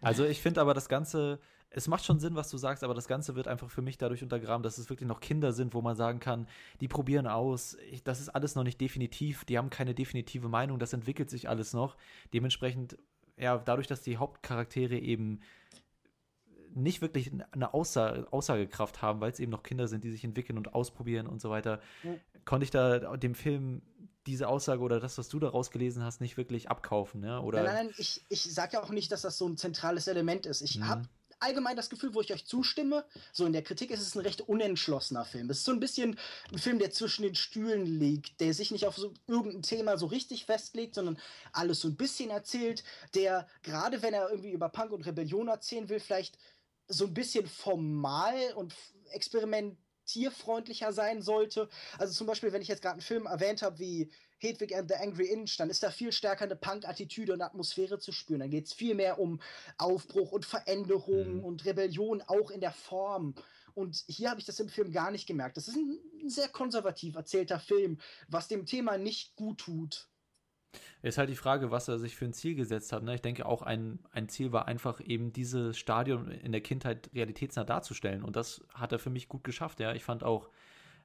Also 0.00 0.24
ich 0.24 0.40
finde 0.40 0.62
aber 0.62 0.72
das 0.72 0.88
Ganze, 0.88 1.40
es 1.70 1.86
macht 1.86 2.04
schon 2.04 2.18
Sinn, 2.18 2.34
was 2.34 2.50
du 2.50 2.58
sagst, 2.58 2.82
aber 2.82 2.94
das 2.94 3.06
Ganze 3.06 3.36
wird 3.36 3.46
einfach 3.46 3.70
für 3.70 3.80
mich 3.82 3.96
dadurch 3.96 4.22
untergraben, 4.22 4.62
dass 4.62 4.78
es 4.78 4.90
wirklich 4.90 5.08
noch 5.08 5.20
Kinder 5.20 5.52
sind, 5.52 5.72
wo 5.72 5.80
man 5.82 5.94
sagen 5.94 6.18
kann, 6.18 6.48
die 6.80 6.88
probieren 6.88 7.28
aus, 7.28 7.76
ich, 7.90 8.02
das 8.02 8.20
ist 8.20 8.28
alles 8.28 8.56
noch 8.56 8.64
nicht 8.64 8.80
definitiv, 8.80 9.44
die 9.44 9.56
haben 9.56 9.70
keine 9.70 9.94
definitive 9.94 10.48
Meinung, 10.48 10.78
das 10.80 10.92
entwickelt 10.92 11.30
sich 11.30 11.48
alles 11.48 11.72
noch. 11.72 11.96
Dementsprechend, 12.34 12.98
ja, 13.36 13.56
dadurch, 13.58 13.86
dass 13.86 14.02
die 14.02 14.16
Hauptcharaktere 14.16 14.98
eben 14.98 15.40
nicht 16.74 17.02
wirklich 17.02 17.32
eine 17.52 17.74
Aussa 17.74 18.24
Aussagekraft 18.30 19.02
haben, 19.02 19.20
weil 19.20 19.32
es 19.32 19.40
eben 19.40 19.50
noch 19.50 19.62
Kinder 19.62 19.88
sind, 19.88 20.04
die 20.04 20.10
sich 20.10 20.24
entwickeln 20.24 20.58
und 20.58 20.74
ausprobieren 20.74 21.26
und 21.26 21.40
so 21.40 21.50
weiter, 21.50 21.80
Mhm. 22.02 22.20
konnte 22.44 22.64
ich 22.64 22.70
da 22.70 23.16
dem 23.16 23.34
Film 23.34 23.82
diese 24.26 24.48
Aussage 24.48 24.82
oder 24.82 25.00
das, 25.00 25.18
was 25.18 25.28
du 25.28 25.38
daraus 25.38 25.70
gelesen 25.70 26.04
hast, 26.04 26.20
nicht 26.20 26.36
wirklich 26.36 26.68
abkaufen, 26.70 27.20
ne? 27.20 27.40
Oder 27.40 27.62
Nein, 27.62 27.74
nein, 27.74 27.86
nein, 27.86 27.94
ich, 27.96 28.24
ich 28.28 28.42
sage 28.42 28.74
ja 28.74 28.82
auch 28.82 28.90
nicht, 28.90 29.10
dass 29.10 29.22
das 29.22 29.38
so 29.38 29.48
ein 29.48 29.56
zentrales 29.56 30.06
Element 30.08 30.46
ist. 30.46 30.60
Ich 30.60 30.78
Mhm. 30.78 30.84
habe 30.88 31.02
allgemein 31.40 31.76
das 31.76 31.90
Gefühl, 31.90 32.14
wo 32.14 32.20
ich 32.20 32.32
euch 32.32 32.46
zustimme, 32.46 33.04
so 33.32 33.46
in 33.46 33.52
der 33.52 33.62
Kritik 33.62 33.90
ist 33.90 34.00
es 34.00 34.14
ein 34.14 34.20
recht 34.20 34.42
unentschlossener 34.42 35.24
Film. 35.24 35.50
Es 35.50 35.58
ist 35.58 35.64
so 35.64 35.72
ein 35.72 35.80
bisschen 35.80 36.18
ein 36.52 36.58
Film, 36.58 36.78
der 36.78 36.90
zwischen 36.90 37.22
den 37.22 37.34
Stühlen 37.34 37.86
liegt, 37.86 38.40
der 38.40 38.54
sich 38.54 38.70
nicht 38.70 38.86
auf 38.86 38.96
so 38.96 39.12
irgendein 39.26 39.62
Thema 39.62 39.96
so 39.96 40.06
richtig 40.06 40.44
festlegt, 40.44 40.94
sondern 40.94 41.18
alles 41.52 41.80
so 41.80 41.88
ein 41.88 41.96
bisschen 41.96 42.30
erzählt, 42.30 42.84
der 43.14 43.48
gerade 43.62 44.02
wenn 44.02 44.14
er 44.14 44.30
irgendwie 44.30 44.52
über 44.52 44.68
Punk 44.68 44.92
und 44.92 45.06
Rebellion 45.06 45.48
erzählen 45.48 45.88
will, 45.88 46.00
vielleicht 46.00 46.38
so 46.88 47.06
ein 47.06 47.14
bisschen 47.14 47.46
formal 47.46 48.52
und 48.54 48.74
experimentierfreundlicher 49.12 50.92
sein 50.92 51.22
sollte. 51.22 51.68
Also 51.98 52.12
zum 52.12 52.26
Beispiel, 52.26 52.52
wenn 52.52 52.62
ich 52.62 52.68
jetzt 52.68 52.82
gerade 52.82 52.94
einen 52.94 53.02
Film 53.02 53.26
erwähnt 53.26 53.62
habe 53.62 53.78
wie 53.78 54.10
Hedwig 54.40 54.74
and 54.74 54.88
the 54.90 54.96
Angry 54.96 55.26
Inch, 55.26 55.56
dann 55.58 55.70
ist 55.70 55.82
da 55.82 55.90
viel 55.90 56.12
stärker 56.12 56.44
eine 56.44 56.56
Punk-Attitüde 56.56 57.32
und 57.32 57.42
Atmosphäre 57.42 57.98
zu 57.98 58.10
spüren. 58.12 58.40
Dann 58.40 58.50
geht 58.50 58.66
es 58.66 58.72
viel 58.72 58.94
mehr 58.94 59.18
um 59.18 59.40
Aufbruch 59.78 60.32
und 60.32 60.44
Veränderung 60.44 61.36
Mhm. 61.36 61.44
und 61.44 61.64
Rebellion, 61.64 62.22
auch 62.22 62.50
in 62.50 62.60
der 62.60 62.72
Form. 62.72 63.34
Und 63.74 64.02
hier 64.08 64.30
habe 64.30 64.40
ich 64.40 64.46
das 64.46 64.58
im 64.58 64.68
Film 64.68 64.90
gar 64.92 65.10
nicht 65.10 65.26
gemerkt. 65.26 65.56
Das 65.56 65.68
ist 65.68 65.76
ein 65.76 66.00
sehr 66.28 66.48
konservativ 66.48 67.14
erzählter 67.14 67.60
Film, 67.60 67.98
was 68.28 68.48
dem 68.48 68.66
Thema 68.66 68.98
nicht 68.98 69.36
gut 69.36 69.58
tut. 69.58 70.08
Ist 71.02 71.18
halt 71.18 71.30
die 71.30 71.36
Frage, 71.36 71.70
was 71.70 71.88
er 71.88 71.98
sich 71.98 72.14
für 72.14 72.26
ein 72.26 72.32
Ziel 72.32 72.54
gesetzt 72.54 72.92
hat. 72.92 73.02
Ne? 73.02 73.14
Ich 73.14 73.22
denke 73.22 73.46
auch, 73.46 73.62
ein, 73.62 73.98
ein 74.12 74.28
Ziel 74.28 74.52
war 74.52 74.68
einfach 74.68 75.00
eben 75.00 75.32
dieses 75.32 75.78
Stadion 75.78 76.30
in 76.30 76.52
der 76.52 76.60
Kindheit 76.60 77.10
realitätsnah 77.14 77.64
darzustellen. 77.64 78.22
Und 78.22 78.36
das 78.36 78.62
hat 78.74 78.92
er 78.92 78.98
für 78.98 79.10
mich 79.10 79.28
gut 79.28 79.42
geschafft. 79.42 79.80
Ja, 79.80 79.94
ich 79.94 80.04
fand 80.04 80.22
auch, 80.22 80.48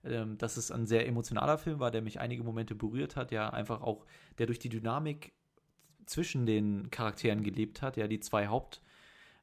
ähm, 0.06 0.38
dass 0.38 0.58
es 0.58 0.72
ein 0.72 0.88
sehr 0.88 1.08
emotionaler 1.08 1.58
Film 1.58 1.80
war, 1.80 1.92
der 1.92 2.02
mich 2.02 2.20
einige 2.20 2.44
Momente 2.44 2.76
berührt 2.76 3.16
hat. 3.16 3.32
Ja, 3.32 3.50
einfach 3.50 3.82
auch, 3.82 4.06
der 4.38 4.46
durch 4.46 4.60
die 4.60 4.70
Dynamik 4.70 5.34
zwischen 6.06 6.46
den 6.46 6.92
Charakteren 6.92 7.44
gelebt 7.44 7.82
hat. 7.82 7.98
Ja, 7.98 8.08
die 8.08 8.20
zwei 8.20 8.48
Haupt 8.48 8.82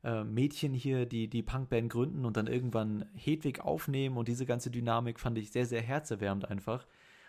äh, 0.05 0.25
Mädchen 0.25 0.75
hier, 0.75 1.07
die 1.07 1.29
die 1.29 1.43
Punkband 1.43 1.91
gründen 1.91 2.25
und 2.25 2.37
dann 2.37 2.47
irgendwann 2.47 3.07
Hedwig 3.15 3.61
aufnehmen 3.61 4.17
und 4.17 4.29
diese 4.29 4.47
ganze 4.47 4.71
Dynamik 4.71 5.21
fand 5.21 5.39
ich 5.39 5.51
sehr, 5.53 5.67
sehr 5.67 5.83
herzerwärmend 5.83 6.49
einfach. 6.51 6.87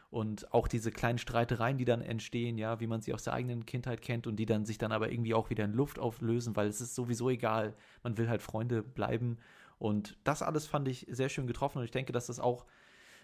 Und 0.09 0.53
auch 0.53 0.67
diese 0.67 0.91
kleinen 0.91 1.17
Streitereien, 1.17 1.79
die 1.79 1.85
dann 1.85 2.03
entstehen, 2.03 2.59
ja, 2.59 2.79
wie 2.79 2.85
man 2.85 3.01
sie 3.01 3.15
aus 3.15 3.23
der 3.23 3.33
eigenen 3.33 3.65
Kindheit 3.65 4.03
kennt 4.03 4.27
und 4.27 4.35
die 4.35 4.45
dann 4.45 4.63
sich 4.63 4.77
dann 4.77 4.91
aber 4.91 5.11
irgendwie 5.11 5.33
auch 5.33 5.49
wieder 5.49 5.65
in 5.65 5.73
Luft 5.73 5.97
auflösen, 5.97 6.55
weil 6.55 6.67
es 6.67 6.81
ist 6.81 6.93
sowieso 6.93 7.31
egal. 7.31 7.73
Man 8.03 8.15
will 8.19 8.29
halt 8.29 8.43
Freunde 8.43 8.83
bleiben. 8.83 9.39
Und 9.79 10.15
das 10.23 10.43
alles 10.43 10.67
fand 10.67 10.87
ich 10.87 11.07
sehr 11.09 11.29
schön 11.29 11.47
getroffen 11.47 11.79
und 11.79 11.85
ich 11.85 11.91
denke, 11.91 12.13
dass 12.13 12.27
das 12.27 12.39
auch 12.39 12.65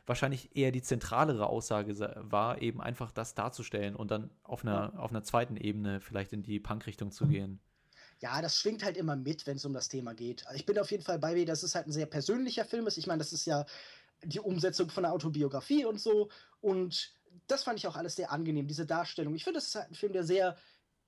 wahrscheinlich 0.05 0.55
eher 0.55 0.71
die 0.71 0.81
zentralere 0.81 1.47
Aussage 1.47 1.93
sa- 1.93 2.15
war, 2.17 2.61
eben 2.61 2.81
einfach 2.81 3.11
das 3.11 3.35
darzustellen 3.35 3.95
und 3.95 4.11
dann 4.11 4.29
auf 4.43 4.63
einer, 4.63 4.93
auf 4.99 5.11
einer 5.11 5.23
zweiten 5.23 5.57
Ebene 5.57 5.99
vielleicht 6.01 6.33
in 6.33 6.43
die 6.43 6.59
Punk-Richtung 6.59 7.11
zu 7.11 7.27
gehen. 7.27 7.59
Ja, 8.21 8.41
das 8.41 8.57
schwingt 8.57 8.83
halt 8.83 8.97
immer 8.97 9.15
mit, 9.15 9.47
wenn 9.47 9.57
es 9.57 9.65
um 9.65 9.73
das 9.73 9.87
Thema 9.87 10.13
geht. 10.13 10.43
Ich 10.53 10.65
bin 10.65 10.77
auf 10.77 10.91
jeden 10.91 11.03
Fall 11.03 11.19
bei 11.19 11.33
mir, 11.33 11.45
dass 11.45 11.63
es 11.63 11.75
halt 11.75 11.87
ein 11.87 11.93
sehr 11.93 12.05
persönlicher 12.05 12.65
Film 12.65 12.85
ist. 12.85 12.97
Ich 12.97 13.07
meine, 13.07 13.19
das 13.19 13.31
ist 13.31 13.45
ja 13.45 13.65
die 14.23 14.41
Umsetzung 14.41 14.89
von 14.89 15.05
einer 15.05 15.13
Autobiografie 15.13 15.85
und 15.85 16.01
so. 16.01 16.29
Und 16.59 17.13
das 17.47 17.63
fand 17.63 17.79
ich 17.79 17.87
auch 17.87 17.95
alles 17.95 18.15
sehr 18.15 18.31
angenehm, 18.31 18.67
diese 18.67 18.85
Darstellung. 18.85 19.35
Ich 19.35 19.45
finde, 19.45 19.59
das 19.59 19.67
ist 19.67 19.75
halt 19.75 19.91
ein 19.91 19.95
Film, 19.95 20.13
der 20.13 20.23
sehr 20.23 20.57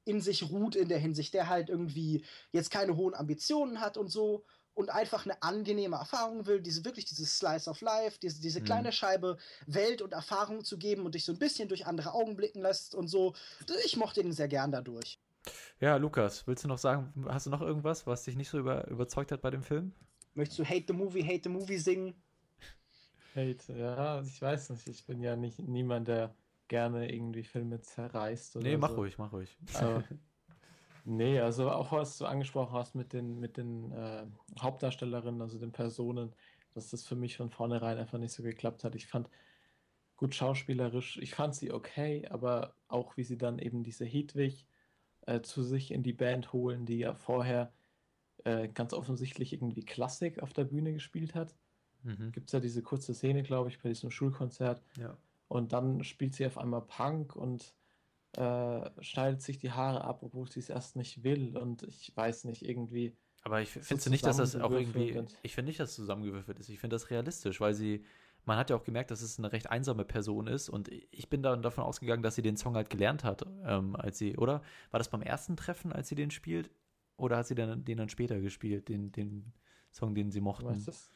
in 0.05 0.21
sich 0.21 0.49
ruht 0.49 0.75
in 0.75 0.87
der 0.87 0.99
Hinsicht, 0.99 1.33
der 1.33 1.47
halt 1.47 1.69
irgendwie 1.69 2.23
jetzt 2.51 2.71
keine 2.71 2.95
hohen 2.95 3.13
Ambitionen 3.13 3.81
hat 3.81 3.97
und 3.97 4.07
so 4.07 4.45
und 4.73 4.89
einfach 4.89 5.25
eine 5.25 5.41
angenehme 5.43 5.97
Erfahrung 5.97 6.45
will, 6.45 6.61
diese 6.61 6.85
wirklich 6.85 7.05
dieses 7.05 7.37
Slice 7.37 7.69
of 7.69 7.81
Life, 7.81 8.19
diese, 8.19 8.41
diese 8.41 8.61
Mhm. 8.61 8.65
kleine 8.65 8.91
Scheibe 8.91 9.37
Welt 9.67 10.01
und 10.01 10.13
Erfahrung 10.13 10.63
zu 10.63 10.77
geben 10.77 11.05
und 11.05 11.15
dich 11.15 11.25
so 11.25 11.33
ein 11.33 11.39
bisschen 11.39 11.67
durch 11.69 11.85
andere 11.85 12.13
Augen 12.13 12.35
blicken 12.35 12.61
lässt 12.61 12.95
und 12.95 13.07
so. 13.07 13.35
Ich 13.85 13.97
mochte 13.97 14.21
ihn 14.21 14.31
sehr 14.31 14.47
gern 14.47 14.71
dadurch. 14.71 15.19
Ja, 15.79 15.95
Lukas, 15.97 16.45
willst 16.47 16.63
du 16.63 16.67
noch 16.67 16.77
sagen, 16.77 17.11
hast 17.27 17.47
du 17.47 17.49
noch 17.49 17.61
irgendwas, 17.61 18.05
was 18.05 18.23
dich 18.23 18.35
nicht 18.35 18.49
so 18.49 18.59
über, 18.59 18.87
überzeugt 18.87 19.31
hat 19.31 19.41
bei 19.41 19.49
dem 19.49 19.63
Film? 19.63 19.93
Möchtest 20.35 20.59
du 20.59 20.65
Hate 20.65 20.85
the 20.87 20.93
Movie, 20.93 21.23
Hate 21.23 21.41
the 21.43 21.49
Movie 21.49 21.77
singen? 21.77 22.13
Hate, 23.35 23.73
ja, 23.73 24.21
ich 24.21 24.41
weiß 24.41 24.69
nicht. 24.71 24.87
Ich 24.87 25.05
bin 25.05 25.21
ja 25.21 25.35
nicht 25.35 25.59
niemand, 25.59 26.07
der 26.07 26.35
gerne 26.67 27.11
irgendwie 27.11 27.43
Filme 27.43 27.81
zerreißt 27.81 28.57
oder 28.57 28.69
Nee, 28.69 28.77
mach 28.77 28.89
so. 28.89 28.95
ruhig, 28.95 29.17
mach 29.17 29.31
ruhig. 29.33 29.57
Aber, 29.73 30.03
nee, 31.05 31.39
also 31.39 31.69
auch 31.69 31.91
was 31.91 32.17
du 32.17 32.25
angesprochen 32.25 32.73
hast 32.73 32.95
mit 32.95 33.13
den, 33.13 33.39
mit 33.39 33.57
den 33.57 33.91
äh, 33.91 34.25
Hauptdarstellerinnen, 34.59 35.41
also 35.41 35.59
den 35.59 35.71
Personen, 35.71 36.33
dass 36.73 36.89
das 36.89 37.05
für 37.05 37.15
mich 37.15 37.37
von 37.37 37.49
vornherein 37.49 37.97
einfach 37.97 38.17
nicht 38.17 38.33
so 38.33 38.43
geklappt 38.43 38.83
hat. 38.83 38.95
Ich 38.95 39.07
fand 39.07 39.29
gut 40.15 40.35
schauspielerisch, 40.35 41.17
ich 41.17 41.33
fand 41.33 41.55
sie 41.55 41.71
okay, 41.71 42.27
aber 42.29 42.75
auch 42.87 43.17
wie 43.17 43.23
sie 43.23 43.37
dann 43.37 43.59
eben 43.59 43.83
diese 43.83 44.05
Hedwig 44.05 44.67
äh, 45.25 45.41
zu 45.41 45.63
sich 45.63 45.91
in 45.91 46.03
die 46.03 46.13
Band 46.13 46.53
holen, 46.53 46.85
die 46.85 46.99
ja 46.99 47.13
vorher 47.13 47.73
äh, 48.43 48.67
ganz 48.67 48.93
offensichtlich 48.93 49.53
irgendwie 49.53 49.83
Klassik 49.83 50.41
auf 50.41 50.53
der 50.53 50.63
Bühne 50.65 50.93
gespielt 50.93 51.35
hat. 51.35 51.55
Mhm. 52.03 52.31
Gibt 52.31 52.49
es 52.49 52.53
ja 52.53 52.59
diese 52.59 52.81
kurze 52.81 53.13
Szene, 53.13 53.43
glaube 53.43 53.69
ich, 53.69 53.81
bei 53.81 53.89
diesem 53.89 54.11
Schulkonzert. 54.11 54.83
Ja. 54.97 55.17
Und 55.47 55.73
dann 55.73 56.03
spielt 56.03 56.33
sie 56.33 56.45
auf 56.45 56.57
einmal 56.57 56.81
Punk 56.81 57.35
und 57.35 57.75
äh, 58.37 58.89
schneidet 59.03 59.41
sich 59.41 59.57
die 59.57 59.71
Haare 59.71 60.03
ab, 60.03 60.19
obwohl 60.23 60.49
sie 60.49 60.59
es 60.59 60.69
erst 60.69 60.95
nicht 60.95 61.23
will. 61.23 61.57
Und 61.57 61.83
ich 61.83 62.15
weiß 62.15 62.45
nicht, 62.45 62.67
irgendwie. 62.67 63.15
Aber 63.43 63.61
ich 63.61 63.69
finde 63.69 64.09
nicht, 64.09 64.25
dass 64.25 64.37
das 64.37 64.55
auch 64.55 64.71
irgendwie. 64.71 65.23
Ich 65.43 65.55
finde 65.55 65.69
nicht, 65.69 65.79
dass 65.79 65.89
es 65.89 65.95
zusammengewürfelt 65.95 66.59
ist. 66.59 66.69
Ich 66.69 66.79
finde 66.79 66.95
das 66.95 67.09
realistisch, 67.09 67.59
weil 67.59 67.73
sie. 67.73 68.03
Man 68.43 68.57
hat 68.57 68.71
ja 68.71 68.75
auch 68.75 68.83
gemerkt, 68.83 69.11
dass 69.11 69.21
es 69.21 69.37
eine 69.37 69.51
recht 69.51 69.69
einsame 69.69 70.03
Person 70.03 70.47
ist 70.47 70.67
und 70.67 70.89
ich 70.89 71.29
bin 71.29 71.43
dann 71.43 71.61
davon 71.61 71.83
ausgegangen, 71.83 72.23
dass 72.23 72.33
sie 72.33 72.41
den 72.41 72.57
Song 72.57 72.73
halt 72.73 72.89
gelernt 72.89 73.23
hat, 73.23 73.45
ähm, 73.65 73.95
als 73.95 74.17
sie, 74.17 74.35
oder? 74.35 74.63
War 74.89 74.97
das 74.97 75.09
beim 75.09 75.21
ersten 75.21 75.55
Treffen, 75.55 75.93
als 75.93 76.09
sie 76.09 76.15
den 76.15 76.31
spielt? 76.31 76.71
Oder 77.17 77.37
hat 77.37 77.45
sie 77.45 77.53
dann, 77.53 77.85
den 77.85 77.99
dann 77.99 78.09
später 78.09 78.39
gespielt, 78.39 78.89
den, 78.89 79.11
den 79.11 79.53
Song, 79.91 80.15
den 80.15 80.31
sie 80.31 80.41
mochten? 80.41 80.63
Du 80.63 80.71
meinst, 80.71 80.87
das? 80.87 81.11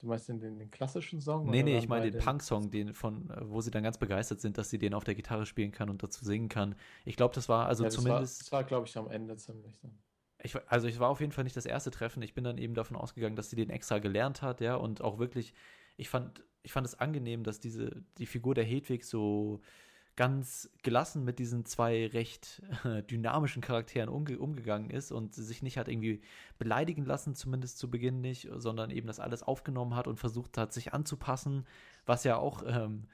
Du 0.00 0.06
meinst 0.06 0.28
den, 0.28 0.40
den, 0.40 0.58
den 0.58 0.70
klassischen 0.70 1.20
Song? 1.20 1.50
Nee, 1.50 1.62
nee, 1.62 1.76
ich 1.76 1.86
meine 1.86 2.10
den 2.10 2.20
Punk-Song, 2.20 2.70
den 2.70 2.94
von, 2.94 3.30
wo 3.42 3.60
sie 3.60 3.70
dann 3.70 3.82
ganz 3.82 3.98
begeistert 3.98 4.40
sind, 4.40 4.56
dass 4.56 4.70
sie 4.70 4.78
den 4.78 4.94
auf 4.94 5.04
der 5.04 5.14
Gitarre 5.14 5.44
spielen 5.44 5.72
kann 5.72 5.90
und 5.90 6.02
dazu 6.02 6.24
singen 6.24 6.48
kann. 6.48 6.74
Ich 7.04 7.16
glaube, 7.16 7.34
das 7.34 7.50
war 7.50 7.66
also 7.66 7.84
ja, 7.84 7.88
das 7.88 7.94
zumindest. 7.96 8.40
War, 8.40 8.44
das 8.44 8.52
war, 8.52 8.64
glaube 8.64 8.86
ich, 8.86 8.96
am 8.96 9.10
Ende 9.10 9.36
ziemlich 9.36 9.78
dann. 9.80 9.98
Ich, 10.42 10.56
also 10.68 10.88
ich 10.88 10.98
war 10.98 11.10
auf 11.10 11.20
jeden 11.20 11.32
Fall 11.32 11.44
nicht 11.44 11.56
das 11.56 11.66
erste 11.66 11.90
Treffen. 11.90 12.22
Ich 12.22 12.32
bin 12.32 12.44
dann 12.44 12.56
eben 12.56 12.72
davon 12.72 12.96
ausgegangen, 12.96 13.36
dass 13.36 13.50
sie 13.50 13.56
den 13.56 13.68
extra 13.68 13.98
gelernt 13.98 14.40
hat, 14.40 14.62
ja, 14.62 14.74
und 14.74 15.02
auch 15.02 15.18
wirklich, 15.18 15.52
ich 15.98 16.08
fand, 16.08 16.42
ich 16.62 16.72
fand 16.72 16.86
es 16.86 16.98
angenehm, 16.98 17.44
dass 17.44 17.60
diese, 17.60 18.02
die 18.16 18.26
Figur 18.26 18.54
der 18.54 18.64
Hedwig 18.64 19.04
so 19.04 19.60
ganz 20.16 20.68
gelassen 20.82 21.24
mit 21.24 21.38
diesen 21.38 21.64
zwei 21.64 22.06
recht 22.06 22.62
äh, 22.84 23.02
dynamischen 23.02 23.62
Charakteren 23.62 24.08
umge 24.08 24.38
umgegangen 24.38 24.90
ist 24.90 25.12
und 25.12 25.34
sich 25.34 25.62
nicht 25.62 25.78
hat 25.78 25.88
irgendwie 25.88 26.20
beleidigen 26.58 27.04
lassen, 27.04 27.34
zumindest 27.34 27.78
zu 27.78 27.90
Beginn 27.90 28.20
nicht, 28.20 28.48
sondern 28.56 28.90
eben 28.90 29.06
das 29.06 29.20
alles 29.20 29.42
aufgenommen 29.42 29.94
hat 29.94 30.06
und 30.06 30.18
versucht 30.18 30.58
hat, 30.58 30.72
sich 30.72 30.92
anzupassen, 30.92 31.66
was 32.06 32.24
ja 32.24 32.36
auch, 32.36 32.62
ähm, 32.66 33.04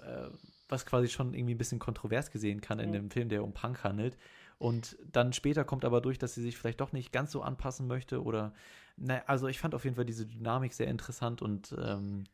äh, 0.00 0.28
was 0.68 0.86
quasi 0.86 1.08
schon 1.08 1.34
irgendwie 1.34 1.54
ein 1.54 1.58
bisschen 1.58 1.78
kontrovers 1.78 2.30
gesehen 2.30 2.60
kann 2.60 2.78
in 2.78 2.88
mhm. 2.88 2.94
dem 2.94 3.10
Film, 3.10 3.28
der 3.28 3.44
um 3.44 3.52
Punk 3.52 3.84
handelt. 3.84 4.16
Und 4.58 4.96
dann 5.12 5.32
später 5.32 5.64
kommt 5.64 5.84
aber 5.84 6.00
durch, 6.00 6.18
dass 6.18 6.34
sie 6.34 6.42
sich 6.42 6.56
vielleicht 6.56 6.80
doch 6.80 6.92
nicht 6.92 7.12
ganz 7.12 7.32
so 7.32 7.42
anpassen 7.42 7.86
möchte 7.86 8.22
oder, 8.22 8.54
naja, 8.96 9.22
also 9.26 9.48
ich 9.48 9.58
fand 9.58 9.74
auf 9.74 9.84
jeden 9.84 9.96
Fall 9.96 10.06
diese 10.06 10.26
Dynamik 10.26 10.72
sehr 10.72 10.86
interessant 10.86 11.42
und 11.42 11.74
ähm, 11.78 12.24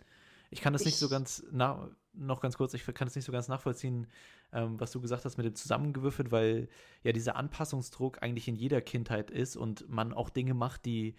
ich 0.50 0.60
kann 0.60 0.72
das 0.72 0.82
ich, 0.82 0.86
nicht 0.86 0.98
so 0.98 1.08
ganz, 1.08 1.42
na, 1.50 1.90
noch 2.14 2.40
ganz 2.40 2.56
kurz, 2.56 2.74
ich 2.74 2.84
kann 2.84 3.06
das 3.06 3.14
nicht 3.14 3.24
so 3.24 3.32
ganz 3.32 3.48
nachvollziehen, 3.48 4.06
ähm, 4.52 4.78
was 4.78 4.92
du 4.92 5.00
gesagt 5.00 5.24
hast 5.24 5.36
mit 5.36 5.46
dem 5.46 5.54
zusammengewürfelt, 5.54 6.30
weil 6.30 6.68
ja 7.02 7.12
dieser 7.12 7.36
Anpassungsdruck 7.36 8.22
eigentlich 8.22 8.48
in 8.48 8.56
jeder 8.56 8.80
Kindheit 8.80 9.30
ist 9.30 9.56
und 9.56 9.88
man 9.88 10.12
auch 10.12 10.30
Dinge 10.30 10.54
macht, 10.54 10.84
die 10.84 11.14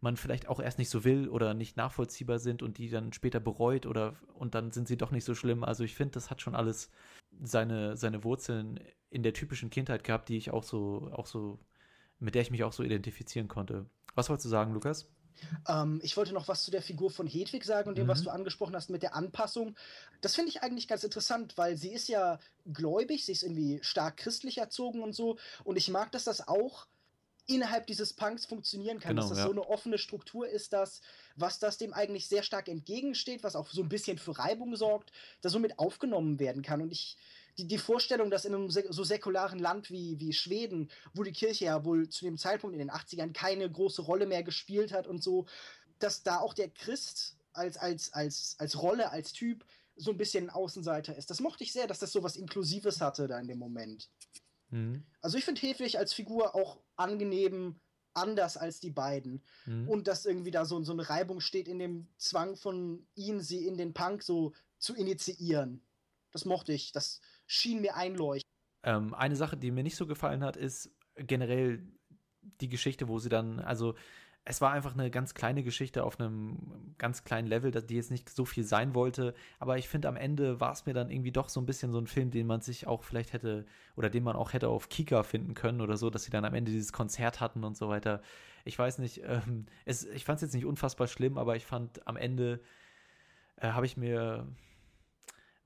man 0.00 0.16
vielleicht 0.16 0.48
auch 0.48 0.60
erst 0.60 0.78
nicht 0.78 0.90
so 0.90 1.04
will 1.04 1.28
oder 1.28 1.54
nicht 1.54 1.76
nachvollziehbar 1.76 2.38
sind 2.38 2.62
und 2.62 2.78
die 2.78 2.88
dann 2.88 3.12
später 3.12 3.40
bereut 3.40 3.84
oder 3.84 4.14
und 4.34 4.54
dann 4.54 4.70
sind 4.70 4.88
sie 4.88 4.96
doch 4.96 5.10
nicht 5.10 5.24
so 5.24 5.34
schlimm. 5.34 5.64
Also 5.64 5.84
ich 5.84 5.94
finde, 5.94 6.12
das 6.12 6.30
hat 6.30 6.40
schon 6.40 6.54
alles 6.54 6.90
seine, 7.42 7.96
seine 7.96 8.24
Wurzeln 8.24 8.80
in 9.10 9.22
der 9.22 9.32
typischen 9.32 9.70
Kindheit 9.70 10.04
gehabt, 10.04 10.28
die 10.28 10.36
ich 10.36 10.50
auch 10.52 10.62
so, 10.62 11.10
auch 11.12 11.26
so, 11.26 11.58
mit 12.20 12.34
der 12.34 12.42
ich 12.42 12.50
mich 12.50 12.64
auch 12.64 12.72
so 12.72 12.82
identifizieren 12.82 13.48
konnte. 13.48 13.86
Was 14.14 14.28
wolltest 14.28 14.46
du 14.46 14.50
sagen, 14.50 14.72
Lukas? 14.72 15.10
Ähm, 15.68 16.00
ich 16.02 16.16
wollte 16.16 16.32
noch 16.32 16.48
was 16.48 16.62
zu 16.62 16.70
der 16.70 16.82
Figur 16.82 17.10
von 17.10 17.26
Hedwig 17.26 17.64
sagen 17.64 17.88
und 17.88 17.98
dem, 17.98 18.06
mhm. 18.06 18.10
was 18.10 18.22
du 18.22 18.30
angesprochen 18.30 18.74
hast 18.74 18.90
mit 18.90 19.02
der 19.02 19.14
Anpassung. 19.14 19.76
Das 20.20 20.34
finde 20.34 20.50
ich 20.50 20.62
eigentlich 20.62 20.88
ganz 20.88 21.04
interessant, 21.04 21.56
weil 21.56 21.76
sie 21.76 21.92
ist 21.92 22.08
ja 22.08 22.38
gläubig, 22.72 23.24
sie 23.24 23.32
ist 23.32 23.42
irgendwie 23.42 23.78
stark 23.82 24.16
christlich 24.16 24.58
erzogen 24.58 25.02
und 25.02 25.14
so. 25.14 25.38
Und 25.64 25.76
ich 25.76 25.88
mag, 25.88 26.12
dass 26.12 26.24
das 26.24 26.46
auch 26.46 26.86
innerhalb 27.48 27.86
dieses 27.86 28.12
Punks 28.12 28.44
funktionieren 28.44 29.00
kann, 29.00 29.16
genau, 29.16 29.22
dass 29.22 29.30
das 29.30 29.38
ja. 29.38 29.44
so 29.44 29.52
eine 29.52 29.66
offene 29.66 29.96
Struktur 29.96 30.46
ist, 30.46 30.74
dass 30.74 31.00
was 31.34 31.58
das 31.58 31.78
dem 31.78 31.94
eigentlich 31.94 32.28
sehr 32.28 32.42
stark 32.42 32.68
entgegensteht, 32.68 33.42
was 33.42 33.56
auch 33.56 33.70
so 33.70 33.82
ein 33.82 33.88
bisschen 33.88 34.18
für 34.18 34.38
Reibung 34.38 34.76
sorgt, 34.76 35.12
da 35.40 35.48
somit 35.48 35.78
aufgenommen 35.78 36.38
werden 36.38 36.62
kann. 36.62 36.82
Und 36.82 36.92
ich 36.92 37.16
die, 37.58 37.66
die 37.66 37.78
Vorstellung, 37.78 38.30
dass 38.30 38.44
in 38.44 38.54
einem 38.54 38.70
so 38.70 39.04
säkularen 39.04 39.58
Land 39.58 39.90
wie, 39.90 40.18
wie 40.20 40.32
Schweden, 40.32 40.90
wo 41.12 41.24
die 41.24 41.32
Kirche 41.32 41.66
ja 41.66 41.84
wohl 41.84 42.08
zu 42.08 42.24
dem 42.24 42.38
Zeitpunkt 42.38 42.74
in 42.74 42.78
den 42.78 42.90
80ern 42.90 43.32
keine 43.32 43.70
große 43.70 44.02
Rolle 44.02 44.26
mehr 44.26 44.42
gespielt 44.42 44.92
hat 44.92 45.06
und 45.06 45.22
so, 45.22 45.46
dass 45.98 46.22
da 46.22 46.38
auch 46.38 46.54
der 46.54 46.70
Christ 46.70 47.36
als, 47.52 47.76
als, 47.76 48.12
als, 48.12 48.56
als 48.58 48.80
Rolle, 48.80 49.10
als 49.10 49.32
Typ 49.32 49.64
so 49.96 50.12
ein 50.12 50.16
bisschen 50.16 50.44
ein 50.44 50.50
Außenseiter 50.50 51.16
ist. 51.16 51.30
Das 51.30 51.40
mochte 51.40 51.64
ich 51.64 51.72
sehr, 51.72 51.88
dass 51.88 51.98
das 51.98 52.12
so 52.12 52.22
was 52.22 52.36
Inklusives 52.36 53.00
hatte 53.00 53.26
da 53.26 53.38
in 53.40 53.48
dem 53.48 53.58
Moment. 53.58 54.08
Mhm. 54.70 55.02
Also 55.20 55.36
ich 55.36 55.44
finde 55.44 55.60
Hedwig 55.60 55.98
als 55.98 56.12
Figur 56.12 56.54
auch 56.54 56.78
angenehm 56.96 57.80
anders 58.14 58.56
als 58.56 58.80
die 58.80 58.90
beiden. 58.90 59.42
Mhm. 59.66 59.88
Und 59.88 60.06
dass 60.06 60.26
irgendwie 60.26 60.50
da 60.50 60.64
so, 60.64 60.82
so 60.82 60.92
eine 60.92 61.08
Reibung 61.08 61.40
steht 61.40 61.68
in 61.68 61.78
dem 61.78 62.08
Zwang 62.16 62.56
von 62.56 63.06
ihnen, 63.14 63.40
sie 63.40 63.66
in 63.66 63.76
den 63.76 63.94
Punk 63.94 64.22
so 64.22 64.52
zu 64.78 64.94
initiieren. 64.94 65.82
Das 66.32 66.44
mochte 66.44 66.72
ich. 66.72 66.92
Das, 66.92 67.20
schien 67.48 67.80
mir 67.80 67.96
einleuchtend. 67.96 68.52
Ähm, 68.84 69.14
eine 69.14 69.34
Sache, 69.34 69.56
die 69.56 69.72
mir 69.72 69.82
nicht 69.82 69.96
so 69.96 70.06
gefallen 70.06 70.44
hat, 70.44 70.56
ist 70.56 70.94
generell 71.16 71.82
die 72.60 72.68
Geschichte, 72.68 73.08
wo 73.08 73.18
sie 73.18 73.28
dann, 73.28 73.58
also 73.58 73.94
es 74.44 74.62
war 74.62 74.72
einfach 74.72 74.94
eine 74.94 75.10
ganz 75.10 75.34
kleine 75.34 75.62
Geschichte 75.62 76.04
auf 76.04 76.18
einem 76.18 76.94
ganz 76.96 77.22
kleinen 77.22 77.46
Level, 77.46 77.70
die 77.70 77.96
jetzt 77.96 78.10
nicht 78.10 78.30
so 78.30 78.46
viel 78.46 78.64
sein 78.64 78.94
wollte. 78.94 79.34
Aber 79.58 79.76
ich 79.76 79.88
finde, 79.88 80.08
am 80.08 80.16
Ende 80.16 80.58
war 80.58 80.72
es 80.72 80.86
mir 80.86 80.94
dann 80.94 81.10
irgendwie 81.10 81.32
doch 81.32 81.50
so 81.50 81.60
ein 81.60 81.66
bisschen 81.66 81.92
so 81.92 81.98
ein 81.98 82.06
Film, 82.06 82.30
den 82.30 82.46
man 82.46 82.62
sich 82.62 82.86
auch 82.86 83.02
vielleicht 83.02 83.34
hätte 83.34 83.66
oder 83.94 84.08
den 84.08 84.24
man 84.24 84.36
auch 84.36 84.54
hätte 84.54 84.68
auf 84.68 84.88
Kika 84.88 85.22
finden 85.22 85.52
können 85.52 85.82
oder 85.82 85.98
so, 85.98 86.08
dass 86.08 86.24
sie 86.24 86.30
dann 86.30 86.46
am 86.46 86.54
Ende 86.54 86.70
dieses 86.70 86.94
Konzert 86.94 87.40
hatten 87.40 87.62
und 87.62 87.76
so 87.76 87.90
weiter. 87.90 88.22
Ich 88.64 88.78
weiß 88.78 88.98
nicht, 88.98 89.22
ähm, 89.24 89.66
es, 89.84 90.04
ich 90.04 90.24
fand 90.24 90.36
es 90.36 90.42
jetzt 90.42 90.54
nicht 90.54 90.64
unfassbar 90.64 91.08
schlimm, 91.08 91.36
aber 91.36 91.56
ich 91.56 91.66
fand 91.66 92.06
am 92.06 92.16
Ende 92.16 92.60
äh, 93.56 93.68
habe 93.72 93.84
ich 93.84 93.98
mir 93.98 94.46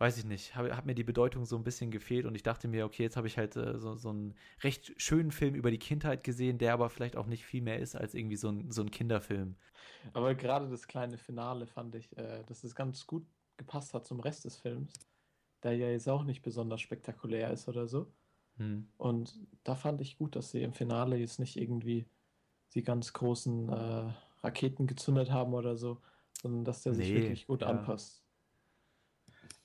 weiß 0.02 0.18
ich 0.18 0.24
nicht, 0.24 0.56
habe 0.56 0.76
hab 0.76 0.84
mir 0.84 0.96
die 0.96 1.04
Bedeutung 1.04 1.44
so 1.44 1.54
ein 1.54 1.62
bisschen 1.62 1.92
gefehlt 1.92 2.26
und 2.26 2.34
ich 2.34 2.42
dachte 2.42 2.66
mir, 2.66 2.84
okay, 2.84 3.04
jetzt 3.04 3.16
habe 3.16 3.28
ich 3.28 3.38
halt 3.38 3.54
äh, 3.54 3.78
so, 3.78 3.94
so 3.94 4.08
einen 4.08 4.34
recht 4.60 4.92
schönen 5.00 5.30
Film 5.30 5.54
über 5.54 5.70
die 5.70 5.78
Kindheit 5.78 6.24
gesehen, 6.24 6.58
der 6.58 6.72
aber 6.72 6.90
vielleicht 6.90 7.16
auch 7.16 7.26
nicht 7.26 7.44
viel 7.44 7.62
mehr 7.62 7.78
ist 7.78 7.94
als 7.94 8.12
irgendwie 8.14 8.34
so 8.34 8.48
ein, 8.48 8.72
so 8.72 8.82
ein 8.82 8.90
Kinderfilm. 8.90 9.54
Aber 10.12 10.34
gerade 10.34 10.68
das 10.68 10.88
kleine 10.88 11.18
Finale 11.18 11.68
fand 11.68 11.94
ich, 11.94 12.16
äh, 12.18 12.42
dass 12.46 12.64
es 12.64 12.74
ganz 12.74 13.06
gut 13.06 13.24
gepasst 13.56 13.94
hat 13.94 14.04
zum 14.04 14.18
Rest 14.18 14.44
des 14.44 14.56
Films, 14.56 14.92
der 15.62 15.76
ja 15.76 15.88
jetzt 15.88 16.08
auch 16.08 16.24
nicht 16.24 16.42
besonders 16.42 16.80
spektakulär 16.80 17.52
ist 17.52 17.68
oder 17.68 17.86
so. 17.86 18.12
Hm. 18.56 18.88
Und 18.96 19.38
da 19.62 19.76
fand 19.76 20.00
ich 20.00 20.18
gut, 20.18 20.34
dass 20.34 20.50
sie 20.50 20.64
im 20.64 20.72
Finale 20.72 21.16
jetzt 21.16 21.38
nicht 21.38 21.56
irgendwie 21.56 22.08
die 22.74 22.82
ganz 22.82 23.12
großen 23.12 23.68
äh, 23.68 24.12
Raketen 24.42 24.88
gezündet 24.88 25.30
haben 25.30 25.54
oder 25.54 25.76
so, 25.76 26.00
sondern 26.42 26.64
dass 26.64 26.82
der 26.82 26.92
nee, 26.94 27.04
sich 27.04 27.14
wirklich 27.14 27.46
gut 27.46 27.60
ja. 27.60 27.68
anpasst 27.68 28.21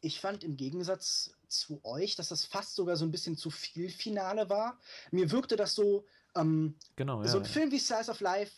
ich 0.08 0.20
fand 0.20 0.44
im 0.44 0.56
Gegensatz 0.56 1.36
zu 1.48 1.80
euch, 1.84 2.16
dass 2.16 2.30
das 2.30 2.46
fast 2.46 2.76
sogar 2.76 2.96
so 2.96 3.06
ein 3.06 3.12
bisschen 3.12 3.38
zu 3.38 3.50
viel 3.50 3.90
Finale 3.90 4.50
war. 4.50 4.80
Mir 5.12 5.32
wirkte 5.32 5.56
das 5.56 5.76
so, 5.76 6.06
ähm, 6.36 6.76
genau, 6.96 7.22
ja, 7.22 7.28
so 7.28 7.38
ein 7.38 7.44
ja. 7.44 7.50
Film 7.50 7.72
wie 7.72 7.80
Slice 7.80 8.10
of 8.10 8.22
Life 8.22 8.54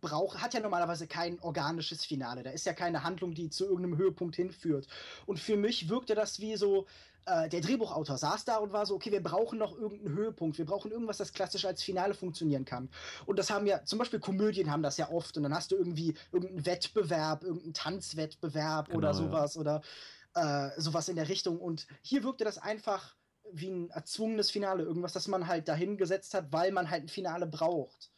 braucht, 0.00 0.40
hat 0.40 0.54
ja 0.54 0.60
normalerweise 0.60 1.06
kein 1.06 1.40
organisches 1.40 2.04
Finale. 2.04 2.42
Da 2.42 2.50
ist 2.50 2.66
ja 2.66 2.72
keine 2.72 3.02
Handlung, 3.02 3.34
die 3.34 3.48
zu 3.48 3.64
irgendeinem 3.64 3.96
Höhepunkt 3.96 4.36
hinführt. 4.36 4.86
Und 5.26 5.38
für 5.40 5.56
mich 5.56 5.88
wirkte 5.88 6.14
das 6.14 6.40
wie 6.40 6.56
so, 6.56 6.86
äh, 7.26 7.48
der 7.48 7.60
Drehbuchautor 7.60 8.18
saß 8.18 8.44
da 8.44 8.56
und 8.56 8.72
war 8.72 8.86
so, 8.86 8.94
okay, 8.94 9.12
wir 9.12 9.22
brauchen 9.22 9.58
noch 9.58 9.76
irgendeinen 9.76 10.16
Höhepunkt, 10.16 10.58
wir 10.58 10.66
brauchen 10.66 10.90
irgendwas, 10.90 11.18
das 11.18 11.32
klassisch 11.32 11.64
als 11.64 11.82
Finale 11.82 12.14
funktionieren 12.14 12.64
kann. 12.64 12.90
Und 13.26 13.38
das 13.38 13.50
haben 13.50 13.66
ja, 13.66 13.84
zum 13.84 13.98
Beispiel 13.98 14.18
Komödien 14.18 14.70
haben 14.70 14.82
das 14.82 14.96
ja 14.96 15.10
oft 15.10 15.36
und 15.36 15.44
dann 15.44 15.54
hast 15.54 15.70
du 15.70 15.76
irgendwie 15.76 16.14
irgendeinen 16.32 16.66
Wettbewerb, 16.66 17.44
irgendeinen 17.44 17.74
Tanzwettbewerb 17.74 18.86
genau, 18.86 18.98
oder 18.98 19.14
sowas 19.14 19.54
ja. 19.54 19.60
oder 19.60 19.82
äh, 20.34 20.70
sowas 20.76 21.08
in 21.08 21.16
der 21.16 21.28
Richtung. 21.28 21.60
Und 21.60 21.86
hier 22.02 22.22
wirkte 22.24 22.44
das 22.44 22.58
einfach 22.58 23.16
wie 23.52 23.70
ein 23.70 23.90
erzwungenes 23.90 24.50
Finale, 24.50 24.82
irgendwas, 24.82 25.12
das 25.12 25.28
man 25.28 25.46
halt 25.46 25.68
dahin 25.68 25.96
gesetzt 25.96 26.34
hat, 26.34 26.52
weil 26.52 26.72
man 26.72 26.90
halt 26.90 27.04
ein 27.04 27.08
Finale 27.08 27.46
braucht. 27.46 28.10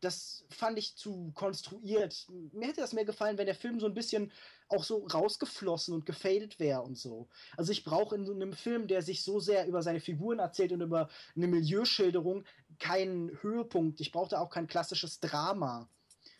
Das 0.00 0.44
fand 0.48 0.78
ich 0.78 0.94
zu 0.96 1.32
konstruiert. 1.34 2.26
Mir 2.52 2.68
hätte 2.68 2.80
das 2.80 2.92
mehr 2.92 3.04
gefallen, 3.04 3.36
wenn 3.36 3.46
der 3.46 3.56
Film 3.56 3.80
so 3.80 3.86
ein 3.86 3.94
bisschen 3.94 4.30
auch 4.68 4.84
so 4.84 5.04
rausgeflossen 5.06 5.92
und 5.92 6.06
gefadet 6.06 6.60
wäre 6.60 6.82
und 6.82 6.96
so. 6.96 7.28
Also 7.56 7.72
ich 7.72 7.82
brauche 7.82 8.14
in 8.14 8.24
so 8.24 8.32
einem 8.32 8.52
Film, 8.52 8.86
der 8.86 9.02
sich 9.02 9.24
so 9.24 9.40
sehr 9.40 9.66
über 9.66 9.82
seine 9.82 9.98
Figuren 9.98 10.38
erzählt 10.38 10.70
und 10.70 10.82
über 10.82 11.08
eine 11.34 11.48
Milieuschilderung, 11.48 12.44
keinen 12.78 13.42
Höhepunkt. 13.42 14.00
Ich 14.00 14.12
brauchte 14.12 14.38
auch 14.38 14.50
kein 14.50 14.68
klassisches 14.68 15.18
Drama. 15.18 15.90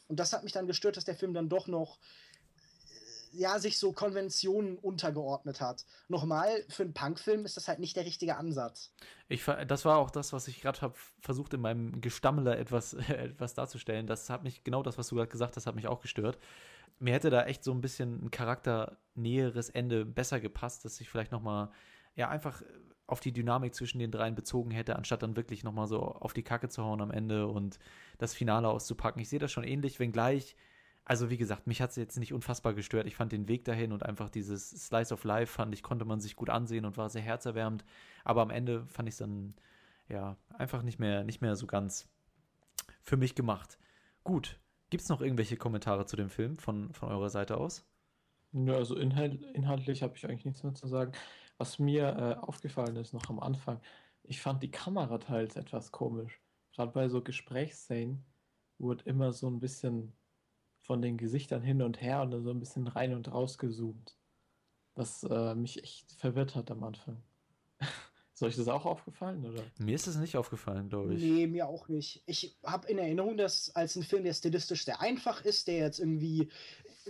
Und 0.07 0.21
das 0.21 0.33
hat 0.33 0.45
mich 0.45 0.53
dann 0.53 0.69
gestört, 0.69 0.97
dass 0.97 1.05
der 1.05 1.17
Film 1.17 1.35
dann 1.35 1.49
doch 1.49 1.67
noch 1.67 1.99
ja, 3.33 3.59
sich 3.59 3.79
so 3.79 3.93
Konventionen 3.93 4.79
untergeordnet 4.79 5.61
hat. 5.61 5.85
Nochmal, 6.09 6.65
für 6.69 6.83
einen 6.83 6.95
Punkfilm 6.95 7.45
ist 7.45 7.57
das 7.57 7.69
halt 7.69 7.79
nicht 7.79 7.97
der 7.97 8.05
richtige 8.05 8.37
Ansatz. 8.37 8.93
Ich, 9.29 9.45
das 9.45 9.85
war 9.85 9.99
auch 9.99 10.11
das, 10.11 10.33
was 10.33 10.49
ich 10.49 10.61
gerade 10.61 10.81
habe 10.81 10.95
versucht 11.21 11.55
in 11.55 11.61
meinem 11.61 12.01
Gestammler 12.01 12.59
etwas, 12.59 12.95
etwas 13.09 13.55
darzustellen. 13.55 14.07
Das 14.07 14.31
hat 14.31 14.43
mich, 14.43 14.65
genau 14.65 14.83
das, 14.83 14.99
was 14.99 15.09
du 15.09 15.17
gerade 15.17 15.31
gesagt 15.31 15.57
hast, 15.57 15.67
hat 15.67 15.75
mich 15.75 15.89
auch 15.89 16.01
gestört. 16.01 16.39
Mir 16.99 17.15
hätte 17.15 17.31
da 17.31 17.45
echt 17.45 17.63
so 17.63 17.73
ein 17.73 17.81
bisschen 17.81 18.25
ein 18.25 18.31
charakternäheres 18.31 19.71
Ende 19.71 20.05
besser 20.05 20.41
gepasst, 20.41 20.85
dass 20.85 21.01
ich 21.01 21.09
vielleicht 21.09 21.33
nochmal, 21.33 21.71
ja, 22.17 22.29
einfach 22.29 22.63
auf 23.07 23.21
die 23.21 23.33
Dynamik 23.33 23.75
zwischen 23.75 23.99
den 23.99 24.11
dreien 24.11 24.35
bezogen 24.35 24.71
hätte, 24.71 24.97
anstatt 24.97 25.23
dann 25.23 25.37
wirklich 25.37 25.65
nochmal 25.65 25.87
so 25.87 26.01
auf 26.03 26.35
die 26.35 26.43
Kacke 26.43 26.69
zu 26.69 26.85
hauen 26.85 27.01
am 27.01 27.11
Ende 27.11 27.47
und 27.47 27.79
das 28.19 28.35
Finale 28.35 28.69
auszupacken. 28.69 29.23
Ich 29.23 29.31
sehe 29.31 29.39
das 29.39 29.51
schon 29.51 29.65
ähnlich, 29.65 29.99
wenngleich 29.99 30.57
also 31.09 31.30
wie 31.30 31.39
gesagt, 31.39 31.66
mich 31.66 31.80
hat 31.80 31.90
es 31.90 31.97
jetzt 31.97 32.18
nicht 32.18 32.35
unfassbar 32.35 32.74
gestört. 32.74 33.06
Ich 33.06 33.16
fand 33.16 33.32
den 33.32 33.48
Weg 33.48 33.64
dahin 33.64 33.93
und 33.93 34.05
einfach 34.05 34.28
dieses 34.28 34.68
Slice 34.68 35.14
of 35.14 35.24
Life 35.24 35.55
fand 35.55 35.72
ich, 35.72 35.82
konnte 35.82 36.05
man 36.05 36.20
sich 36.20 36.36
gut 36.36 36.51
ansehen 36.51 36.85
und 36.85 36.98
war 36.98 37.09
sehr 37.09 37.22
herzerwärmend. 37.22 37.82
Aber 38.24 38.43
am 38.43 38.51
Ende 38.51 38.85
fand 38.86 39.09
ich 39.09 39.14
es 39.14 39.18
dann, 39.18 39.55
ja, 40.10 40.36
einfach 40.59 40.82
nicht 40.82 40.98
mehr, 40.98 41.24
nicht 41.24 41.40
mehr 41.40 41.56
so 41.56 41.66
ganz 41.66 42.06
für 43.02 43.16
mich 43.16 43.35
gemacht. 43.35 43.78
Gut. 44.22 44.60
Gibt 44.90 45.02
es 45.02 45.09
noch 45.09 45.22
irgendwelche 45.22 45.56
Kommentare 45.56 46.05
zu 46.05 46.14
dem 46.16 46.28
Film 46.28 46.59
von, 46.59 46.93
von 46.93 47.09
eurer 47.09 47.30
Seite 47.30 47.56
aus? 47.56 47.86
Ja, 48.52 48.74
also 48.74 48.94
inhalt, 48.94 49.43
inhaltlich 49.55 50.02
habe 50.02 50.14
ich 50.14 50.26
eigentlich 50.26 50.44
nichts 50.44 50.62
mehr 50.62 50.74
zu 50.74 50.89
sagen. 50.89 51.12
Was 51.56 51.78
mir 51.78 52.05
äh, 52.05 52.47
aufgefallen 52.47 52.97
ist 52.97 53.14
noch 53.14 53.30
am 53.30 53.40
Anfang, 53.40 53.80
ich 54.24 54.43
fand 54.43 54.62
die 54.62 54.70
Kamera 54.70 55.16
teils 55.16 55.56
etwas 55.56 55.90
komisch. 55.90 56.39
Gerade 56.74 56.93
bei 56.93 57.09
so 57.09 57.22
Gesprächsszenen 57.22 58.26
wurde 58.76 59.05
immer 59.05 59.32
so 59.32 59.48
ein 59.48 59.59
bisschen 59.59 60.12
von 60.89 61.02
den 61.02 61.19
Gesichtern 61.19 61.60
hin 61.60 61.82
und 61.82 62.01
her 62.01 62.23
und 62.23 62.43
so 62.43 62.51
ein 62.51 62.59
bisschen 62.59 62.89
rein 62.89 63.15
und 63.15 63.31
raus 63.31 63.59
gezoomt. 63.59 64.16
Was 64.94 65.23
äh, 65.23 65.55
mich 65.55 65.82
echt 65.85 66.10
verwirrt 66.12 66.55
hat 66.55 66.70
am 66.70 66.82
Anfang. 66.82 67.23
Ist 68.35 68.43
euch 68.43 68.56
das 68.56 68.69
auch 68.69 68.86
aufgefallen, 68.86 69.44
oder? 69.44 69.62
Mir 69.78 69.97
ist 69.97 70.06
es 70.06 70.16
nicht 70.16 70.36
aufgefallen, 70.36 70.89
glaube 70.89 71.12
ich. 71.12 71.20
Nee, 71.20 71.48
mir 71.48 71.66
auch 71.66 71.89
nicht. 71.89 72.23
Ich 72.24 72.56
habe 72.65 72.86
in 72.86 72.97
Erinnerung, 72.97 73.36
dass 73.36 73.74
als 73.74 73.97
ein 73.97 74.05
Film, 74.05 74.23
der 74.23 74.32
stilistisch 74.32 74.85
sehr 74.85 75.01
einfach 75.01 75.44
ist, 75.44 75.66
der 75.66 75.78
jetzt 75.78 75.98
irgendwie, 75.98 76.48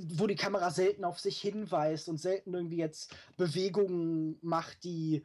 wo 0.00 0.26
die 0.26 0.36
Kamera 0.36 0.70
selten 0.70 1.04
auf 1.04 1.20
sich 1.20 1.38
hinweist 1.38 2.08
und 2.08 2.16
selten 2.16 2.54
irgendwie 2.54 2.78
jetzt 2.78 3.14
Bewegungen 3.36 4.38
macht, 4.40 4.84
die 4.84 5.22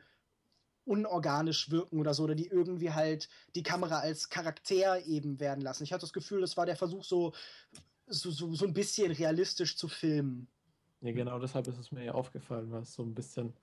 unorganisch 0.84 1.72
wirken 1.72 2.02
oder 2.02 2.14
so, 2.14 2.24
oder 2.24 2.36
die 2.36 2.48
irgendwie 2.48 2.92
halt 2.92 3.30
die 3.56 3.64
Kamera 3.64 4.00
als 4.00 4.28
Charakter 4.28 5.06
eben 5.06 5.40
werden 5.40 5.62
lassen. 5.62 5.86
Ich 5.86 5.94
hatte 5.94 6.02
das 6.02 6.12
Gefühl, 6.12 6.42
das 6.42 6.58
war 6.58 6.66
der 6.66 6.76
Versuch, 6.76 7.06
so, 7.06 7.34
so, 8.14 8.32
so, 8.32 8.54
so 8.54 8.66
ein 8.66 8.74
bisschen 8.74 9.12
realistisch 9.12 9.76
zu 9.78 9.88
filmen. 9.88 10.48
Ja, 11.02 11.12
genau 11.12 11.40
deshalb 11.40 11.68
ist 11.68 11.78
es 11.78 11.92
mir 11.92 12.06
ja 12.06 12.14
aufgefallen, 12.14 12.72
weil 12.72 12.82
es 12.84 12.94
so 12.94 13.04
ein 13.04 13.14
bisschen 13.14 13.54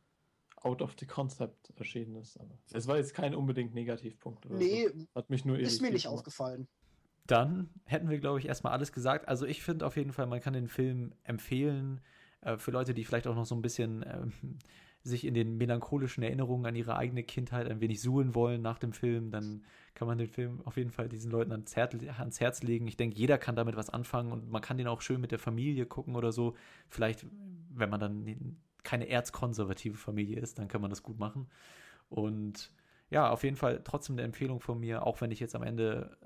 out 0.62 0.82
of 0.82 0.94
the 0.98 1.06
concept 1.06 1.72
erschienen 1.76 2.16
ist. 2.16 2.38
Aber 2.38 2.58
es 2.72 2.86
war 2.86 2.98
jetzt 2.98 3.14
kein 3.14 3.34
unbedingt 3.34 3.74
Negativpunkt. 3.74 4.44
Oder 4.46 4.56
Nee, 4.56 4.88
so. 4.88 5.06
Hat 5.14 5.30
mich 5.30 5.44
nur 5.44 5.58
ist 5.58 5.80
mir 5.80 5.90
nicht 5.90 6.02
gemacht. 6.04 6.18
aufgefallen. 6.18 6.68
Dann 7.26 7.70
hätten 7.84 8.10
wir, 8.10 8.18
glaube 8.18 8.40
ich, 8.40 8.46
erstmal 8.46 8.72
alles 8.72 8.92
gesagt. 8.92 9.28
Also 9.28 9.46
ich 9.46 9.62
finde 9.62 9.86
auf 9.86 9.96
jeden 9.96 10.12
Fall, 10.12 10.26
man 10.26 10.40
kann 10.40 10.52
den 10.52 10.68
Film 10.68 11.14
empfehlen 11.22 12.00
äh, 12.42 12.58
für 12.58 12.72
Leute, 12.72 12.92
die 12.92 13.04
vielleicht 13.04 13.26
auch 13.26 13.34
noch 13.36 13.46
so 13.46 13.54
ein 13.54 13.62
bisschen 13.62 14.04
ähm, 14.06 14.58
sich 15.02 15.24
in 15.24 15.34
den 15.34 15.56
melancholischen 15.56 16.22
Erinnerungen 16.22 16.66
an 16.66 16.76
ihre 16.76 16.96
eigene 16.96 17.22
Kindheit 17.22 17.68
ein 17.68 17.80
wenig 17.80 18.00
suhlen 18.00 18.34
wollen 18.34 18.60
nach 18.60 18.78
dem 18.78 18.92
Film. 18.92 19.30
Dann 19.30 19.64
kann 19.94 20.06
man 20.06 20.18
den 20.18 20.28
Film 20.28 20.60
auf 20.64 20.76
jeden 20.76 20.90
Fall 20.90 21.08
diesen 21.08 21.30
Leuten 21.30 21.52
ans 21.52 21.76
Herz, 21.76 22.62
legen. 22.62 22.86
Ich 22.86 22.96
denke, 22.96 23.16
jeder 23.16 23.38
kann 23.38 23.56
damit 23.56 23.76
was 23.76 23.90
anfangen 23.90 24.30
und 24.30 24.50
man 24.50 24.60
kann 24.60 24.76
den 24.76 24.88
auch 24.88 25.00
schön 25.00 25.20
mit 25.20 25.32
der 25.32 25.38
Familie 25.38 25.86
gucken 25.86 26.16
oder 26.16 26.32
so. 26.32 26.54
Vielleicht, 26.88 27.24
wenn 27.70 27.88
man 27.90 28.00
dann 28.00 28.56
keine 28.82 29.08
erzkonservative 29.08 29.96
Familie 29.96 30.40
ist, 30.40 30.58
dann 30.58 30.68
kann 30.68 30.80
man 30.80 30.90
das 30.90 31.02
gut 31.02 31.18
machen. 31.18 31.48
Und 32.08 32.70
ja, 33.08 33.30
auf 33.30 33.42
jeden 33.42 33.56
Fall 33.56 33.80
trotzdem 33.84 34.16
eine 34.16 34.22
Empfehlung 34.22 34.60
von 34.60 34.80
mir, 34.80 35.06
auch 35.06 35.20
wenn 35.20 35.30
ich 35.30 35.40
jetzt 35.40 35.54
am 35.54 35.62
Ende 35.62 36.16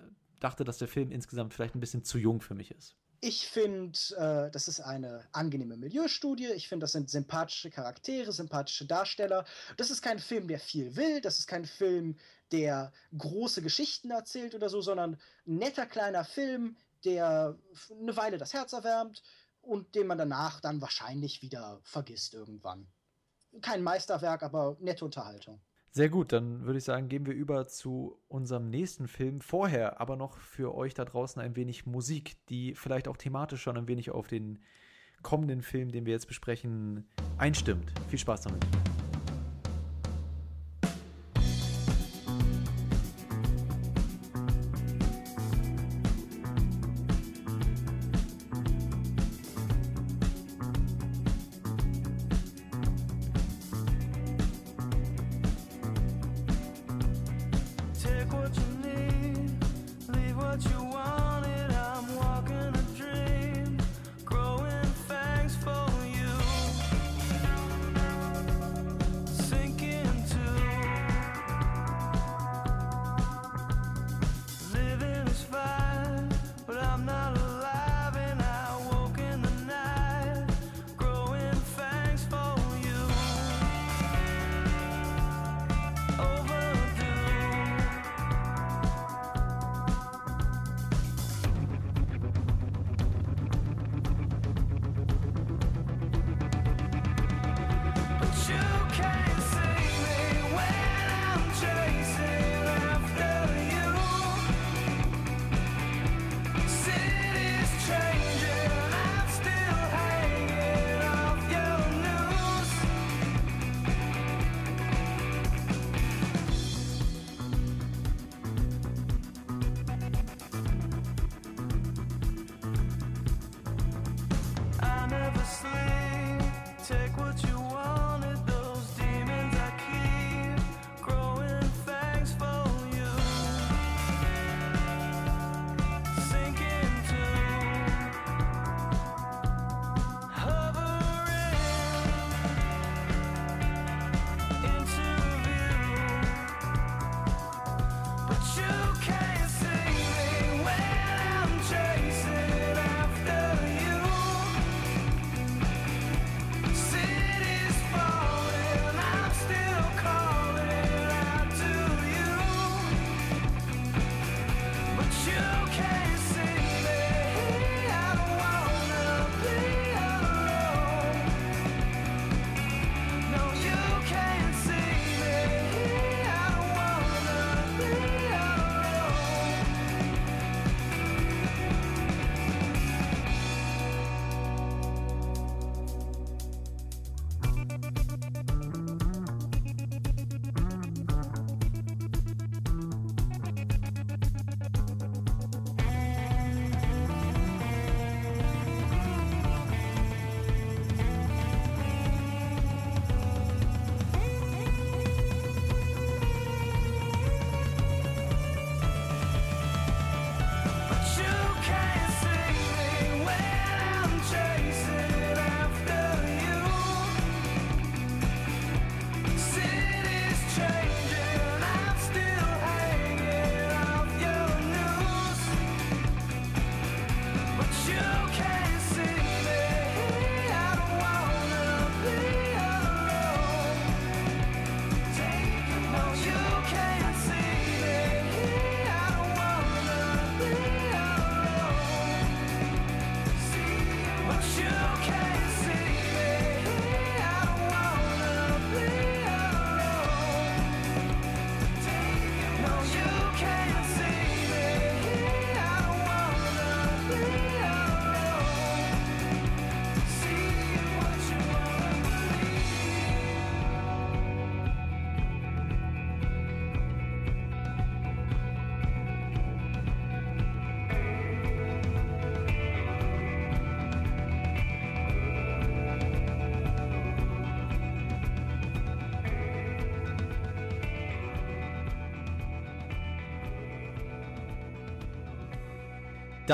dachte, 0.40 0.64
dass 0.64 0.78
der 0.78 0.88
Film 0.88 1.10
insgesamt 1.10 1.54
vielleicht 1.54 1.74
ein 1.74 1.80
bisschen 1.80 2.04
zu 2.04 2.18
jung 2.18 2.40
für 2.40 2.54
mich 2.54 2.70
ist. 2.70 2.96
Ich 3.26 3.48
finde, 3.48 3.98
äh, 4.18 4.50
das 4.50 4.68
ist 4.68 4.80
eine 4.80 5.26
angenehme 5.32 5.78
Milieustudie. 5.78 6.48
Ich 6.48 6.68
finde, 6.68 6.84
das 6.84 6.92
sind 6.92 7.08
sympathische 7.08 7.70
Charaktere, 7.70 8.32
sympathische 8.32 8.84
Darsteller. 8.84 9.46
Das 9.78 9.90
ist 9.90 10.02
kein 10.02 10.18
Film, 10.18 10.46
der 10.46 10.60
viel 10.60 10.94
will. 10.94 11.22
Das 11.22 11.38
ist 11.38 11.46
kein 11.46 11.64
Film, 11.64 12.18
der 12.52 12.92
große 13.16 13.62
Geschichten 13.62 14.10
erzählt 14.10 14.54
oder 14.54 14.68
so, 14.68 14.82
sondern 14.82 15.14
ein 15.14 15.56
netter 15.56 15.86
kleiner 15.86 16.26
Film, 16.26 16.76
der 17.06 17.56
eine 17.98 18.14
Weile 18.14 18.36
das 18.36 18.52
Herz 18.52 18.74
erwärmt 18.74 19.22
und 19.62 19.94
den 19.94 20.06
man 20.06 20.18
danach 20.18 20.60
dann 20.60 20.82
wahrscheinlich 20.82 21.40
wieder 21.40 21.80
vergisst 21.82 22.34
irgendwann. 22.34 22.86
Kein 23.62 23.82
Meisterwerk, 23.82 24.42
aber 24.42 24.76
nette 24.80 25.02
Unterhaltung. 25.02 25.62
Sehr 25.96 26.08
gut, 26.08 26.32
dann 26.32 26.64
würde 26.64 26.78
ich 26.78 26.84
sagen, 26.84 27.08
gehen 27.08 27.24
wir 27.24 27.34
über 27.34 27.68
zu 27.68 28.18
unserem 28.26 28.68
nächsten 28.68 29.06
Film. 29.06 29.40
Vorher 29.40 30.00
aber 30.00 30.16
noch 30.16 30.38
für 30.38 30.74
euch 30.74 30.92
da 30.92 31.04
draußen 31.04 31.40
ein 31.40 31.54
wenig 31.54 31.86
Musik, 31.86 32.34
die 32.48 32.74
vielleicht 32.74 33.06
auch 33.06 33.16
thematisch 33.16 33.62
schon 33.62 33.76
ein 33.76 33.86
wenig 33.86 34.10
auf 34.10 34.26
den 34.26 34.58
kommenden 35.22 35.62
Film, 35.62 35.92
den 35.92 36.04
wir 36.04 36.12
jetzt 36.12 36.26
besprechen, 36.26 37.06
einstimmt. 37.38 37.92
Viel 38.08 38.18
Spaß 38.18 38.40
damit. 38.40 38.66
about 60.54 60.70
you 60.70 60.83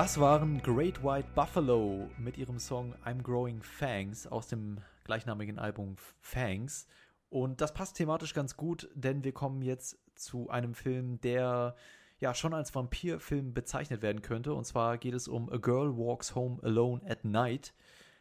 Das 0.01 0.19
waren 0.19 0.63
Great 0.63 1.05
White 1.05 1.29
Buffalo 1.35 2.09
mit 2.17 2.39
ihrem 2.39 2.59
Song 2.59 2.95
I'm 3.05 3.21
Growing 3.21 3.63
Fangs 3.63 4.27
aus 4.27 4.49
dem 4.49 4.79
gleichnamigen 5.05 5.59
Album 5.59 5.97
Fangs. 6.21 6.87
Und 7.29 7.61
das 7.61 7.75
passt 7.75 7.99
thematisch 7.99 8.33
ganz 8.33 8.57
gut, 8.57 8.89
denn 8.95 9.25
wir 9.25 9.33
kommen 9.33 9.61
jetzt 9.61 9.99
zu 10.15 10.49
einem 10.49 10.73
Film, 10.73 11.21
der 11.21 11.77
ja 12.19 12.33
schon 12.33 12.55
als 12.55 12.75
Vampirfilm 12.75 13.53
bezeichnet 13.53 14.01
werden 14.01 14.23
könnte. 14.23 14.55
Und 14.55 14.65
zwar 14.65 14.97
geht 14.97 15.13
es 15.13 15.29
um 15.29 15.51
A 15.51 15.59
Girl 15.59 15.95
Walks 15.95 16.35
Home 16.35 16.63
Alone 16.63 17.03
at 17.07 17.27
Night. 17.27 17.75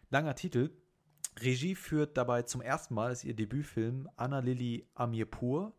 Langer 0.09 0.35
Titel. 0.35 0.71
Regie 1.39 1.75
führt 1.75 2.17
dabei 2.17 2.41
zum 2.41 2.59
ersten 2.59 2.93
Mal, 2.93 3.13
ist 3.13 3.23
ihr 3.23 3.37
Debütfilm, 3.37 4.09
Anna 4.17 4.39
Lily 4.39 4.85
Amirpur. 4.95 5.71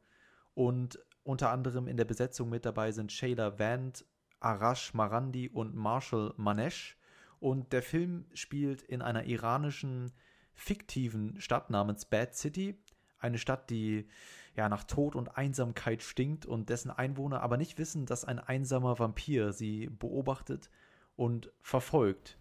Und 0.54 0.98
unter 1.24 1.50
anderem 1.50 1.86
in 1.86 1.98
der 1.98 2.06
Besetzung 2.06 2.48
mit 2.48 2.64
dabei 2.64 2.90
sind 2.90 3.12
Shayla 3.12 3.58
Vand, 3.58 4.06
Arash 4.40 4.94
Marandi 4.94 5.48
und 5.48 5.74
Marshall 5.74 6.34
Manesh. 6.36 6.96
Und 7.38 7.72
der 7.72 7.82
Film 7.82 8.26
spielt 8.34 8.82
in 8.82 9.02
einer 9.02 9.24
iranischen 9.24 10.12
fiktiven 10.54 11.40
Stadt 11.40 11.70
namens 11.70 12.04
Bad 12.04 12.34
City. 12.34 12.78
Eine 13.18 13.38
Stadt, 13.38 13.70
die 13.70 14.08
ja 14.56 14.68
nach 14.68 14.84
Tod 14.84 15.14
und 15.14 15.36
Einsamkeit 15.36 16.02
stinkt 16.02 16.46
und 16.46 16.68
dessen 16.68 16.90
Einwohner 16.90 17.42
aber 17.42 17.56
nicht 17.56 17.78
wissen, 17.78 18.06
dass 18.06 18.24
ein 18.24 18.38
einsamer 18.38 18.98
Vampir 18.98 19.52
sie 19.52 19.88
beobachtet 19.88 20.70
und 21.16 21.52
verfolgt. 21.62 22.36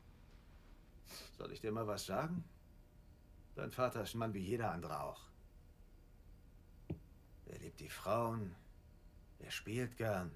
Soll 1.38 1.52
ich 1.52 1.62
dir 1.62 1.72
mal 1.72 1.88
was 1.88 2.06
sagen? 2.06 2.44
Dein 3.56 3.72
Vater 3.72 4.04
ist 4.04 4.16
ein 4.16 4.20
Mann 4.20 4.34
wie 4.34 4.40
jeder 4.40 4.72
andere 4.72 5.02
auch. 5.02 5.22
Er 7.46 7.60
liebt 7.60 7.80
die 7.80 7.90
Frauen, 7.90 8.56
er 9.40 9.52
spielt 9.52 9.98
gern, 9.98 10.32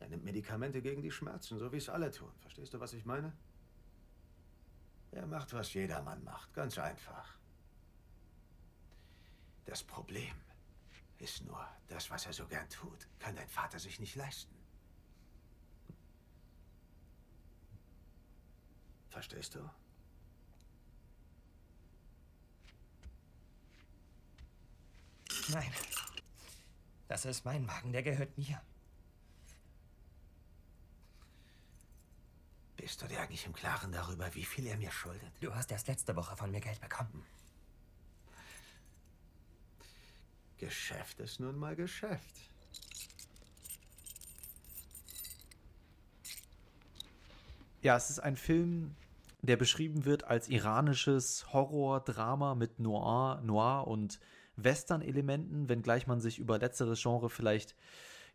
er 0.00 0.08
nimmt 0.08 0.24
Medikamente 0.24 0.82
gegen 0.82 1.02
die 1.02 1.10
Schmerzen, 1.10 1.58
so 1.58 1.70
wie 1.72 1.76
es 1.76 1.88
alle 1.88 2.10
tun. 2.10 2.32
Verstehst 2.40 2.74
du, 2.74 2.80
was 2.80 2.92
ich 2.94 3.04
meine? 3.04 3.32
Er 5.12 5.26
macht, 5.26 5.52
was 5.52 5.72
jedermann 5.74 6.24
macht. 6.24 6.52
Ganz 6.54 6.78
einfach. 6.78 7.34
Das 9.66 9.84
Problem 9.84 10.34
ist 11.18 11.44
nur, 11.44 11.64
das, 11.88 12.10
was 12.10 12.26
er 12.26 12.32
so 12.32 12.46
gern 12.46 12.68
tut, 12.70 13.06
kann 13.18 13.36
dein 13.36 13.48
Vater 13.48 13.78
sich 13.78 14.00
nicht 14.00 14.16
leisten. 14.16 14.54
Verstehst 19.10 19.54
du? 19.54 19.70
Nein. 25.48 25.72
Das 27.08 27.24
ist 27.24 27.44
mein 27.44 27.66
Wagen, 27.66 27.92
der 27.92 28.04
gehört 28.04 28.38
mir. 28.38 28.62
Bist 32.80 33.02
du 33.02 33.06
dir 33.06 33.20
eigentlich 33.20 33.44
im 33.44 33.52
Klaren 33.52 33.92
darüber, 33.92 34.34
wie 34.34 34.44
viel 34.44 34.66
er 34.66 34.78
mir 34.78 34.90
schuldet? 34.90 35.30
Du 35.42 35.54
hast 35.54 35.70
erst 35.70 35.86
letzte 35.86 36.16
Woche 36.16 36.34
von 36.34 36.50
mir 36.50 36.60
Geld 36.60 36.80
bekommen. 36.80 37.26
Geschäft 40.56 41.20
ist 41.20 41.40
nun 41.40 41.58
mal 41.58 41.76
Geschäft. 41.76 42.24
Ja, 47.82 47.98
es 47.98 48.08
ist 48.08 48.20
ein 48.20 48.36
Film, 48.36 48.94
der 49.42 49.58
beschrieben 49.58 50.06
wird 50.06 50.24
als 50.24 50.48
iranisches 50.48 51.52
Horror-Drama 51.52 52.54
mit 52.54 52.78
Noir, 52.78 53.42
Noir 53.42 53.86
und 53.88 54.20
Western-Elementen, 54.56 55.68
wenngleich 55.68 56.06
man 56.06 56.22
sich 56.22 56.38
über 56.38 56.58
letzteres 56.58 57.02
Genre 57.02 57.28
vielleicht 57.28 57.76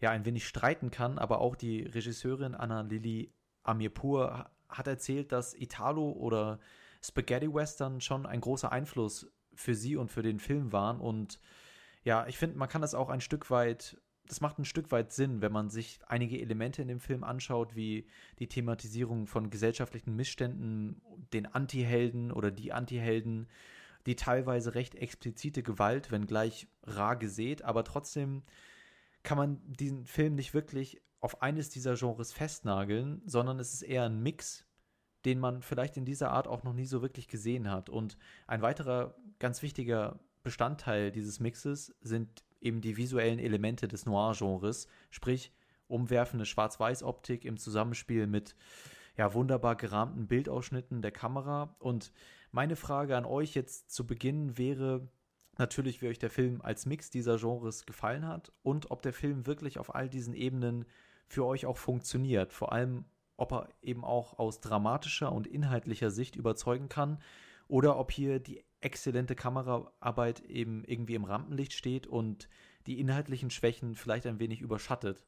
ja 0.02 0.12
ein 0.12 0.26
wenig 0.26 0.48
streiten 0.48 0.92
kann, 0.92 1.18
aber 1.18 1.42
auch 1.42 1.56
die 1.56 1.82
Regisseurin 1.82 2.54
Anna 2.54 2.82
Lili 2.82 3.35
Amirpur 3.66 4.50
hat 4.70 4.88
erzählt, 4.88 5.32
dass 5.32 5.54
Italo 5.54 6.12
oder 6.12 6.60
Spaghetti 7.02 7.54
Western 7.54 8.02
schon 8.02 8.26
ein 8.26 8.42
großer 8.42 8.72
Einfluss 8.72 9.32
für 9.54 9.76
sie 9.76 9.96
und 9.96 10.12
für 10.12 10.24
den 10.24 10.40
Film 10.40 10.72
waren. 10.72 11.00
Und 11.00 11.40
ja, 12.04 12.28
ich 12.28 12.38
finde, 12.38 12.58
man 12.58 12.70
kann 12.70 12.82
das 12.82 12.96
auch 12.96 13.10
ein 13.10 13.22
Stück 13.22 13.50
weit, 13.50 13.98
das 14.28 14.42
macht 14.42 14.58
ein 14.60 14.66
Stück 14.66 14.92
weit 14.92 15.12
Sinn, 15.12 15.42
wenn 15.42 15.52
man 15.52 15.70
sich 15.70 16.00
einige 16.08 16.40
Elemente 16.40 16.82
in 16.82 16.88
dem 16.88 17.00
Film 17.00 17.24
anschaut, 17.24 17.76
wie 17.76 18.08
die 18.40 18.48
Thematisierung 18.48 19.28
von 19.28 19.50
gesellschaftlichen 19.50 20.16
Missständen, 20.16 21.02
den 21.34 21.46
Antihelden 21.46 22.32
oder 22.32 22.52
die 22.52 22.74
Antihelden, 22.74 23.48
die 24.06 24.16
teilweise 24.16 24.76
recht 24.76 24.96
explizite 24.96 25.64
Gewalt, 25.64 26.12
wenngleich 26.12 26.68
rar 26.84 27.16
gesät, 27.16 27.64
aber 27.64 27.84
trotzdem 27.84 28.44
kann 29.24 29.38
man 29.38 29.62
diesen 29.66 30.06
Film 30.06 30.36
nicht 30.36 30.54
wirklich 30.54 31.02
auf 31.26 31.42
eines 31.42 31.72
dieser 31.72 31.96
Genres 31.96 32.32
festnageln, 32.32 33.24
sondern 33.26 33.60
es 33.60 33.74
ist 33.74 33.82
eher 33.82 34.04
ein 34.04 34.22
Mix, 34.22 34.64
den 35.26 35.40
man 35.40 35.64
vielleicht 35.64 35.98
in 35.98 36.06
dieser 36.06 36.30
Art 36.30 36.48
auch 36.48 36.62
noch 36.64 36.74
nie 36.74 36.86
so 36.86 37.02
wirklich 37.02 37.28
gesehen 37.28 37.72
hat. 37.72 37.90
Und 37.90 38.16
ein 38.46 38.62
weiterer 38.62 39.16
ganz 39.40 39.64
wichtiger 39.64 40.20
Bestandteil 40.44 41.12
dieses 41.12 41.40
Mixes 41.40 41.96
sind 42.02 42.46
eben 42.62 42.80
die 42.80 42.96
visuellen 42.96 43.40
Elemente 43.40 43.88
des 43.88 44.06
Noir-Genres, 44.06 44.88
sprich 45.10 45.52
umwerfende 45.88 46.46
Schwarz-Weiß-Optik 46.46 47.44
im 47.44 47.58
Zusammenspiel 47.58 48.28
mit 48.28 48.56
ja, 49.18 49.34
wunderbar 49.34 49.78
gerahmten 49.78 50.28
Bildausschnitten 50.28 51.02
der 51.02 51.12
Kamera. 51.12 51.76
Und 51.80 52.12
meine 52.52 52.76
Frage 52.76 53.18
an 53.18 53.26
euch 53.26 53.56
jetzt 53.56 53.90
zu 53.90 54.06
Beginn 54.06 54.60
wäre 54.60 55.08
natürlich, 55.58 56.04
wie 56.04 56.08
euch 56.08 56.20
der 56.20 56.30
Film 56.30 56.62
als 56.62 56.86
Mix 56.86 57.10
dieser 57.10 57.38
Genres 57.40 57.88
gefallen 57.88 58.28
hat 58.28 58.52
und 58.62 58.92
ob 58.92 59.02
der 59.02 59.14
Film 59.14 59.48
wirklich 59.48 59.80
auf 59.80 59.96
all 59.96 60.08
diesen 60.08 60.36
Ebenen 60.36 60.86
für 61.28 61.46
euch 61.46 61.66
auch 61.66 61.78
funktioniert. 61.78 62.54
Vor 62.54 62.72
allem, 62.72 63.06
ob 63.38 63.52
er 63.52 63.70
eben 63.82 64.04
auch 64.04 64.40
aus 64.40 64.62
dramatischer 64.62 65.32
und 65.32 65.48
inhaltlicher 65.48 66.12
Sicht 66.12 66.36
überzeugen 66.36 66.90
kann 66.90 67.20
oder 67.68 67.98
ob 67.98 68.12
hier 68.12 68.40
die 68.40 68.64
exzellente 68.82 69.36
Kameraarbeit 69.36 70.42
eben 70.42 70.84
irgendwie 70.86 71.16
im 71.16 71.24
Rampenlicht 71.24 71.74
steht 71.74 72.08
und 72.08 72.48
die 72.86 73.00
inhaltlichen 73.00 73.50
Schwächen 73.50 73.96
vielleicht 73.96 74.28
ein 74.28 74.40
wenig 74.40 74.62
überschattet. 74.62 75.24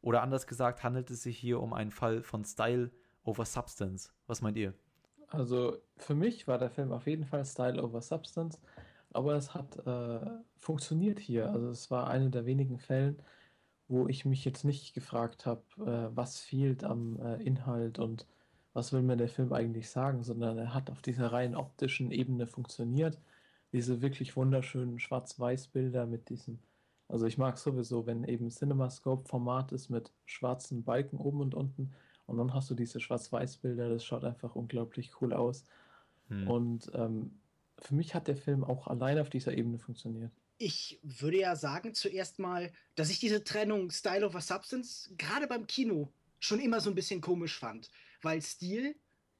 Oder 0.00 0.22
anders 0.22 0.46
gesagt, 0.46 0.82
handelt 0.82 1.10
es 1.10 1.22
sich 1.22 1.38
hier 1.38 1.60
um 1.60 1.72
einen 1.72 1.90
Fall 1.90 2.22
von 2.22 2.44
Style 2.44 2.90
over 3.24 3.44
Substance. 3.44 4.12
Was 4.26 4.40
meint 4.40 4.56
ihr? 4.56 4.74
Also 5.28 5.78
für 5.96 6.14
mich 6.14 6.48
war 6.48 6.58
der 6.58 6.70
Film 6.70 6.92
auf 6.92 7.06
jeden 7.06 7.24
Fall 7.24 7.44
Style 7.44 7.82
over 7.82 8.00
Substance, 8.00 8.58
aber 9.12 9.34
es 9.34 9.54
hat 9.54 9.76
äh, 9.86 10.30
funktioniert 10.58 11.18
hier. 11.18 11.50
Also 11.50 11.68
es 11.68 11.90
war 11.90 12.08
eine 12.08 12.30
der 12.30 12.46
wenigen 12.46 12.78
Fällen, 12.78 13.22
wo 13.92 14.08
ich 14.08 14.24
mich 14.24 14.44
jetzt 14.44 14.64
nicht 14.64 14.94
gefragt 14.94 15.46
habe, 15.46 15.62
äh, 15.78 16.16
was 16.16 16.40
fehlt 16.40 16.82
am 16.82 17.20
äh, 17.20 17.42
Inhalt 17.42 17.98
und 17.98 18.26
was 18.72 18.92
will 18.92 19.02
mir 19.02 19.16
der 19.16 19.28
Film 19.28 19.52
eigentlich 19.52 19.90
sagen, 19.90 20.22
sondern 20.22 20.56
er 20.56 20.72
hat 20.72 20.90
auf 20.90 21.02
dieser 21.02 21.30
rein 21.30 21.54
optischen 21.54 22.10
Ebene 22.10 22.46
funktioniert. 22.46 23.18
Diese 23.72 24.00
wirklich 24.00 24.34
wunderschönen 24.34 24.98
Schwarz-Weiß-Bilder 24.98 26.06
mit 26.06 26.30
diesem, 26.30 26.58
also 27.08 27.26
ich 27.26 27.36
mag 27.36 27.58
sowieso, 27.58 28.06
wenn 28.06 28.24
eben 28.24 28.50
CinemaScope-Format 28.50 29.72
ist 29.72 29.90
mit 29.90 30.10
schwarzen 30.24 30.84
Balken 30.84 31.18
oben 31.18 31.40
und 31.42 31.54
unten 31.54 31.92
und 32.26 32.38
dann 32.38 32.54
hast 32.54 32.70
du 32.70 32.74
diese 32.74 32.98
Schwarz-Weiß-Bilder, 32.98 33.90
das 33.90 34.04
schaut 34.04 34.24
einfach 34.24 34.54
unglaublich 34.54 35.20
cool 35.20 35.34
aus. 35.34 35.64
Hm. 36.28 36.48
Und 36.48 36.90
ähm, 36.94 37.38
für 37.78 37.94
mich 37.94 38.14
hat 38.14 38.28
der 38.28 38.36
Film 38.36 38.64
auch 38.64 38.86
allein 38.86 39.18
auf 39.18 39.28
dieser 39.28 39.52
Ebene 39.52 39.78
funktioniert. 39.78 40.32
Ich 40.64 41.00
würde 41.02 41.40
ja 41.40 41.56
sagen 41.56 41.92
zuerst 41.92 42.38
mal, 42.38 42.72
dass 42.94 43.10
ich 43.10 43.18
diese 43.18 43.42
Trennung 43.42 43.90
Style 43.90 44.24
over 44.24 44.40
Substance 44.40 45.10
gerade 45.18 45.48
beim 45.48 45.66
Kino 45.66 46.12
schon 46.38 46.60
immer 46.60 46.80
so 46.80 46.88
ein 46.88 46.94
bisschen 46.94 47.20
komisch 47.20 47.58
fand. 47.58 47.90
Weil 48.20 48.40
Stil 48.42 48.94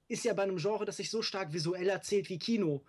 ist 0.08 0.24
ja 0.24 0.34
bei 0.34 0.42
einem 0.42 0.56
Genre, 0.56 0.84
das 0.84 0.96
sich 0.96 1.10
so 1.10 1.22
stark 1.22 1.52
visuell 1.52 1.88
erzählt 1.88 2.28
wie 2.28 2.40
Kino, 2.40 2.84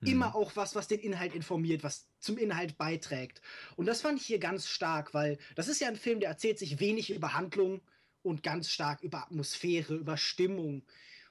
Mhm. 0.00 0.08
immer 0.08 0.36
auch 0.36 0.54
was, 0.54 0.76
was 0.76 0.86
den 0.86 1.00
Inhalt 1.00 1.34
informiert, 1.34 1.82
was 1.82 2.06
zum 2.20 2.38
Inhalt 2.38 2.78
beiträgt. 2.78 3.40
Und 3.74 3.86
das 3.86 4.00
fand 4.00 4.20
ich 4.20 4.26
hier 4.26 4.38
ganz 4.38 4.68
stark, 4.68 5.12
weil 5.12 5.36
das 5.56 5.66
ist 5.66 5.80
ja 5.80 5.88
ein 5.88 5.96
Film, 5.96 6.20
der 6.20 6.28
erzählt 6.28 6.60
sich 6.60 6.78
wenig 6.78 7.10
über 7.10 7.34
Handlung 7.34 7.80
und 8.22 8.44
ganz 8.44 8.70
stark 8.70 9.02
über 9.02 9.22
Atmosphäre, 9.24 9.94
über 9.94 10.16
Stimmung. 10.16 10.84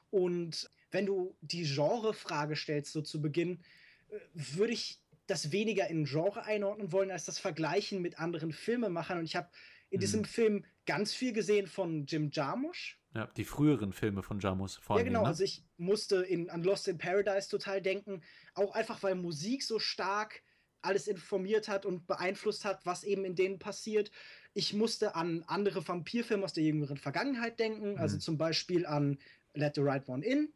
Und 0.09 0.69
wenn 0.91 1.05
du 1.05 1.37
die 1.41 1.63
Genre-Frage 1.63 2.55
stellst, 2.57 2.91
so 2.91 3.01
zu 3.01 3.21
Beginn, 3.21 3.61
äh, 4.09 4.19
würde 4.33 4.73
ich 4.73 4.99
das 5.27 5.51
weniger 5.51 5.87
in 5.87 6.05
Genre 6.05 6.43
einordnen 6.43 6.91
wollen, 6.91 7.11
als 7.11 7.25
das 7.25 7.39
Vergleichen 7.39 8.01
mit 8.01 8.19
anderen 8.19 8.51
Filmemachern. 8.51 9.19
Und 9.19 9.25
ich 9.25 9.35
habe 9.35 9.49
in 9.89 9.97
Mhm. 9.97 10.01
diesem 10.01 10.25
Film 10.25 10.65
ganz 10.85 11.13
viel 11.13 11.33
gesehen 11.33 11.67
von 11.67 12.05
Jim 12.05 12.29
Jarmusch. 12.31 12.99
Ja, 13.13 13.27
die 13.37 13.45
früheren 13.45 13.93
Filme 13.93 14.23
von 14.23 14.39
Jamus 14.39 14.75
vor 14.75 14.97
Ja, 14.97 14.99
allem. 14.99 15.07
genau. 15.07 15.21
Ne? 15.21 15.27
Also 15.27 15.43
ich 15.43 15.63
musste 15.77 16.17
in, 16.17 16.49
an 16.49 16.63
Lost 16.63 16.87
in 16.87 16.97
Paradise 16.97 17.49
total 17.49 17.81
denken. 17.81 18.21
Auch 18.55 18.75
einfach, 18.75 19.01
weil 19.03 19.15
Musik 19.15 19.63
so 19.63 19.79
stark 19.79 20.43
alles 20.81 21.07
informiert 21.07 21.67
hat 21.67 21.85
und 21.85 22.05
beeinflusst 22.05 22.65
hat, 22.65 22.85
was 22.85 23.03
eben 23.03 23.25
in 23.25 23.35
denen 23.35 23.57
passiert. 23.57 24.11
Ich 24.53 24.73
musste 24.73 25.15
an 25.15 25.43
andere 25.47 25.87
Vampirfilme 25.87 26.43
aus 26.43 26.53
der 26.53 26.63
jüngeren 26.65 26.97
Vergangenheit 26.97 27.57
denken. 27.59 27.97
Also 27.97 28.17
Mhm. 28.17 28.21
zum 28.21 28.37
Beispiel 28.37 28.85
an 28.85 29.17
Let 29.55 29.75
the 29.75 29.81
Right 29.81 30.07
One 30.07 30.23
In, 30.23 30.53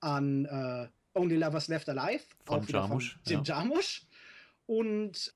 an 0.00 0.46
äh, 0.46 0.88
Only 1.14 1.36
Lovers 1.36 1.68
Left 1.68 1.88
Alive. 1.88 2.24
Von 2.44 2.60
auch 2.60 2.68
Jarmusch, 2.68 3.14
Von 3.14 3.22
Jim 3.26 3.42
ja. 3.44 3.54
Jarmusch. 3.54 4.06
Und 4.68 5.34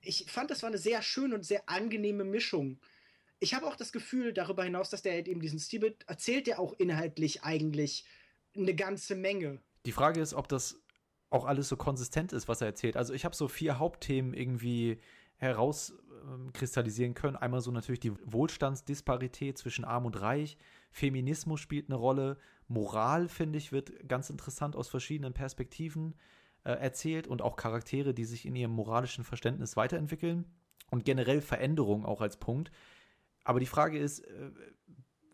ich 0.00 0.26
fand, 0.28 0.50
das 0.50 0.62
war 0.62 0.68
eine 0.68 0.78
sehr 0.78 1.00
schöne 1.00 1.36
und 1.36 1.44
sehr 1.44 1.68
angenehme 1.68 2.24
Mischung. 2.24 2.80
ich 3.38 3.54
habe 3.54 3.66
auch 3.66 3.76
das 3.76 3.92
Gefühl, 3.92 4.32
darüber 4.32 4.64
hinaus, 4.64 4.90
dass 4.90 5.02
der 5.02 5.12
halt 5.12 5.28
eben 5.28 5.40
diesen 5.40 5.60
Stil 5.60 5.94
erzählt 6.06 6.48
der 6.48 6.58
auch 6.58 6.74
inhaltlich 6.78 7.44
eigentlich 7.44 8.04
eine 8.56 8.74
ganze 8.74 9.14
Menge. 9.14 9.60
Die 9.84 9.92
Frage 9.92 10.20
ist, 10.20 10.34
ob 10.34 10.48
das 10.48 10.82
auch 11.30 11.44
alles 11.44 11.68
so 11.68 11.76
konsistent 11.76 12.32
ist, 12.32 12.48
was 12.48 12.60
er 12.60 12.66
erzählt. 12.66 12.96
Also 12.96 13.14
ich 13.14 13.24
habe 13.24 13.36
so 13.36 13.46
vier 13.46 13.78
Hauptthemen 13.78 14.34
irgendwie 14.34 14.98
herauskristallisieren 15.36 17.14
können. 17.14 17.36
Einmal 17.36 17.60
so 17.60 17.70
natürlich 17.70 18.00
die 18.00 18.14
Wohlstandsdisparität 18.24 19.58
zwischen 19.58 19.84
Arm 19.84 20.06
und 20.06 20.20
Reich. 20.20 20.56
Feminismus 20.90 21.60
spielt 21.60 21.88
eine 21.88 21.96
Rolle. 21.96 22.36
Moral, 22.66 23.28
finde 23.28 23.58
ich, 23.58 23.70
wird 23.70 24.08
ganz 24.08 24.28
interessant 24.28 24.74
aus 24.74 24.88
verschiedenen 24.88 25.34
Perspektiven 25.34 26.14
äh, 26.66 26.72
erzählt 26.72 27.28
und 27.28 27.42
auch 27.42 27.56
Charaktere, 27.56 28.12
die 28.12 28.24
sich 28.24 28.44
in 28.44 28.56
ihrem 28.56 28.72
moralischen 28.72 29.22
Verständnis 29.22 29.76
weiterentwickeln. 29.76 30.44
Und 30.90 31.04
generell 31.04 31.40
Veränderung 31.40 32.04
auch 32.04 32.20
als 32.20 32.36
Punkt. 32.36 32.70
Aber 33.44 33.60
die 33.60 33.66
Frage 33.66 33.98
ist, 33.98 34.20
äh, 34.20 34.50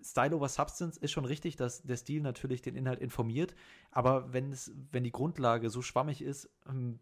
Style 0.02 0.36
over 0.36 0.48
Substance 0.48 0.98
ist 0.98 1.12
schon 1.12 1.24
richtig, 1.24 1.56
dass 1.56 1.82
der 1.82 1.96
Stil 1.96 2.20
natürlich 2.22 2.60
den 2.60 2.74
Inhalt 2.74 3.00
informiert, 3.00 3.54
aber 3.90 4.32
wenn 4.32 4.50
es, 4.50 4.72
wenn 4.90 5.04
die 5.04 5.12
Grundlage 5.12 5.70
so 5.70 5.80
schwammig 5.80 6.22
ist, 6.22 6.50
ähm, 6.68 6.98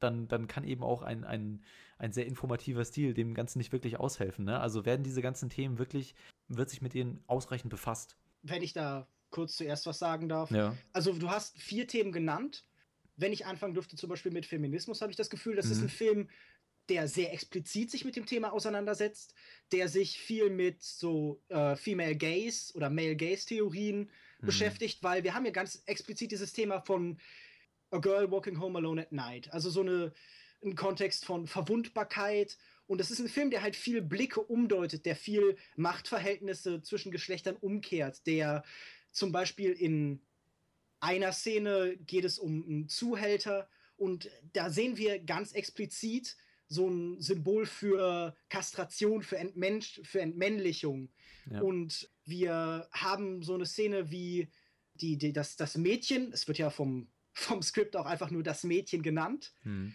dann, 0.00 0.26
dann 0.28 0.48
kann 0.48 0.64
eben 0.64 0.82
auch 0.82 1.02
ein, 1.02 1.24
ein, 1.24 1.62
ein 1.98 2.12
sehr 2.12 2.26
informativer 2.26 2.84
Stil 2.84 3.14
dem 3.14 3.34
Ganzen 3.34 3.58
nicht 3.58 3.72
wirklich 3.72 4.00
aushelfen. 4.00 4.44
Ne? 4.44 4.58
Also 4.58 4.84
werden 4.84 5.04
diese 5.04 5.22
ganzen 5.22 5.50
Themen 5.50 5.78
wirklich, 5.78 6.14
wird 6.48 6.70
sich 6.70 6.82
mit 6.82 6.94
ihnen 6.94 7.22
ausreichend 7.26 7.70
befasst. 7.70 8.16
Wenn 8.42 8.62
ich 8.62 8.72
da 8.72 9.06
kurz 9.30 9.56
zuerst 9.56 9.86
was 9.86 9.98
sagen 9.98 10.28
darf. 10.28 10.50
Ja. 10.50 10.76
Also 10.92 11.12
du 11.12 11.30
hast 11.30 11.58
vier 11.58 11.86
Themen 11.86 12.12
genannt. 12.12 12.64
Wenn 13.16 13.32
ich 13.32 13.46
anfangen 13.46 13.74
dürfte, 13.74 13.96
zum 13.96 14.08
Beispiel 14.10 14.32
mit 14.32 14.46
Feminismus, 14.46 15.00
habe 15.02 15.10
ich 15.12 15.16
das 15.16 15.30
Gefühl, 15.30 15.56
das 15.56 15.70
ist 15.70 15.80
Mhm. 15.80 15.86
ein 15.86 15.90
Film, 15.90 16.28
der 16.88 17.08
sehr 17.08 17.32
explizit 17.32 17.90
sich 17.90 18.04
mit 18.04 18.16
dem 18.16 18.26
Thema 18.26 18.52
auseinandersetzt, 18.52 19.34
der 19.70 19.88
sich 19.88 20.18
viel 20.18 20.50
mit 20.50 20.82
so 20.82 21.42
äh, 21.48 21.76
Female 21.76 22.16
Gaze 22.16 22.74
oder 22.74 22.90
Male 22.90 23.16
Gaze 23.16 23.46
Theorien 23.46 24.10
Mhm. 24.40 24.46
beschäftigt, 24.46 25.02
weil 25.02 25.22
wir 25.22 25.34
haben 25.34 25.44
ja 25.44 25.52
ganz 25.52 25.82
explizit 25.86 26.32
dieses 26.32 26.52
Thema 26.52 26.80
von 26.80 27.18
A 27.90 27.98
Girl 27.98 28.30
Walking 28.30 28.58
Home 28.58 28.78
Alone 28.78 29.02
at 29.02 29.12
Night. 29.12 29.52
Also 29.52 29.70
so 29.70 29.80
eine, 29.80 30.12
ein 30.64 30.74
Kontext 30.74 31.24
von 31.24 31.46
Verwundbarkeit. 31.46 32.58
Und 32.86 32.98
das 32.98 33.10
ist 33.10 33.20
ein 33.20 33.28
Film, 33.28 33.50
der 33.50 33.62
halt 33.62 33.76
viel 33.76 34.02
Blicke 34.02 34.40
umdeutet, 34.40 35.06
der 35.06 35.14
viel 35.14 35.56
Machtverhältnisse 35.76 36.82
zwischen 36.82 37.12
Geschlechtern 37.12 37.56
umkehrt, 37.56 38.26
der 38.26 38.64
zum 39.12 39.30
Beispiel 39.30 39.72
in 39.72 40.20
einer 41.02 41.32
Szene 41.32 41.96
geht 41.98 42.24
es 42.24 42.38
um 42.38 42.64
einen 42.64 42.88
Zuhälter 42.88 43.68
und 43.96 44.30
da 44.52 44.70
sehen 44.70 44.96
wir 44.96 45.18
ganz 45.18 45.52
explizit 45.52 46.36
so 46.68 46.88
ein 46.88 47.20
Symbol 47.20 47.66
für 47.66 48.34
Kastration, 48.48 49.22
für, 49.22 49.36
Entmensch, 49.36 50.00
für 50.04 50.20
Entmännlichung. 50.20 51.10
Ja. 51.50 51.60
Und 51.60 52.08
wir 52.24 52.88
haben 52.92 53.42
so 53.42 53.54
eine 53.54 53.66
Szene 53.66 54.10
wie 54.10 54.48
die, 54.94 55.18
die, 55.18 55.32
das, 55.32 55.56
das 55.56 55.76
Mädchen, 55.76 56.32
es 56.32 56.46
wird 56.48 56.58
ja 56.58 56.70
vom, 56.70 57.10
vom 57.32 57.62
Skript 57.62 57.96
auch 57.96 58.06
einfach 58.06 58.30
nur 58.30 58.42
das 58.42 58.64
Mädchen 58.64 59.02
genannt, 59.02 59.52
Hm. 59.62 59.92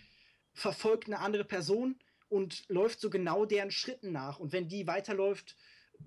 verfolgt 0.54 1.08
eine 1.08 1.20
andere 1.20 1.46
Person 1.46 1.98
und 2.28 2.66
läuft 2.68 3.00
so 3.00 3.10
genau 3.10 3.46
deren 3.46 3.72
Schritten 3.72 4.12
nach. 4.12 4.40
Und 4.40 4.52
wenn 4.52 4.68
die 4.68 4.88
weiterläuft, 4.88 5.56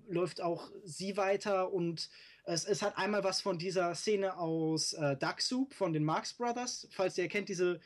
läuft 0.07 0.41
auch 0.41 0.71
sie 0.83 1.17
weiter. 1.17 1.71
Und 1.73 2.09
es, 2.45 2.65
es 2.65 2.81
hat 2.81 2.97
einmal 2.97 3.23
was 3.23 3.41
von 3.41 3.57
dieser 3.57 3.93
Szene 3.95 4.37
aus 4.37 4.93
äh, 4.93 5.15
Duck 5.17 5.41
Soup 5.41 5.73
von 5.73 5.93
den 5.93 6.03
Marx 6.03 6.33
Brothers, 6.33 6.87
falls 6.91 7.17
ihr 7.17 7.27
kennt, 7.27 7.49
diese, 7.49 7.79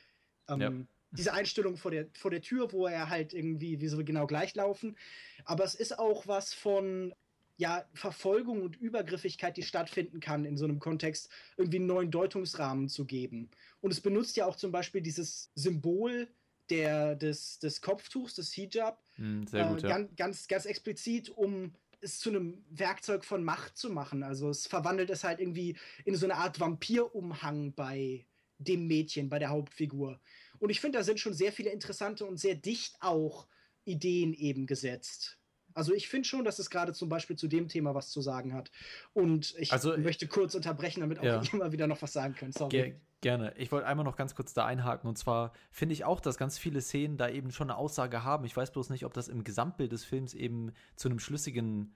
ähm, 0.47 0.61
Ja. 0.61 0.71
diese 1.11 1.33
Einstellung 1.33 1.77
vor 1.77 1.91
der, 1.91 2.07
vor 2.13 2.31
der 2.31 2.41
Tür, 2.41 2.71
wo 2.71 2.87
er 2.87 3.09
halt 3.09 3.33
irgendwie, 3.33 3.79
wie 3.81 3.87
so 3.87 4.03
genau 4.03 4.27
gleich 4.27 4.55
laufen. 4.55 4.97
Aber 5.45 5.63
es 5.63 5.75
ist 5.75 5.99
auch 5.99 6.27
was 6.27 6.53
von 6.53 7.13
ja, 7.57 7.85
Verfolgung 7.93 8.61
und 8.63 8.75
Übergriffigkeit, 8.75 9.55
die 9.55 9.63
stattfinden 9.63 10.19
kann 10.19 10.43
in 10.43 10.57
so 10.57 10.65
einem 10.65 10.79
Kontext, 10.79 11.29
irgendwie 11.55 11.77
einen 11.77 11.85
neuen 11.87 12.11
Deutungsrahmen 12.11 12.89
zu 12.89 13.05
geben. 13.05 13.49
Und 13.79 13.91
es 13.91 14.01
benutzt 14.01 14.35
ja 14.35 14.45
auch 14.45 14.57
zum 14.57 14.73
Beispiel 14.73 15.01
dieses 15.01 15.51
Symbol 15.55 16.27
der, 16.69 17.15
des, 17.15 17.59
des 17.59 17.79
Kopftuchs, 17.81 18.33
des 18.35 18.51
Hijab, 18.51 19.01
Hm, 19.15 19.47
sehr 19.47 19.67
gut, 19.67 19.83
äh, 19.83 19.87
ja. 19.87 19.89
ganz, 19.97 20.15
ganz, 20.17 20.47
ganz 20.49 20.65
explizit, 20.65 21.29
um 21.29 21.73
es 22.05 22.19
zu 22.19 22.29
einem 22.29 22.63
Werkzeug 22.69 23.25
von 23.25 23.43
Macht 23.43 23.77
zu 23.77 23.89
machen. 23.89 24.23
Also 24.23 24.49
es 24.49 24.67
verwandelt 24.67 25.09
es 25.09 25.23
halt 25.23 25.39
irgendwie 25.39 25.77
in 26.05 26.15
so 26.15 26.25
eine 26.25 26.35
Art 26.35 26.59
Vampirumhang 26.59 27.73
bei 27.73 28.25
dem 28.57 28.87
Mädchen, 28.87 29.29
bei 29.29 29.39
der 29.39 29.49
Hauptfigur. 29.49 30.21
Und 30.59 30.69
ich 30.69 30.79
finde, 30.79 30.99
da 30.99 31.03
sind 31.03 31.19
schon 31.19 31.33
sehr 31.33 31.51
viele 31.51 31.71
interessante 31.71 32.25
und 32.25 32.37
sehr 32.37 32.55
dicht 32.55 32.95
auch 33.01 33.47
Ideen 33.83 34.33
eben 34.33 34.65
gesetzt. 34.65 35.39
Also 35.73 35.93
ich 35.93 36.07
finde 36.07 36.27
schon, 36.27 36.45
dass 36.45 36.57
es 36.57 36.69
gerade 36.69 36.93
zum 36.93 37.09
Beispiel 37.09 37.35
zu 37.35 37.49
dem 37.49 37.67
Thema 37.67 37.93
was 37.93 38.09
zu 38.09 38.21
sagen 38.21 38.53
hat. 38.53 38.71
Und 39.13 39.55
ich 39.57 39.73
Also, 39.73 39.97
möchte 39.97 40.25
kurz 40.27 40.55
unterbrechen, 40.55 41.01
damit 41.01 41.19
auch 41.19 41.23
ja. 41.23 41.41
immer 41.53 41.71
wieder 41.73 41.87
noch 41.87 42.01
was 42.01 42.13
sagen 42.13 42.33
können. 42.33 42.53
Sorry. 42.53 42.95
Ge 43.21 43.31
gerne. 43.31 43.53
Ich 43.57 43.71
wollte 43.71 43.87
einmal 43.87 44.03
noch 44.03 44.17
ganz 44.17 44.35
kurz 44.35 44.53
da 44.53 44.65
einhaken. 44.65 45.07
Und 45.07 45.17
zwar 45.17 45.51
finde 45.71 45.93
ich 45.93 46.05
auch, 46.05 46.19
dass 46.19 46.37
ganz 46.37 46.57
viele 46.57 46.81
Szenen 46.81 47.17
da 47.17 47.27
eben 47.27 47.51
schon 47.51 47.69
eine 47.69 47.77
Aussage 47.77 48.23
haben. 48.23 48.45
Ich 48.45 48.55
weiß 48.55 48.71
bloß 48.71 48.89
nicht, 48.91 49.05
ob 49.05 49.13
das 49.13 49.27
im 49.27 49.43
Gesamtbild 49.43 49.91
des 49.91 50.05
Films 50.05 50.33
eben 50.33 50.73
zu 50.95 51.09
einem 51.09 51.19
schlüssigen 51.19 51.95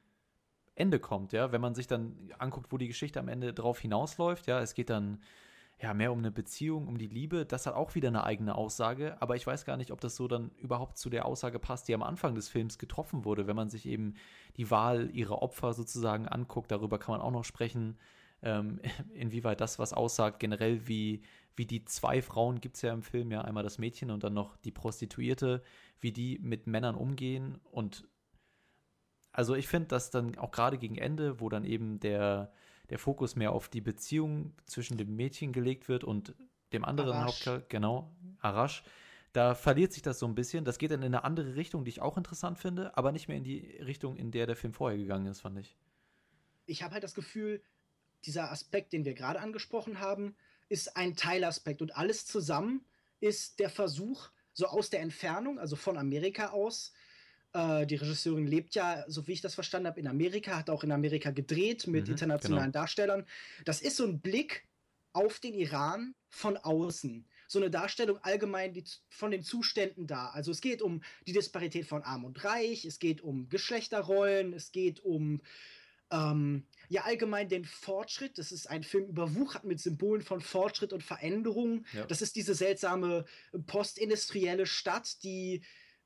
Ende 0.75 0.99
kommt, 0.99 1.33
ja. 1.33 1.51
Wenn 1.51 1.61
man 1.61 1.75
sich 1.75 1.87
dann 1.87 2.31
anguckt, 2.39 2.71
wo 2.71 2.77
die 2.77 2.87
Geschichte 2.87 3.19
am 3.19 3.27
Ende 3.27 3.53
drauf 3.53 3.79
hinausläuft, 3.79 4.47
ja, 4.47 4.59
es 4.61 4.73
geht 4.73 4.89
dann 4.89 5.21
ja 5.81 5.93
mehr 5.93 6.11
um 6.11 6.19
eine 6.19 6.31
Beziehung, 6.31 6.87
um 6.87 6.97
die 6.97 7.07
Liebe. 7.07 7.45
Das 7.45 7.65
hat 7.67 7.75
auch 7.75 7.95
wieder 7.95 8.07
eine 8.07 8.23
eigene 8.23 8.55
Aussage, 8.55 9.21
aber 9.21 9.35
ich 9.35 9.45
weiß 9.45 9.65
gar 9.65 9.77
nicht, 9.77 9.91
ob 9.91 10.01
das 10.01 10.15
so 10.15 10.27
dann 10.27 10.51
überhaupt 10.57 10.97
zu 10.97 11.09
der 11.09 11.25
Aussage 11.25 11.59
passt, 11.59 11.87
die 11.87 11.93
am 11.93 12.03
Anfang 12.03 12.35
des 12.35 12.49
Films 12.49 12.77
getroffen 12.77 13.23
wurde, 13.25 13.45
wenn 13.45 13.55
man 13.55 13.69
sich 13.69 13.85
eben 13.85 14.15
die 14.57 14.71
Wahl 14.71 15.09
ihrer 15.13 15.41
Opfer 15.41 15.73
sozusagen 15.73 16.27
anguckt. 16.27 16.71
Darüber 16.71 16.97
kann 16.97 17.13
man 17.13 17.21
auch 17.21 17.31
noch 17.31 17.45
sprechen 17.45 17.97
ähm, 18.41 18.79
inwieweit 19.13 19.61
das 19.61 19.79
was 19.79 19.93
aussagt, 19.93 20.39
generell 20.39 20.87
wie, 20.87 21.21
wie 21.55 21.65
die 21.65 21.85
zwei 21.85 22.21
Frauen 22.21 22.61
gibt 22.61 22.75
es 22.75 22.81
ja 22.81 22.93
im 22.93 23.03
Film, 23.03 23.31
ja, 23.31 23.41
einmal 23.41 23.63
das 23.63 23.77
Mädchen 23.77 24.11
und 24.11 24.23
dann 24.23 24.33
noch 24.33 24.57
die 24.57 24.71
Prostituierte, 24.71 25.63
wie 25.99 26.11
die 26.11 26.39
mit 26.39 26.67
Männern 26.67 26.95
umgehen 26.95 27.59
und 27.71 28.07
also 29.31 29.55
ich 29.55 29.67
finde, 29.67 29.87
dass 29.87 30.09
dann 30.09 30.37
auch 30.37 30.51
gerade 30.51 30.77
gegen 30.77 30.97
Ende, 30.97 31.39
wo 31.39 31.49
dann 31.49 31.63
eben 31.63 31.99
der, 31.99 32.51
der 32.89 32.99
Fokus 32.99 33.35
mehr 33.35 33.51
auf 33.51 33.69
die 33.69 33.81
Beziehung 33.81 34.53
zwischen 34.65 34.97
dem 34.97 35.15
Mädchen 35.15 35.53
gelegt 35.53 35.87
wird 35.87 36.03
und 36.03 36.35
dem 36.73 36.83
anderen. 36.83 37.23
Hauptcharakter, 37.23 37.65
genau, 37.69 38.11
Arash, 38.39 38.83
da 39.33 39.53
verliert 39.55 39.93
sich 39.93 40.01
das 40.01 40.19
so 40.19 40.25
ein 40.25 40.35
bisschen. 40.35 40.65
Das 40.65 40.77
geht 40.77 40.91
dann 40.91 41.01
in 41.01 41.13
eine 41.13 41.23
andere 41.23 41.55
Richtung, 41.55 41.85
die 41.85 41.89
ich 41.89 42.01
auch 42.01 42.17
interessant 42.17 42.57
finde, 42.57 42.97
aber 42.97 43.11
nicht 43.11 43.27
mehr 43.27 43.37
in 43.37 43.43
die 43.43 43.59
Richtung, 43.77 44.17
in 44.17 44.31
der 44.31 44.47
der 44.47 44.55
Film 44.55 44.73
vorher 44.73 44.97
gegangen 44.97 45.27
ist, 45.27 45.41
fand 45.41 45.59
ich. 45.59 45.77
ich 46.65 46.83
habe 46.83 46.93
halt 46.93 47.03
das 47.03 47.13
Gefühl, 47.13 47.61
dieser 48.25 48.51
Aspekt, 48.51 48.93
den 48.93 49.05
wir 49.05 49.13
gerade 49.13 49.39
angesprochen 49.39 49.99
haben, 49.99 50.35
ist 50.67 50.95
ein 50.97 51.15
Teilaspekt 51.15 51.81
und 51.81 51.95
alles 51.95 52.25
zusammen 52.25 52.85
ist 53.19 53.59
der 53.59 53.69
Versuch, 53.69 54.29
so 54.53 54.67
aus 54.67 54.89
der 54.89 55.01
Entfernung, 55.01 55.59
also 55.59 55.75
von 55.75 55.97
Amerika 55.97 56.49
aus, 56.49 56.93
äh, 57.53 57.85
die 57.85 57.95
Regisseurin 57.95 58.47
lebt 58.47 58.75
ja, 58.75 59.03
so 59.07 59.27
wie 59.27 59.33
ich 59.33 59.41
das 59.41 59.55
verstanden 59.55 59.87
habe, 59.87 59.99
in 59.99 60.07
Amerika, 60.07 60.57
hat 60.57 60.69
auch 60.69 60.83
in 60.83 60.91
Amerika 60.91 61.31
gedreht 61.31 61.87
mit 61.87 62.07
Mhm, 62.07 62.11
internationalen 62.11 62.71
genau. 62.71 62.81
Darstellern. 62.81 63.25
Das 63.65 63.81
ist 63.81 63.97
so 63.97 64.05
ein 64.05 64.19
Blick 64.21 64.67
auf 65.13 65.39
den 65.39 65.53
Iran 65.53 66.13
von 66.29 66.57
außen. 66.57 67.27
So 67.47 67.59
eine 67.59 67.71
Darstellung 67.71 68.19
allgemein 68.19 68.73
die, 68.73 68.83
von 69.09 69.31
den 69.31 69.41
Zuständen 69.41 70.05
da. 70.05 70.29
Also 70.29 70.51
es 70.51 70.61
geht 70.61 70.83
um 70.83 71.01
die 71.25 71.33
Disparität 71.33 71.87
von 71.87 72.03
Arm 72.03 72.25
und 72.25 72.43
Reich, 72.43 72.85
es 72.85 72.99
geht 72.99 73.21
um 73.21 73.49
Geschlechterrollen, 73.49 74.53
es 74.53 74.71
geht 74.71 74.99
um 75.03 75.41
ähm, 76.11 76.67
ja 76.89 77.03
allgemein 77.03 77.47
den 77.47 77.63
Fortschritt. 77.63 78.37
Das 78.37 78.51
ist 78.51 78.67
ein 78.67 78.83
Film 78.83 79.05
überwuchert 79.05 79.63
mit 79.63 79.79
Symbolen 79.79 80.21
von 80.21 80.41
Fortschritt 80.41 80.91
und 80.91 81.03
Veränderung. 81.03 81.85
Ja. 81.93 82.05
Das 82.05 82.21
ist 82.21 82.35
diese 82.35 82.55
seltsame 82.55 83.25
postindustrielle 83.67 84.65
Stadt, 84.65 85.23
die 85.23 85.61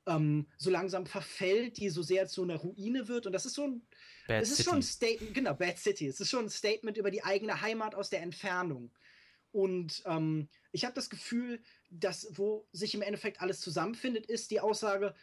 ähm, 0.06 0.46
so 0.58 0.70
langsam 0.70 1.06
verfällt, 1.06 1.78
die 1.78 1.88
so 1.88 2.02
sehr 2.02 2.26
zu 2.26 2.42
einer 2.42 2.56
Ruine 2.56 3.08
wird. 3.08 3.26
Und 3.26 3.32
das 3.32 3.46
ist 3.46 3.54
so 3.54 3.64
ein, 3.64 3.82
Bad 4.28 4.42
es 4.42 4.50
ist 4.50 4.56
City. 4.58 4.68
schon 4.68 4.78
ein 4.78 4.82
Statement, 4.82 5.34
genau, 5.34 5.54
Bad 5.54 5.78
City. 5.78 6.06
Es 6.06 6.20
ist 6.20 6.30
schon 6.30 6.44
ein 6.44 6.50
Statement 6.50 6.98
über 6.98 7.10
die 7.10 7.24
eigene 7.24 7.60
Heimat 7.62 7.94
aus 7.94 8.10
der 8.10 8.22
Entfernung. 8.22 8.92
Und 9.52 10.02
ähm, 10.04 10.48
ich 10.72 10.84
habe 10.84 10.94
das 10.94 11.08
Gefühl, 11.08 11.62
dass 11.88 12.26
wo 12.32 12.68
sich 12.72 12.94
im 12.94 13.02
Endeffekt 13.02 13.40
alles 13.40 13.60
zusammenfindet, 13.60 14.26
ist 14.26 14.50
die 14.50 14.60
Aussage, 14.60 15.14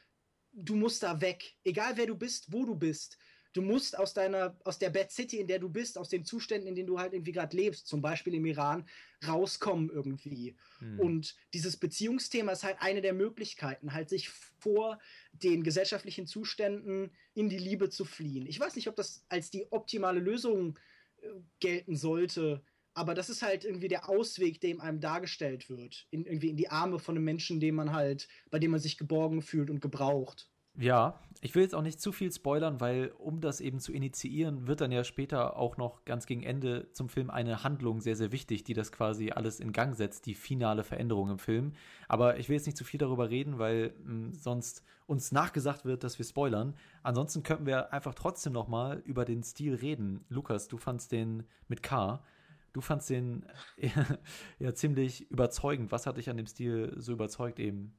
du 0.53 0.75
musst 0.75 1.03
da 1.03 1.21
weg. 1.21 1.55
Egal 1.63 1.97
wer 1.97 2.07
du 2.07 2.15
bist, 2.15 2.51
wo 2.51 2.65
du 2.65 2.75
bist. 2.75 3.17
Du 3.53 3.61
musst 3.61 3.97
aus 3.97 4.13
deiner, 4.13 4.55
aus 4.63 4.79
der 4.79 4.89
Bad 4.89 5.11
City, 5.11 5.39
in 5.39 5.47
der 5.47 5.59
du 5.59 5.69
bist, 5.69 5.97
aus 5.97 6.09
den 6.09 6.23
Zuständen, 6.23 6.67
in 6.67 6.75
denen 6.75 6.87
du 6.87 6.99
halt 6.99 7.13
irgendwie 7.13 7.33
gerade 7.33 7.55
lebst, 7.55 7.87
zum 7.87 8.01
Beispiel 8.01 8.33
im 8.33 8.45
Iran, 8.45 8.87
rauskommen 9.27 9.89
irgendwie. 9.89 10.55
Hm. 10.79 10.99
Und 10.99 11.35
dieses 11.53 11.77
Beziehungsthema 11.77 12.53
ist 12.53 12.63
halt 12.63 12.77
eine 12.79 13.01
der 13.01 13.13
Möglichkeiten, 13.13 13.93
halt 13.93 14.09
sich 14.09 14.29
vor 14.29 14.99
den 15.33 15.63
gesellschaftlichen 15.63 16.27
Zuständen 16.27 17.11
in 17.33 17.49
die 17.49 17.57
Liebe 17.57 17.89
zu 17.89 18.05
fliehen. 18.05 18.45
Ich 18.47 18.59
weiß 18.59 18.75
nicht, 18.75 18.87
ob 18.87 18.95
das 18.95 19.25
als 19.29 19.49
die 19.49 19.71
optimale 19.71 20.19
Lösung 20.19 20.79
äh, 21.21 21.27
gelten 21.59 21.95
sollte, 21.95 22.63
aber 22.93 23.13
das 23.13 23.29
ist 23.29 23.41
halt 23.41 23.63
irgendwie 23.63 23.87
der 23.87 24.09
Ausweg, 24.09 24.59
der 24.59 24.81
einem 24.81 24.99
dargestellt 24.99 25.69
wird. 25.69 26.07
In, 26.11 26.25
irgendwie 26.25 26.49
in 26.49 26.57
die 26.57 26.69
Arme 26.69 26.99
von 26.99 27.15
einem 27.15 27.23
Menschen, 27.23 27.59
den 27.59 27.75
man 27.75 27.93
halt, 27.93 28.27
bei 28.49 28.59
dem 28.59 28.71
man 28.71 28.79
sich 28.79 28.97
geborgen 28.97 29.41
fühlt 29.41 29.69
und 29.69 29.81
gebraucht. 29.81 30.49
Ja, 30.77 31.19
ich 31.41 31.55
will 31.55 31.63
jetzt 31.63 31.75
auch 31.75 31.81
nicht 31.81 31.99
zu 31.99 32.11
viel 32.11 32.31
spoilern, 32.31 32.79
weil 32.79 33.11
um 33.17 33.41
das 33.41 33.61
eben 33.61 33.79
zu 33.79 33.91
initiieren, 33.91 34.67
wird 34.67 34.79
dann 34.79 34.91
ja 34.91 35.03
später 35.03 35.57
auch 35.57 35.75
noch 35.75 36.05
ganz 36.05 36.27
gegen 36.27 36.43
Ende 36.43 36.91
zum 36.93 37.09
Film 37.09 37.29
eine 37.29 37.63
Handlung 37.63 37.99
sehr, 37.99 38.15
sehr 38.15 38.31
wichtig, 38.31 38.63
die 38.63 38.73
das 38.73 38.91
quasi 38.91 39.31
alles 39.31 39.59
in 39.59 39.73
Gang 39.73 39.95
setzt, 39.95 40.27
die 40.27 40.35
finale 40.35 40.83
Veränderung 40.83 41.29
im 41.31 41.39
Film. 41.39 41.73
Aber 42.07 42.37
ich 42.37 42.47
will 42.47 42.55
jetzt 42.55 42.67
nicht 42.67 42.77
zu 42.77 42.83
viel 42.83 42.99
darüber 42.99 43.29
reden, 43.29 43.57
weil 43.59 43.93
mh, 44.03 44.35
sonst 44.35 44.83
uns 45.07 45.31
nachgesagt 45.31 45.83
wird, 45.83 46.03
dass 46.03 46.19
wir 46.19 46.25
spoilern. 46.25 46.75
Ansonsten 47.03 47.43
könnten 47.43 47.65
wir 47.65 47.91
einfach 47.91 48.13
trotzdem 48.13 48.53
noch 48.53 48.67
mal 48.67 48.99
über 48.99 49.25
den 49.25 49.43
Stil 49.43 49.75
reden. 49.75 50.23
Lukas, 50.29 50.67
du 50.67 50.77
fandst 50.77 51.11
den 51.11 51.43
mit 51.67 51.83
K. 51.83 52.23
Du 52.71 52.81
fandst 52.81 53.09
den 53.09 53.45
ja 54.59 54.73
ziemlich 54.73 55.29
überzeugend. 55.31 55.91
Was 55.91 56.05
hat 56.05 56.17
dich 56.17 56.29
an 56.29 56.37
dem 56.37 56.47
Stil 56.47 56.93
so 56.97 57.11
überzeugt 57.11 57.59
eben? 57.59 57.93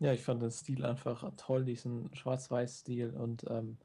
Ja, 0.00 0.12
ich 0.12 0.22
fand 0.22 0.42
den 0.42 0.50
Stil 0.52 0.84
einfach 0.84 1.28
toll, 1.36 1.64
diesen 1.64 2.14
Schwarz-Weiß-Stil 2.14 3.10
und 3.14 3.44
ähm, 3.50 3.78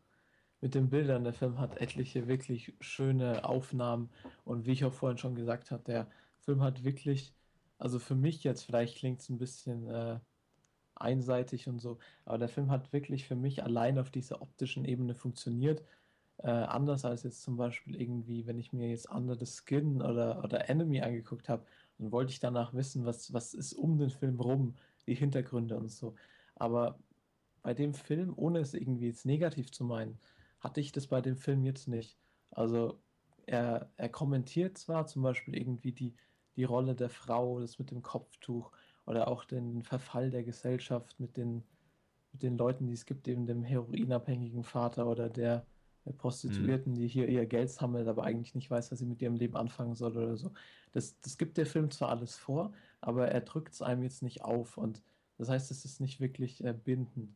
mit 0.61 0.75
den 0.75 0.89
Bildern. 0.89 1.23
Der 1.23 1.33
Film 1.33 1.59
hat 1.59 1.77
etliche 1.81 2.27
wirklich 2.27 2.73
schöne 2.81 3.43
Aufnahmen 3.45 4.09
und 4.45 4.65
wie 4.67 4.73
ich 4.73 4.85
auch 4.85 4.93
vorhin 4.93 5.17
schon 5.17 5.35
gesagt 5.35 5.71
habe, 5.71 5.83
der 5.83 6.07
Film 6.41 6.61
hat 6.61 6.83
wirklich, 6.83 7.33
also 7.79 7.97
für 7.99 8.15
mich 8.15 8.43
jetzt, 8.43 8.63
vielleicht 8.63 8.97
klingt 8.97 9.21
es 9.21 9.29
ein 9.29 9.39
bisschen 9.39 9.87
äh, 9.87 10.19
einseitig 10.95 11.67
und 11.67 11.79
so, 11.79 11.97
aber 12.25 12.37
der 12.37 12.49
Film 12.49 12.69
hat 12.71 12.93
wirklich 12.93 13.25
für 13.27 13.35
mich 13.35 13.63
allein 13.63 13.97
auf 13.97 14.11
dieser 14.11 14.41
optischen 14.41 14.85
Ebene 14.85 15.15
funktioniert. 15.15 15.83
Äh, 16.37 16.49
anders 16.49 17.05
als 17.05 17.23
jetzt 17.23 17.41
zum 17.41 17.57
Beispiel 17.57 17.99
irgendwie, 17.99 18.45
wenn 18.47 18.59
ich 18.59 18.73
mir 18.73 18.89
jetzt 18.89 19.09
Under 19.09 19.35
the 19.35 19.45
Skin 19.45 20.01
oder, 20.01 20.43
oder 20.43 20.69
Enemy 20.69 21.01
angeguckt 21.01 21.49
habe, 21.49 21.65
dann 21.97 22.11
wollte 22.11 22.31
ich 22.31 22.39
danach 22.39 22.73
wissen, 22.73 23.05
was, 23.05 23.33
was 23.33 23.53
ist 23.53 23.73
um 23.73 23.97
den 23.97 24.09
Film 24.09 24.39
rum 24.39 24.75
die 25.07 25.15
Hintergründe 25.15 25.77
und 25.77 25.91
so. 25.91 26.15
Aber 26.55 26.99
bei 27.61 27.73
dem 27.73 27.93
Film, 27.93 28.33
ohne 28.35 28.59
es 28.59 28.73
irgendwie 28.73 29.07
jetzt 29.07 29.25
negativ 29.25 29.71
zu 29.71 29.83
meinen, 29.83 30.19
hatte 30.59 30.81
ich 30.81 30.91
das 30.91 31.07
bei 31.07 31.21
dem 31.21 31.37
Film 31.37 31.63
jetzt 31.63 31.87
nicht. 31.87 32.17
Also 32.51 32.99
er, 33.45 33.89
er 33.97 34.09
kommentiert 34.09 34.77
zwar 34.77 35.07
zum 35.07 35.23
Beispiel 35.23 35.57
irgendwie 35.57 35.91
die, 35.91 36.13
die 36.55 36.63
Rolle 36.63 36.95
der 36.95 37.09
Frau, 37.09 37.59
das 37.59 37.79
mit 37.79 37.91
dem 37.91 38.01
Kopftuch 38.01 38.71
oder 39.05 39.27
auch 39.27 39.43
den 39.43 39.83
Verfall 39.83 40.29
der 40.29 40.43
Gesellschaft 40.43 41.19
mit 41.19 41.35
den, 41.35 41.63
mit 42.31 42.43
den 42.43 42.57
Leuten, 42.57 42.87
die 42.87 42.93
es 42.93 43.05
gibt, 43.05 43.27
eben 43.27 43.45
dem 43.45 43.63
heroinabhängigen 43.63 44.63
Vater 44.63 45.07
oder 45.07 45.29
der, 45.29 45.65
der 46.05 46.13
Prostituierten, 46.13 46.93
mhm. 46.93 46.97
die 46.97 47.07
hier 47.07 47.27
ihr 47.27 47.45
Geld 47.45 47.69
sammelt, 47.69 48.07
aber 48.07 48.23
eigentlich 48.23 48.55
nicht 48.55 48.69
weiß, 48.69 48.91
was 48.91 48.99
sie 48.99 49.05
mit 49.05 49.21
ihrem 49.21 49.35
Leben 49.35 49.55
anfangen 49.55 49.95
soll 49.95 50.17
oder 50.17 50.37
so. 50.37 50.51
Das, 50.91 51.19
das 51.21 51.37
gibt 51.37 51.57
der 51.57 51.65
Film 51.65 51.91
zwar 51.91 52.09
alles 52.09 52.35
vor, 52.35 52.73
aber 53.03 53.27
er 53.29 53.41
drückt 53.41 53.73
es 53.73 53.81
einem 53.81 54.03
jetzt 54.03 54.23
nicht 54.23 54.43
auf 54.43 54.77
und 54.77 55.01
das 55.37 55.49
heißt, 55.49 55.71
es 55.71 55.83
ist 55.85 55.99
nicht 55.99 56.19
wirklich 56.19 56.63
äh, 56.63 56.73
bindend. 56.73 57.35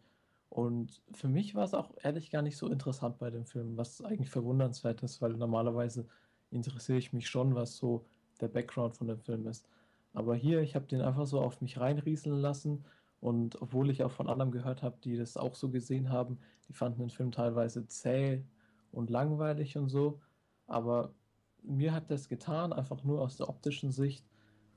Und 0.50 1.02
für 1.12 1.28
mich 1.28 1.56
war 1.56 1.66
es 1.66 1.74
auch 1.74 1.92
ehrlich 2.04 2.32
gar 2.32 2.42
nicht 2.42 2.58
so 2.58 2.68
interessant 2.68 3.18
bei 3.18 3.30
dem 3.30 3.46
Film, 3.46 3.76
was 3.76 4.02
eigentlich 4.02 4.30
verwundernswert 4.30 5.04
ist, 5.04 5.22
weil 5.22 5.34
normalerweise 5.34 6.08
interessiere 6.52 6.98
ich 6.98 7.12
mich 7.12 7.28
schon, 7.28 7.54
was 7.56 7.76
so 7.76 8.06
der 8.40 8.48
Background 8.48 8.96
von 8.96 9.08
dem 9.08 9.20
Film 9.20 9.46
ist. 9.48 9.68
Aber 10.14 10.36
hier, 10.36 10.62
ich 10.62 10.76
habe 10.76 10.86
den 10.86 11.02
einfach 11.02 11.26
so 11.26 11.42
auf 11.42 11.60
mich 11.60 11.80
reinrieseln 11.80 12.40
lassen 12.40 12.86
und 13.20 13.62
obwohl 13.62 13.90
ich 13.90 14.04
auch 14.04 14.12
von 14.12 14.30
anderen 14.30 14.52
gehört 14.52 14.84
habe, 14.84 14.98
die 15.04 15.18
das 15.18 15.36
auch 15.36 15.56
so 15.56 15.70
gesehen 15.70 16.10
haben, 16.10 16.40
die 16.70 16.74
fanden 16.74 17.00
den 17.00 17.10
Film 17.10 17.32
teilweise 17.32 17.86
zäh 17.88 18.44
und 18.92 19.10
langweilig 19.10 19.78
und 19.78 19.90
so. 19.90 20.22
Aber 20.66 21.14
mir 21.62 21.94
hat 21.94 22.10
das 22.10 22.30
getan, 22.30 22.72
einfach 22.72 23.04
nur 23.04 23.22
aus 23.22 23.36
der 23.36 23.50
optischen 23.50 23.92
Sicht 23.92 24.26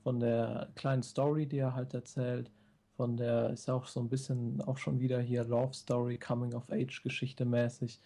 von 0.03 0.19
der 0.19 0.69
kleinen 0.75 1.03
Story, 1.03 1.47
die 1.47 1.59
er 1.59 1.75
halt 1.75 1.93
erzählt, 1.93 2.51
von 2.95 3.17
der 3.17 3.49
ist 3.49 3.67
ja 3.67 3.73
auch 3.73 3.87
so 3.87 3.99
ein 3.99 4.09
bisschen 4.09 4.61
auch 4.61 4.77
schon 4.77 4.99
wieder 4.99 5.19
hier 5.19 5.43
Love 5.43 5.73
Story, 5.73 6.17
Coming 6.17 6.53
of 6.53 6.69
Age 6.69 7.01
Geschichte 7.03 7.45
mäßig. 7.45 7.99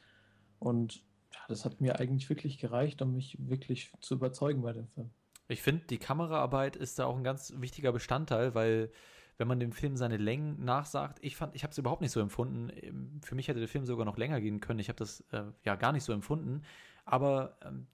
Und 0.60 1.04
das 1.48 1.66
hat 1.66 1.82
mir 1.82 2.00
eigentlich 2.00 2.30
wirklich 2.30 2.60
gereicht, 2.60 3.02
um 3.02 3.14
mich 3.14 3.38
wirklich 3.40 3.92
zu 4.00 4.16
überzeugen 4.16 4.62
bei 4.62 4.74
dem 4.74 4.88
Film. 4.88 5.10
Ich 5.48 5.62
finde, 5.62 5.86
die 5.86 5.98
Kameraarbeit 5.98 6.76
ist 6.76 6.98
da 6.98 7.06
auch 7.06 7.18
ein 7.18 7.24
ganz 7.24 7.54
wichtiger 7.58 7.92
Bestandteil, 7.92 8.56
weil 8.56 8.92
wenn 9.38 9.48
man 9.48 9.60
dem 9.60 9.74
Film 9.74 9.98
seine 9.98 10.18
Längen 10.18 10.64
nachsagt, 10.64 11.20
ich 11.22 11.36
fand, 11.36 11.56
ich 11.56 11.64
habe 11.64 11.72
es 11.72 11.78
überhaupt 11.78 12.02
nicht 12.02 12.12
so 12.12 12.22
empfunden. 12.22 13.20
Für 13.22 13.36
mich 13.36 13.48
hätte 13.48 13.60
der 13.60 13.68
Film 13.68 13.86
sogar 13.86 14.06
noch 14.06 14.18
länger 14.18 14.40
gehen 14.40 14.62
können. 14.62 14.80
Ich 14.80 14.88
habe 14.88 14.98
das 14.98 15.22
äh, 15.32 15.44
ja 15.64 15.76
gar 15.76 15.92
nicht 15.92 16.04
so 16.04 16.14
empfunden. 16.14 16.64
Aber 17.04 17.58
ähm, 17.64 17.88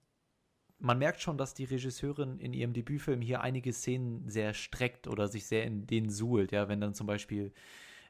man 0.81 0.97
merkt 0.97 1.21
schon, 1.21 1.37
dass 1.37 1.53
die 1.53 1.65
Regisseurin 1.65 2.39
in 2.39 2.53
ihrem 2.53 2.73
Debütfilm 2.73 3.21
hier 3.21 3.41
einige 3.41 3.71
Szenen 3.71 4.27
sehr 4.27 4.53
streckt 4.53 5.07
oder 5.07 5.27
sich 5.27 5.45
sehr 5.45 5.63
in 5.63 5.85
denen 5.85 6.09
suhlt. 6.09 6.51
Ja, 6.51 6.67
wenn 6.67 6.81
dann 6.81 6.95
zum 6.95 7.07
Beispiel 7.07 7.53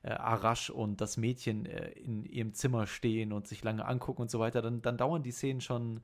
äh, 0.03 0.11
Arash 0.11 0.69
und 0.69 1.01
das 1.01 1.17
Mädchen 1.17 1.65
äh, 1.65 1.89
in 1.91 2.25
ihrem 2.25 2.53
Zimmer 2.53 2.87
stehen 2.87 3.33
und 3.33 3.47
sich 3.47 3.63
lange 3.63 3.85
angucken 3.85 4.21
und 4.21 4.31
so 4.31 4.39
weiter, 4.39 4.61
dann, 4.61 4.81
dann 4.81 4.97
dauern 4.97 5.21
die 5.21 5.31
Szenen 5.31 5.61
schon 5.61 6.01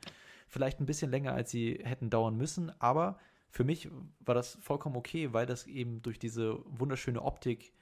vielleicht 0.49 0.79
ein 0.79 0.85
bisschen 0.85 1.09
länger, 1.09 1.33
als 1.33 1.51
sie 1.51 1.79
hätten 1.83 2.09
dauern 2.09 2.35
müssen. 2.35 2.71
Aber 2.79 3.17
für 3.49 3.63
mich 3.63 3.89
war 4.19 4.35
das 4.35 4.57
vollkommen 4.61 4.97
okay, 4.97 5.31
weil 5.33 5.45
das 5.45 5.67
eben 5.67 6.01
durch 6.01 6.19
diese 6.19 6.59
wunderschöne 6.65 7.21
Optik 7.21 7.73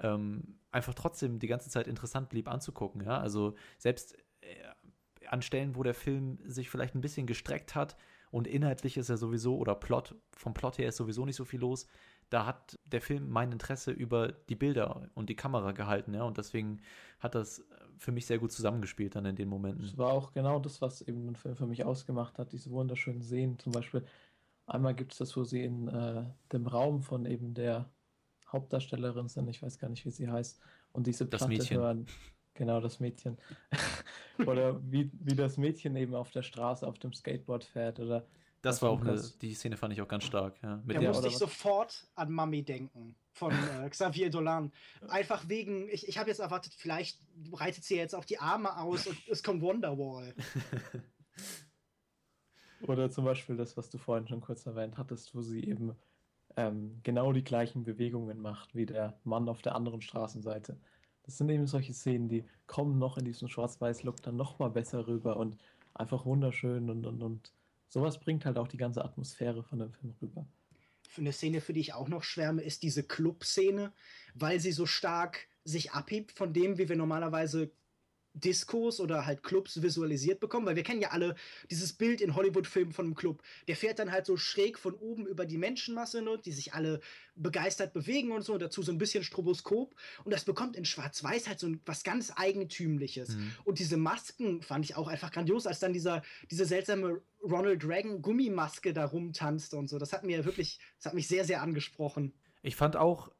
ähm, 0.00 0.58
einfach 0.72 0.94
trotzdem 0.94 1.38
die 1.38 1.46
ganze 1.46 1.70
Zeit 1.70 1.86
interessant 1.86 2.28
blieb 2.28 2.48
anzugucken. 2.48 3.04
Ja? 3.04 3.18
Also 3.18 3.54
selbst 3.78 4.18
äh, 4.40 5.26
an 5.28 5.42
Stellen, 5.42 5.76
wo 5.76 5.84
der 5.84 5.94
Film 5.94 6.38
sich 6.44 6.68
vielleicht 6.68 6.96
ein 6.96 7.00
bisschen 7.00 7.26
gestreckt 7.26 7.76
hat, 7.76 7.96
und 8.32 8.48
inhaltlich 8.48 8.96
ist 8.96 9.10
er 9.10 9.18
sowieso, 9.18 9.58
oder 9.58 9.74
Plot, 9.74 10.16
vom 10.32 10.54
Plot 10.54 10.78
her 10.78 10.88
ist 10.88 10.96
sowieso 10.96 11.26
nicht 11.26 11.36
so 11.36 11.44
viel 11.44 11.60
los. 11.60 11.86
Da 12.30 12.46
hat 12.46 12.78
der 12.86 13.02
Film 13.02 13.28
mein 13.28 13.52
Interesse 13.52 13.90
über 13.90 14.32
die 14.32 14.56
Bilder 14.56 15.10
und 15.14 15.28
die 15.28 15.36
Kamera 15.36 15.72
gehalten, 15.72 16.14
ja, 16.14 16.22
und 16.24 16.38
deswegen 16.38 16.80
hat 17.20 17.34
das 17.34 17.62
für 17.98 18.10
mich 18.10 18.24
sehr 18.24 18.38
gut 18.38 18.50
zusammengespielt 18.50 19.14
dann 19.14 19.26
in 19.26 19.36
den 19.36 19.50
Momenten. 19.50 19.84
Es 19.84 19.98
war 19.98 20.12
auch 20.12 20.32
genau 20.32 20.58
das, 20.58 20.80
was 20.80 21.02
eben 21.02 21.26
den 21.26 21.36
Film 21.36 21.56
für 21.56 21.66
mich 21.66 21.84
ausgemacht 21.84 22.38
hat, 22.38 22.52
diese 22.52 22.70
wunderschönen 22.70 23.20
Szenen. 23.20 23.58
Zum 23.58 23.72
Beispiel, 23.72 24.02
einmal 24.64 24.94
gibt 24.94 25.12
es 25.12 25.18
das, 25.18 25.36
wo 25.36 25.44
sie 25.44 25.62
in 25.62 25.88
äh, 25.88 26.24
dem 26.52 26.66
Raum 26.66 27.02
von 27.02 27.26
eben 27.26 27.52
der 27.52 27.90
Hauptdarstellerin 28.50 29.28
sind, 29.28 29.46
ich 29.48 29.62
weiß 29.62 29.78
gar 29.78 29.90
nicht, 29.90 30.06
wie 30.06 30.10
sie 30.10 30.30
heißt, 30.30 30.58
und 30.92 31.06
diese 31.06 31.26
Platte 31.26 31.44
das 31.44 31.48
Mädchen. 31.48 31.76
hören. 31.76 32.06
Genau, 32.54 32.80
das 32.80 33.00
Mädchen. 33.00 33.38
oder 34.46 34.80
wie, 34.90 35.10
wie 35.14 35.34
das 35.34 35.56
Mädchen 35.56 35.96
eben 35.96 36.14
auf 36.14 36.30
der 36.30 36.42
Straße 36.42 36.86
auf 36.86 36.98
dem 36.98 37.12
Skateboard 37.12 37.64
fährt 37.64 38.00
oder 38.00 38.26
das 38.62 38.80
war 38.80 38.90
auch 38.90 39.00
eine, 39.00 39.20
die 39.40 39.54
Szene 39.54 39.76
fand 39.76 39.92
ich 39.92 40.00
auch 40.00 40.08
ganz 40.08 40.22
stark. 40.22 40.54
Ja. 40.62 40.80
Mit 40.84 40.96
da 40.96 41.02
musste 41.02 41.26
ich 41.26 41.36
sofort 41.36 42.06
an 42.14 42.30
Mami 42.30 42.62
denken 42.62 43.16
von 43.32 43.52
äh, 43.52 43.88
Xavier 43.90 44.30
Dolan. 44.30 44.70
Einfach 45.08 45.48
wegen, 45.48 45.88
ich, 45.88 46.06
ich 46.06 46.16
habe 46.16 46.30
jetzt 46.30 46.38
erwartet, 46.38 46.72
vielleicht 46.72 47.18
breitet 47.50 47.82
sie 47.82 47.96
jetzt 47.96 48.14
auch 48.14 48.24
die 48.24 48.38
Arme 48.38 48.78
aus 48.78 49.08
und 49.08 49.18
es 49.28 49.42
kommt 49.42 49.62
Wonderwall. 49.62 50.32
Oder 52.82 53.10
zum 53.10 53.24
Beispiel 53.24 53.56
das, 53.56 53.76
was 53.76 53.90
du 53.90 53.98
vorhin 53.98 54.28
schon 54.28 54.40
kurz 54.40 54.64
erwähnt 54.64 54.96
hattest, 54.96 55.34
wo 55.34 55.42
sie 55.42 55.64
eben 55.64 55.96
ähm, 56.56 57.00
genau 57.02 57.32
die 57.32 57.44
gleichen 57.44 57.82
Bewegungen 57.82 58.40
macht 58.40 58.76
wie 58.76 58.86
der 58.86 59.18
Mann 59.24 59.48
auf 59.48 59.62
der 59.62 59.74
anderen 59.74 60.02
Straßenseite. 60.02 60.78
Das 61.24 61.38
sind 61.38 61.48
eben 61.48 61.66
solche 61.66 61.92
Szenen, 61.92 62.28
die 62.28 62.44
kommen 62.66 62.98
noch 62.98 63.16
in 63.18 63.24
diesem 63.24 63.48
Schwarz-Weiß-Look 63.48 64.22
dann 64.22 64.36
noch 64.36 64.58
mal 64.58 64.70
besser 64.70 65.06
rüber 65.06 65.36
und 65.36 65.56
einfach 65.94 66.24
wunderschön 66.24 66.90
und, 66.90 67.06
und, 67.06 67.22
und 67.22 67.52
sowas 67.88 68.18
bringt 68.18 68.44
halt 68.44 68.58
auch 68.58 68.68
die 68.68 68.76
ganze 68.76 69.04
Atmosphäre 69.04 69.62
von 69.62 69.78
dem 69.78 69.92
Film 69.92 70.14
rüber. 70.20 70.46
Für 71.08 71.20
eine 71.20 71.32
Szene, 71.32 71.60
für 71.60 71.74
die 71.74 71.80
ich 71.80 71.94
auch 71.94 72.08
noch 72.08 72.22
schwärme, 72.22 72.62
ist 72.62 72.82
diese 72.82 73.02
Club-Szene, 73.02 73.92
weil 74.34 74.60
sie 74.60 74.72
so 74.72 74.86
stark 74.86 75.46
sich 75.64 75.92
abhebt 75.92 76.32
von 76.32 76.52
dem, 76.52 76.78
wie 76.78 76.88
wir 76.88 76.96
normalerweise 76.96 77.70
Diskos 78.34 79.00
oder 79.00 79.26
halt 79.26 79.42
Clubs 79.42 79.82
visualisiert 79.82 80.40
bekommen, 80.40 80.66
weil 80.66 80.76
wir 80.76 80.82
kennen 80.82 81.02
ja 81.02 81.10
alle 81.10 81.34
dieses 81.70 81.92
Bild 81.92 82.20
in 82.20 82.34
Hollywood-Filmen 82.34 82.92
von 82.92 83.06
einem 83.06 83.14
Club. 83.14 83.42
Der 83.68 83.76
fährt 83.76 83.98
dann 83.98 84.10
halt 84.10 84.26
so 84.26 84.36
schräg 84.36 84.78
von 84.78 84.94
oben 84.94 85.26
über 85.26 85.44
die 85.44 85.58
Menschenmasse, 85.58 86.22
ne, 86.22 86.38
die 86.42 86.52
sich 86.52 86.72
alle 86.74 87.00
begeistert 87.34 87.92
bewegen 87.92 88.32
und 88.32 88.42
so, 88.42 88.54
und 88.54 88.62
dazu 88.62 88.82
so 88.82 88.92
ein 88.92 88.98
bisschen 88.98 89.24
Stroboskop. 89.24 89.94
Und 90.24 90.32
das 90.32 90.44
bekommt 90.44 90.76
in 90.76 90.84
Schwarz-Weiß 90.84 91.48
halt 91.48 91.58
so 91.58 91.72
was 91.84 92.04
ganz 92.04 92.32
Eigentümliches. 92.34 93.36
Mhm. 93.36 93.52
Und 93.64 93.78
diese 93.78 93.96
Masken 93.96 94.62
fand 94.62 94.84
ich 94.84 94.96
auch 94.96 95.08
einfach 95.08 95.30
grandios, 95.30 95.66
als 95.66 95.80
dann 95.80 95.92
dieser, 95.92 96.22
diese 96.50 96.64
seltsame 96.64 97.20
Ronald 97.42 97.84
Reagan 97.86 98.22
Gummimaske 98.22 98.92
da 98.92 99.04
rumtanzte 99.04 99.76
und 99.76 99.88
so. 99.88 99.98
Das 99.98 100.12
hat 100.12 100.24
mir 100.24 100.44
wirklich, 100.44 100.78
das 100.96 101.06
hat 101.06 101.14
mich 101.14 101.28
sehr, 101.28 101.44
sehr 101.44 101.60
angesprochen. 101.60 102.32
Ich 102.62 102.76
fand 102.76 102.96
auch 102.96 103.30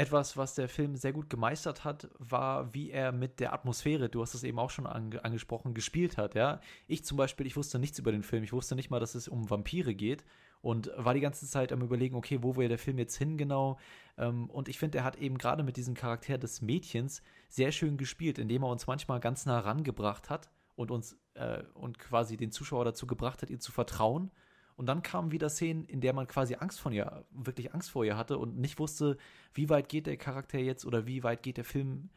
etwas, 0.00 0.38
was 0.38 0.54
der 0.54 0.68
Film 0.68 0.96
sehr 0.96 1.12
gut 1.12 1.28
gemeistert 1.28 1.84
hat, 1.84 2.08
war, 2.18 2.72
wie 2.72 2.90
er 2.90 3.12
mit 3.12 3.38
der 3.38 3.52
Atmosphäre, 3.52 4.08
du 4.08 4.22
hast 4.22 4.32
es 4.32 4.44
eben 4.44 4.58
auch 4.58 4.70
schon 4.70 4.86
ange 4.86 5.22
angesprochen, 5.22 5.74
gespielt 5.74 6.16
hat. 6.16 6.34
Ja, 6.34 6.60
ich 6.86 7.04
zum 7.04 7.18
Beispiel, 7.18 7.46
ich 7.46 7.56
wusste 7.56 7.78
nichts 7.78 7.98
über 7.98 8.10
den 8.10 8.22
Film. 8.22 8.42
Ich 8.42 8.54
wusste 8.54 8.74
nicht 8.74 8.88
mal, 8.88 8.98
dass 8.98 9.14
es 9.14 9.28
um 9.28 9.50
Vampire 9.50 9.94
geht 9.94 10.24
und 10.62 10.90
war 10.96 11.12
die 11.12 11.20
ganze 11.20 11.46
Zeit 11.46 11.70
am 11.70 11.82
überlegen, 11.82 12.16
okay, 12.16 12.38
wo 12.40 12.56
will 12.56 12.68
der 12.68 12.78
Film 12.78 12.98
jetzt 12.98 13.16
hin 13.16 13.36
genau? 13.36 13.78
Ähm, 14.16 14.48
und 14.48 14.68
ich 14.70 14.78
finde, 14.78 14.98
er 14.98 15.04
hat 15.04 15.16
eben 15.16 15.36
gerade 15.36 15.62
mit 15.62 15.76
diesem 15.76 15.94
Charakter 15.94 16.38
des 16.38 16.62
Mädchens 16.62 17.22
sehr 17.50 17.70
schön 17.70 17.98
gespielt, 17.98 18.38
indem 18.38 18.62
er 18.62 18.70
uns 18.70 18.86
manchmal 18.86 19.20
ganz 19.20 19.44
nah 19.44 19.58
rangebracht 19.58 20.30
hat 20.30 20.48
und 20.76 20.90
uns 20.90 21.18
äh, 21.34 21.62
und 21.74 21.98
quasi 21.98 22.38
den 22.38 22.52
Zuschauer 22.52 22.86
dazu 22.86 23.06
gebracht 23.06 23.42
hat, 23.42 23.50
ihr 23.50 23.60
zu 23.60 23.70
vertrauen 23.70 24.30
und 24.80 24.86
dann 24.86 25.02
kamen 25.02 25.30
wieder 25.30 25.50
Szenen, 25.50 25.84
in 25.84 26.00
der 26.00 26.14
man 26.14 26.26
quasi 26.26 26.54
Angst 26.54 26.80
von 26.80 26.94
ihr, 26.94 27.26
wirklich 27.32 27.74
Angst 27.74 27.90
vor 27.90 28.02
ihr 28.02 28.16
hatte 28.16 28.38
und 28.38 28.56
nicht 28.56 28.78
wusste, 28.78 29.18
wie 29.52 29.68
weit 29.68 29.90
geht 29.90 30.06
der 30.06 30.16
Charakter 30.16 30.58
jetzt 30.58 30.86
oder 30.86 31.06
wie 31.06 31.22
weit 31.22 31.42
geht 31.42 31.58
der 31.58 31.66
Film 31.66 32.08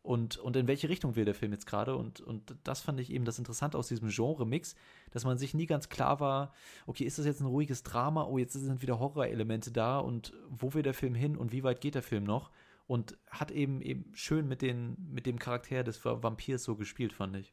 und, 0.00 0.38
und 0.38 0.56
in 0.56 0.66
welche 0.66 0.88
Richtung 0.88 1.14
will 1.14 1.26
der 1.26 1.34
Film 1.34 1.52
jetzt 1.52 1.66
gerade. 1.66 1.94
Und, 1.94 2.22
und 2.22 2.56
das 2.64 2.80
fand 2.80 3.00
ich 3.00 3.12
eben 3.12 3.26
das 3.26 3.38
Interessante 3.38 3.76
aus 3.76 3.88
diesem 3.88 4.08
Genre-Mix, 4.08 4.76
dass 5.10 5.26
man 5.26 5.36
sich 5.36 5.52
nie 5.52 5.66
ganz 5.66 5.90
klar 5.90 6.18
war, 6.18 6.54
okay, 6.86 7.04
ist 7.04 7.18
das 7.18 7.26
jetzt 7.26 7.42
ein 7.42 7.48
ruhiges 7.48 7.82
Drama? 7.82 8.24
Oh, 8.24 8.38
jetzt 8.38 8.54
sind 8.54 8.80
wieder 8.80 8.98
Horrorelemente 8.98 9.70
da 9.70 9.98
und 9.98 10.32
wo 10.48 10.72
will 10.72 10.82
der 10.82 10.94
Film 10.94 11.14
hin 11.14 11.36
und 11.36 11.52
wie 11.52 11.64
weit 11.64 11.82
geht 11.82 11.96
der 11.96 12.02
Film 12.02 12.24
noch? 12.24 12.50
Und 12.86 13.18
hat 13.28 13.50
eben 13.50 13.82
eben 13.82 14.10
schön 14.14 14.48
mit, 14.48 14.62
den, 14.62 14.96
mit 15.12 15.26
dem 15.26 15.38
Charakter 15.38 15.84
des 15.84 16.02
Vampirs 16.02 16.64
so 16.64 16.76
gespielt, 16.76 17.12
fand 17.12 17.36
ich. 17.36 17.52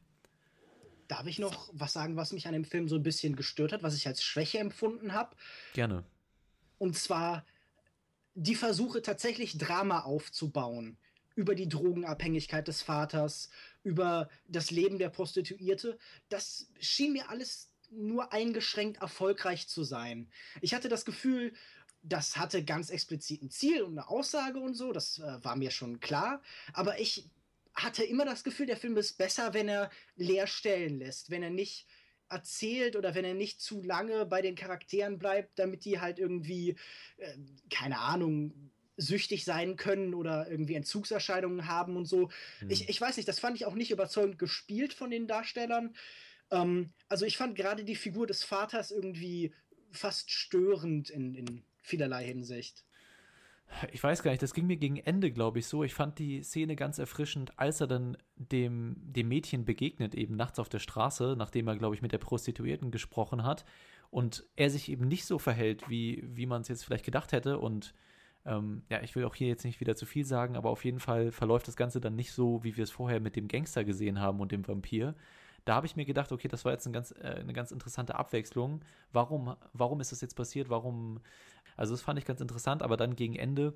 Darf 1.08 1.26
ich 1.26 1.38
noch 1.38 1.70
was 1.72 1.92
sagen, 1.92 2.16
was 2.16 2.32
mich 2.32 2.46
an 2.46 2.52
dem 2.52 2.64
Film 2.64 2.88
so 2.88 2.96
ein 2.96 3.02
bisschen 3.02 3.36
gestört 3.36 3.72
hat, 3.72 3.82
was 3.82 3.94
ich 3.94 4.06
als 4.06 4.22
Schwäche 4.22 4.58
empfunden 4.58 5.12
habe? 5.12 5.36
Gerne. 5.74 6.04
Und 6.78 6.96
zwar 6.96 7.44
die 8.34 8.54
Versuche 8.54 9.02
tatsächlich 9.02 9.58
Drama 9.58 10.00
aufzubauen 10.00 10.96
über 11.36 11.54
die 11.54 11.68
Drogenabhängigkeit 11.68 12.68
des 12.68 12.82
Vaters, 12.82 13.50
über 13.82 14.28
das 14.48 14.70
Leben 14.70 14.98
der 14.98 15.08
Prostituierte. 15.08 15.98
Das 16.28 16.68
schien 16.80 17.12
mir 17.12 17.28
alles 17.28 17.70
nur 17.90 18.32
eingeschränkt 18.32 19.00
erfolgreich 19.00 19.68
zu 19.68 19.84
sein. 19.84 20.28
Ich 20.60 20.74
hatte 20.74 20.88
das 20.88 21.04
Gefühl, 21.04 21.52
das 22.02 22.36
hatte 22.36 22.64
ganz 22.64 22.90
explizit 22.90 23.42
ein 23.42 23.50
Ziel 23.50 23.82
und 23.82 23.92
eine 23.92 24.08
Aussage 24.08 24.58
und 24.58 24.74
so, 24.74 24.92
das 24.92 25.18
äh, 25.18 25.44
war 25.44 25.56
mir 25.56 25.70
schon 25.70 26.00
klar, 26.00 26.42
aber 26.72 27.00
ich 27.00 27.30
hatte 27.74 28.04
immer 28.04 28.24
das 28.24 28.44
Gefühl, 28.44 28.66
der 28.66 28.76
Film 28.76 28.96
ist 28.96 29.18
besser, 29.18 29.54
wenn 29.54 29.68
er 29.68 29.90
leer 30.16 30.46
stellen 30.46 30.98
lässt, 30.98 31.30
wenn 31.30 31.42
er 31.42 31.50
nicht 31.50 31.86
erzählt 32.28 32.96
oder 32.96 33.14
wenn 33.14 33.24
er 33.24 33.34
nicht 33.34 33.60
zu 33.60 33.82
lange 33.82 34.26
bei 34.26 34.42
den 34.42 34.54
Charakteren 34.54 35.18
bleibt, 35.18 35.58
damit 35.58 35.84
die 35.84 36.00
halt 36.00 36.18
irgendwie, 36.18 36.76
äh, 37.18 37.36
keine 37.70 37.98
Ahnung, 37.98 38.70
süchtig 38.96 39.44
sein 39.44 39.76
können 39.76 40.14
oder 40.14 40.48
irgendwie 40.48 40.74
Entzugserscheinungen 40.74 41.66
haben 41.66 41.96
und 41.96 42.06
so. 42.06 42.30
Hm. 42.60 42.70
Ich, 42.70 42.88
ich 42.88 43.00
weiß 43.00 43.16
nicht, 43.16 43.28
das 43.28 43.40
fand 43.40 43.56
ich 43.56 43.66
auch 43.66 43.74
nicht 43.74 43.90
überzeugend 43.90 44.38
gespielt 44.38 44.94
von 44.94 45.10
den 45.10 45.26
Darstellern. 45.26 45.94
Ähm, 46.50 46.92
also 47.08 47.26
ich 47.26 47.36
fand 47.36 47.56
gerade 47.56 47.84
die 47.84 47.96
Figur 47.96 48.26
des 48.26 48.44
Vaters 48.44 48.90
irgendwie 48.90 49.52
fast 49.90 50.30
störend 50.30 51.10
in, 51.10 51.34
in 51.34 51.64
vielerlei 51.82 52.24
Hinsicht. 52.24 52.84
Ich 53.92 54.02
weiß 54.02 54.22
gar 54.22 54.30
nicht, 54.30 54.42
das 54.42 54.54
ging 54.54 54.66
mir 54.66 54.76
gegen 54.76 54.96
Ende, 54.98 55.30
glaube 55.32 55.58
ich, 55.58 55.66
so. 55.66 55.82
Ich 55.82 55.94
fand 55.94 56.18
die 56.18 56.42
Szene 56.42 56.76
ganz 56.76 56.98
erfrischend, 56.98 57.58
als 57.58 57.80
er 57.80 57.86
dann 57.86 58.16
dem, 58.36 58.96
dem 58.98 59.28
Mädchen 59.28 59.64
begegnet, 59.64 60.14
eben 60.14 60.36
nachts 60.36 60.58
auf 60.58 60.68
der 60.68 60.78
Straße, 60.78 61.34
nachdem 61.36 61.66
er, 61.68 61.76
glaube 61.76 61.94
ich, 61.94 62.02
mit 62.02 62.12
der 62.12 62.18
Prostituierten 62.18 62.90
gesprochen 62.90 63.44
hat. 63.44 63.64
Und 64.10 64.44
er 64.54 64.70
sich 64.70 64.90
eben 64.90 65.08
nicht 65.08 65.26
so 65.26 65.38
verhält, 65.38 65.88
wie, 65.88 66.22
wie 66.24 66.46
man 66.46 66.62
es 66.62 66.68
jetzt 66.68 66.84
vielleicht 66.84 67.04
gedacht 67.04 67.32
hätte. 67.32 67.58
Und 67.58 67.94
ähm, 68.46 68.82
ja, 68.88 69.02
ich 69.02 69.16
will 69.16 69.24
auch 69.24 69.34
hier 69.34 69.48
jetzt 69.48 69.64
nicht 69.64 69.80
wieder 69.80 69.96
zu 69.96 70.06
viel 70.06 70.24
sagen, 70.24 70.56
aber 70.56 70.70
auf 70.70 70.84
jeden 70.84 71.00
Fall 71.00 71.32
verläuft 71.32 71.66
das 71.66 71.76
Ganze 71.76 72.00
dann 72.00 72.14
nicht 72.14 72.32
so, 72.32 72.62
wie 72.62 72.76
wir 72.76 72.84
es 72.84 72.90
vorher 72.90 73.20
mit 73.20 73.36
dem 73.36 73.48
Gangster 73.48 73.84
gesehen 73.84 74.20
haben 74.20 74.40
und 74.40 74.52
dem 74.52 74.66
Vampir. 74.66 75.14
Da 75.64 75.76
habe 75.76 75.86
ich 75.86 75.96
mir 75.96 76.04
gedacht, 76.04 76.30
okay, 76.30 76.46
das 76.46 76.64
war 76.64 76.72
jetzt 76.72 76.86
eine 76.86 76.92
ganz, 76.92 77.12
äh, 77.12 77.38
eine 77.40 77.54
ganz 77.54 77.72
interessante 77.72 78.14
Abwechslung. 78.16 78.82
Warum, 79.12 79.56
warum 79.72 80.00
ist 80.00 80.12
das 80.12 80.20
jetzt 80.20 80.34
passiert? 80.34 80.68
Warum? 80.68 81.20
Also, 81.76 81.94
das 81.94 82.02
fand 82.02 82.18
ich 82.18 82.24
ganz 82.24 82.40
interessant, 82.40 82.82
aber 82.82 82.96
dann 82.96 83.16
gegen 83.16 83.36
Ende 83.36 83.74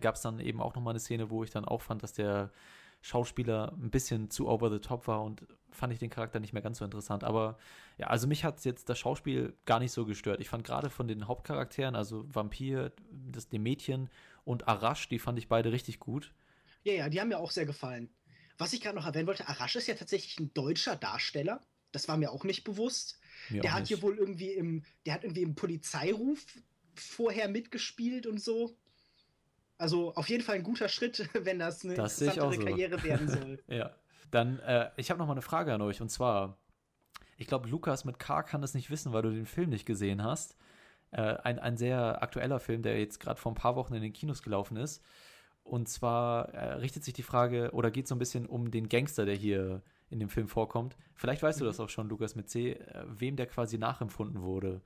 gab 0.00 0.16
es 0.16 0.22
dann 0.22 0.40
eben 0.40 0.60
auch 0.60 0.74
nochmal 0.74 0.92
eine 0.92 1.00
Szene, 1.00 1.30
wo 1.30 1.44
ich 1.44 1.50
dann 1.50 1.64
auch 1.64 1.82
fand, 1.82 2.02
dass 2.02 2.12
der 2.12 2.52
Schauspieler 3.00 3.72
ein 3.80 3.90
bisschen 3.90 4.30
zu 4.30 4.48
over 4.48 4.70
the 4.70 4.80
top 4.80 5.06
war 5.06 5.22
und 5.22 5.46
fand 5.70 5.92
ich 5.92 5.98
den 5.98 6.10
Charakter 6.10 6.40
nicht 6.40 6.52
mehr 6.52 6.62
ganz 6.62 6.78
so 6.78 6.84
interessant. 6.84 7.24
Aber 7.24 7.58
ja, 7.96 8.08
also 8.08 8.26
mich 8.26 8.44
hat 8.44 8.64
jetzt 8.64 8.88
das 8.88 8.98
Schauspiel 8.98 9.54
gar 9.66 9.78
nicht 9.78 9.92
so 9.92 10.04
gestört. 10.04 10.40
Ich 10.40 10.48
fand 10.48 10.64
gerade 10.64 10.90
von 10.90 11.06
den 11.06 11.28
Hauptcharakteren, 11.28 11.94
also 11.94 12.24
Vampir, 12.34 12.92
das, 13.10 13.48
dem 13.48 13.62
Mädchen 13.62 14.10
und 14.44 14.66
Arash, 14.66 15.08
die 15.08 15.18
fand 15.18 15.38
ich 15.38 15.48
beide 15.48 15.72
richtig 15.72 16.00
gut. 16.00 16.34
Ja, 16.82 16.92
ja, 16.92 17.08
die 17.08 17.20
haben 17.20 17.28
mir 17.28 17.38
auch 17.38 17.50
sehr 17.50 17.66
gefallen. 17.66 18.10
Was 18.56 18.72
ich 18.72 18.80
gerade 18.80 18.96
noch 18.96 19.06
erwähnen 19.06 19.28
wollte, 19.28 19.48
Arash 19.48 19.76
ist 19.76 19.86
ja 19.86 19.94
tatsächlich 19.94 20.38
ein 20.40 20.52
deutscher 20.54 20.96
Darsteller. 20.96 21.60
Das 21.92 22.08
war 22.08 22.16
mir 22.16 22.32
auch 22.32 22.44
nicht 22.44 22.64
bewusst. 22.64 23.20
Mir 23.48 23.62
der 23.62 23.72
hat 23.72 23.80
nicht. 23.80 23.88
hier 23.88 24.02
wohl 24.02 24.18
irgendwie 24.18 24.52
im, 24.52 24.84
der 25.06 25.14
hat 25.14 25.24
irgendwie 25.24 25.42
im 25.42 25.54
Polizeiruf 25.54 26.44
vorher 27.00 27.48
mitgespielt 27.48 28.26
und 28.26 28.40
so. 28.40 28.76
Also 29.76 30.14
auf 30.14 30.28
jeden 30.28 30.42
Fall 30.42 30.56
ein 30.56 30.62
guter 30.64 30.88
Schritt, 30.88 31.28
wenn 31.44 31.58
das 31.58 31.84
eine 31.84 31.94
das 31.94 32.20
interessantere 32.20 32.60
so. 32.60 32.66
Karriere 32.66 33.02
werden 33.02 33.28
soll. 33.28 33.62
ja. 33.68 33.94
Dann, 34.30 34.58
äh, 34.58 34.90
ich 34.96 35.10
habe 35.10 35.18
noch 35.18 35.26
mal 35.26 35.32
eine 35.32 35.42
Frage 35.42 35.72
an 35.72 35.80
euch 35.80 36.02
und 36.02 36.10
zwar, 36.10 36.58
ich 37.38 37.46
glaube, 37.46 37.68
Lukas 37.68 38.04
mit 38.04 38.18
K 38.18 38.42
kann 38.42 38.60
das 38.60 38.74
nicht 38.74 38.90
wissen, 38.90 39.12
weil 39.14 39.22
du 39.22 39.30
den 39.30 39.46
Film 39.46 39.70
nicht 39.70 39.86
gesehen 39.86 40.22
hast. 40.22 40.54
Äh, 41.12 41.22
ein, 41.22 41.58
ein 41.58 41.78
sehr 41.78 42.22
aktueller 42.22 42.60
Film, 42.60 42.82
der 42.82 42.98
jetzt 42.98 43.20
gerade 43.20 43.40
vor 43.40 43.52
ein 43.52 43.54
paar 43.54 43.76
Wochen 43.76 43.94
in 43.94 44.02
den 44.02 44.12
Kinos 44.12 44.42
gelaufen 44.42 44.76
ist. 44.76 45.02
Und 45.62 45.88
zwar 45.88 46.48
äh, 46.54 46.74
richtet 46.74 47.04
sich 47.04 47.14
die 47.14 47.22
Frage 47.22 47.70
oder 47.72 47.90
geht 47.90 48.08
so 48.08 48.14
ein 48.14 48.18
bisschen 48.18 48.46
um 48.46 48.70
den 48.70 48.88
Gangster, 48.88 49.24
der 49.24 49.34
hier 49.34 49.82
in 50.10 50.18
dem 50.18 50.28
Film 50.28 50.48
vorkommt. 50.48 50.96
Vielleicht 51.14 51.42
weißt 51.42 51.58
mhm. 51.58 51.64
du 51.64 51.66
das 51.66 51.80
auch 51.80 51.88
schon, 51.88 52.08
Lukas 52.08 52.34
mit 52.34 52.48
C, 52.48 52.72
äh, 52.72 53.04
wem 53.06 53.36
der 53.36 53.46
quasi 53.46 53.78
nachempfunden 53.78 54.42
wurde. 54.42 54.82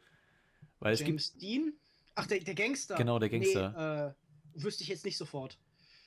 Weil 0.78 0.96
James 0.96 1.34
Dean? 1.34 1.72
Ach, 2.14 2.26
der, 2.26 2.40
der 2.40 2.54
Gangster. 2.54 2.96
Genau, 2.96 3.18
der 3.18 3.28
Gangster. 3.28 4.14
Nee, 4.54 4.60
äh, 4.60 4.62
wüsste 4.62 4.82
ich 4.82 4.88
jetzt 4.88 5.04
nicht 5.04 5.16
sofort. 5.16 5.58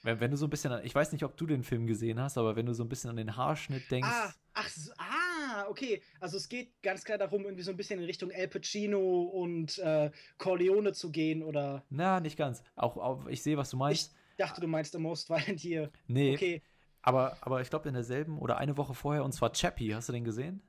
Wenn, 0.03 0.19
wenn, 0.19 0.31
du 0.31 0.37
so 0.37 0.45
ein 0.45 0.51
bisschen, 0.51 0.71
an, 0.71 0.85
ich 0.85 0.93
weiß 0.93 1.11
nicht, 1.13 1.23
ob 1.23 1.35
du 1.35 1.47
den 1.47 1.63
Film 1.63 1.87
gesehen 1.87 2.19
hast, 2.19 2.37
aber 2.37 2.55
wenn 2.55 2.67
du 2.67 2.73
so 2.73 2.83
ein 2.83 2.89
bisschen 2.89 3.09
an 3.09 3.15
den 3.15 3.35
Haarschnitt 3.35 3.89
denkst. 3.89 4.07
Ah, 4.07 4.31
ach, 4.53 4.69
ah, 4.97 5.65
okay. 5.67 6.01
Also 6.19 6.37
es 6.37 6.47
geht 6.47 6.79
ganz 6.83 7.03
klar 7.03 7.17
darum, 7.17 7.43
irgendwie 7.43 7.63
so 7.63 7.71
ein 7.71 7.77
bisschen 7.77 7.99
in 7.99 8.05
Richtung 8.05 8.29
El 8.29 8.47
Pacino 8.47 9.23
und 9.23 9.79
äh, 9.79 10.11
Corleone 10.37 10.93
zu 10.93 11.11
gehen, 11.11 11.41
oder? 11.41 11.83
Na, 11.89 12.19
nicht 12.19 12.37
ganz. 12.37 12.61
Auch, 12.75 12.97
auch 12.97 13.25
ich 13.25 13.41
sehe, 13.41 13.57
was 13.57 13.71
du 13.71 13.77
meinst. 13.77 14.13
Ich 14.31 14.37
dachte, 14.37 14.61
du 14.61 14.67
meinst 14.67 14.91
The 14.91 14.99
Most 14.99 15.29
Violent 15.29 15.59
hier. 15.59 15.91
Nee. 16.05 16.35
Okay. 16.35 16.61
Aber, 17.01 17.37
aber 17.41 17.61
ich 17.61 17.69
glaube 17.69 17.87
in 17.87 17.95
derselben 17.95 18.37
oder 18.37 18.57
eine 18.57 18.77
Woche 18.77 18.93
vorher, 18.93 19.23
und 19.23 19.31
zwar 19.31 19.53
Chappie, 19.53 19.93
hast 19.95 20.09
du 20.09 20.13
den 20.13 20.23
gesehen? 20.23 20.61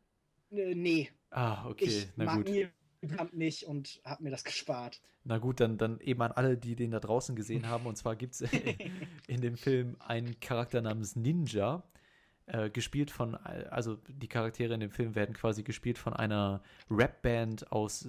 Äh, 0.50 0.74
nee. 0.74 1.10
Ah, 1.30 1.66
okay, 1.66 1.84
ich 1.84 2.08
na 2.16 2.24
mag 2.24 2.36
gut. 2.36 2.48
Neil 2.48 2.72
Blum 3.08 3.28
nicht 3.32 3.64
und 3.64 4.00
hab 4.04 4.20
mir 4.20 4.30
das 4.30 4.44
gespart. 4.44 5.00
Na 5.24 5.38
gut, 5.38 5.60
dann, 5.60 5.76
dann 5.76 6.00
eben 6.00 6.22
an 6.22 6.32
alle, 6.32 6.56
die 6.56 6.76
den 6.76 6.90
da 6.90 7.00
draußen 7.00 7.34
gesehen 7.34 7.66
haben. 7.68 7.86
Und 7.86 7.96
zwar 7.96 8.16
gibt 8.16 8.34
es 8.34 8.40
in 9.26 9.40
dem 9.40 9.56
Film 9.56 9.96
einen 9.98 10.38
Charakter 10.40 10.80
namens 10.80 11.16
Ninja, 11.16 11.82
äh, 12.46 12.70
gespielt 12.70 13.10
von, 13.10 13.34
also 13.34 13.96
die 14.08 14.28
Charaktere 14.28 14.74
in 14.74 14.80
dem 14.80 14.90
Film 14.90 15.16
werden 15.16 15.34
quasi 15.34 15.64
gespielt 15.64 15.98
von 15.98 16.12
einer 16.12 16.62
Rapband 16.88 17.72
aus 17.72 18.00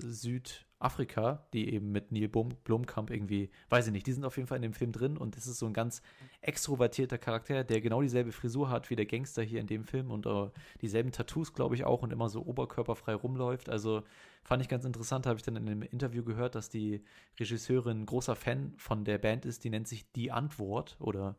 Südafrika, 0.80 1.48
die 1.54 1.74
eben 1.74 1.92
mit 1.92 2.12
Neil 2.12 2.28
Blomkamp 2.28 3.10
irgendwie, 3.10 3.50
weiß 3.70 3.88
ich 3.88 3.94
nicht, 3.94 4.06
die 4.06 4.14
sind 4.14 4.26
auf 4.26 4.38
jeden 4.38 4.48
Fall 4.48 4.58
in 4.58 4.62
dem 4.62 4.74
Film 4.74 4.92
drin 4.92 5.18
und 5.18 5.36
das 5.36 5.48
ist 5.48 5.58
so 5.58 5.66
ein 5.66 5.74
ganz 5.74 6.02
extrovertierter 6.42 7.18
Charakter, 7.18 7.64
der 7.64 7.82
genau 7.82 8.02
dieselbe 8.02 8.32
Frisur 8.32 8.70
hat 8.70 8.90
wie 8.90 8.96
der 8.96 9.06
Gangster 9.06 9.42
hier 9.42 9.60
in 9.60 9.68
dem 9.68 9.84
Film 9.84 10.12
und 10.12 10.28
uh, 10.28 10.52
dieselben 10.82 11.12
Tattoos, 11.12 11.54
glaube 11.54 11.76
ich, 11.76 11.84
auch 11.84 12.04
und 12.04 12.14
immer 12.14 12.30
so 12.30 12.46
oberkörperfrei 12.46 13.16
rumläuft. 13.16 13.70
Also 13.70 14.04
fand 14.44 14.62
ich 14.62 14.70
ganz 14.70 14.86
interessant, 14.86 15.26
habe 15.26 15.38
ich 15.38 15.44
dann 15.44 15.56
in 15.56 15.68
einem 15.68 15.82
Interview 15.82 16.24
gehört, 16.24 16.56
dass 16.56 16.70
die 16.70 17.04
Regisseurin 17.40 18.06
großer 18.06 18.36
Fan 18.36 18.74
von 18.78 19.04
der 19.04 19.18
Band 19.18 19.46
ist, 19.46 19.64
die 19.64 19.70
nennt 19.70 19.88
sich 19.88 20.12
Die 20.12 20.32
Antwort 20.32 20.98
oder 21.00 21.36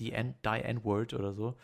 die 0.00 0.12
N-Word 0.12 1.14
oder 1.14 1.32
so 1.32 1.56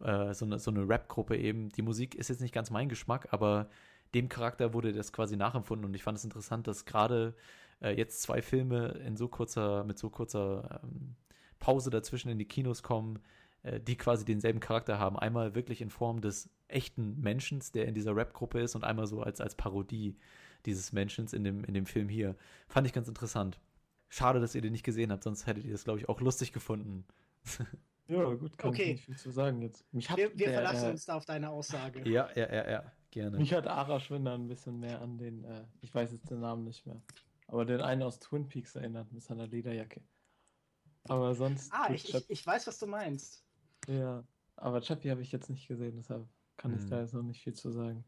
äh, 0.00 0.34
so 0.34 0.44
eine, 0.44 0.58
so 0.58 0.70
eine 0.70 0.88
Rap-Gruppe 0.88 1.36
eben. 1.36 1.68
Die 1.70 1.82
Musik 1.82 2.14
ist 2.14 2.28
jetzt 2.28 2.40
nicht 2.40 2.54
ganz 2.54 2.70
mein 2.70 2.88
Geschmack, 2.88 3.28
aber 3.30 3.68
dem 4.14 4.28
Charakter 4.28 4.72
wurde 4.74 4.92
das 4.92 5.12
quasi 5.12 5.36
nachempfunden 5.36 5.84
und 5.86 5.94
ich 5.94 6.02
fand 6.02 6.18
es 6.18 6.24
interessant, 6.24 6.66
dass 6.66 6.84
gerade 6.84 7.34
äh, 7.80 7.90
jetzt 7.96 8.22
zwei 8.22 8.42
Filme 8.42 8.88
in 9.06 9.16
so 9.16 9.28
kurzer, 9.28 9.84
mit 9.84 9.98
so 9.98 10.10
kurzer 10.10 10.80
ähm, 10.84 11.16
Pause 11.58 11.90
dazwischen 11.90 12.30
in 12.30 12.38
die 12.38 12.44
Kinos 12.46 12.82
kommen, 12.82 13.20
äh, 13.62 13.80
die 13.80 13.96
quasi 13.96 14.24
denselben 14.24 14.60
Charakter 14.60 14.98
haben. 14.98 15.18
Einmal 15.18 15.54
wirklich 15.54 15.80
in 15.80 15.90
Form 15.90 16.20
des 16.20 16.48
echten 16.68 17.20
Menschen, 17.20 17.62
der 17.74 17.86
in 17.86 17.94
dieser 17.94 18.14
Rap-Gruppe 18.16 18.60
ist 18.60 18.74
und 18.74 18.84
einmal 18.84 19.06
so 19.06 19.22
als, 19.22 19.40
als 19.40 19.54
Parodie 19.54 20.16
dieses 20.66 20.92
Menschen 20.92 21.26
in 21.32 21.44
dem, 21.44 21.64
in 21.64 21.74
dem 21.74 21.86
Film 21.86 22.08
hier. 22.08 22.36
Fand 22.68 22.86
ich 22.86 22.92
ganz 22.92 23.08
interessant. 23.08 23.60
Schade, 24.08 24.40
dass 24.40 24.54
ihr 24.54 24.62
den 24.62 24.72
nicht 24.72 24.84
gesehen 24.84 25.10
habt, 25.12 25.24
sonst 25.24 25.46
hättet 25.46 25.64
ihr 25.64 25.72
das, 25.72 25.84
glaube 25.84 25.98
ich, 25.98 26.08
auch 26.08 26.20
lustig 26.20 26.52
gefunden. 26.52 27.04
Ja, 28.06 28.22
gut, 28.34 28.58
kann 28.58 28.70
Okay. 28.70 28.82
ich 28.82 28.88
nicht 28.90 29.04
viel 29.04 29.16
zu 29.16 29.30
sagen 29.30 29.62
jetzt. 29.62 29.84
Wir, 29.92 30.30
wir 30.38 30.46
der, 30.46 30.52
verlassen 30.52 30.88
äh, 30.88 30.90
uns 30.90 31.06
da 31.06 31.14
auf 31.16 31.24
deine 31.24 31.50
Aussage. 31.50 32.06
ja, 32.08 32.28
ja, 32.34 32.52
ja, 32.52 32.70
ja, 32.70 32.92
gerne. 33.14 33.38
Mich 33.38 33.54
hat 33.54 33.66
Arash 33.66 34.10
Winder 34.10 34.34
ein 34.34 34.48
bisschen 34.48 34.78
mehr 34.78 35.00
an 35.00 35.16
den, 35.16 35.44
äh, 35.44 35.64
ich 35.80 35.94
weiß 35.94 36.12
jetzt 36.12 36.30
den 36.30 36.40
Namen 36.40 36.64
nicht 36.64 36.84
mehr, 36.84 37.00
aber 37.46 37.64
den 37.64 37.80
einen 37.80 38.02
aus 38.02 38.18
Twin 38.20 38.46
Peaks 38.46 38.76
erinnert 38.76 39.10
mit 39.12 39.22
seiner 39.22 39.46
Lederjacke. 39.46 40.02
Aber 41.04 41.34
sonst. 41.34 41.72
Ah, 41.72 41.90
ich, 41.92 42.14
ich, 42.14 42.30
ich 42.30 42.46
weiß, 42.46 42.66
was 42.66 42.78
du 42.78 42.86
meinst. 42.86 43.44
Ja, 43.88 44.24
aber 44.56 44.80
Chappie 44.82 45.10
habe 45.10 45.22
ich 45.22 45.32
jetzt 45.32 45.50
nicht 45.50 45.66
gesehen, 45.68 45.96
deshalb 45.96 46.26
kann 46.56 46.74
ich 46.74 46.82
Hm. 46.82 46.90
da 46.90 47.00
jetzt 47.00 47.14
noch 47.14 47.22
nicht 47.22 47.42
viel 47.42 47.54
zu 47.54 47.70
sagen. 47.70 48.04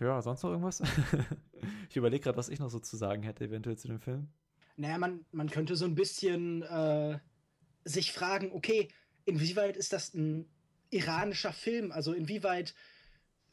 Ja, 0.00 0.20
sonst 0.20 0.42
noch 0.42 0.50
irgendwas? 0.50 0.80
ich 1.88 1.96
überlege 1.96 2.24
gerade, 2.24 2.38
was 2.38 2.48
ich 2.48 2.58
noch 2.58 2.70
so 2.70 2.80
zu 2.80 2.96
sagen 2.96 3.22
hätte, 3.22 3.44
eventuell 3.44 3.78
zu 3.78 3.88
dem 3.88 4.00
Film. 4.00 4.28
Naja, 4.76 4.98
man, 4.98 5.24
man 5.30 5.48
könnte 5.48 5.76
so 5.76 5.84
ein 5.84 5.94
bisschen 5.94 6.62
äh, 6.62 7.18
sich 7.84 8.12
fragen, 8.12 8.52
okay, 8.52 8.88
inwieweit 9.26 9.76
ist 9.76 9.92
das 9.92 10.14
ein 10.14 10.48
iranischer 10.90 11.52
Film? 11.52 11.92
Also 11.92 12.12
inwieweit, 12.12 12.74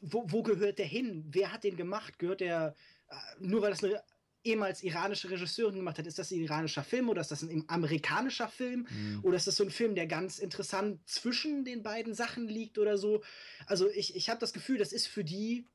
wo, 0.00 0.24
wo 0.28 0.42
gehört 0.42 0.78
der 0.78 0.86
hin? 0.86 1.24
Wer 1.30 1.52
hat 1.52 1.64
den 1.64 1.76
gemacht? 1.76 2.18
Gehört 2.18 2.40
der, 2.40 2.74
äh, 3.08 3.14
nur 3.40 3.62
weil 3.62 3.70
das 3.70 3.82
eine 3.82 4.02
ehemals 4.44 4.82
iranische 4.82 5.30
Regisseurin 5.30 5.76
gemacht 5.76 5.98
hat. 5.98 6.06
Ist 6.06 6.18
das 6.18 6.30
ein 6.30 6.40
iranischer 6.40 6.84
Film 6.84 7.08
oder 7.08 7.20
ist 7.20 7.30
das 7.30 7.42
ein 7.42 7.64
amerikanischer 7.68 8.48
Film? 8.48 8.86
Mhm. 8.90 9.20
Oder 9.22 9.36
ist 9.36 9.46
das 9.46 9.56
so 9.56 9.64
ein 9.64 9.70
Film, 9.70 9.94
der 9.94 10.06
ganz 10.06 10.38
interessant 10.38 11.00
zwischen 11.08 11.64
den 11.64 11.82
beiden 11.82 12.14
Sachen 12.14 12.48
liegt 12.48 12.78
oder 12.78 12.98
so? 12.98 13.22
Also 13.66 13.88
ich, 13.90 14.16
ich 14.16 14.30
habe 14.30 14.40
das 14.40 14.52
Gefühl, 14.52 14.78
das 14.78 14.92
ist 14.92 15.06
für 15.06 15.24
die 15.24 15.66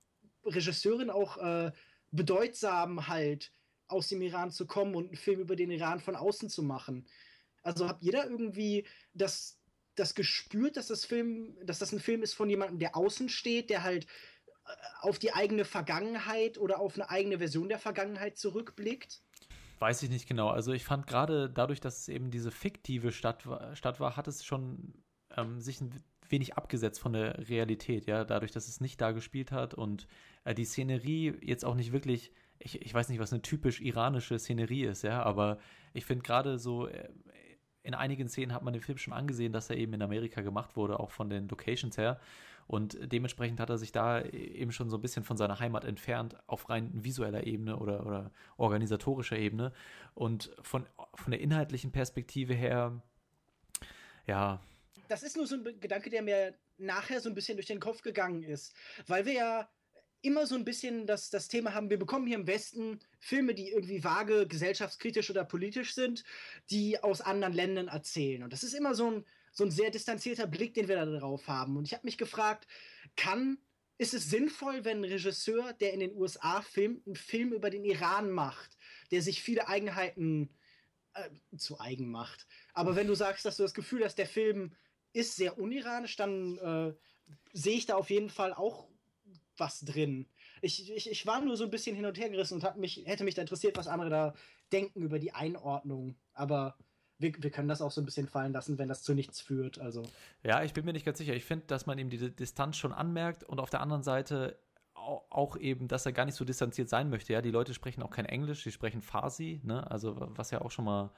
Regisseurin 0.45 1.09
auch 1.09 1.37
äh, 1.37 1.71
bedeutsam 2.11 3.07
halt 3.07 3.51
aus 3.87 4.07
dem 4.07 4.21
Iran 4.21 4.51
zu 4.51 4.65
kommen 4.65 4.95
und 4.95 5.07
einen 5.07 5.17
Film 5.17 5.39
über 5.39 5.55
den 5.55 5.71
Iran 5.71 5.99
von 5.99 6.15
außen 6.15 6.49
zu 6.49 6.63
machen. 6.63 7.05
Also 7.61 7.87
habt 7.87 8.03
ihr 8.03 8.11
da 8.11 8.23
irgendwie 8.23 8.85
das, 9.13 9.59
das 9.95 10.15
gespürt, 10.15 10.77
dass 10.77 10.87
das 10.87 11.05
Film, 11.05 11.55
dass 11.63 11.79
das 11.79 11.91
ein 11.91 11.99
Film 11.99 12.23
ist 12.23 12.33
von 12.33 12.49
jemandem, 12.49 12.79
der 12.79 12.95
außen 12.95 13.29
steht, 13.29 13.69
der 13.69 13.83
halt 13.83 14.05
äh, 14.65 14.71
auf 15.01 15.19
die 15.19 15.33
eigene 15.33 15.65
Vergangenheit 15.65 16.57
oder 16.57 16.79
auf 16.79 16.95
eine 16.95 17.09
eigene 17.09 17.37
Version 17.37 17.69
der 17.69 17.79
Vergangenheit 17.79 18.37
zurückblickt? 18.37 19.21
Weiß 19.79 20.01
ich 20.03 20.09
nicht 20.09 20.27
genau. 20.27 20.49
Also 20.49 20.71
ich 20.71 20.85
fand 20.85 21.07
gerade 21.07 21.49
dadurch, 21.49 21.81
dass 21.81 21.99
es 21.99 22.07
eben 22.07 22.31
diese 22.31 22.51
fiktive 22.51 23.11
Stadt, 23.11 23.43
Stadt 23.73 23.99
war, 23.99 24.15
hat 24.15 24.27
es 24.27 24.45
schon 24.45 24.93
ähm, 25.35 25.59
sich 25.59 25.81
ein 25.81 26.03
wenig 26.29 26.55
abgesetzt 26.55 26.99
von 26.99 27.13
der 27.13 27.49
Realität, 27.49 28.05
ja, 28.05 28.23
dadurch, 28.23 28.51
dass 28.51 28.67
es 28.67 28.81
nicht 28.81 28.99
da 29.01 29.11
gespielt 29.11 29.51
hat 29.51 29.73
und 29.73 30.07
äh, 30.45 30.53
die 30.53 30.65
Szenerie 30.65 31.33
jetzt 31.41 31.65
auch 31.65 31.75
nicht 31.75 31.91
wirklich, 31.91 32.31
ich, 32.59 32.81
ich 32.81 32.93
weiß 32.93 33.09
nicht, 33.09 33.19
was 33.19 33.33
eine 33.33 33.41
typisch 33.41 33.81
iranische 33.81 34.39
Szenerie 34.39 34.85
ist, 34.85 35.03
ja, 35.03 35.21
aber 35.23 35.59
ich 35.93 36.05
finde 36.05 36.23
gerade 36.23 36.57
so, 36.57 36.87
äh, 36.87 37.09
in 37.83 37.93
einigen 37.93 38.29
Szenen 38.29 38.53
hat 38.53 38.63
man 38.63 38.73
den 38.73 38.81
Film 38.81 38.97
schon 38.97 39.13
angesehen, 39.13 39.53
dass 39.53 39.69
er 39.69 39.77
eben 39.77 39.93
in 39.93 40.01
Amerika 40.01 40.41
gemacht 40.41 40.75
wurde, 40.75 40.99
auch 40.99 41.11
von 41.11 41.29
den 41.29 41.47
Locations 41.47 41.97
her. 41.97 42.19
Und 42.65 42.97
dementsprechend 43.11 43.59
hat 43.59 43.69
er 43.69 43.77
sich 43.77 43.91
da 43.91 44.21
eben 44.21 44.71
schon 44.71 44.89
so 44.89 44.97
ein 44.97 45.01
bisschen 45.01 45.23
von 45.23 45.35
seiner 45.35 45.59
Heimat 45.59 45.83
entfernt, 45.83 46.37
auf 46.47 46.69
rein 46.69 46.91
visueller 46.93 47.45
Ebene 47.45 47.77
oder, 47.77 48.05
oder 48.05 48.31
organisatorischer 48.55 49.37
Ebene. 49.37 49.73
Und 50.13 50.51
von, 50.61 50.87
von 51.13 51.31
der 51.31 51.41
inhaltlichen 51.41 51.91
Perspektive 51.91 52.53
her, 52.53 53.01
ja. 54.25 54.61
Das 55.09 55.23
ist 55.23 55.35
nur 55.35 55.45
so 55.45 55.55
ein 55.55 55.79
Gedanke, 55.81 56.09
der 56.09 56.21
mir 56.21 56.53
nachher 56.77 57.19
so 57.19 57.29
ein 57.29 57.35
bisschen 57.35 57.57
durch 57.57 57.67
den 57.67 57.81
Kopf 57.81 58.01
gegangen 58.01 58.43
ist. 58.43 58.73
Weil 59.07 59.25
wir 59.25 59.33
ja 59.33 59.69
immer 60.23 60.47
so 60.47 60.55
ein 60.55 60.65
bisschen 60.65 61.05
das, 61.05 61.29
das 61.29 61.49
Thema 61.49 61.73
haben, 61.73 61.89
wir 61.89 61.99
bekommen 61.99 62.25
hier 62.25 62.37
im 62.37 62.47
Westen 62.47 62.99
Filme, 63.19 63.53
die 63.53 63.69
irgendwie 63.69 64.03
vage, 64.03 64.47
gesellschaftskritisch 64.47 65.29
oder 65.29 65.43
politisch 65.43 65.93
sind, 65.93 66.23
die 66.69 67.01
aus 67.03 67.21
anderen 67.21 67.53
Ländern 67.53 67.89
erzählen. 67.89 68.41
Und 68.41 68.53
das 68.53 68.63
ist 68.63 68.73
immer 68.73 68.95
so 68.95 69.11
ein, 69.11 69.25
so 69.51 69.65
ein 69.65 69.71
sehr 69.71 69.91
distanzierter 69.91 70.47
Blick, 70.47 70.73
den 70.73 70.87
wir 70.87 70.95
da 70.95 71.05
drauf 71.05 71.47
haben. 71.47 71.77
Und 71.77 71.85
ich 71.85 71.93
habe 71.93 72.05
mich 72.05 72.17
gefragt, 72.17 72.67
kann, 73.17 73.57
ist 73.97 74.13
es 74.13 74.29
sinnvoll, 74.29 74.85
wenn 74.85 74.99
ein 74.99 75.11
Regisseur, 75.11 75.73
der 75.73 75.93
in 75.93 75.99
den 75.99 76.15
USA 76.15 76.61
filmt, 76.61 77.05
einen 77.05 77.15
Film 77.15 77.51
über 77.51 77.69
den 77.69 77.83
Iran 77.83 78.31
macht, 78.31 78.77
der 79.11 79.21
sich 79.21 79.43
viele 79.43 79.67
Eigenheiten 79.67 80.49
äh, 81.13 81.57
zu 81.57 81.79
eigen 81.79 82.09
macht? 82.09 82.47
Aber 82.73 82.95
wenn 82.95 83.07
du 83.07 83.15
sagst, 83.15 83.45
dass 83.45 83.57
du 83.57 83.63
das 83.63 83.73
Gefühl 83.73 84.05
hast, 84.05 84.17
der 84.17 84.27
Film 84.27 84.73
ist 85.11 85.35
sehr 85.35 85.59
uniranisch, 85.59 86.15
dann 86.15 86.57
äh, 86.57 86.93
sehe 87.51 87.77
ich 87.77 87.85
da 87.85 87.95
auf 87.95 88.09
jeden 88.09 88.29
Fall 88.29 88.53
auch 88.53 88.87
was 89.63 89.81
drin. 89.81 90.27
Ich, 90.61 90.91
ich, 90.91 91.09
ich 91.09 91.25
war 91.25 91.41
nur 91.41 91.57
so 91.57 91.63
ein 91.63 91.69
bisschen 91.69 91.95
hin 91.95 92.05
und 92.05 92.17
her 92.17 92.29
gerissen 92.29 92.61
und 92.61 92.77
mich, 92.77 93.03
hätte 93.05 93.23
mich 93.23 93.35
da 93.35 93.41
interessiert, 93.41 93.77
was 93.77 93.87
andere 93.87 94.09
da 94.09 94.33
denken 94.71 95.01
über 95.01 95.19
die 95.19 95.33
Einordnung. 95.33 96.15
Aber 96.33 96.77
wir, 97.17 97.33
wir 97.39 97.49
können 97.49 97.67
das 97.67 97.81
auch 97.81 97.91
so 97.91 98.01
ein 98.01 98.05
bisschen 98.05 98.27
fallen 98.27 98.53
lassen, 98.53 98.77
wenn 98.77 98.89
das 98.89 99.03
zu 99.03 99.13
nichts 99.13 99.41
führt. 99.41 99.79
Also. 99.79 100.03
Ja, 100.43 100.63
ich 100.63 100.73
bin 100.73 100.85
mir 100.85 100.93
nicht 100.93 101.05
ganz 101.05 101.17
sicher. 101.17 101.33
Ich 101.33 101.45
finde, 101.45 101.65
dass 101.67 101.85
man 101.85 101.97
ihm 101.97 102.09
die 102.09 102.35
Distanz 102.35 102.77
schon 102.77 102.93
anmerkt 102.93 103.43
und 103.43 103.59
auf 103.59 103.69
der 103.69 103.81
anderen 103.81 104.03
Seite 104.03 104.59
auch 104.95 105.57
eben, 105.57 105.87
dass 105.87 106.05
er 106.05 106.13
gar 106.13 106.25
nicht 106.25 106.35
so 106.35 106.45
distanziert 106.45 106.87
sein 106.87 107.09
möchte. 107.09 107.33
Ja, 107.33 107.41
die 107.41 107.51
Leute 107.51 107.73
sprechen 107.73 108.03
auch 108.03 108.11
kein 108.11 108.25
Englisch, 108.25 108.63
sie 108.63 108.71
sprechen 108.71 109.01
Farsi, 109.01 109.59
ne? 109.63 109.89
Also 109.91 110.15
was 110.17 110.51
ja 110.51 110.61
auch 110.61 110.71
schon 110.71 110.85
mal 110.85 111.11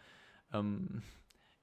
ähm, 0.53 1.03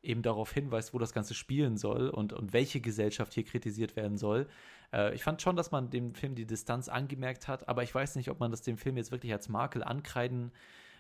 eben 0.03 0.23
darauf 0.23 0.53
hinweist, 0.53 0.93
wo 0.93 0.99
das 0.99 1.13
Ganze 1.13 1.35
spielen 1.35 1.77
soll 1.77 2.09
und, 2.09 2.33
und 2.33 2.53
welche 2.53 2.81
Gesellschaft 2.81 3.33
hier 3.35 3.45
kritisiert 3.45 3.97
werden 3.97 4.19
soll. 4.19 4.49
Äh, 4.93 5.15
ich 5.15 5.23
fand 5.23 5.41
schon, 5.43 5.57
dass 5.57 5.71
man 5.71 5.91
dem 5.91 6.15
Film 6.15 6.35
die 6.35 6.47
Distanz 6.47 6.89
angemerkt 6.89 7.49
hat, 7.49 7.69
aber 7.69 7.83
ich 7.83 7.95
weiß 7.95 8.17
nicht, 8.17 8.31
ob 8.31 8.41
man 8.41 8.51
das 8.51 8.63
dem 8.63 8.77
Film 8.77 8.97
jetzt 8.97 9.13
wirklich 9.13 9.33
als 9.33 9.49
Makel 9.49 9.83
ankreiden 9.85 10.53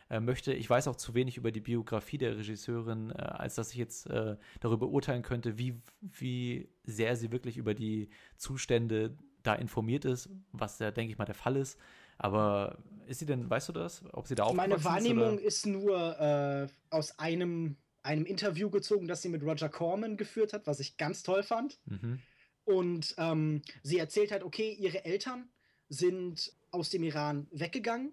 äh, 0.09 0.21
möchte. 0.21 0.53
Ich 0.53 0.69
weiß 0.69 0.89
auch 0.89 0.97
zu 0.97 1.15
wenig 1.15 1.37
über 1.37 1.51
die 1.51 1.61
Biografie 1.61 2.19
der 2.19 2.37
Regisseurin, 2.37 3.11
äh, 3.11 3.15
als 3.15 3.57
dass 3.57 3.71
ich 3.71 3.77
jetzt 3.77 4.07
äh, 4.09 4.37
darüber 4.61 4.89
urteilen 4.89 5.23
könnte, 5.23 5.59
wie, 5.59 5.81
wie 6.01 6.69
sehr 6.85 7.17
sie 7.17 7.33
wirklich 7.33 7.57
über 7.57 7.75
die 7.75 8.09
Zustände 8.37 9.17
da 9.43 9.55
informiert 9.55 10.05
ist, 10.05 10.29
was 10.53 10.79
ja, 10.79 10.91
denke 10.93 11.13
ich 11.13 11.19
mal, 11.19 11.25
der 11.25 11.35
Fall 11.35 11.57
ist. 11.57 11.79
Aber 12.19 12.79
ist 13.07 13.19
sie 13.19 13.27
denn, 13.27 13.51
weißt 13.51 13.71
du 13.71 13.73
das, 13.73 14.05
ob 14.13 14.29
sie 14.29 14.37
da 14.37 14.45
auch 14.45 14.55
Meine 14.55 14.85
Wahrnehmung 14.85 15.39
ist, 15.39 15.65
ist 15.65 15.67
nur 15.67 16.21
äh, 16.21 16.69
aus 16.91 17.19
einem 17.19 17.77
einem 18.03 18.27
Interview 18.27 18.71
gezogen, 18.71 19.07
das 19.07 19.23
sie 19.23 19.29
mit 19.29 19.43
Roger 19.43 19.69
Corman 19.69 20.17
geführt 20.17 20.53
hat, 20.53 20.67
was 20.67 20.81
ich 20.81 20.97
ganz 20.97 21.23
toll 21.23 21.43
fand. 21.43 21.79
Mhm. 21.87 22.21
Und 22.65 23.15
ähm, 23.19 23.63
sie 23.83 23.99
erzählt 23.99 24.33
halt, 24.33 24.43
okay, 24.43 24.73
ihre 24.73 25.05
Eltern 25.05 25.49
sind 25.89 26.53
aus 26.71 26.91
dem 26.91 27.03
Iran 27.03 27.47
weggegangen, 27.51 28.13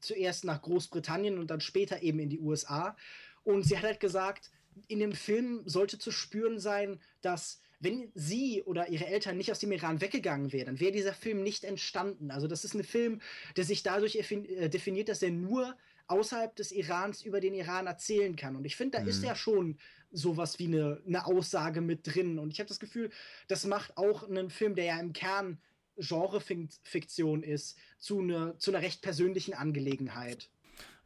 zuerst 0.00 0.44
nach 0.44 0.62
Großbritannien 0.62 1.38
und 1.38 1.50
dann 1.50 1.60
später 1.60 2.02
eben 2.02 2.18
in 2.18 2.30
die 2.30 2.40
USA. 2.40 2.96
Und 3.44 3.64
sie 3.64 3.76
hat 3.76 3.84
halt 3.84 4.00
gesagt, 4.00 4.50
in 4.88 4.98
dem 4.98 5.12
Film 5.12 5.62
sollte 5.66 5.98
zu 5.98 6.10
spüren 6.10 6.58
sein, 6.58 7.00
dass 7.20 7.60
wenn 7.80 8.10
sie 8.14 8.62
oder 8.62 8.88
ihre 8.88 9.06
Eltern 9.06 9.36
nicht 9.36 9.50
aus 9.50 9.58
dem 9.58 9.72
Iran 9.72 10.00
weggegangen 10.00 10.52
wären, 10.52 10.66
dann 10.66 10.80
wäre 10.80 10.92
dieser 10.92 11.12
Film 11.12 11.42
nicht 11.42 11.64
entstanden. 11.64 12.30
Also 12.30 12.46
das 12.46 12.64
ist 12.64 12.74
ein 12.74 12.84
Film, 12.84 13.20
der 13.56 13.64
sich 13.64 13.82
dadurch 13.82 14.16
äh, 14.16 14.68
definiert, 14.68 15.08
dass 15.08 15.22
er 15.22 15.30
nur 15.30 15.76
außerhalb 16.12 16.54
des 16.54 16.72
Irans 16.72 17.22
über 17.22 17.40
den 17.40 17.54
Iran 17.54 17.86
erzählen 17.86 18.36
kann. 18.36 18.56
Und 18.56 18.64
ich 18.64 18.76
finde, 18.76 18.98
da 18.98 19.02
mhm. 19.02 19.08
ist 19.08 19.24
ja 19.24 19.34
schon 19.34 19.78
sowas 20.10 20.58
wie 20.58 20.66
eine, 20.66 21.02
eine 21.06 21.26
Aussage 21.26 21.80
mit 21.80 22.06
drin. 22.06 22.38
Und 22.38 22.52
ich 22.52 22.60
habe 22.60 22.68
das 22.68 22.80
Gefühl, 22.80 23.10
das 23.48 23.64
macht 23.64 23.96
auch 23.96 24.28
einen 24.28 24.50
Film, 24.50 24.74
der 24.74 24.84
ja 24.84 25.00
im 25.00 25.12
Kern 25.12 25.58
Genrefiktion 25.96 27.42
ist, 27.42 27.78
zu, 27.98 28.20
eine, 28.20 28.56
zu 28.58 28.70
einer 28.70 28.82
recht 28.82 29.02
persönlichen 29.02 29.54
Angelegenheit. 29.54 30.50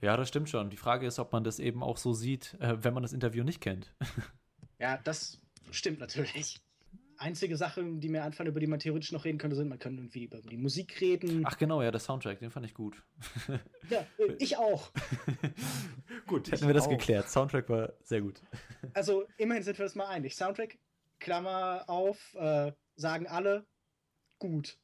Ja, 0.00 0.16
das 0.16 0.28
stimmt 0.28 0.48
schon. 0.48 0.70
Die 0.70 0.76
Frage 0.76 1.06
ist, 1.06 1.18
ob 1.18 1.32
man 1.32 1.42
das 1.42 1.58
eben 1.58 1.82
auch 1.82 1.96
so 1.96 2.12
sieht, 2.12 2.54
äh, 2.60 2.82
wenn 2.84 2.94
man 2.94 3.02
das 3.02 3.12
Interview 3.12 3.42
nicht 3.44 3.60
kennt. 3.60 3.94
ja, 4.78 4.98
das 4.98 5.40
stimmt 5.70 6.00
natürlich 6.00 6.60
einzige 7.18 7.56
Sache, 7.56 7.84
die 7.84 8.08
mir 8.08 8.24
anfallen, 8.24 8.48
über 8.48 8.60
die 8.60 8.66
man 8.66 8.78
theoretisch 8.78 9.12
noch 9.12 9.24
reden 9.24 9.38
könnte, 9.38 9.56
sind, 9.56 9.68
man 9.68 9.78
könnte 9.78 10.00
irgendwie 10.00 10.24
über 10.24 10.40
die 10.40 10.56
Musik 10.56 11.00
reden. 11.00 11.42
Ach 11.46 11.56
genau, 11.56 11.82
ja, 11.82 11.90
der 11.90 12.00
Soundtrack, 12.00 12.38
den 12.38 12.50
fand 12.50 12.66
ich 12.66 12.74
gut. 12.74 13.02
ja, 13.90 14.06
äh, 14.18 14.32
ich 14.38 14.56
auch. 14.56 14.90
gut, 16.26 16.46
hätten 16.46 16.54
ich 16.56 16.66
wir 16.66 16.74
das 16.74 16.86
auch. 16.86 16.90
geklärt. 16.90 17.28
Soundtrack 17.28 17.68
war 17.68 17.92
sehr 18.02 18.20
gut. 18.20 18.40
Also, 18.94 19.26
immerhin 19.36 19.62
sind 19.62 19.78
wir 19.78 19.84
das 19.84 19.94
mal 19.94 20.06
einig. 20.06 20.36
Soundtrack, 20.36 20.78
Klammer 21.18 21.84
auf, 21.86 22.34
äh, 22.34 22.72
sagen 22.94 23.26
alle, 23.26 23.66
gut. 24.38 24.78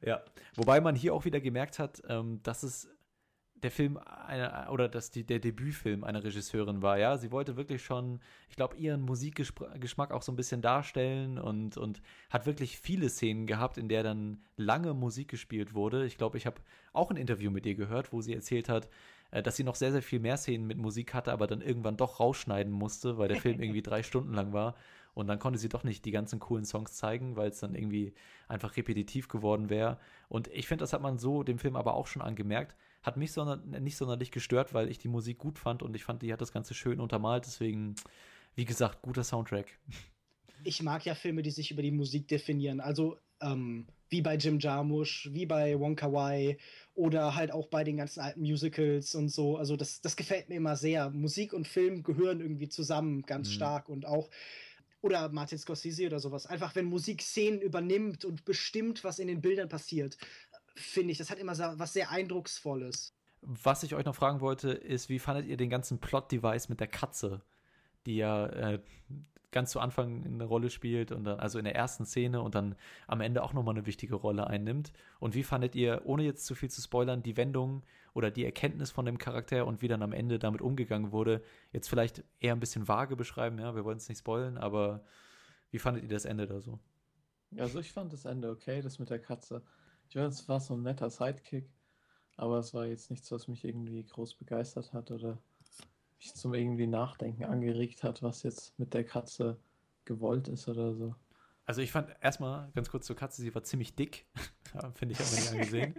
ja, 0.00 0.24
wobei 0.54 0.80
man 0.80 0.94
hier 0.94 1.12
auch 1.12 1.26
wieder 1.26 1.40
gemerkt 1.40 1.78
hat, 1.78 2.02
ähm, 2.08 2.42
dass 2.42 2.62
es 2.62 2.88
der 3.66 3.72
Film 3.72 3.98
einer, 4.28 4.68
oder 4.70 4.88
dass 4.88 5.10
die, 5.10 5.24
der 5.24 5.40
Debütfilm 5.40 6.04
einer 6.04 6.22
Regisseurin 6.22 6.82
war, 6.82 6.98
ja. 6.98 7.16
Sie 7.18 7.32
wollte 7.32 7.56
wirklich 7.56 7.84
schon, 7.84 8.20
ich 8.48 8.54
glaube, 8.54 8.76
ihren 8.76 9.02
Musikgeschmack 9.02 10.12
auch 10.12 10.22
so 10.22 10.30
ein 10.30 10.36
bisschen 10.36 10.62
darstellen 10.62 11.36
und, 11.36 11.76
und 11.76 12.00
hat 12.30 12.46
wirklich 12.46 12.78
viele 12.78 13.08
Szenen 13.08 13.46
gehabt, 13.46 13.76
in 13.76 13.88
der 13.88 14.04
dann 14.04 14.38
lange 14.56 14.94
Musik 14.94 15.26
gespielt 15.26 15.74
wurde. 15.74 16.06
Ich 16.06 16.16
glaube, 16.16 16.38
ich 16.38 16.46
habe 16.46 16.60
auch 16.92 17.10
ein 17.10 17.16
Interview 17.16 17.50
mit 17.50 17.66
ihr 17.66 17.74
gehört, 17.74 18.12
wo 18.12 18.20
sie 18.20 18.34
erzählt 18.34 18.68
hat, 18.68 18.88
äh, 19.32 19.42
dass 19.42 19.56
sie 19.56 19.64
noch 19.64 19.74
sehr, 19.74 19.90
sehr 19.90 20.02
viel 20.02 20.20
mehr 20.20 20.36
Szenen 20.36 20.68
mit 20.68 20.78
Musik 20.78 21.12
hatte, 21.12 21.32
aber 21.32 21.48
dann 21.48 21.60
irgendwann 21.60 21.96
doch 21.96 22.20
rausschneiden 22.20 22.72
musste, 22.72 23.18
weil 23.18 23.26
der 23.26 23.40
Film 23.40 23.60
irgendwie 23.60 23.82
drei 23.82 24.04
Stunden 24.04 24.32
lang 24.32 24.52
war. 24.52 24.76
Und 25.14 25.26
dann 25.26 25.40
konnte 25.40 25.58
sie 25.58 25.70
doch 25.70 25.82
nicht 25.82 26.04
die 26.04 26.10
ganzen 26.12 26.38
coolen 26.38 26.66
Songs 26.66 26.92
zeigen, 26.92 27.34
weil 27.34 27.48
es 27.48 27.58
dann 27.58 27.74
irgendwie 27.74 28.12
einfach 28.46 28.76
repetitiv 28.76 29.26
geworden 29.28 29.70
wäre. 29.70 29.98
Und 30.28 30.46
ich 30.48 30.68
finde, 30.68 30.82
das 30.82 30.92
hat 30.92 31.00
man 31.00 31.18
so 31.18 31.42
dem 31.42 31.58
Film 31.58 31.74
aber 31.74 31.94
auch 31.94 32.06
schon 32.06 32.22
angemerkt. 32.22 32.76
Hat 33.06 33.16
mich 33.16 33.30
sonder 33.30 33.56
nicht 33.78 33.96
sonderlich 33.96 34.32
gestört, 34.32 34.74
weil 34.74 34.90
ich 34.90 34.98
die 34.98 35.06
Musik 35.06 35.38
gut 35.38 35.60
fand 35.60 35.84
und 35.84 35.94
ich 35.94 36.02
fand, 36.02 36.22
die 36.22 36.32
hat 36.32 36.40
das 36.40 36.52
Ganze 36.52 36.74
schön 36.74 36.98
untermalt. 36.98 37.46
Deswegen, 37.46 37.94
wie 38.56 38.64
gesagt, 38.64 39.00
guter 39.00 39.22
Soundtrack. 39.22 39.78
Ich 40.64 40.82
mag 40.82 41.06
ja 41.06 41.14
Filme, 41.14 41.42
die 41.42 41.52
sich 41.52 41.70
über 41.70 41.82
die 41.82 41.92
Musik 41.92 42.26
definieren. 42.26 42.80
Also, 42.80 43.16
ähm, 43.40 43.86
wie 44.08 44.22
bei 44.22 44.36
Jim 44.36 44.58
Jarmusch, 44.58 45.28
wie 45.32 45.46
bei 45.46 45.78
Wonka 45.78 46.12
Wai 46.12 46.58
oder 46.94 47.36
halt 47.36 47.52
auch 47.52 47.68
bei 47.68 47.84
den 47.84 47.96
ganzen 47.96 48.20
alten 48.20 48.40
Musicals 48.40 49.14
und 49.14 49.28
so. 49.28 49.56
Also 49.56 49.76
das, 49.76 50.00
das 50.00 50.16
gefällt 50.16 50.48
mir 50.48 50.56
immer 50.56 50.74
sehr. 50.74 51.10
Musik 51.10 51.52
und 51.52 51.68
Film 51.68 52.02
gehören 52.02 52.40
irgendwie 52.40 52.68
zusammen 52.68 53.22
ganz 53.22 53.50
mhm. 53.50 53.52
stark 53.52 53.88
und 53.88 54.04
auch 54.04 54.30
oder 55.06 55.28
Martin 55.28 55.58
Scorsese 55.58 56.06
oder 56.06 56.18
sowas. 56.18 56.46
Einfach, 56.46 56.74
wenn 56.74 56.86
Musik 56.86 57.22
Szenen 57.22 57.60
übernimmt 57.60 58.24
und 58.24 58.44
bestimmt, 58.44 59.04
was 59.04 59.18
in 59.18 59.28
den 59.28 59.40
Bildern 59.40 59.68
passiert, 59.68 60.16
finde 60.76 61.12
ich, 61.12 61.18
das 61.18 61.30
hat 61.30 61.38
immer 61.38 61.56
was 61.78 61.92
sehr 61.92 62.10
Eindrucksvolles. 62.10 63.14
Was 63.42 63.82
ich 63.82 63.94
euch 63.94 64.04
noch 64.04 64.14
fragen 64.14 64.40
wollte, 64.40 64.70
ist, 64.70 65.08
wie 65.08 65.18
fandet 65.18 65.46
ihr 65.46 65.56
den 65.56 65.70
ganzen 65.70 65.98
Plot-Device 65.98 66.68
mit 66.68 66.80
der 66.80 66.88
Katze? 66.88 67.42
die 68.06 68.16
ja 68.16 68.46
äh, 68.46 68.80
ganz 69.50 69.70
zu 69.70 69.80
Anfang 69.80 70.24
eine 70.24 70.44
Rolle 70.44 70.70
spielt 70.70 71.12
und 71.12 71.24
dann, 71.24 71.40
also 71.40 71.58
in 71.58 71.64
der 71.64 71.74
ersten 71.74 72.04
Szene 72.04 72.40
und 72.42 72.54
dann 72.54 72.74
am 73.06 73.20
Ende 73.20 73.42
auch 73.42 73.52
nochmal 73.52 73.74
eine 73.74 73.86
wichtige 73.86 74.14
Rolle 74.14 74.46
einnimmt. 74.46 74.92
Und 75.18 75.34
wie 75.34 75.42
fandet 75.42 75.74
ihr, 75.74 76.02
ohne 76.04 76.24
jetzt 76.24 76.46
zu 76.46 76.54
viel 76.54 76.70
zu 76.70 76.80
spoilern, 76.80 77.22
die 77.22 77.36
Wendung 77.36 77.82
oder 78.12 78.30
die 78.30 78.44
Erkenntnis 78.44 78.90
von 78.90 79.06
dem 79.06 79.18
Charakter 79.18 79.66
und 79.66 79.82
wie 79.82 79.88
dann 79.88 80.02
am 80.02 80.12
Ende 80.12 80.38
damit 80.38 80.60
umgegangen 80.60 81.12
wurde? 81.12 81.42
Jetzt 81.72 81.88
vielleicht 81.88 82.22
eher 82.40 82.54
ein 82.54 82.60
bisschen 82.60 82.88
vage 82.88 83.16
beschreiben, 83.16 83.58
ja, 83.58 83.74
wir 83.74 83.84
wollen 83.84 83.98
es 83.98 84.08
nicht 84.08 84.18
spoilern, 84.18 84.58
aber 84.58 85.04
wie 85.70 85.78
fandet 85.78 86.02
ihr 86.02 86.10
das 86.10 86.24
Ende 86.24 86.46
da 86.46 86.60
so? 86.60 86.78
Also 87.56 87.78
ich 87.80 87.92
fand 87.92 88.12
das 88.12 88.24
Ende 88.24 88.50
okay, 88.50 88.82
das 88.82 88.98
mit 88.98 89.08
der 89.08 89.20
Katze. 89.20 89.62
Weiß, 90.14 90.40
es 90.40 90.48
war 90.48 90.60
so 90.60 90.74
ein 90.74 90.82
netter 90.82 91.10
Sidekick, 91.10 91.68
aber 92.36 92.58
es 92.58 92.74
war 92.74 92.86
jetzt 92.86 93.10
nichts, 93.10 93.30
was 93.32 93.48
mich 93.48 93.64
irgendwie 93.64 94.04
groß 94.04 94.34
begeistert 94.34 94.92
hat 94.92 95.10
oder 95.10 95.38
mich 96.18 96.34
zum 96.34 96.54
irgendwie 96.54 96.86
Nachdenken 96.86 97.44
angeregt 97.44 98.02
hat, 98.02 98.22
was 98.22 98.42
jetzt 98.42 98.78
mit 98.78 98.94
der 98.94 99.04
Katze 99.04 99.58
gewollt 100.04 100.48
ist 100.48 100.68
oder 100.68 100.94
so. 100.94 101.14
Also 101.64 101.82
ich 101.82 101.90
fand 101.90 102.14
erstmal 102.20 102.70
ganz 102.74 102.90
kurz 102.90 103.06
zur 103.06 103.16
Katze, 103.16 103.42
sie 103.42 103.54
war 103.54 103.64
ziemlich 103.64 103.96
dick, 103.96 104.26
finde 104.94 105.14
ich, 105.14 105.18
man 105.18 105.30
nicht 105.30 105.52
angesehen. 105.52 105.94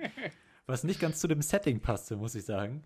Was 0.66 0.84
nicht 0.84 1.00
ganz 1.00 1.20
zu 1.20 1.28
dem 1.28 1.42
Setting 1.42 1.82
passte, 1.82 2.16
muss 2.16 2.36
ich 2.36 2.46
sagen. 2.46 2.84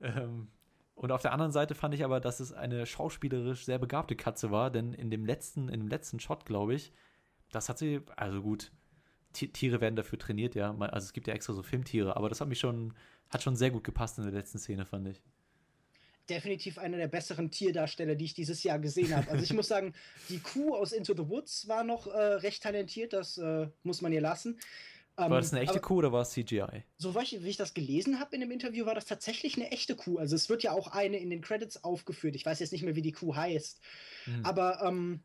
Ähm, 0.00 0.48
und 0.94 1.10
auf 1.10 1.22
der 1.22 1.32
anderen 1.32 1.52
Seite 1.52 1.74
fand 1.74 1.94
ich 1.94 2.04
aber, 2.04 2.20
dass 2.20 2.40
es 2.40 2.52
eine 2.52 2.86
schauspielerisch 2.86 3.64
sehr 3.64 3.78
begabte 3.78 4.16
Katze 4.16 4.50
war, 4.50 4.70
denn 4.70 4.92
in 4.92 5.10
dem 5.10 5.24
letzten, 5.24 5.68
in 5.68 5.80
dem 5.80 5.88
letzten 5.88 6.20
Shot, 6.20 6.44
glaube 6.46 6.74
ich, 6.74 6.92
das 7.50 7.68
hat 7.68 7.78
sie, 7.78 8.00
also 8.16 8.42
gut, 8.42 8.72
Tiere 9.34 9.80
werden 9.80 9.96
dafür 9.96 10.18
trainiert, 10.18 10.54
ja. 10.54 10.74
Also 10.78 11.06
es 11.06 11.12
gibt 11.12 11.26
ja 11.26 11.34
extra 11.34 11.52
so 11.52 11.62
Filmtiere, 11.62 12.16
aber 12.16 12.28
das 12.28 12.40
hat 12.40 12.48
mich 12.48 12.58
schon, 12.58 12.94
hat 13.30 13.42
schon 13.42 13.56
sehr 13.56 13.70
gut 13.70 13.84
gepasst 13.84 14.18
in 14.18 14.24
der 14.24 14.32
letzten 14.32 14.58
Szene, 14.58 14.84
fand 14.84 15.08
ich 15.08 15.20
definitiv 16.28 16.78
einer 16.78 16.96
der 16.96 17.08
besseren 17.08 17.50
Tierdarsteller, 17.50 18.14
die 18.14 18.24
ich 18.24 18.34
dieses 18.34 18.62
Jahr 18.62 18.78
gesehen 18.78 19.14
habe. 19.14 19.30
Also 19.30 19.44
ich 19.44 19.52
muss 19.52 19.68
sagen, 19.68 19.92
die 20.28 20.38
Kuh 20.38 20.74
aus 20.74 20.92
Into 20.92 21.14
the 21.14 21.28
Woods 21.28 21.68
war 21.68 21.84
noch 21.84 22.06
äh, 22.06 22.16
recht 22.16 22.62
talentiert, 22.62 23.12
das 23.12 23.38
äh, 23.38 23.68
muss 23.82 24.00
man 24.00 24.12
ihr 24.12 24.20
lassen. 24.20 24.58
Ähm, 25.16 25.30
war 25.30 25.40
das 25.40 25.52
eine 25.52 25.62
echte 25.62 25.80
Kuh 25.80 25.96
oder 25.96 26.12
war 26.12 26.22
es 26.22 26.30
CGI? 26.30 26.82
So 26.96 27.14
wie 27.14 27.48
ich 27.48 27.56
das 27.56 27.74
gelesen 27.74 28.18
habe 28.18 28.34
in 28.34 28.40
dem 28.40 28.50
Interview, 28.50 28.84
war 28.86 28.94
das 28.94 29.04
tatsächlich 29.04 29.56
eine 29.56 29.70
echte 29.70 29.94
Kuh. 29.94 30.18
Also 30.18 30.34
es 30.34 30.48
wird 30.48 30.62
ja 30.62 30.72
auch 30.72 30.88
eine 30.88 31.18
in 31.18 31.30
den 31.30 31.40
Credits 31.40 31.84
aufgeführt. 31.84 32.34
Ich 32.34 32.44
weiß 32.44 32.58
jetzt 32.58 32.72
nicht 32.72 32.82
mehr, 32.82 32.96
wie 32.96 33.02
die 33.02 33.12
Kuh 33.12 33.36
heißt. 33.36 33.80
Hm. 34.24 34.44
Aber 34.44 34.82
ähm, 34.82 35.22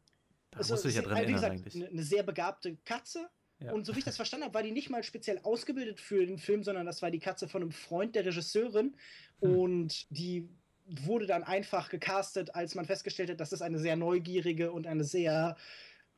da 0.51 0.59
also, 0.59 0.73
musst 0.73 0.83
du 0.83 0.89
dich 0.89 0.97
ja 0.97 1.01
dran 1.01 1.17
erinnern 1.17 1.33
gesagt, 1.33 1.53
eigentlich. 1.53 1.87
Eine 1.87 2.03
sehr 2.03 2.23
begabte 2.23 2.77
Katze. 2.85 3.29
Ja. 3.59 3.73
Und 3.73 3.85
so 3.85 3.93
wie 3.93 3.99
ich 3.99 4.05
das 4.05 4.15
verstanden 4.15 4.45
habe, 4.45 4.53
war 4.53 4.63
die 4.63 4.71
nicht 4.71 4.89
mal 4.89 5.03
speziell 5.03 5.39
ausgebildet 5.43 5.99
für 5.99 6.25
den 6.25 6.37
Film, 6.37 6.63
sondern 6.63 6.85
das 6.85 7.01
war 7.01 7.11
die 7.11 7.19
Katze 7.19 7.47
von 7.47 7.61
einem 7.61 7.71
Freund 7.71 8.15
der 8.15 8.25
Regisseurin. 8.25 8.95
Hm. 9.41 9.57
Und 9.57 10.07
die 10.09 10.47
wurde 10.85 11.27
dann 11.27 11.43
einfach 11.43 11.89
gecastet, 11.89 12.55
als 12.55 12.75
man 12.75 12.85
festgestellt 12.85 13.29
hat, 13.29 13.39
dass 13.39 13.51
es 13.51 13.61
eine 13.61 13.79
sehr 13.79 13.95
neugierige 13.95 14.71
und 14.71 14.87
eine 14.87 15.03
sehr 15.03 15.55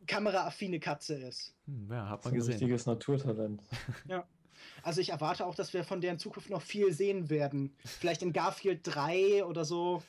kameraaffine 0.08 0.80
Katze 0.80 1.16
ist. 1.16 1.54
Hm, 1.66 1.90
ja, 1.92 2.10
hat 2.10 2.24
man 2.26 2.34
gesehen. 2.34 2.54
Ein 2.54 2.60
richtiges 2.60 2.86
Naturtalent. 2.86 3.62
Ja. 4.08 4.26
Also 4.84 5.02
ich 5.02 5.10
erwarte 5.10 5.46
auch, 5.46 5.56
dass 5.56 5.74
wir 5.74 5.84
von 5.84 6.02
deren 6.02 6.20
Zukunft 6.20 6.52
noch 6.52 6.62
viel 6.62 6.94
sehen 6.94 7.32
werden. 7.32 7.76
Vielleicht 7.84 8.22
in 8.22 8.32
Garfield 8.32 8.82
3 8.84 9.44
oder 9.46 9.66
so. 9.66 10.04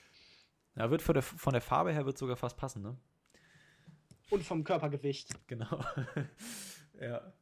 Ja, 0.77 0.91
wird 0.91 1.01
von 1.01 1.15
der, 1.15 1.23
von 1.23 1.55
der 1.55 1.63
Farbe 1.63 1.93
her 1.93 2.05
wird 2.05 2.19
sogar 2.19 2.37
fast 2.37 2.59
passen, 2.59 2.83
ne? 2.83 2.97
Und 4.29 4.45
vom 4.45 4.63
Körpergewicht. 4.63 5.31
Genau. 5.47 5.83
ja. 7.03 7.33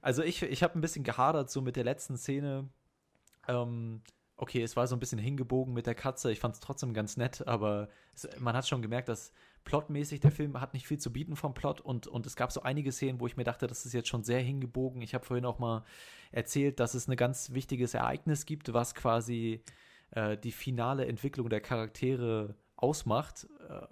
Also 0.00 0.22
ich, 0.22 0.42
ich 0.42 0.62
habe 0.62 0.78
ein 0.78 0.80
bisschen 0.80 1.04
gehadert 1.04 1.50
so 1.50 1.60
mit 1.60 1.76
der 1.76 1.84
letzten 1.84 2.16
Szene. 2.16 2.68
Ähm, 3.48 4.02
okay, 4.36 4.62
es 4.62 4.76
war 4.76 4.86
so 4.86 4.94
ein 4.94 5.00
bisschen 5.00 5.18
hingebogen 5.18 5.74
mit 5.74 5.86
der 5.86 5.94
Katze. 5.94 6.30
Ich 6.30 6.40
fand 6.40 6.54
es 6.54 6.60
trotzdem 6.60 6.94
ganz 6.94 7.16
nett, 7.16 7.46
aber 7.46 7.88
es, 8.14 8.28
man 8.38 8.56
hat 8.56 8.68
schon 8.68 8.82
gemerkt, 8.82 9.08
dass 9.08 9.32
plotmäßig 9.64 10.20
der 10.20 10.30
Film 10.30 10.60
hat 10.60 10.72
nicht 10.72 10.86
viel 10.86 10.98
zu 10.98 11.12
bieten 11.12 11.36
vom 11.36 11.52
Plot 11.52 11.80
und, 11.80 12.06
und 12.06 12.26
es 12.26 12.36
gab 12.36 12.52
so 12.52 12.62
einige 12.62 12.92
Szenen, 12.92 13.20
wo 13.20 13.26
ich 13.26 13.36
mir 13.36 13.44
dachte, 13.44 13.66
das 13.66 13.84
ist 13.84 13.92
jetzt 13.92 14.08
schon 14.08 14.24
sehr 14.24 14.40
hingebogen. 14.40 15.02
Ich 15.02 15.14
habe 15.14 15.24
vorhin 15.24 15.44
auch 15.44 15.58
mal 15.58 15.84
erzählt, 16.30 16.80
dass 16.80 16.94
es 16.94 17.08
ein 17.08 17.16
ganz 17.16 17.52
wichtiges 17.52 17.94
Ereignis 17.94 18.46
gibt, 18.46 18.72
was 18.72 18.94
quasi 18.94 19.62
äh, 20.12 20.38
die 20.38 20.52
finale 20.52 21.06
Entwicklung 21.06 21.48
der 21.48 21.60
Charaktere 21.60 22.54
ausmacht. 22.76 23.46
Äh, 23.68 23.86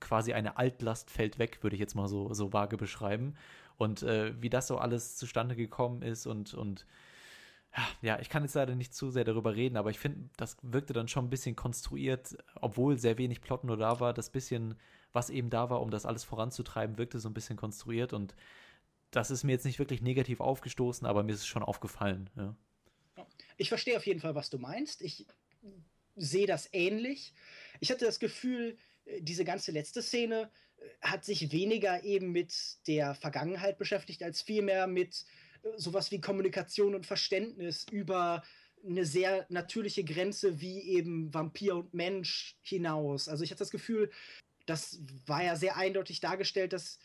quasi 0.00 0.32
eine 0.32 0.58
Altlast 0.58 1.10
fällt 1.10 1.38
weg, 1.38 1.62
würde 1.62 1.76
ich 1.76 1.80
jetzt 1.80 1.94
mal 1.94 2.08
so, 2.08 2.34
so 2.34 2.52
vage 2.52 2.76
beschreiben. 2.76 3.34
Und 3.76 4.02
äh, 4.02 4.40
wie 4.40 4.50
das 4.50 4.66
so 4.66 4.78
alles 4.78 5.16
zustande 5.16 5.56
gekommen 5.56 6.02
ist 6.02 6.26
und, 6.26 6.54
und 6.54 6.86
ja, 8.02 8.20
ich 8.20 8.28
kann 8.28 8.42
jetzt 8.42 8.54
leider 8.54 8.74
nicht 8.74 8.94
zu 8.94 9.10
sehr 9.10 9.24
darüber 9.24 9.56
reden, 9.56 9.76
aber 9.76 9.90
ich 9.90 9.98
finde, 9.98 10.28
das 10.36 10.58
wirkte 10.62 10.92
dann 10.92 11.08
schon 11.08 11.26
ein 11.26 11.30
bisschen 11.30 11.56
konstruiert, 11.56 12.36
obwohl 12.56 12.98
sehr 12.98 13.16
wenig 13.16 13.40
Plot 13.40 13.64
nur 13.64 13.78
da 13.78 13.98
war. 13.98 14.12
Das 14.12 14.30
bisschen, 14.30 14.74
was 15.12 15.30
eben 15.30 15.48
da 15.48 15.70
war, 15.70 15.80
um 15.80 15.90
das 15.90 16.04
alles 16.04 16.22
voranzutreiben, 16.22 16.98
wirkte 16.98 17.18
so 17.18 17.30
ein 17.30 17.34
bisschen 17.34 17.56
konstruiert 17.56 18.12
und 18.12 18.34
das 19.10 19.30
ist 19.30 19.44
mir 19.44 19.52
jetzt 19.52 19.64
nicht 19.64 19.78
wirklich 19.78 20.02
negativ 20.02 20.40
aufgestoßen, 20.40 21.06
aber 21.06 21.22
mir 21.22 21.32
ist 21.32 21.40
es 21.40 21.46
schon 21.46 21.62
aufgefallen. 21.62 22.30
Ja. 22.36 22.56
Ich 23.56 23.68
verstehe 23.68 23.96
auf 23.96 24.06
jeden 24.06 24.20
Fall, 24.20 24.34
was 24.34 24.50
du 24.50 24.58
meinst. 24.58 25.02
Ich 25.02 25.26
sehe 26.16 26.46
das 26.46 26.68
ähnlich. 26.72 27.34
Ich 27.80 27.90
hatte 27.90 28.04
das 28.04 28.18
Gefühl, 28.18 28.76
äh, 29.04 29.20
diese 29.22 29.44
ganze 29.44 29.70
letzte 29.70 30.02
Szene 30.02 30.50
hat 31.00 31.24
sich 31.24 31.52
weniger 31.52 32.04
eben 32.04 32.32
mit 32.32 32.54
der 32.86 33.14
Vergangenheit 33.14 33.78
beschäftigt, 33.78 34.22
als 34.22 34.42
vielmehr 34.42 34.86
mit 34.86 35.24
sowas 35.76 36.10
wie 36.10 36.20
Kommunikation 36.20 36.94
und 36.94 37.06
Verständnis 37.06 37.86
über 37.90 38.42
eine 38.84 39.04
sehr 39.04 39.46
natürliche 39.48 40.04
Grenze 40.04 40.60
wie 40.60 40.80
eben 40.80 41.32
Vampir 41.32 41.76
und 41.76 41.94
Mensch 41.94 42.56
hinaus. 42.62 43.28
Also 43.28 43.44
ich 43.44 43.50
hatte 43.50 43.60
das 43.60 43.70
Gefühl, 43.70 44.10
das 44.66 45.00
war 45.26 45.42
ja 45.42 45.56
sehr 45.56 45.76
eindeutig 45.76 46.20
dargestellt, 46.20 46.72
dass 46.72 46.98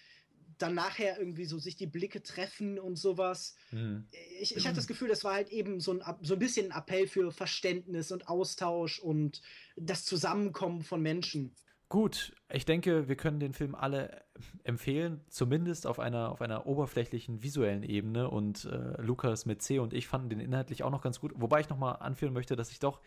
dann 0.57 0.73
nachher 0.73 1.19
irgendwie 1.19 1.45
so 1.45 1.59
sich 1.59 1.75
die 1.75 1.85
Blicke 1.85 2.23
treffen 2.23 2.79
und 2.79 2.95
sowas. 2.95 3.55
Mhm. 3.71 4.07
Ich, 4.39 4.55
ich 4.55 4.65
hatte 4.65 4.77
das 4.77 4.87
Gefühl, 4.87 5.07
das 5.07 5.23
war 5.23 5.33
halt 5.33 5.49
eben 5.49 5.79
so 5.79 5.93
ein, 5.93 6.01
so 6.21 6.33
ein 6.33 6.39
bisschen 6.39 6.71
ein 6.71 6.77
Appell 6.77 7.07
für 7.07 7.31
Verständnis 7.31 8.11
und 8.11 8.27
Austausch 8.27 8.99
und 8.99 9.41
das 9.75 10.05
Zusammenkommen 10.05 10.81
von 10.81 11.01
Menschen. 11.01 11.53
Gut, 11.89 12.35
ich 12.51 12.65
denke, 12.65 13.07
wir 13.07 13.15
können 13.15 13.39
den 13.39 13.53
Film 13.53 13.73
alle 13.73 14.21
empfehlen, 14.65 15.21
zumindest 15.29 15.87
auf 15.87 15.99
einer, 15.99 16.31
auf 16.31 16.41
einer 16.41 16.67
oberflächlichen 16.67 17.43
visuellen 17.43 17.83
Ebene. 17.83 18.29
Und 18.29 18.65
äh, 18.65 19.01
Lukas 19.01 19.45
mit 19.45 19.61
C 19.61 19.79
und 19.79 19.93
ich 19.93 20.07
fanden 20.07 20.29
den 20.29 20.41
inhaltlich 20.41 20.83
auch 20.83 20.91
noch 20.91 21.01
ganz 21.01 21.21
gut. 21.21 21.31
Wobei 21.35 21.61
ich 21.61 21.69
nochmal 21.69 21.97
anführen 21.99 22.33
möchte, 22.33 22.57
dass 22.57 22.71
ich 22.71 22.79
doch 22.79 22.99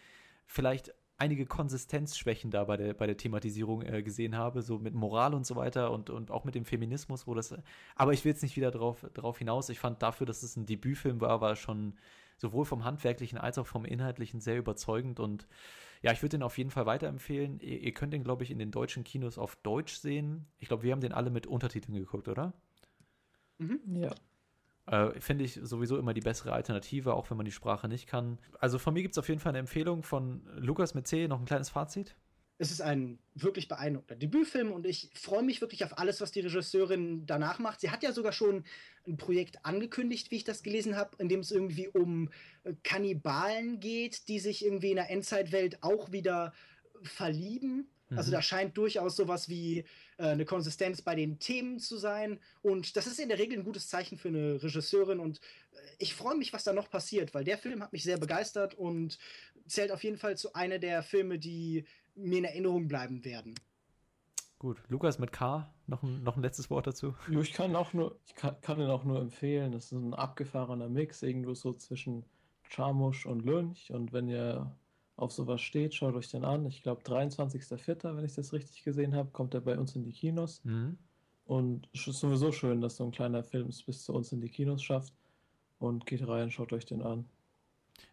vielleicht 0.47 0.95
einige 1.19 1.45
Konsistenzschwächen 1.45 2.51
da 2.51 2.65
bei 2.65 2.79
der, 2.79 2.95
bei 2.95 3.07
der 3.07 3.19
Thematisierung 3.19 3.83
äh, 3.83 4.03
gesehen 4.03 4.37
habe, 4.37 4.63
so 4.63 4.79
mit 4.79 4.95
Moral 4.95 5.35
und 5.35 5.45
so 5.45 5.57
weiter 5.57 5.91
und, 5.91 6.09
und 6.09 6.31
auch 6.31 6.45
mit 6.45 6.55
dem 6.55 6.65
Feminismus, 6.65 7.27
wo 7.27 7.35
das. 7.35 7.55
Aber 7.95 8.15
ich 8.15 8.25
will 8.25 8.33
jetzt 8.33 8.43
nicht 8.43 8.57
wieder 8.57 8.71
drauf, 8.71 9.05
drauf 9.13 9.37
hinaus. 9.37 9.69
Ich 9.69 9.79
fand 9.79 10.03
dafür, 10.03 10.27
dass 10.27 10.43
es 10.43 10.57
ein 10.57 10.65
Debütfilm 10.65 11.21
war, 11.21 11.43
war 11.43 11.55
schon 11.55 11.99
sowohl 12.39 12.65
vom 12.65 12.85
Handwerklichen 12.85 13.37
als 13.37 13.59
auch 13.59 13.67
vom 13.67 13.85
Inhaltlichen 13.85 14.41
sehr 14.41 14.57
überzeugend 14.57 15.21
und 15.21 15.47
ja, 16.03 16.13
ich 16.13 16.23
würde 16.23 16.39
den 16.39 16.43
auf 16.43 16.57
jeden 16.57 16.71
Fall 16.71 16.87
weiterempfehlen. 16.87 17.61
Ihr, 17.61 17.81
ihr 17.81 17.93
könnt 17.93 18.13
den, 18.13 18.25
glaube 18.25 18.43
ich, 18.43 18.51
in 18.51 18.59
den 18.59 18.71
deutschen 18.71 19.05
Kinos 19.05 19.39
auf 19.39 19.57
Deutsch 19.57 19.95
sehen. 19.95 20.47
Ich 20.59 20.69
glaube, 20.69 20.83
wir 20.83 20.93
haben 20.93 21.01
den 21.01 21.13
alle 21.13 21.31
mit 21.31 21.47
Untertiteln 21.47 21.95
geguckt, 21.95 22.29
oder? 22.29 22.55
Mhm. 23.59 23.81
Ja. 23.97 24.15
Äh, 24.87 25.21
Finde 25.21 25.45
ich 25.45 25.61
sowieso 25.63 25.99
immer 25.99 26.15
die 26.15 26.23
bessere 26.23 26.53
Alternative, 26.53 27.15
auch 27.15 27.31
wenn 27.31 27.37
man 27.37 27.45
die 27.45 27.53
Sprache 27.53 27.87
nicht 27.87 28.07
kann. 28.07 28.39
Also 28.59 28.79
von 28.79 28.95
mir 28.95 29.03
gibt 29.03 29.15
es 29.15 29.19
auf 29.19 29.29
jeden 29.29 29.41
Fall 29.41 29.51
eine 29.51 29.59
Empfehlung 29.59 30.03
von 30.03 30.43
Lukas 30.57 30.95
mit 30.95 31.07
C. 31.07 31.29
Noch 31.29 31.39
ein 31.39 31.47
kleines 31.47 31.69
Fazit? 31.69 32.17
Es 32.61 32.71
ist 32.71 32.83
ein 32.83 33.19
wirklich 33.35 33.69
beeindruckender 33.69 34.17
Debütfilm 34.17 34.71
und 34.71 34.85
ich 34.85 35.09
freue 35.15 35.43
mich 35.43 35.63
wirklich 35.63 35.83
auf 35.83 35.97
alles, 35.97 36.21
was 36.21 36.31
die 36.31 36.41
Regisseurin 36.41 37.25
danach 37.25 37.59
macht. 37.59 37.81
Sie 37.81 37.89
hat 37.89 38.03
ja 38.03 38.13
sogar 38.13 38.33
schon 38.33 38.65
ein 39.07 39.17
Projekt 39.17 39.65
angekündigt, 39.65 40.31
wie 40.31 40.37
ich 40.37 40.45
das 40.45 40.63
gelesen 40.63 40.95
habe, 40.95 41.17
in 41.19 41.31
dem 41.31 41.41
es 41.41 41.53
irgendwie 41.53 41.89
um 41.89 42.31
äh, 42.65 42.75
Kannibalen 42.83 43.81
geht, 43.81 44.29
die 44.29 44.39
sich 44.39 44.63
irgendwie 44.63 44.91
in 44.91 44.97
der 44.97 45.09
Endzeitwelt 45.09 45.83
auch 45.83 46.13
wieder 46.13 46.53
verlieben. 47.03 47.89
Also 48.11 48.11
mhm. 48.11 48.19
Also 48.19 48.31
da 48.33 48.43
scheint 48.43 48.77
durchaus 48.77 49.17
sowas 49.17 49.49
wie 49.49 49.85
äh, 50.19 50.25
eine 50.25 50.45
Konsistenz 50.45 51.01
bei 51.01 51.15
den 51.15 51.39
Themen 51.39 51.79
zu 51.79 51.97
sein. 51.97 52.41
Und 52.61 52.95
das 52.95 53.07
ist 53.07 53.21
in 53.21 53.31
der 53.31 53.39
Regel 53.39 53.59
ein 53.59 53.65
gutes 53.65 53.89
Zeichen 53.89 54.19
für 54.19 54.29
eine 54.29 54.63
Regisseurin. 54.63 55.19
Und 55.19 55.39
äh, 55.73 55.79
ich 55.99 56.15
freue 56.15 56.37
mich, 56.37 56.53
was 56.53 56.65
da 56.65 56.75
noch 56.75 56.91
passiert, 56.91 57.33
weil 57.33 57.45
der 57.45 57.57
Film 57.57 57.83
hat 57.83 57.95
mich 57.95 58.03
sehr 58.03 58.19
begeistert 58.19 58.75
und 58.75 59.19
zählt 59.67 59.93
auf 59.93 60.05
jeden 60.05 60.19
Fall 60.19 60.37
zu 60.37 60.53
einer 60.53 60.79
der 60.79 61.03
Filme, 61.03 61.39
die 61.39 61.85
mir 62.23 62.39
in 62.39 62.45
Erinnerung 62.45 62.89
bleiben 62.89 63.25
werden. 63.25 63.55
Gut, 64.59 64.77
Lukas 64.89 65.19
mit 65.19 65.33
K, 65.33 65.73
noch 65.87 66.03
ein, 66.03 66.23
noch 66.23 66.37
ein 66.37 66.43
letztes 66.43 66.69
Wort 66.69 66.87
dazu. 66.87 67.15
Jo, 67.31 67.41
ich 67.41 67.55
kann 67.55 67.75
auch 67.75 67.95
nur, 67.95 68.19
ich 68.27 68.35
kann, 68.35 68.61
kann 68.61 68.79
ihn 68.79 68.91
auch 68.91 69.05
nur 69.05 69.19
empfehlen. 69.19 69.73
Das 69.73 69.87
ist 69.87 69.93
ein 69.93 70.13
abgefahrener 70.13 70.91
Mix, 70.91 71.23
irgendwo 71.23 71.55
so 71.55 71.73
zwischen 71.73 72.27
Charmusch 72.69 73.25
und 73.25 73.45
Lynch. 73.45 73.91
Und 73.91 74.13
wenn 74.13 74.29
ihr 74.29 74.77
auf 75.17 75.33
sowas 75.33 75.63
steht, 75.63 75.95
schaut 75.95 76.15
euch 76.15 76.31
den 76.31 76.45
an. 76.45 76.67
Ich 76.67 76.83
glaube, 76.83 77.03
23.04., 77.03 78.17
wenn 78.17 78.25
ich 78.25 78.35
das 78.35 78.53
richtig 78.53 78.85
gesehen 78.85 79.15
habe, 79.15 79.31
kommt 79.31 79.55
er 79.55 79.63
bei 79.63 79.79
uns 79.79 79.97
in 79.97 80.05
die 80.05 80.13
Kinos. 80.13 80.63
Mhm. 80.65 80.99
Und 81.45 81.89
es 81.95 82.07
ist 82.07 82.21
sowieso 82.21 82.53
schön, 82.53 82.83
dass 82.83 82.97
so 82.97 83.05
ein 83.05 83.13
kleiner 83.13 83.43
Film 83.43 83.69
es 83.69 83.83
bis 83.83 84.05
zu 84.05 84.13
uns 84.13 84.31
in 84.31 84.41
die 84.41 84.51
Kinos 84.51 84.83
schafft. 84.83 85.15
Und 85.79 86.05
geht 86.05 86.29
rein, 86.29 86.51
schaut 86.51 86.75
euch 86.75 86.85
den 86.85 87.01
an. 87.01 87.25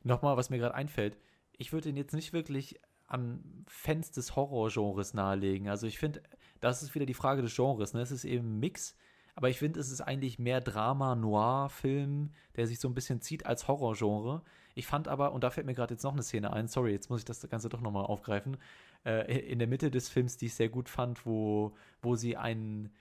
Nochmal, 0.04 0.38
was 0.38 0.50
mir 0.50 0.58
gerade 0.58 0.76
einfällt. 0.76 1.18
Ich 1.58 1.74
würde 1.74 1.90
ihn 1.90 1.98
jetzt 1.98 2.14
nicht 2.14 2.32
wirklich 2.32 2.80
an 3.08 3.42
Fans 3.68 4.12
des 4.12 4.36
Horrorgenres 4.36 5.14
nahelegen. 5.14 5.70
Also 5.70 5.88
ich 5.88 5.98
finde, 5.98 6.22
das 6.60 6.84
ist 6.84 6.94
wieder 6.96 7.06
die 7.06 7.14
Frage 7.14 7.42
des 7.42 7.56
Genres. 7.56 7.94
Ne? 7.94 8.02
Es 8.02 8.12
ist 8.12 8.26
eben 8.26 8.56
ein 8.56 8.60
Mix, 8.60 8.96
aber 9.36 9.50
ich 9.50 9.60
finde, 9.60 9.80
es 9.80 9.92
ist 9.92 10.02
eigentlich 10.02 10.40
mehr 10.40 10.62
Drama, 10.62 11.16
Noir-Film, 11.16 12.32
der 12.56 12.68
sich 12.68 12.80
so 12.80 12.88
ein 12.88 12.94
bisschen 12.96 13.22
zieht 13.22 13.46
als 13.46 13.68
Horrorgenre. 13.68 14.42
Ich 14.76 14.88
fand 14.88 15.08
aber, 15.08 15.32
und 15.32 15.44
da 15.44 15.50
fällt 15.50 15.66
mir 15.66 15.74
gerade 15.74 15.94
jetzt 15.94 16.04
noch 16.04 16.14
eine 16.14 16.24
Szene 16.24 16.54
ein, 16.54 16.68
sorry, 16.68 16.92
jetzt 16.92 17.10
muss 17.10 17.22
ich 17.22 17.26
das 17.26 17.48
Ganze 17.50 17.70
doch 17.70 17.82
nochmal 17.82 18.06
aufgreifen, 18.06 18.58
äh, 19.06 19.40
in 19.40 19.60
der 19.60 19.68
Mitte 19.68 19.90
des 19.90 20.10
Films, 20.10 20.38
die 20.38 20.48
ich 20.48 20.56
sehr 20.56 20.70
gut 20.70 20.90
fand, 20.90 21.26
wo, 21.26 21.74
wo 22.02 22.16
sie 22.16 22.36
einen 22.38 22.92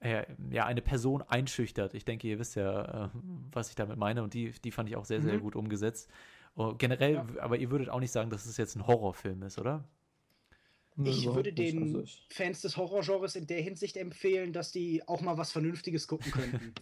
äh, 0.00 0.24
ja, 0.50 0.66
eine 0.66 0.82
Person 0.82 1.22
einschüchtert. 1.22 1.94
Ich 1.94 2.04
denke, 2.04 2.28
ihr 2.28 2.38
wisst 2.38 2.56
ja, 2.56 3.06
äh, 3.06 3.08
was 3.52 3.70
ich 3.70 3.74
damit 3.74 3.96
meine. 3.96 4.22
Und 4.22 4.34
die, 4.34 4.50
die 4.50 4.70
fand 4.70 4.88
ich 4.88 4.96
auch 4.96 5.06
sehr, 5.06 5.22
sehr 5.22 5.38
Mhm. 5.38 5.40
gut 5.40 5.56
umgesetzt. 5.56 6.10
Oh, 6.56 6.74
generell, 6.76 7.14
Ja. 7.14 7.26
aber 7.40 7.56
ihr 7.58 7.70
würdet 7.70 7.88
auch 7.88 8.00
nicht 8.00 8.12
sagen, 8.12 8.30
dass 8.30 8.46
es 8.46 8.56
jetzt 8.56 8.76
ein 8.76 8.86
Horrorfilm 8.86 9.42
ist, 9.42 9.58
oder? 9.58 9.84
Ich 11.02 11.26
würde 11.26 11.50
nicht. 11.52 11.58
den 11.58 11.96
Also 11.96 12.04
Fans 12.30 12.60
des 12.60 12.76
Horrorgenres 12.76 13.34
in 13.34 13.48
der 13.48 13.60
Hinsicht 13.60 13.96
empfehlen, 13.96 14.52
dass 14.52 14.70
die 14.70 15.06
auch 15.08 15.20
mal 15.20 15.36
was 15.36 15.50
Vernünftiges 15.50 16.06
gucken 16.06 16.30
könnten. 16.30 16.72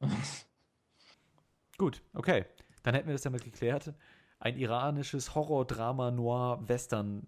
Gut, 1.78 2.02
okay. 2.14 2.44
Dann 2.82 2.94
hätten 2.94 3.08
wir 3.08 3.14
das 3.14 3.22
damit 3.22 3.44
geklärt. 3.44 3.94
Ein 4.38 4.56
iranisches 4.58 5.34
Horror, 5.34 5.66
Drama, 5.66 6.10
Noir, 6.10 6.62
Western 6.68 7.26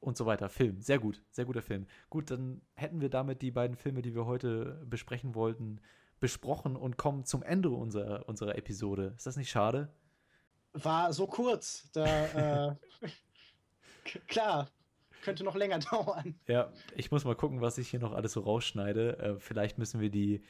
und 0.00 0.16
so 0.16 0.26
weiter. 0.26 0.48
Film. 0.48 0.80
Sehr 0.80 0.98
gut. 0.98 1.22
Sehr 1.30 1.44
guter 1.44 1.62
Film. 1.62 1.86
Gut, 2.10 2.30
dann 2.30 2.60
hätten 2.74 3.00
wir 3.00 3.08
damit 3.08 3.42
die 3.42 3.50
beiden 3.50 3.76
Filme, 3.76 4.02
die 4.02 4.14
wir 4.14 4.26
heute 4.26 4.82
besprechen 4.86 5.34
wollten, 5.34 5.80
besprochen 6.20 6.76
und 6.76 6.96
kommen 6.96 7.24
zum 7.24 7.42
Ende 7.42 7.70
unserer, 7.70 8.28
unserer 8.28 8.56
Episode. 8.56 9.14
Ist 9.16 9.26
das 9.26 9.36
nicht 9.36 9.50
schade? 9.50 9.88
War 10.82 11.12
so 11.12 11.26
kurz. 11.26 11.90
Da, 11.92 12.70
äh, 12.70 12.74
klar, 14.28 14.68
könnte 15.22 15.44
noch 15.44 15.56
länger 15.56 15.78
dauern. 15.90 16.34
Ja, 16.46 16.72
ich 16.96 17.10
muss 17.10 17.24
mal 17.24 17.34
gucken, 17.34 17.60
was 17.60 17.78
ich 17.78 17.88
hier 17.88 18.00
noch 18.00 18.12
alles 18.12 18.32
so 18.32 18.40
rausschneide. 18.40 19.18
Äh, 19.18 19.38
vielleicht 19.38 19.78
müssen 19.78 20.00
wir 20.00 20.10
die, 20.10 20.42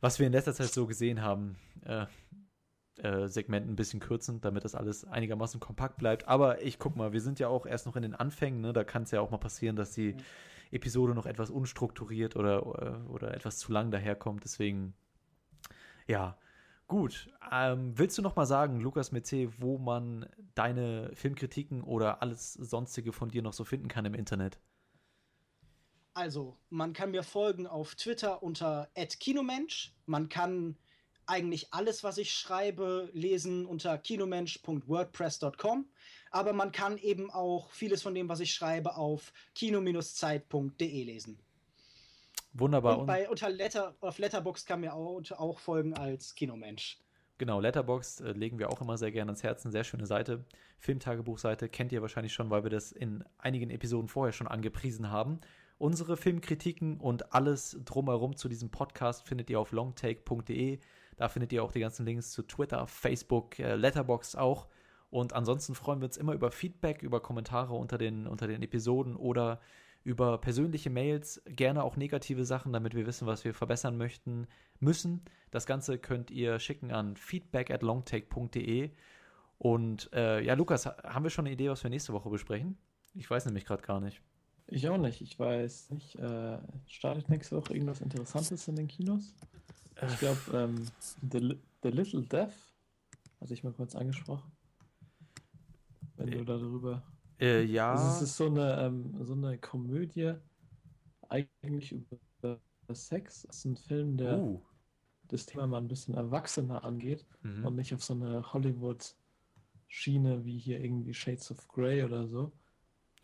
was 0.00 0.18
wir 0.18 0.26
in 0.26 0.32
letzter 0.32 0.54
Zeit 0.54 0.68
so 0.68 0.86
gesehen 0.86 1.22
haben, 1.22 1.56
äh, 1.84 2.06
äh, 3.02 3.28
Segment 3.28 3.68
ein 3.68 3.76
bisschen 3.76 4.00
kürzen, 4.00 4.40
damit 4.40 4.64
das 4.64 4.74
alles 4.74 5.04
einigermaßen 5.04 5.60
kompakt 5.60 5.98
bleibt. 5.98 6.28
Aber 6.28 6.62
ich 6.62 6.78
guck 6.78 6.96
mal, 6.96 7.12
wir 7.12 7.20
sind 7.20 7.38
ja 7.38 7.48
auch 7.48 7.66
erst 7.66 7.86
noch 7.86 7.96
in 7.96 8.02
den 8.02 8.14
Anfängen, 8.14 8.60
ne? 8.60 8.72
Da 8.72 8.84
kann 8.84 9.02
es 9.02 9.10
ja 9.10 9.20
auch 9.20 9.30
mal 9.30 9.38
passieren, 9.38 9.76
dass 9.76 9.92
die 9.92 10.16
Episode 10.70 11.14
noch 11.14 11.26
etwas 11.26 11.50
unstrukturiert 11.50 12.36
oder, 12.36 13.04
äh, 13.06 13.10
oder 13.10 13.34
etwas 13.34 13.58
zu 13.58 13.70
lang 13.72 13.90
daherkommt. 13.90 14.44
Deswegen, 14.44 14.94
ja, 16.06 16.38
gut. 16.86 17.28
Ähm, 17.50 17.92
willst 17.96 18.18
du 18.18 18.22
noch 18.22 18.36
mal 18.36 18.46
sagen, 18.46 18.80
Lukas 18.80 19.10
C, 19.22 19.48
wo 19.58 19.78
man 19.78 20.28
deine 20.54 21.10
Filmkritiken 21.14 21.82
oder 21.82 22.22
alles 22.22 22.54
sonstige 22.54 23.12
von 23.12 23.28
dir 23.28 23.42
noch 23.42 23.52
so 23.52 23.64
finden 23.64 23.88
kann 23.88 24.04
im 24.04 24.14
Internet? 24.14 24.58
Also, 26.14 26.56
man 26.70 26.94
kann 26.94 27.10
mir 27.10 27.22
folgen 27.22 27.66
auf 27.66 27.94
Twitter 27.94 28.42
unter 28.42 28.88
@kinomensch. 28.94 29.94
Man 30.06 30.28
kann 30.28 30.78
eigentlich 31.26 31.72
alles, 31.74 32.04
was 32.04 32.18
ich 32.18 32.32
schreibe, 32.32 33.10
lesen 33.12 33.66
unter 33.66 33.98
kinomensch.wordpress.com. 33.98 35.90
Aber 36.30 36.52
man 36.52 36.72
kann 36.72 36.98
eben 36.98 37.30
auch 37.30 37.70
vieles 37.70 38.02
von 38.02 38.14
dem, 38.14 38.28
was 38.28 38.40
ich 38.40 38.54
schreibe, 38.54 38.96
auf 38.96 39.32
kino-zeit.de 39.54 41.04
lesen. 41.04 41.38
Wunderbar. 42.58 42.98
Und 42.98 43.06
bei 43.06 43.28
unter 43.28 43.50
Letter, 43.50 43.94
auf 44.00 44.18
Letterboxd 44.18 44.66
kann 44.66 44.80
mir 44.80 44.94
auch, 44.94 45.20
auch 45.32 45.58
folgen 45.58 45.94
als 45.94 46.34
Kinomensch. 46.34 46.98
Genau, 47.38 47.60
Letterboxd 47.60 48.22
äh, 48.22 48.32
legen 48.32 48.58
wir 48.58 48.70
auch 48.70 48.80
immer 48.80 48.96
sehr 48.96 49.12
gerne 49.12 49.30
ans 49.30 49.42
Herzen. 49.42 49.70
Sehr 49.70 49.84
schöne 49.84 50.06
Seite. 50.06 50.44
Filmtagebuchseite 50.78 51.68
kennt 51.68 51.92
ihr 51.92 52.00
wahrscheinlich 52.00 52.32
schon, 52.32 52.48
weil 52.48 52.62
wir 52.62 52.70
das 52.70 52.92
in 52.92 53.24
einigen 53.38 53.70
Episoden 53.70 54.08
vorher 54.08 54.32
schon 54.32 54.48
angepriesen 54.48 55.10
haben. 55.10 55.40
Unsere 55.78 56.16
Filmkritiken 56.16 56.98
und 56.98 57.34
alles 57.34 57.78
drumherum 57.84 58.36
zu 58.36 58.48
diesem 58.48 58.70
Podcast 58.70 59.26
findet 59.28 59.50
ihr 59.50 59.60
auf 59.60 59.72
longtake.de. 59.72 60.78
Da 61.18 61.28
findet 61.28 61.52
ihr 61.52 61.62
auch 61.62 61.72
die 61.72 61.80
ganzen 61.80 62.06
Links 62.06 62.30
zu 62.30 62.42
Twitter, 62.42 62.86
Facebook, 62.86 63.58
äh, 63.58 63.74
Letterboxd 63.74 64.38
auch. 64.38 64.68
Und 65.10 65.34
ansonsten 65.34 65.74
freuen 65.74 66.00
wir 66.00 66.06
uns 66.06 66.16
immer 66.16 66.32
über 66.32 66.50
Feedback, 66.50 67.02
über 67.02 67.20
Kommentare 67.20 67.74
unter 67.74 67.98
den, 67.98 68.26
unter 68.26 68.46
den 68.46 68.62
Episoden 68.62 69.14
oder 69.14 69.60
über 70.06 70.38
persönliche 70.38 70.88
Mails, 70.88 71.42
gerne 71.46 71.82
auch 71.82 71.96
negative 71.96 72.44
Sachen, 72.44 72.72
damit 72.72 72.94
wir 72.94 73.06
wissen, 73.06 73.26
was 73.26 73.44
wir 73.44 73.52
verbessern 73.54 73.96
möchten, 73.96 74.46
müssen. 74.78 75.22
Das 75.50 75.66
Ganze 75.66 75.98
könnt 75.98 76.30
ihr 76.30 76.60
schicken 76.60 76.92
an 76.92 77.16
feedback 77.16 77.70
at 77.72 77.82
longtake.de. 77.82 78.90
Und 79.58 80.08
äh, 80.12 80.40
ja, 80.42 80.54
Lukas, 80.54 80.86
ha- 80.86 80.96
haben 81.02 81.24
wir 81.24 81.30
schon 81.30 81.46
eine 81.46 81.54
Idee, 81.54 81.70
was 81.70 81.82
wir 81.82 81.90
nächste 81.90 82.12
Woche 82.12 82.30
besprechen? 82.30 82.78
Ich 83.14 83.28
weiß 83.28 83.46
nämlich 83.46 83.64
gerade 83.64 83.82
gar 83.82 84.00
nicht. 84.00 84.22
ich 84.68 84.88
auch 84.88 84.98
nicht. 84.98 85.20
Ich 85.22 85.38
weiß 85.38 85.90
nicht. 85.90 86.14
Äh, 86.16 86.58
startet 86.86 87.28
nächste 87.28 87.56
Woche 87.56 87.72
irgendwas 87.74 88.00
Interessantes 88.00 88.68
in 88.68 88.76
den 88.76 88.86
Kinos? 88.88 89.34
Ich 90.06 90.18
glaube, 90.18 90.38
ähm, 90.52 90.86
The, 91.32 91.56
The 91.82 91.88
Little 91.88 92.22
Death 92.22 92.52
hatte 93.40 93.54
ich 93.54 93.64
mal 93.64 93.72
kurz 93.72 93.96
angesprochen. 93.96 94.52
Wenn 96.16 96.28
Äh, 96.28 96.36
du 96.38 96.44
darüber. 96.44 97.02
Äh, 97.40 97.62
ja. 97.64 97.92
Also 97.92 98.06
es 98.08 98.22
ist 98.22 98.36
so 98.36 98.46
eine, 98.46 98.80
ähm, 98.80 99.24
so 99.24 99.34
eine 99.34 99.58
Komödie, 99.58 100.34
eigentlich 101.28 101.92
über 101.92 102.60
Sex. 102.92 103.46
Es 103.50 103.58
ist 103.58 103.64
ein 103.64 103.76
Film, 103.76 104.16
der 104.16 104.38
uh, 104.38 104.62
das 105.24 105.46
Thema 105.46 105.66
mal 105.66 105.78
ein 105.78 105.88
bisschen 105.88 106.14
erwachsener 106.14 106.84
angeht 106.84 107.26
mhm. 107.42 107.66
und 107.66 107.76
nicht 107.76 107.92
auf 107.92 108.04
so 108.04 108.14
eine 108.14 108.52
Hollywood-Schiene 108.52 110.44
wie 110.44 110.58
hier 110.58 110.80
irgendwie 110.80 111.14
Shades 111.14 111.50
of 111.50 111.66
Grey 111.68 112.04
oder 112.04 112.26
so. 112.28 112.46
Ist 112.46 112.66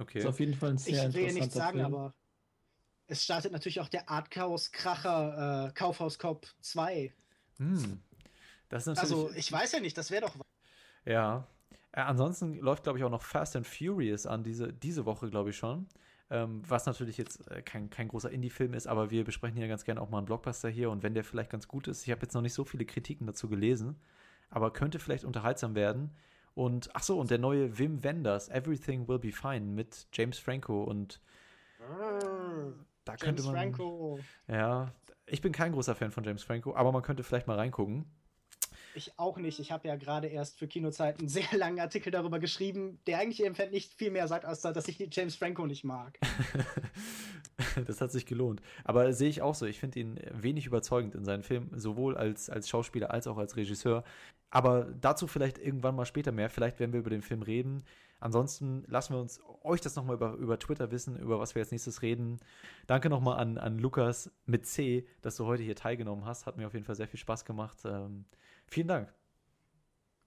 Okay. 0.02 0.26
auf 0.26 0.40
jeden 0.40 0.54
Fall 0.54 0.70
ein 0.70 0.76
Ich 0.76 0.82
sehr 0.82 1.14
will 1.14 1.26
ja 1.26 1.32
nichts 1.32 1.54
sagen, 1.54 1.78
Film. 1.78 1.94
aber 1.94 2.14
es 3.06 3.24
startet 3.24 3.52
natürlich 3.52 3.80
auch 3.80 3.88
der 3.88 4.08
Arthouse-Kracher 4.08 5.68
äh, 5.68 5.72
Kaufhaus 5.72 6.18
Cop 6.18 6.46
2. 6.60 7.14
Hm. 7.58 8.00
Das 8.68 8.86
ist 8.86 8.96
natürlich. 8.96 9.12
Also, 9.12 9.30
ich 9.34 9.52
weiß 9.52 9.72
ja 9.72 9.80
nicht, 9.80 9.96
das 9.96 10.10
wäre 10.10 10.26
doch. 10.26 10.36
Ja. 11.04 11.46
Äh, 11.92 12.00
ansonsten 12.00 12.58
läuft, 12.58 12.84
glaube 12.84 12.98
ich, 12.98 13.04
auch 13.04 13.10
noch 13.10 13.22
Fast 13.22 13.56
and 13.56 13.66
Furious 13.66 14.26
an, 14.26 14.42
diese, 14.42 14.72
diese 14.72 15.06
Woche, 15.06 15.30
glaube 15.30 15.50
ich 15.50 15.56
schon. 15.56 15.86
Ähm, 16.30 16.62
was 16.66 16.86
natürlich 16.86 17.18
jetzt 17.18 17.50
äh, 17.50 17.62
kein, 17.62 17.90
kein 17.90 18.08
großer 18.08 18.30
Indie-Film 18.30 18.72
ist, 18.74 18.86
aber 18.86 19.10
wir 19.10 19.24
besprechen 19.24 19.58
ja 19.58 19.66
ganz 19.66 19.84
gerne 19.84 20.00
auch 20.00 20.08
mal 20.08 20.18
einen 20.18 20.26
Blockbuster 20.26 20.70
hier 20.70 20.90
und 20.90 21.02
wenn 21.02 21.12
der 21.12 21.24
vielleicht 21.24 21.50
ganz 21.50 21.68
gut 21.68 21.88
ist, 21.88 22.04
ich 22.04 22.10
habe 22.10 22.22
jetzt 22.22 22.32
noch 22.32 22.40
nicht 22.40 22.54
so 22.54 22.64
viele 22.64 22.86
Kritiken 22.86 23.26
dazu 23.26 23.48
gelesen, 23.48 23.96
aber 24.48 24.72
könnte 24.72 24.98
vielleicht 24.98 25.24
unterhaltsam 25.24 25.74
werden. 25.74 26.10
Und 26.54 26.90
ach 26.94 27.02
so, 27.02 27.18
und 27.18 27.30
der 27.30 27.38
neue 27.38 27.78
Wim 27.78 28.02
Wenders, 28.02 28.48
Everything 28.48 29.08
Will 29.08 29.18
Be 29.18 29.32
Fine 29.32 29.60
mit 29.60 30.06
James 30.12 30.38
Franco 30.38 30.84
und 30.84 31.20
da 33.04 33.16
könnte 33.16 33.42
James 33.42 33.44
man. 33.46 33.54
Franco. 33.54 34.18
Ja, 34.48 34.92
ich 35.26 35.40
bin 35.40 35.52
kein 35.52 35.72
großer 35.72 35.94
Fan 35.94 36.12
von 36.12 36.24
James 36.24 36.42
Franco, 36.42 36.74
aber 36.74 36.92
man 36.92 37.02
könnte 37.02 37.24
vielleicht 37.24 37.46
mal 37.46 37.56
reingucken. 37.58 38.06
Ich 38.94 39.18
auch 39.18 39.38
nicht. 39.38 39.58
Ich 39.58 39.72
habe 39.72 39.88
ja 39.88 39.96
gerade 39.96 40.28
erst 40.28 40.58
für 40.58 40.66
Kinozeit 40.66 41.18
einen 41.18 41.28
sehr 41.28 41.46
langen 41.56 41.80
Artikel 41.80 42.10
darüber 42.10 42.38
geschrieben, 42.38 42.98
der 43.06 43.18
eigentlich 43.18 43.40
im 43.40 43.46
Endeffekt 43.46 43.72
nicht 43.72 43.94
viel 43.94 44.10
mehr 44.10 44.28
sagt, 44.28 44.44
als 44.44 44.60
dass 44.60 44.88
ich 44.88 44.98
James 45.10 45.34
Franco 45.34 45.66
nicht 45.66 45.84
mag. 45.84 46.18
das 47.86 48.00
hat 48.00 48.12
sich 48.12 48.26
gelohnt. 48.26 48.60
Aber 48.84 49.12
sehe 49.12 49.28
ich 49.28 49.42
auch 49.42 49.54
so. 49.54 49.66
Ich 49.66 49.80
finde 49.80 50.00
ihn 50.00 50.20
wenig 50.32 50.66
überzeugend 50.66 51.14
in 51.14 51.24
seinen 51.24 51.42
Filmen, 51.42 51.70
sowohl 51.78 52.16
als, 52.16 52.50
als 52.50 52.68
Schauspieler 52.68 53.10
als 53.10 53.26
auch 53.26 53.38
als 53.38 53.56
Regisseur. 53.56 54.04
Aber 54.50 54.84
dazu 55.00 55.26
vielleicht 55.26 55.58
irgendwann 55.58 55.96
mal 55.96 56.06
später 56.06 56.32
mehr. 56.32 56.50
Vielleicht 56.50 56.78
werden 56.78 56.92
wir 56.92 57.00
über 57.00 57.10
den 57.10 57.22
Film 57.22 57.42
reden. 57.42 57.84
Ansonsten 58.20 58.84
lassen 58.86 59.14
wir 59.14 59.20
uns 59.20 59.40
euch 59.64 59.80
das 59.80 59.96
nochmal 59.96 60.14
über, 60.14 60.34
über 60.34 60.58
Twitter 60.58 60.92
wissen, 60.92 61.18
über 61.18 61.40
was 61.40 61.56
wir 61.56 61.60
als 61.62 61.72
nächstes 61.72 62.02
reden. 62.02 62.38
Danke 62.86 63.10
nochmal 63.10 63.38
an, 63.38 63.58
an 63.58 63.78
Lukas 63.78 64.30
mit 64.46 64.64
C, 64.64 65.08
dass 65.22 65.36
du 65.36 65.46
heute 65.46 65.64
hier 65.64 65.74
teilgenommen 65.74 66.24
hast. 66.24 66.46
Hat 66.46 66.56
mir 66.56 66.68
auf 66.68 66.74
jeden 66.74 66.84
Fall 66.84 66.94
sehr 66.94 67.08
viel 67.08 67.18
Spaß 67.18 67.44
gemacht. 67.44 67.78
Ähm, 67.84 68.24
vielen 68.66 68.88
Dank. 68.88 69.14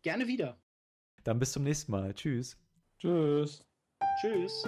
Gerne 0.02 0.28
wieder. 0.28 0.58
Dann 1.24 1.40
bis 1.40 1.52
zum 1.52 1.64
nächsten 1.64 1.92
Mal. 1.92 2.14
Tschüss. 2.14 2.58
Tschüss. 3.00 3.66
Tschüss. 4.22 4.64